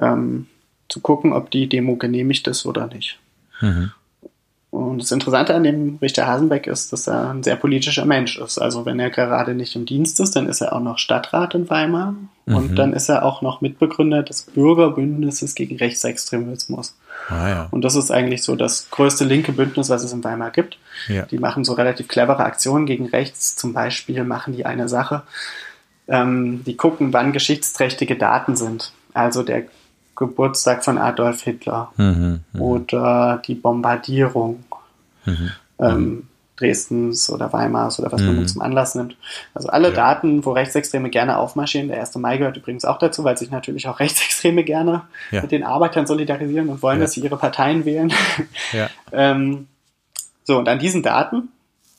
ähm, 0.00 0.46
zu 0.88 1.00
gucken, 1.00 1.32
ob 1.32 1.50
die 1.50 1.68
Demo 1.68 1.96
genehmigt 1.96 2.46
ist 2.48 2.66
oder 2.66 2.86
nicht. 2.86 3.18
Mhm. 3.60 3.92
Und 4.70 4.98
das 4.98 5.10
Interessante 5.12 5.54
an 5.54 5.62
dem 5.62 5.98
Richter 6.02 6.26
Hasenbeck 6.26 6.66
ist, 6.66 6.92
dass 6.92 7.06
er 7.06 7.30
ein 7.30 7.42
sehr 7.42 7.56
politischer 7.56 8.04
Mensch 8.04 8.38
ist. 8.38 8.58
Also 8.58 8.84
wenn 8.84 9.00
er 9.00 9.08
gerade 9.08 9.54
nicht 9.54 9.74
im 9.76 9.86
Dienst 9.86 10.20
ist, 10.20 10.36
dann 10.36 10.46
ist 10.46 10.60
er 10.60 10.74
auch 10.74 10.80
noch 10.80 10.98
Stadtrat 10.98 11.54
in 11.54 11.70
Weimar 11.70 12.14
mhm. 12.44 12.54
und 12.54 12.76
dann 12.76 12.92
ist 12.92 13.08
er 13.08 13.24
auch 13.24 13.40
noch 13.40 13.62
Mitbegründer 13.62 14.22
des 14.22 14.42
Bürgerbündnisses 14.42 15.54
gegen 15.54 15.76
Rechtsextremismus. 15.76 16.97
Ah, 17.28 17.48
ja. 17.48 17.68
Und 17.70 17.82
das 17.82 17.94
ist 17.94 18.10
eigentlich 18.10 18.42
so 18.42 18.56
das 18.56 18.90
größte 18.90 19.24
linke 19.24 19.52
Bündnis, 19.52 19.90
was 19.90 20.02
es 20.02 20.12
in 20.12 20.24
Weimar 20.24 20.50
gibt. 20.50 20.78
Ja. 21.08 21.26
Die 21.26 21.38
machen 21.38 21.64
so 21.64 21.74
relativ 21.74 22.08
clevere 22.08 22.44
Aktionen 22.44 22.86
gegen 22.86 23.06
rechts. 23.06 23.54
Zum 23.54 23.74
Beispiel 23.74 24.24
machen 24.24 24.54
die 24.54 24.64
eine 24.64 24.88
Sache, 24.88 25.22
ähm, 26.08 26.64
die 26.64 26.76
gucken, 26.76 27.12
wann 27.12 27.32
geschichtsträchtige 27.32 28.16
Daten 28.16 28.56
sind. 28.56 28.92
Also 29.12 29.42
der 29.42 29.64
Geburtstag 30.16 30.84
von 30.84 30.98
Adolf 30.98 31.42
Hitler 31.42 31.92
mhm, 31.96 32.40
mh. 32.52 32.60
oder 32.60 33.42
die 33.46 33.54
Bombardierung 33.54 34.64
mhm, 35.24 35.50
ähm, 35.78 36.27
Dresdens 36.58 37.30
oder 37.30 37.52
Weimars 37.52 38.00
oder 38.00 38.10
was 38.10 38.20
man 38.20 38.36
mhm. 38.36 38.48
zum 38.48 38.62
Anlass 38.62 38.94
nimmt. 38.94 39.16
Also 39.54 39.68
alle 39.68 39.88
ja. 39.88 39.94
Daten, 39.94 40.44
wo 40.44 40.52
Rechtsextreme 40.52 41.10
gerne 41.10 41.38
aufmarschieren. 41.38 41.88
Der 41.88 42.00
1. 42.00 42.16
Mai 42.16 42.38
gehört 42.38 42.56
übrigens 42.56 42.84
auch 42.84 42.98
dazu, 42.98 43.24
weil 43.24 43.38
sich 43.38 43.50
natürlich 43.50 43.86
auch 43.88 44.00
Rechtsextreme 44.00 44.64
gerne 44.64 45.02
ja. 45.30 45.42
mit 45.42 45.52
den 45.52 45.64
Arbeitern 45.64 46.06
solidarisieren 46.06 46.68
und 46.68 46.82
wollen, 46.82 46.98
ja. 46.98 47.04
dass 47.04 47.12
sie 47.12 47.20
ihre 47.20 47.36
Parteien 47.36 47.84
wählen. 47.84 48.12
ähm, 49.12 49.68
so, 50.44 50.58
und 50.58 50.68
an 50.68 50.78
diesen 50.78 51.02
Daten, 51.02 51.48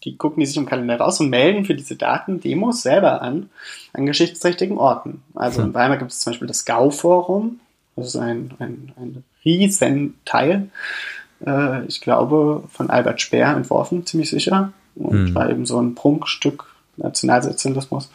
die 0.04 0.18
gucken 0.18 0.40
die 0.40 0.46
sich 0.46 0.58
im 0.58 0.66
Kalender 0.66 0.98
raus 0.98 1.20
und 1.20 1.30
melden 1.30 1.66
für 1.66 1.76
diese 1.76 1.96
Daten 1.96 2.40
Demos 2.40 2.82
selber 2.82 3.22
an, 3.22 3.50
an 3.94 4.06
geschichtsträchtigen 4.06 4.78
Orten. 4.78 5.24
Also 5.36 5.60
hm. 5.62 5.70
in 5.70 5.74
Weimar 5.74 5.98
gibt 5.98 6.12
es 6.12 6.22
zum 6.22 6.32
Beispiel 6.32 6.48
das 6.48 6.66
Gau-Forum, 6.66 7.60
das 7.96 8.08
ist 8.08 8.16
ein, 8.16 8.52
ein, 8.60 8.94
ein 8.98 9.24
riesen 9.44 10.16
Teil, 10.26 10.70
äh, 11.46 11.86
ich 11.86 12.02
glaube, 12.02 12.64
von 12.72 12.90
Albert 12.90 13.22
Speer 13.22 13.50
entworfen, 13.50 14.06
ziemlich 14.06 14.30
sicher. 14.30 14.72
Und 14.96 15.30
mhm. 15.30 15.36
war 15.36 15.50
eben 15.50 15.66
so 15.66 15.80
ein 15.80 15.96
Prunkstück 15.96 16.66
Nationalsozialismus. 16.98 18.10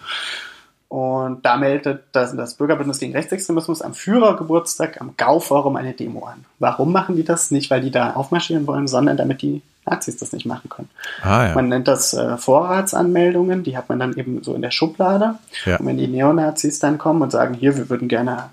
Und 0.88 1.44
da 1.44 1.56
meldet 1.56 2.05
das, 2.12 2.36
das 2.36 2.55
Bürgerbündnis 2.55 3.01
gegen 3.01 3.14
Rechtsextremismus 3.14 3.82
am 3.82 3.94
Führergeburtstag 3.94 5.01
am 5.01 5.14
Gau-Forum 5.16 5.74
eine 5.74 5.92
Demo 5.92 6.24
an. 6.24 6.44
Warum 6.60 6.92
machen 6.92 7.16
die 7.16 7.24
das? 7.24 7.51
Nicht, 7.51 7.70
weil 7.70 7.80
die 7.80 7.90
da 7.90 8.12
aufmarschieren 8.12 8.66
wollen, 8.66 8.86
sondern 8.86 9.16
damit 9.16 9.42
die 9.42 9.62
Nazis 9.86 10.18
das 10.18 10.32
nicht 10.32 10.46
machen 10.46 10.68
können. 10.70 10.88
Ah, 11.22 11.48
ja. 11.48 11.55
Man 11.55 11.68
nennt 11.68 11.88
das 11.88 12.14
äh, 12.14 12.36
Vorratsanmeldungen, 12.36 13.64
die 13.64 13.76
hat 13.76 13.88
man 13.88 13.98
dann 13.98 14.16
eben 14.16 14.42
so 14.44 14.55
in 14.55 14.62
der 14.62 14.70
Schublade. 14.70 15.34
Ja. 15.64 15.78
Und 15.78 15.86
wenn 15.86 15.98
die 15.98 16.06
Neonazis 16.06 16.78
dann 16.78 16.96
kommen 16.96 17.22
und 17.22 17.32
sagen, 17.32 17.55
hier, 17.55 17.76
wir 17.76 17.90
würden 17.90 18.06
gerne 18.06 18.51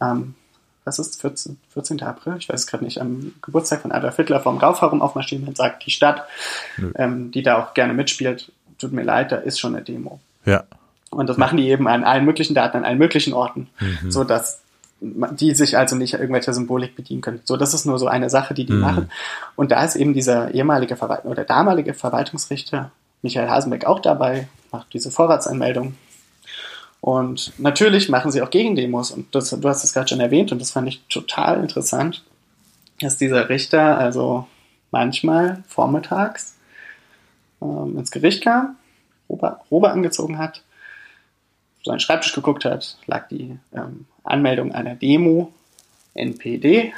ähm, 0.00 0.34
was 0.84 0.98
ist 0.98 1.20
14, 1.20 1.58
14. 1.72 2.02
April, 2.02 2.36
ich 2.38 2.48
weiß 2.48 2.60
es 2.60 2.66
gerade 2.66 2.84
nicht, 2.84 3.00
am 3.00 3.32
Geburtstag 3.42 3.82
von 3.82 3.92
Adolf 3.92 4.16
Hitler 4.16 4.40
vom 4.40 4.58
Raufharum 4.58 5.02
aufmarschieren 5.02 5.46
und 5.46 5.56
sagt 5.56 5.84
die 5.86 5.90
Stadt, 5.90 6.26
ähm, 6.96 7.30
die 7.30 7.42
da 7.42 7.58
auch 7.58 7.74
gerne 7.74 7.92
mitspielt, 7.92 8.50
tut 8.78 8.92
mir 8.92 9.02
leid, 9.02 9.32
da 9.32 9.36
ist 9.36 9.60
schon 9.60 9.74
eine 9.74 9.84
Demo. 9.84 10.20
Ja. 10.44 10.64
Und 11.10 11.28
das 11.28 11.36
machen 11.36 11.58
die 11.58 11.68
eben 11.68 11.88
an 11.88 12.04
allen 12.04 12.24
möglichen 12.24 12.54
Daten, 12.54 12.78
an 12.78 12.84
allen 12.84 12.98
möglichen 12.98 13.34
Orten, 13.34 13.68
mhm. 13.78 14.10
so 14.10 14.24
dass 14.24 14.60
die 15.00 15.54
sich 15.54 15.78
also 15.78 15.96
nicht 15.96 16.14
irgendwelcher 16.14 16.52
Symbolik 16.52 16.94
bedienen 16.94 17.22
können. 17.22 17.40
So, 17.44 17.56
das 17.56 17.72
ist 17.72 17.86
nur 17.86 17.98
so 17.98 18.06
eine 18.06 18.28
Sache, 18.28 18.52
die 18.52 18.66
die 18.66 18.74
mhm. 18.74 18.80
machen. 18.80 19.10
Und 19.56 19.72
da 19.72 19.82
ist 19.82 19.96
eben 19.96 20.12
dieser 20.12 20.52
ehemalige 20.52 20.96
Verwalt 20.96 21.24
oder 21.24 21.44
damalige 21.44 21.94
Verwaltungsrichter 21.94 22.90
Michael 23.22 23.48
Hasenbeck 23.48 23.86
auch 23.86 24.00
dabei, 24.00 24.48
macht 24.72 24.92
diese 24.92 25.10
Vorratsanmeldung. 25.10 25.94
Und 27.00 27.58
natürlich 27.58 28.08
machen 28.08 28.30
sie 28.30 28.42
auch 28.42 28.50
Gegendemos. 28.50 29.10
Und 29.10 29.34
das, 29.34 29.50
du 29.50 29.68
hast 29.68 29.84
es 29.84 29.92
gerade 29.92 30.08
schon 30.08 30.20
erwähnt 30.20 30.52
und 30.52 30.60
das 30.60 30.70
fand 30.70 30.88
ich 30.88 31.02
total 31.08 31.60
interessant, 31.60 32.24
dass 33.00 33.16
dieser 33.16 33.48
Richter 33.48 33.98
also 33.98 34.46
manchmal 34.90 35.62
vormittags 35.66 36.56
ähm, 37.62 37.96
ins 37.98 38.10
Gericht 38.10 38.42
kam, 38.42 38.76
Robe, 39.28 39.58
Robe 39.70 39.90
angezogen 39.90 40.38
hat, 40.38 40.62
seinen 41.84 42.00
Schreibtisch 42.00 42.34
geguckt 42.34 42.64
hat, 42.64 42.98
lag 43.06 43.28
die 43.28 43.56
ähm, 43.74 44.06
Anmeldung 44.24 44.72
einer 44.72 44.94
Demo, 44.94 45.52
NPD, 46.14 46.92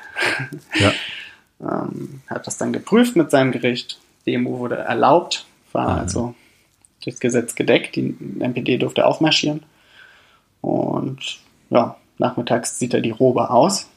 ja. 0.74 0.92
ähm, 1.60 2.22
hat 2.26 2.46
das 2.46 2.58
dann 2.58 2.72
geprüft 2.72 3.14
mit 3.14 3.30
seinem 3.30 3.52
Gericht. 3.52 4.00
Demo 4.26 4.58
wurde 4.58 4.76
erlaubt, 4.76 5.46
war 5.72 5.92
mhm. 5.92 5.98
also 6.00 6.34
durchs 7.04 7.20
Gesetz 7.20 7.54
gedeckt, 7.54 7.94
die 7.96 8.16
NPD 8.40 8.78
durfte 8.78 9.06
aufmarschieren. 9.06 9.62
Und 10.62 11.40
ja, 11.68 11.96
nachmittags 12.18 12.78
sieht 12.78 12.94
er 12.94 13.02
die 13.02 13.10
Robe 13.10 13.50
aus, 13.50 13.88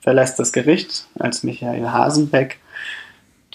verlässt 0.00 0.40
das 0.40 0.52
Gericht 0.52 1.06
als 1.18 1.44
Michael 1.44 1.88
Hasenbeck, 1.88 2.58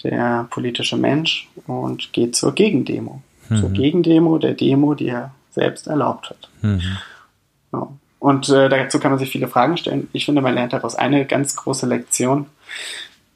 der 0.02 0.46
politische 0.50 0.96
Mensch, 0.96 1.48
und 1.66 2.12
geht 2.12 2.36
zur 2.36 2.54
Gegendemo. 2.54 3.20
Mhm. 3.48 3.56
Zur 3.56 3.70
Gegendemo, 3.70 4.38
der 4.38 4.54
Demo, 4.54 4.94
die 4.94 5.08
er 5.08 5.34
selbst 5.50 5.86
erlaubt 5.86 6.30
hat. 6.30 6.48
Mhm. 6.62 6.80
Ja. 7.72 7.88
Und 8.18 8.48
äh, 8.48 8.68
dazu 8.68 8.98
kann 8.98 9.10
man 9.10 9.18
sich 9.18 9.30
viele 9.30 9.48
Fragen 9.48 9.76
stellen. 9.76 10.08
Ich 10.12 10.24
finde, 10.24 10.40
man 10.40 10.54
lernt 10.54 10.72
daraus 10.72 10.94
eine 10.94 11.26
ganz 11.26 11.56
große 11.56 11.86
Lektion, 11.86 12.46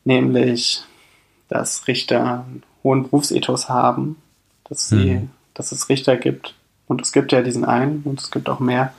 nämlich, 0.04 0.82
dass 1.48 1.86
Richter 1.86 2.44
einen 2.46 2.62
hohen 2.82 3.02
Berufsethos 3.02 3.68
haben, 3.68 4.16
dass, 4.68 4.88
sie, 4.88 5.10
mhm. 5.10 5.30
dass 5.54 5.72
es 5.72 5.88
Richter 5.88 6.16
gibt. 6.16 6.54
Und 6.88 7.02
es 7.02 7.12
gibt 7.12 7.32
ja 7.32 7.42
diesen 7.42 7.64
einen 7.64 8.02
und 8.04 8.20
es 8.20 8.30
gibt 8.30 8.48
auch 8.48 8.60
mehr, 8.60 8.92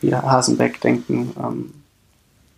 wie 0.00 0.14
Hasenbeck 0.14 0.80
denken, 0.80 1.32
ähm, 1.38 1.74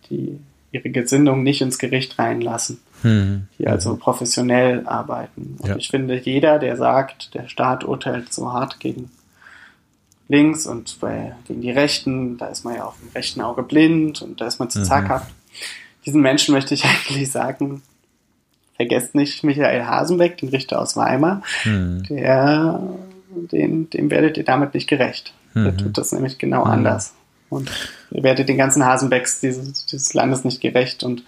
die 0.09 0.39
ihre 0.71 0.89
Gesinnung 0.89 1.43
nicht 1.43 1.61
ins 1.61 1.79
Gericht 1.79 2.19
reinlassen, 2.19 2.79
mhm. 3.03 3.47
die 3.57 3.67
also 3.67 3.95
professionell 3.95 4.85
arbeiten. 4.85 5.55
Und 5.59 5.69
ja. 5.69 5.75
ich 5.77 5.87
finde, 5.87 6.19
jeder, 6.19 6.59
der 6.59 6.75
sagt, 6.75 7.33
der 7.33 7.47
Staat 7.47 7.83
urteilt 7.83 8.33
so 8.33 8.51
hart 8.51 8.79
gegen 8.79 9.09
links 10.27 10.65
und 10.65 10.99
bei, 10.99 11.33
gegen 11.47 11.61
die 11.61 11.71
Rechten, 11.71 12.37
da 12.37 12.47
ist 12.47 12.65
man 12.65 12.75
ja 12.75 12.83
auf 12.83 12.95
dem 12.99 13.09
rechten 13.15 13.41
Auge 13.41 13.63
blind 13.63 14.21
und 14.21 14.41
da 14.41 14.47
ist 14.47 14.59
man 14.59 14.69
zu 14.69 14.79
mhm. 14.79 14.83
zaghaft. 14.83 15.33
Diesen 16.05 16.21
Menschen 16.21 16.53
möchte 16.53 16.73
ich 16.73 16.83
eigentlich 17.07 17.31
sagen, 17.31 17.81
vergesst 18.75 19.15
nicht 19.15 19.43
Michael 19.43 19.85
Hasenbeck, 19.85 20.37
den 20.37 20.49
Richter 20.49 20.81
aus 20.81 20.97
Weimar, 20.97 21.41
mhm. 21.63 22.03
der, 22.09 22.81
den, 23.43 23.89
dem 23.89 24.09
werdet 24.09 24.37
ihr 24.37 24.45
damit 24.45 24.73
nicht 24.73 24.87
gerecht. 24.87 25.33
Mhm. 25.53 25.63
Der 25.63 25.77
tut 25.77 25.97
das 25.97 26.11
nämlich 26.11 26.37
genau 26.37 26.65
mhm. 26.65 26.71
anders. 26.71 27.13
Und 27.49 27.71
ihr 28.11 28.23
werdet 28.23 28.49
den 28.49 28.57
ganzen 28.57 28.85
Hasenbecks 28.85 29.39
dieses, 29.39 29.85
dieses 29.85 30.13
Landes 30.13 30.43
nicht 30.43 30.61
gerecht 30.61 31.03
und 31.03 31.23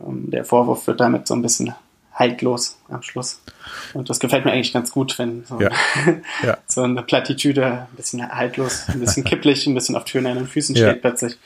ähm, 0.00 0.30
der 0.30 0.44
Vorwurf 0.44 0.86
wird 0.86 1.00
damit 1.00 1.26
so 1.26 1.34
ein 1.34 1.42
bisschen 1.42 1.74
haltlos 2.14 2.78
am 2.88 3.02
Schluss. 3.02 3.40
Und 3.94 4.10
das 4.10 4.18
gefällt 4.18 4.44
mir 4.44 4.52
eigentlich 4.52 4.72
ganz 4.72 4.90
gut, 4.90 5.18
wenn 5.18 5.44
so, 5.44 5.60
ja. 5.60 5.70
Ja. 6.42 6.58
so 6.66 6.82
eine 6.82 7.02
Plattitüde 7.02 7.86
ein 7.90 7.96
bisschen 7.96 8.28
haltlos, 8.28 8.84
ein 8.88 9.00
bisschen 9.00 9.24
kipplich, 9.24 9.66
ein 9.66 9.74
bisschen 9.74 9.96
auf 9.96 10.04
Türen 10.04 10.26
an 10.26 10.36
den 10.36 10.46
Füßen 10.46 10.74
steht 10.74 10.86
ja. 10.86 10.94
plötzlich 10.94 11.38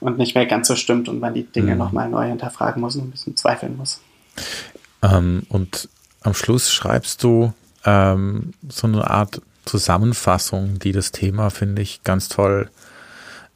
und 0.00 0.18
nicht 0.18 0.34
mehr 0.34 0.46
ganz 0.46 0.68
so 0.68 0.76
stimmt 0.76 1.08
und 1.08 1.20
man 1.20 1.34
die 1.34 1.44
Dinge 1.44 1.72
mhm. 1.72 1.78
nochmal 1.78 2.08
neu 2.08 2.26
hinterfragen 2.26 2.80
muss 2.80 2.96
und 2.96 3.08
ein 3.08 3.10
bisschen 3.10 3.36
zweifeln 3.36 3.76
muss. 3.76 4.00
Ähm, 5.02 5.44
und 5.48 5.88
am 6.22 6.34
Schluss 6.34 6.72
schreibst 6.72 7.22
du 7.22 7.52
ähm, 7.84 8.52
so 8.68 8.86
eine 8.86 9.08
Art 9.08 9.40
Zusammenfassung, 9.64 10.78
die 10.78 10.92
das 10.92 11.12
Thema, 11.12 11.50
finde 11.50 11.82
ich, 11.82 12.02
ganz 12.02 12.28
toll 12.28 12.70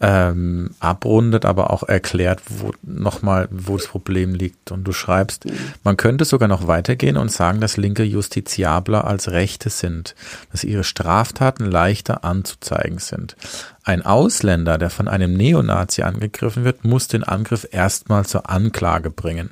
ähm, 0.01 0.71
abrundet, 0.81 1.45
aber 1.45 1.71
auch 1.71 1.83
erklärt, 1.85 2.43
wo 2.49 2.73
nochmal, 2.83 3.49
wo 3.51 3.77
das 3.77 3.87
Problem 3.87 4.35
liegt. 4.35 4.71
Und 4.71 4.85
du 4.85 4.93
schreibst, 4.93 5.47
man 5.83 5.97
könnte 5.97 6.25
sogar 6.25 6.49
noch 6.49 6.67
weitergehen 6.67 7.17
und 7.17 7.31
sagen, 7.33 7.61
dass 7.61 7.77
linke 7.77 8.03
Justiziabler 8.03 9.07
als 9.07 9.31
Rechte 9.31 9.71
sind, 9.71 10.15
dass 10.53 10.65
ihre 10.65 10.85
Straftaten 10.85 11.65
leichter 11.65 12.25
anzuzeigen 12.25 12.99
sind. 12.99 13.37
Ein 13.83 14.03
Ausländer, 14.03 14.79
der 14.79 14.91
von 14.91 15.09
einem 15.09 15.35
Neonazi 15.35 16.03
angegriffen 16.03 16.65
wird, 16.65 16.85
muss 16.85 17.09
den 17.09 17.25
Angriff 17.25 17.67
erstmal 17.71 18.27
zur 18.27 18.51
Anklage 18.51 19.11
bringen. 19.11 19.51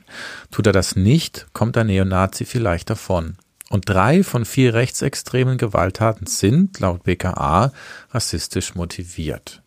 Tut 0.51 0.66
er 0.66 0.73
das 0.73 0.97
nicht, 0.97 1.47
kommt 1.53 1.77
der 1.77 1.85
Neonazi 1.85 2.44
vielleicht 2.44 2.90
davon. 2.90 3.36
Und 3.73 3.89
drei 3.89 4.23
von 4.23 4.44
vier 4.44 4.74
rechtsextremen 4.74 5.57
Gewalttaten 5.57 6.27
sind, 6.27 6.78
laut 6.78 7.05
BKA, 7.05 7.73
rassistisch 8.11 8.74
motiviert. 8.74 9.62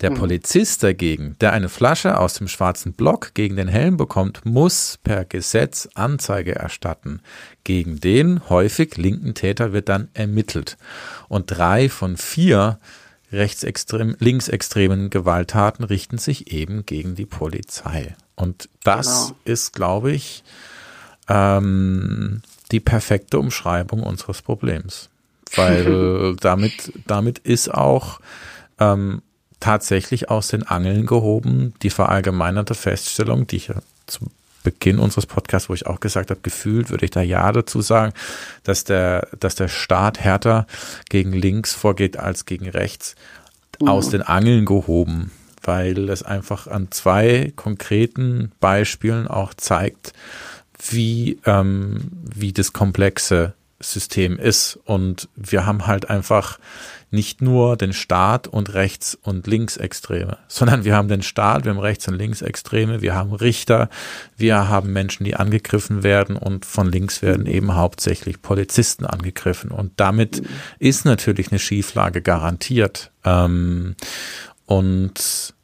Der 0.00 0.12
mhm. 0.12 0.14
Polizist 0.14 0.84
dagegen, 0.84 1.34
der 1.40 1.52
eine 1.52 1.68
Flasche 1.68 2.20
aus 2.20 2.34
dem 2.34 2.46
schwarzen 2.46 2.92
Block 2.92 3.34
gegen 3.34 3.56
den 3.56 3.66
Helm 3.66 3.96
bekommt, 3.96 4.46
muss 4.46 5.00
per 5.02 5.24
Gesetz 5.24 5.88
Anzeige 5.94 6.54
erstatten. 6.54 7.20
Gegen 7.64 7.98
den 7.98 8.48
häufig 8.48 8.96
linken 8.96 9.34
Täter 9.34 9.72
wird 9.72 9.88
dann 9.88 10.06
ermittelt. 10.14 10.78
Und 11.26 11.46
drei 11.46 11.88
von 11.88 12.16
vier 12.16 12.78
rechtsextrem, 13.32 14.14
linksextremen 14.20 15.10
Gewalttaten 15.10 15.84
richten 15.84 16.18
sich 16.18 16.52
eben 16.52 16.86
gegen 16.86 17.16
die 17.16 17.26
Polizei. 17.26 18.14
Und 18.36 18.68
das 18.84 19.26
genau. 19.26 19.38
ist, 19.46 19.72
glaube 19.72 20.12
ich, 20.12 20.44
ähm, 21.28 22.40
die 22.72 22.80
perfekte 22.80 23.38
Umschreibung 23.38 24.02
unseres 24.02 24.42
Problems. 24.42 25.08
Weil 25.54 26.36
damit, 26.40 26.92
damit 27.06 27.38
ist 27.38 27.72
auch 27.72 28.20
ähm, 28.78 29.22
tatsächlich 29.60 30.30
aus 30.30 30.48
den 30.48 30.62
Angeln 30.62 31.06
gehoben, 31.06 31.74
die 31.82 31.90
verallgemeinerte 31.90 32.74
Feststellung, 32.74 33.46
die 33.46 33.56
ich 33.56 33.68
ja 33.68 33.76
zu 34.06 34.26
Beginn 34.64 34.98
unseres 34.98 35.26
Podcasts, 35.26 35.68
wo 35.68 35.74
ich 35.74 35.86
auch 35.86 36.00
gesagt 36.00 36.30
habe, 36.30 36.40
gefühlt 36.42 36.90
würde 36.90 37.04
ich 37.04 37.10
da 37.10 37.22
ja 37.22 37.50
dazu 37.52 37.80
sagen, 37.80 38.12
dass 38.64 38.84
der, 38.84 39.28
dass 39.38 39.54
der 39.54 39.68
Staat 39.68 40.20
härter 40.20 40.66
gegen 41.08 41.32
links 41.32 41.72
vorgeht 41.72 42.16
als 42.18 42.44
gegen 42.44 42.68
rechts, 42.68 43.14
mhm. 43.80 43.88
aus 43.88 44.10
den 44.10 44.22
Angeln 44.22 44.66
gehoben, 44.66 45.30
weil 45.62 46.10
es 46.10 46.22
einfach 46.22 46.66
an 46.66 46.88
zwei 46.90 47.52
konkreten 47.56 48.52
Beispielen 48.60 49.28
auch 49.28 49.54
zeigt, 49.54 50.12
wie, 50.78 51.38
ähm, 51.44 52.10
wie 52.22 52.52
das 52.52 52.72
komplexe 52.72 53.54
System 53.80 54.38
ist. 54.38 54.78
Und 54.84 55.28
wir 55.36 55.66
haben 55.66 55.86
halt 55.86 56.10
einfach 56.10 56.58
nicht 57.10 57.40
nur 57.40 57.76
den 57.76 57.92
Staat 57.92 58.48
und 58.48 58.74
Rechts- 58.74 59.16
und 59.22 59.46
Linksextreme, 59.46 60.36
sondern 60.46 60.84
wir 60.84 60.94
haben 60.94 61.08
den 61.08 61.22
Staat, 61.22 61.64
wir 61.64 61.72
haben 61.72 61.78
Rechts- 61.78 62.06
und 62.08 62.14
Linksextreme, 62.14 63.00
wir 63.00 63.14
haben 63.14 63.32
Richter, 63.32 63.88
wir 64.36 64.68
haben 64.68 64.92
Menschen, 64.92 65.24
die 65.24 65.34
angegriffen 65.34 66.02
werden 66.02 66.36
und 66.36 66.66
von 66.66 66.90
links 66.92 67.22
werden 67.22 67.46
eben 67.46 67.74
hauptsächlich 67.74 68.42
Polizisten 68.42 69.06
angegriffen. 69.06 69.70
Und 69.70 69.92
damit 69.96 70.42
ist 70.78 71.06
natürlich 71.06 71.50
eine 71.50 71.58
Schieflage 71.58 72.20
garantiert. 72.20 73.10
Ähm, 73.24 73.94
und 74.66 75.54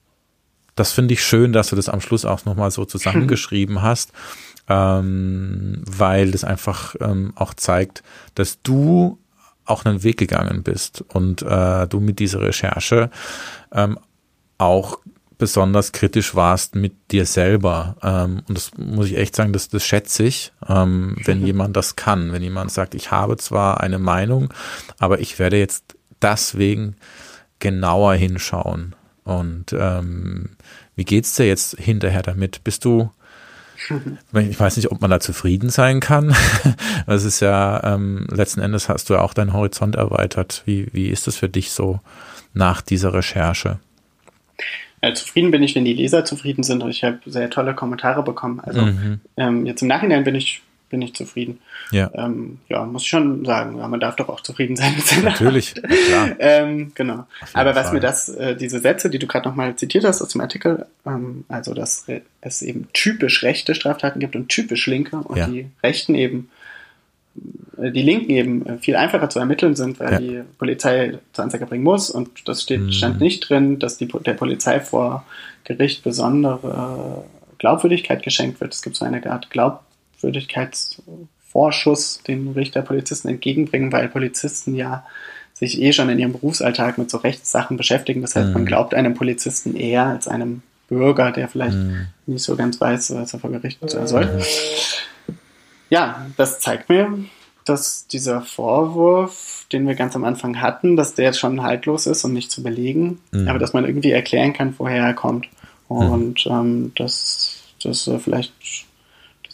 das 0.76 0.92
finde 0.92 1.14
ich 1.14 1.22
schön, 1.22 1.52
dass 1.52 1.68
du 1.68 1.76
das 1.76 1.90
am 1.90 2.00
Schluss 2.00 2.24
auch 2.24 2.46
nochmal 2.46 2.70
so 2.70 2.84
zusammengeschrieben 2.86 3.82
hast, 3.82 4.12
ähm, 4.68 5.82
weil 5.86 6.30
das 6.30 6.44
einfach 6.44 6.94
ähm, 7.00 7.32
auch 7.36 7.54
zeigt, 7.54 8.02
dass 8.34 8.62
du 8.62 9.18
auch 9.64 9.84
einen 9.84 10.02
Weg 10.02 10.18
gegangen 10.18 10.62
bist 10.62 11.04
und 11.08 11.42
äh, 11.42 11.86
du 11.86 12.00
mit 12.00 12.18
dieser 12.18 12.42
Recherche 12.42 13.10
ähm, 13.72 13.98
auch 14.58 14.98
besonders 15.38 15.92
kritisch 15.92 16.34
warst 16.34 16.74
mit 16.74 17.10
dir 17.10 17.26
selber. 17.26 17.96
Ähm, 18.02 18.42
und 18.48 18.56
das 18.56 18.72
muss 18.76 19.06
ich 19.06 19.16
echt 19.16 19.34
sagen, 19.34 19.52
das, 19.52 19.68
das 19.68 19.84
schätze 19.84 20.22
ich, 20.22 20.52
ähm, 20.68 21.16
wenn 21.24 21.44
jemand 21.46 21.76
das 21.76 21.96
kann. 21.96 22.32
Wenn 22.32 22.42
jemand 22.42 22.70
sagt, 22.70 22.94
ich 22.94 23.10
habe 23.10 23.36
zwar 23.36 23.80
eine 23.80 23.98
Meinung, 23.98 24.52
aber 24.98 25.20
ich 25.20 25.38
werde 25.38 25.58
jetzt 25.58 25.96
deswegen 26.22 26.96
genauer 27.58 28.14
hinschauen. 28.14 28.94
Und 29.24 29.74
ähm, 29.76 30.50
wie 30.96 31.04
geht's 31.04 31.34
dir 31.34 31.46
jetzt 31.46 31.76
hinterher 31.78 32.22
damit? 32.22 32.62
Bist 32.62 32.84
du 32.84 33.10
ich 34.32 34.60
weiß 34.60 34.76
nicht, 34.76 34.90
ob 34.90 35.00
man 35.00 35.10
da 35.10 35.20
zufrieden 35.20 35.70
sein 35.70 36.00
kann. 36.00 36.34
Das 37.06 37.24
ist 37.24 37.40
ja, 37.40 37.94
ähm, 37.94 38.26
letzten 38.30 38.60
Endes 38.60 38.88
hast 38.88 39.10
du 39.10 39.14
ja 39.14 39.20
auch 39.20 39.34
deinen 39.34 39.52
Horizont 39.52 39.94
erweitert. 39.94 40.62
Wie, 40.64 40.88
wie 40.92 41.08
ist 41.08 41.26
das 41.26 41.36
für 41.36 41.50
dich 41.50 41.70
so 41.70 42.00
nach 42.54 42.80
dieser 42.80 43.12
Recherche? 43.12 43.78
Ja, 45.02 45.12
zufrieden 45.12 45.50
bin 45.50 45.62
ich, 45.62 45.74
wenn 45.74 45.84
die 45.84 45.92
Leser 45.92 46.24
zufrieden 46.24 46.62
sind 46.62 46.82
und 46.82 46.88
ich 46.88 47.04
habe 47.04 47.18
sehr 47.26 47.50
tolle 47.50 47.74
Kommentare 47.74 48.22
bekommen. 48.22 48.60
Also 48.60 48.80
mhm. 48.80 49.20
ähm, 49.36 49.66
jetzt 49.66 49.82
im 49.82 49.88
Nachhinein 49.88 50.24
bin 50.24 50.34
ich, 50.34 50.62
bin 50.94 51.02
ich 51.02 51.14
zufrieden. 51.14 51.58
Ja. 51.90 52.08
Ähm, 52.14 52.58
ja, 52.68 52.84
muss 52.84 53.02
ich 53.02 53.08
schon 53.08 53.44
sagen. 53.44 53.78
Ja, 53.78 53.88
man 53.88 53.98
darf 53.98 54.14
doch 54.14 54.28
auch 54.28 54.40
zufrieden 54.42 54.76
sein 54.76 54.94
mit 54.94 55.04
seiner 55.04 55.30
Natürlich, 55.30 55.74
klar. 55.74 56.28
ähm, 56.38 56.92
genau. 56.94 57.26
Aber 57.52 57.74
was 57.74 57.86
Fall. 57.86 57.94
mir 57.94 58.00
das, 58.00 58.28
äh, 58.28 58.54
diese 58.54 58.78
Sätze, 58.78 59.10
die 59.10 59.18
du 59.18 59.26
gerade 59.26 59.48
nochmal 59.48 59.74
zitiert 59.74 60.04
hast 60.04 60.22
aus 60.22 60.28
dem 60.28 60.40
Artikel, 60.40 60.86
ähm, 61.04 61.44
also 61.48 61.74
dass 61.74 62.06
es 62.42 62.62
eben 62.62 62.86
typisch 62.92 63.42
rechte 63.42 63.74
Straftaten 63.74 64.20
gibt 64.20 64.36
und 64.36 64.48
typisch 64.48 64.86
linke 64.86 65.16
und 65.16 65.36
ja. 65.36 65.48
die 65.48 65.66
Rechten 65.82 66.14
eben 66.14 66.48
äh, 67.82 67.90
die 67.90 68.02
Linken 68.02 68.30
eben 68.30 68.64
äh, 68.64 68.78
viel 68.78 68.94
einfacher 68.94 69.28
zu 69.28 69.40
ermitteln 69.40 69.74
sind, 69.74 69.98
weil 69.98 70.12
ja. 70.12 70.18
die 70.20 70.42
Polizei 70.58 71.18
zur 71.32 71.42
Anzeige 71.42 71.66
bringen 71.66 71.82
muss 71.82 72.08
und 72.08 72.48
das 72.48 72.62
steht, 72.62 72.82
mhm. 72.82 72.92
stand 72.92 73.20
nicht 73.20 73.48
drin, 73.48 73.80
dass 73.80 73.96
die, 73.96 74.06
der 74.06 74.34
Polizei 74.34 74.78
vor 74.78 75.26
Gericht 75.64 76.04
besondere 76.04 77.24
Glaubwürdigkeit 77.58 78.22
geschenkt 78.22 78.60
wird. 78.60 78.74
Es 78.74 78.82
gibt 78.82 78.94
so 78.94 79.04
eine 79.04 79.28
Art 79.28 79.50
Glaubwürdigkeitsvorschuss, 80.32 82.22
den 82.26 82.52
Richter 82.52 82.82
Polizisten 82.82 83.28
entgegenbringen, 83.28 83.92
weil 83.92 84.08
Polizisten 84.08 84.74
ja 84.74 85.04
sich 85.52 85.80
eh 85.80 85.92
schon 85.92 86.08
in 86.08 86.18
ihrem 86.18 86.32
Berufsalltag 86.32 86.98
mit 86.98 87.10
so 87.10 87.18
Rechtssachen 87.18 87.76
beschäftigen. 87.76 88.22
Das 88.22 88.34
heißt, 88.34 88.48
mhm. 88.48 88.54
man 88.54 88.66
glaubt 88.66 88.94
einem 88.94 89.14
Polizisten 89.14 89.76
eher 89.76 90.06
als 90.06 90.26
einem 90.26 90.62
Bürger, 90.88 91.30
der 91.30 91.48
vielleicht 91.48 91.76
mhm. 91.76 92.08
nicht 92.26 92.42
so 92.42 92.56
ganz 92.56 92.80
weiß, 92.80 93.14
was 93.14 93.32
er 93.32 93.40
vor 93.40 93.50
Gericht 93.50 93.78
soll. 93.88 94.26
Mhm 94.26 94.42
ja, 95.90 96.26
das 96.36 96.60
zeigt 96.60 96.88
mir, 96.88 97.18
dass 97.64 98.08
dieser 98.08 98.42
Vorwurf, 98.42 99.66
den 99.72 99.86
wir 99.86 99.94
ganz 99.94 100.16
am 100.16 100.24
Anfang 100.24 100.60
hatten, 100.60 100.96
dass 100.96 101.14
der 101.14 101.26
jetzt 101.26 101.38
schon 101.38 101.62
haltlos 101.62 102.06
ist 102.06 102.24
und 102.24 102.32
nicht 102.32 102.50
zu 102.50 102.62
belegen, 102.62 103.20
mhm. 103.30 103.48
aber 103.48 103.58
dass 103.58 103.72
man 103.72 103.84
irgendwie 103.84 104.10
erklären 104.10 104.52
kann, 104.52 104.74
woher 104.78 105.04
er 105.04 105.14
kommt. 105.14 105.48
Und 105.88 106.46
mhm. 106.46 106.52
ähm, 106.52 106.92
dass, 106.96 107.62
äh, 107.84 108.18
vielleicht, 108.18 108.52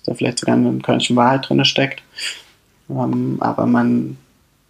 da 0.05 0.15
vielleicht 0.15 0.39
sogar 0.39 0.57
eine 0.57 0.79
Körnchen 0.79 1.17
Wahrheit 1.17 1.49
drin 1.49 1.65
steckt. 1.65 2.03
Ähm, 2.89 3.39
aber 3.41 3.67
man 3.67 4.17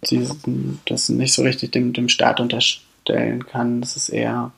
diesen, 0.09 0.79
das 0.85 1.09
nicht 1.09 1.33
so 1.33 1.43
richtig 1.43 1.71
dem, 1.71 1.93
dem 1.93 2.09
Staat 2.09 2.39
unterstellen 2.39 3.45
kann. 3.45 3.81
Das 3.81 3.95
ist 3.95 4.09
eher, 4.09 4.51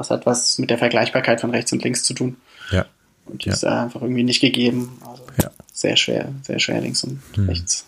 es 0.00 0.10
hat 0.10 0.26
was 0.26 0.58
mit 0.58 0.70
der 0.70 0.78
Vergleichbarkeit 0.78 1.40
von 1.40 1.50
rechts 1.50 1.72
und 1.72 1.82
links 1.84 2.02
zu 2.02 2.14
tun. 2.14 2.36
Ja. 2.70 2.86
Und 3.26 3.44
die 3.44 3.48
ja. 3.48 3.54
ist 3.54 3.64
einfach 3.64 4.02
irgendwie 4.02 4.24
nicht 4.24 4.40
gegeben. 4.40 5.00
Also 5.06 5.22
ja. 5.42 5.50
sehr 5.72 5.96
schwer, 5.96 6.32
sehr 6.42 6.58
schwer 6.58 6.80
links 6.80 7.04
und 7.04 7.20
hm. 7.34 7.48
rechts 7.48 7.84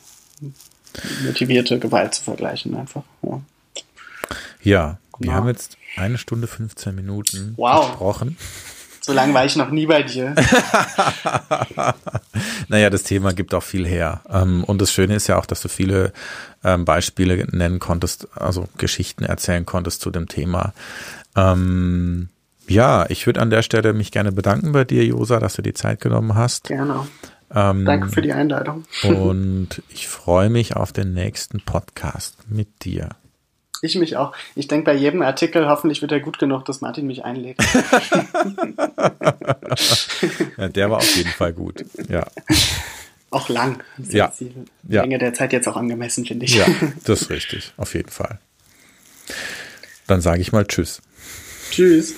motivierte 1.24 1.78
Gewalt 1.78 2.14
zu 2.14 2.22
vergleichen 2.22 2.74
einfach. 2.74 3.02
Ja, 3.22 3.40
ja 4.62 4.98
wir 5.18 5.26
genau. 5.26 5.32
haben 5.34 5.48
jetzt 5.48 5.76
eine 5.96 6.18
Stunde 6.18 6.46
15 6.46 6.94
Minuten 6.94 7.54
wow. 7.56 7.88
gesprochen. 7.88 8.36
So 9.10 9.16
lange 9.16 9.34
war 9.34 9.44
ich 9.44 9.56
noch 9.56 9.70
nie 9.70 9.86
bei 9.86 10.04
dir. 10.04 10.36
naja, 12.68 12.90
das 12.90 13.02
Thema 13.02 13.32
gibt 13.32 13.54
auch 13.54 13.62
viel 13.64 13.84
her. 13.84 14.20
Ähm, 14.30 14.62
und 14.62 14.80
das 14.80 14.92
Schöne 14.92 15.16
ist 15.16 15.26
ja 15.26 15.36
auch, 15.36 15.46
dass 15.46 15.62
du 15.62 15.68
viele 15.68 16.12
ähm, 16.62 16.84
Beispiele 16.84 17.44
nennen 17.50 17.80
konntest, 17.80 18.28
also 18.36 18.68
Geschichten 18.78 19.24
erzählen 19.24 19.66
konntest 19.66 20.00
zu 20.00 20.12
dem 20.12 20.28
Thema. 20.28 20.74
Ähm, 21.34 22.28
ja, 22.68 23.04
ich 23.08 23.26
würde 23.26 23.40
an 23.40 23.50
der 23.50 23.62
Stelle 23.62 23.94
mich 23.94 24.12
gerne 24.12 24.30
bedanken 24.30 24.70
bei 24.70 24.84
dir, 24.84 25.04
Josa, 25.04 25.40
dass 25.40 25.54
du 25.54 25.62
die 25.62 25.74
Zeit 25.74 26.00
genommen 26.00 26.36
hast. 26.36 26.68
Gerne. 26.68 27.08
Ähm, 27.52 27.84
Danke 27.84 28.10
für 28.10 28.22
die 28.22 28.32
Einladung. 28.32 28.84
und 29.02 29.82
ich 29.88 30.06
freue 30.06 30.50
mich 30.50 30.76
auf 30.76 30.92
den 30.92 31.14
nächsten 31.14 31.60
Podcast 31.62 32.36
mit 32.48 32.84
dir. 32.84 33.08
Ich 33.82 33.94
mich 33.96 34.16
auch. 34.16 34.32
Ich 34.54 34.68
denke 34.68 34.84
bei 34.84 34.94
jedem 34.94 35.22
Artikel, 35.22 35.66
hoffentlich 35.68 36.02
wird 36.02 36.12
er 36.12 36.20
gut 36.20 36.38
genug, 36.38 36.66
dass 36.66 36.82
Martin 36.82 37.06
mich 37.06 37.24
einlegt. 37.24 37.62
ja, 40.58 40.68
der 40.68 40.90
war 40.90 40.98
auf 40.98 41.16
jeden 41.16 41.30
Fall 41.30 41.54
gut. 41.54 41.84
Ja. 42.08 42.26
Auch 43.30 43.48
lang. 43.48 43.82
ja. 43.96 44.32
Die 44.38 44.52
Länge 44.88 45.14
ja. 45.14 45.18
der 45.18 45.32
Zeit 45.34 45.52
jetzt 45.52 45.68
auch 45.68 45.76
angemessen, 45.76 46.26
finde 46.26 46.44
ich. 46.44 46.56
Ja, 46.56 46.66
das 47.04 47.22
ist 47.22 47.30
richtig. 47.30 47.72
Auf 47.76 47.94
jeden 47.94 48.10
Fall. 48.10 48.38
Dann 50.06 50.20
sage 50.20 50.42
ich 50.42 50.52
mal 50.52 50.66
Tschüss. 50.66 51.00
Tschüss. 51.70 52.14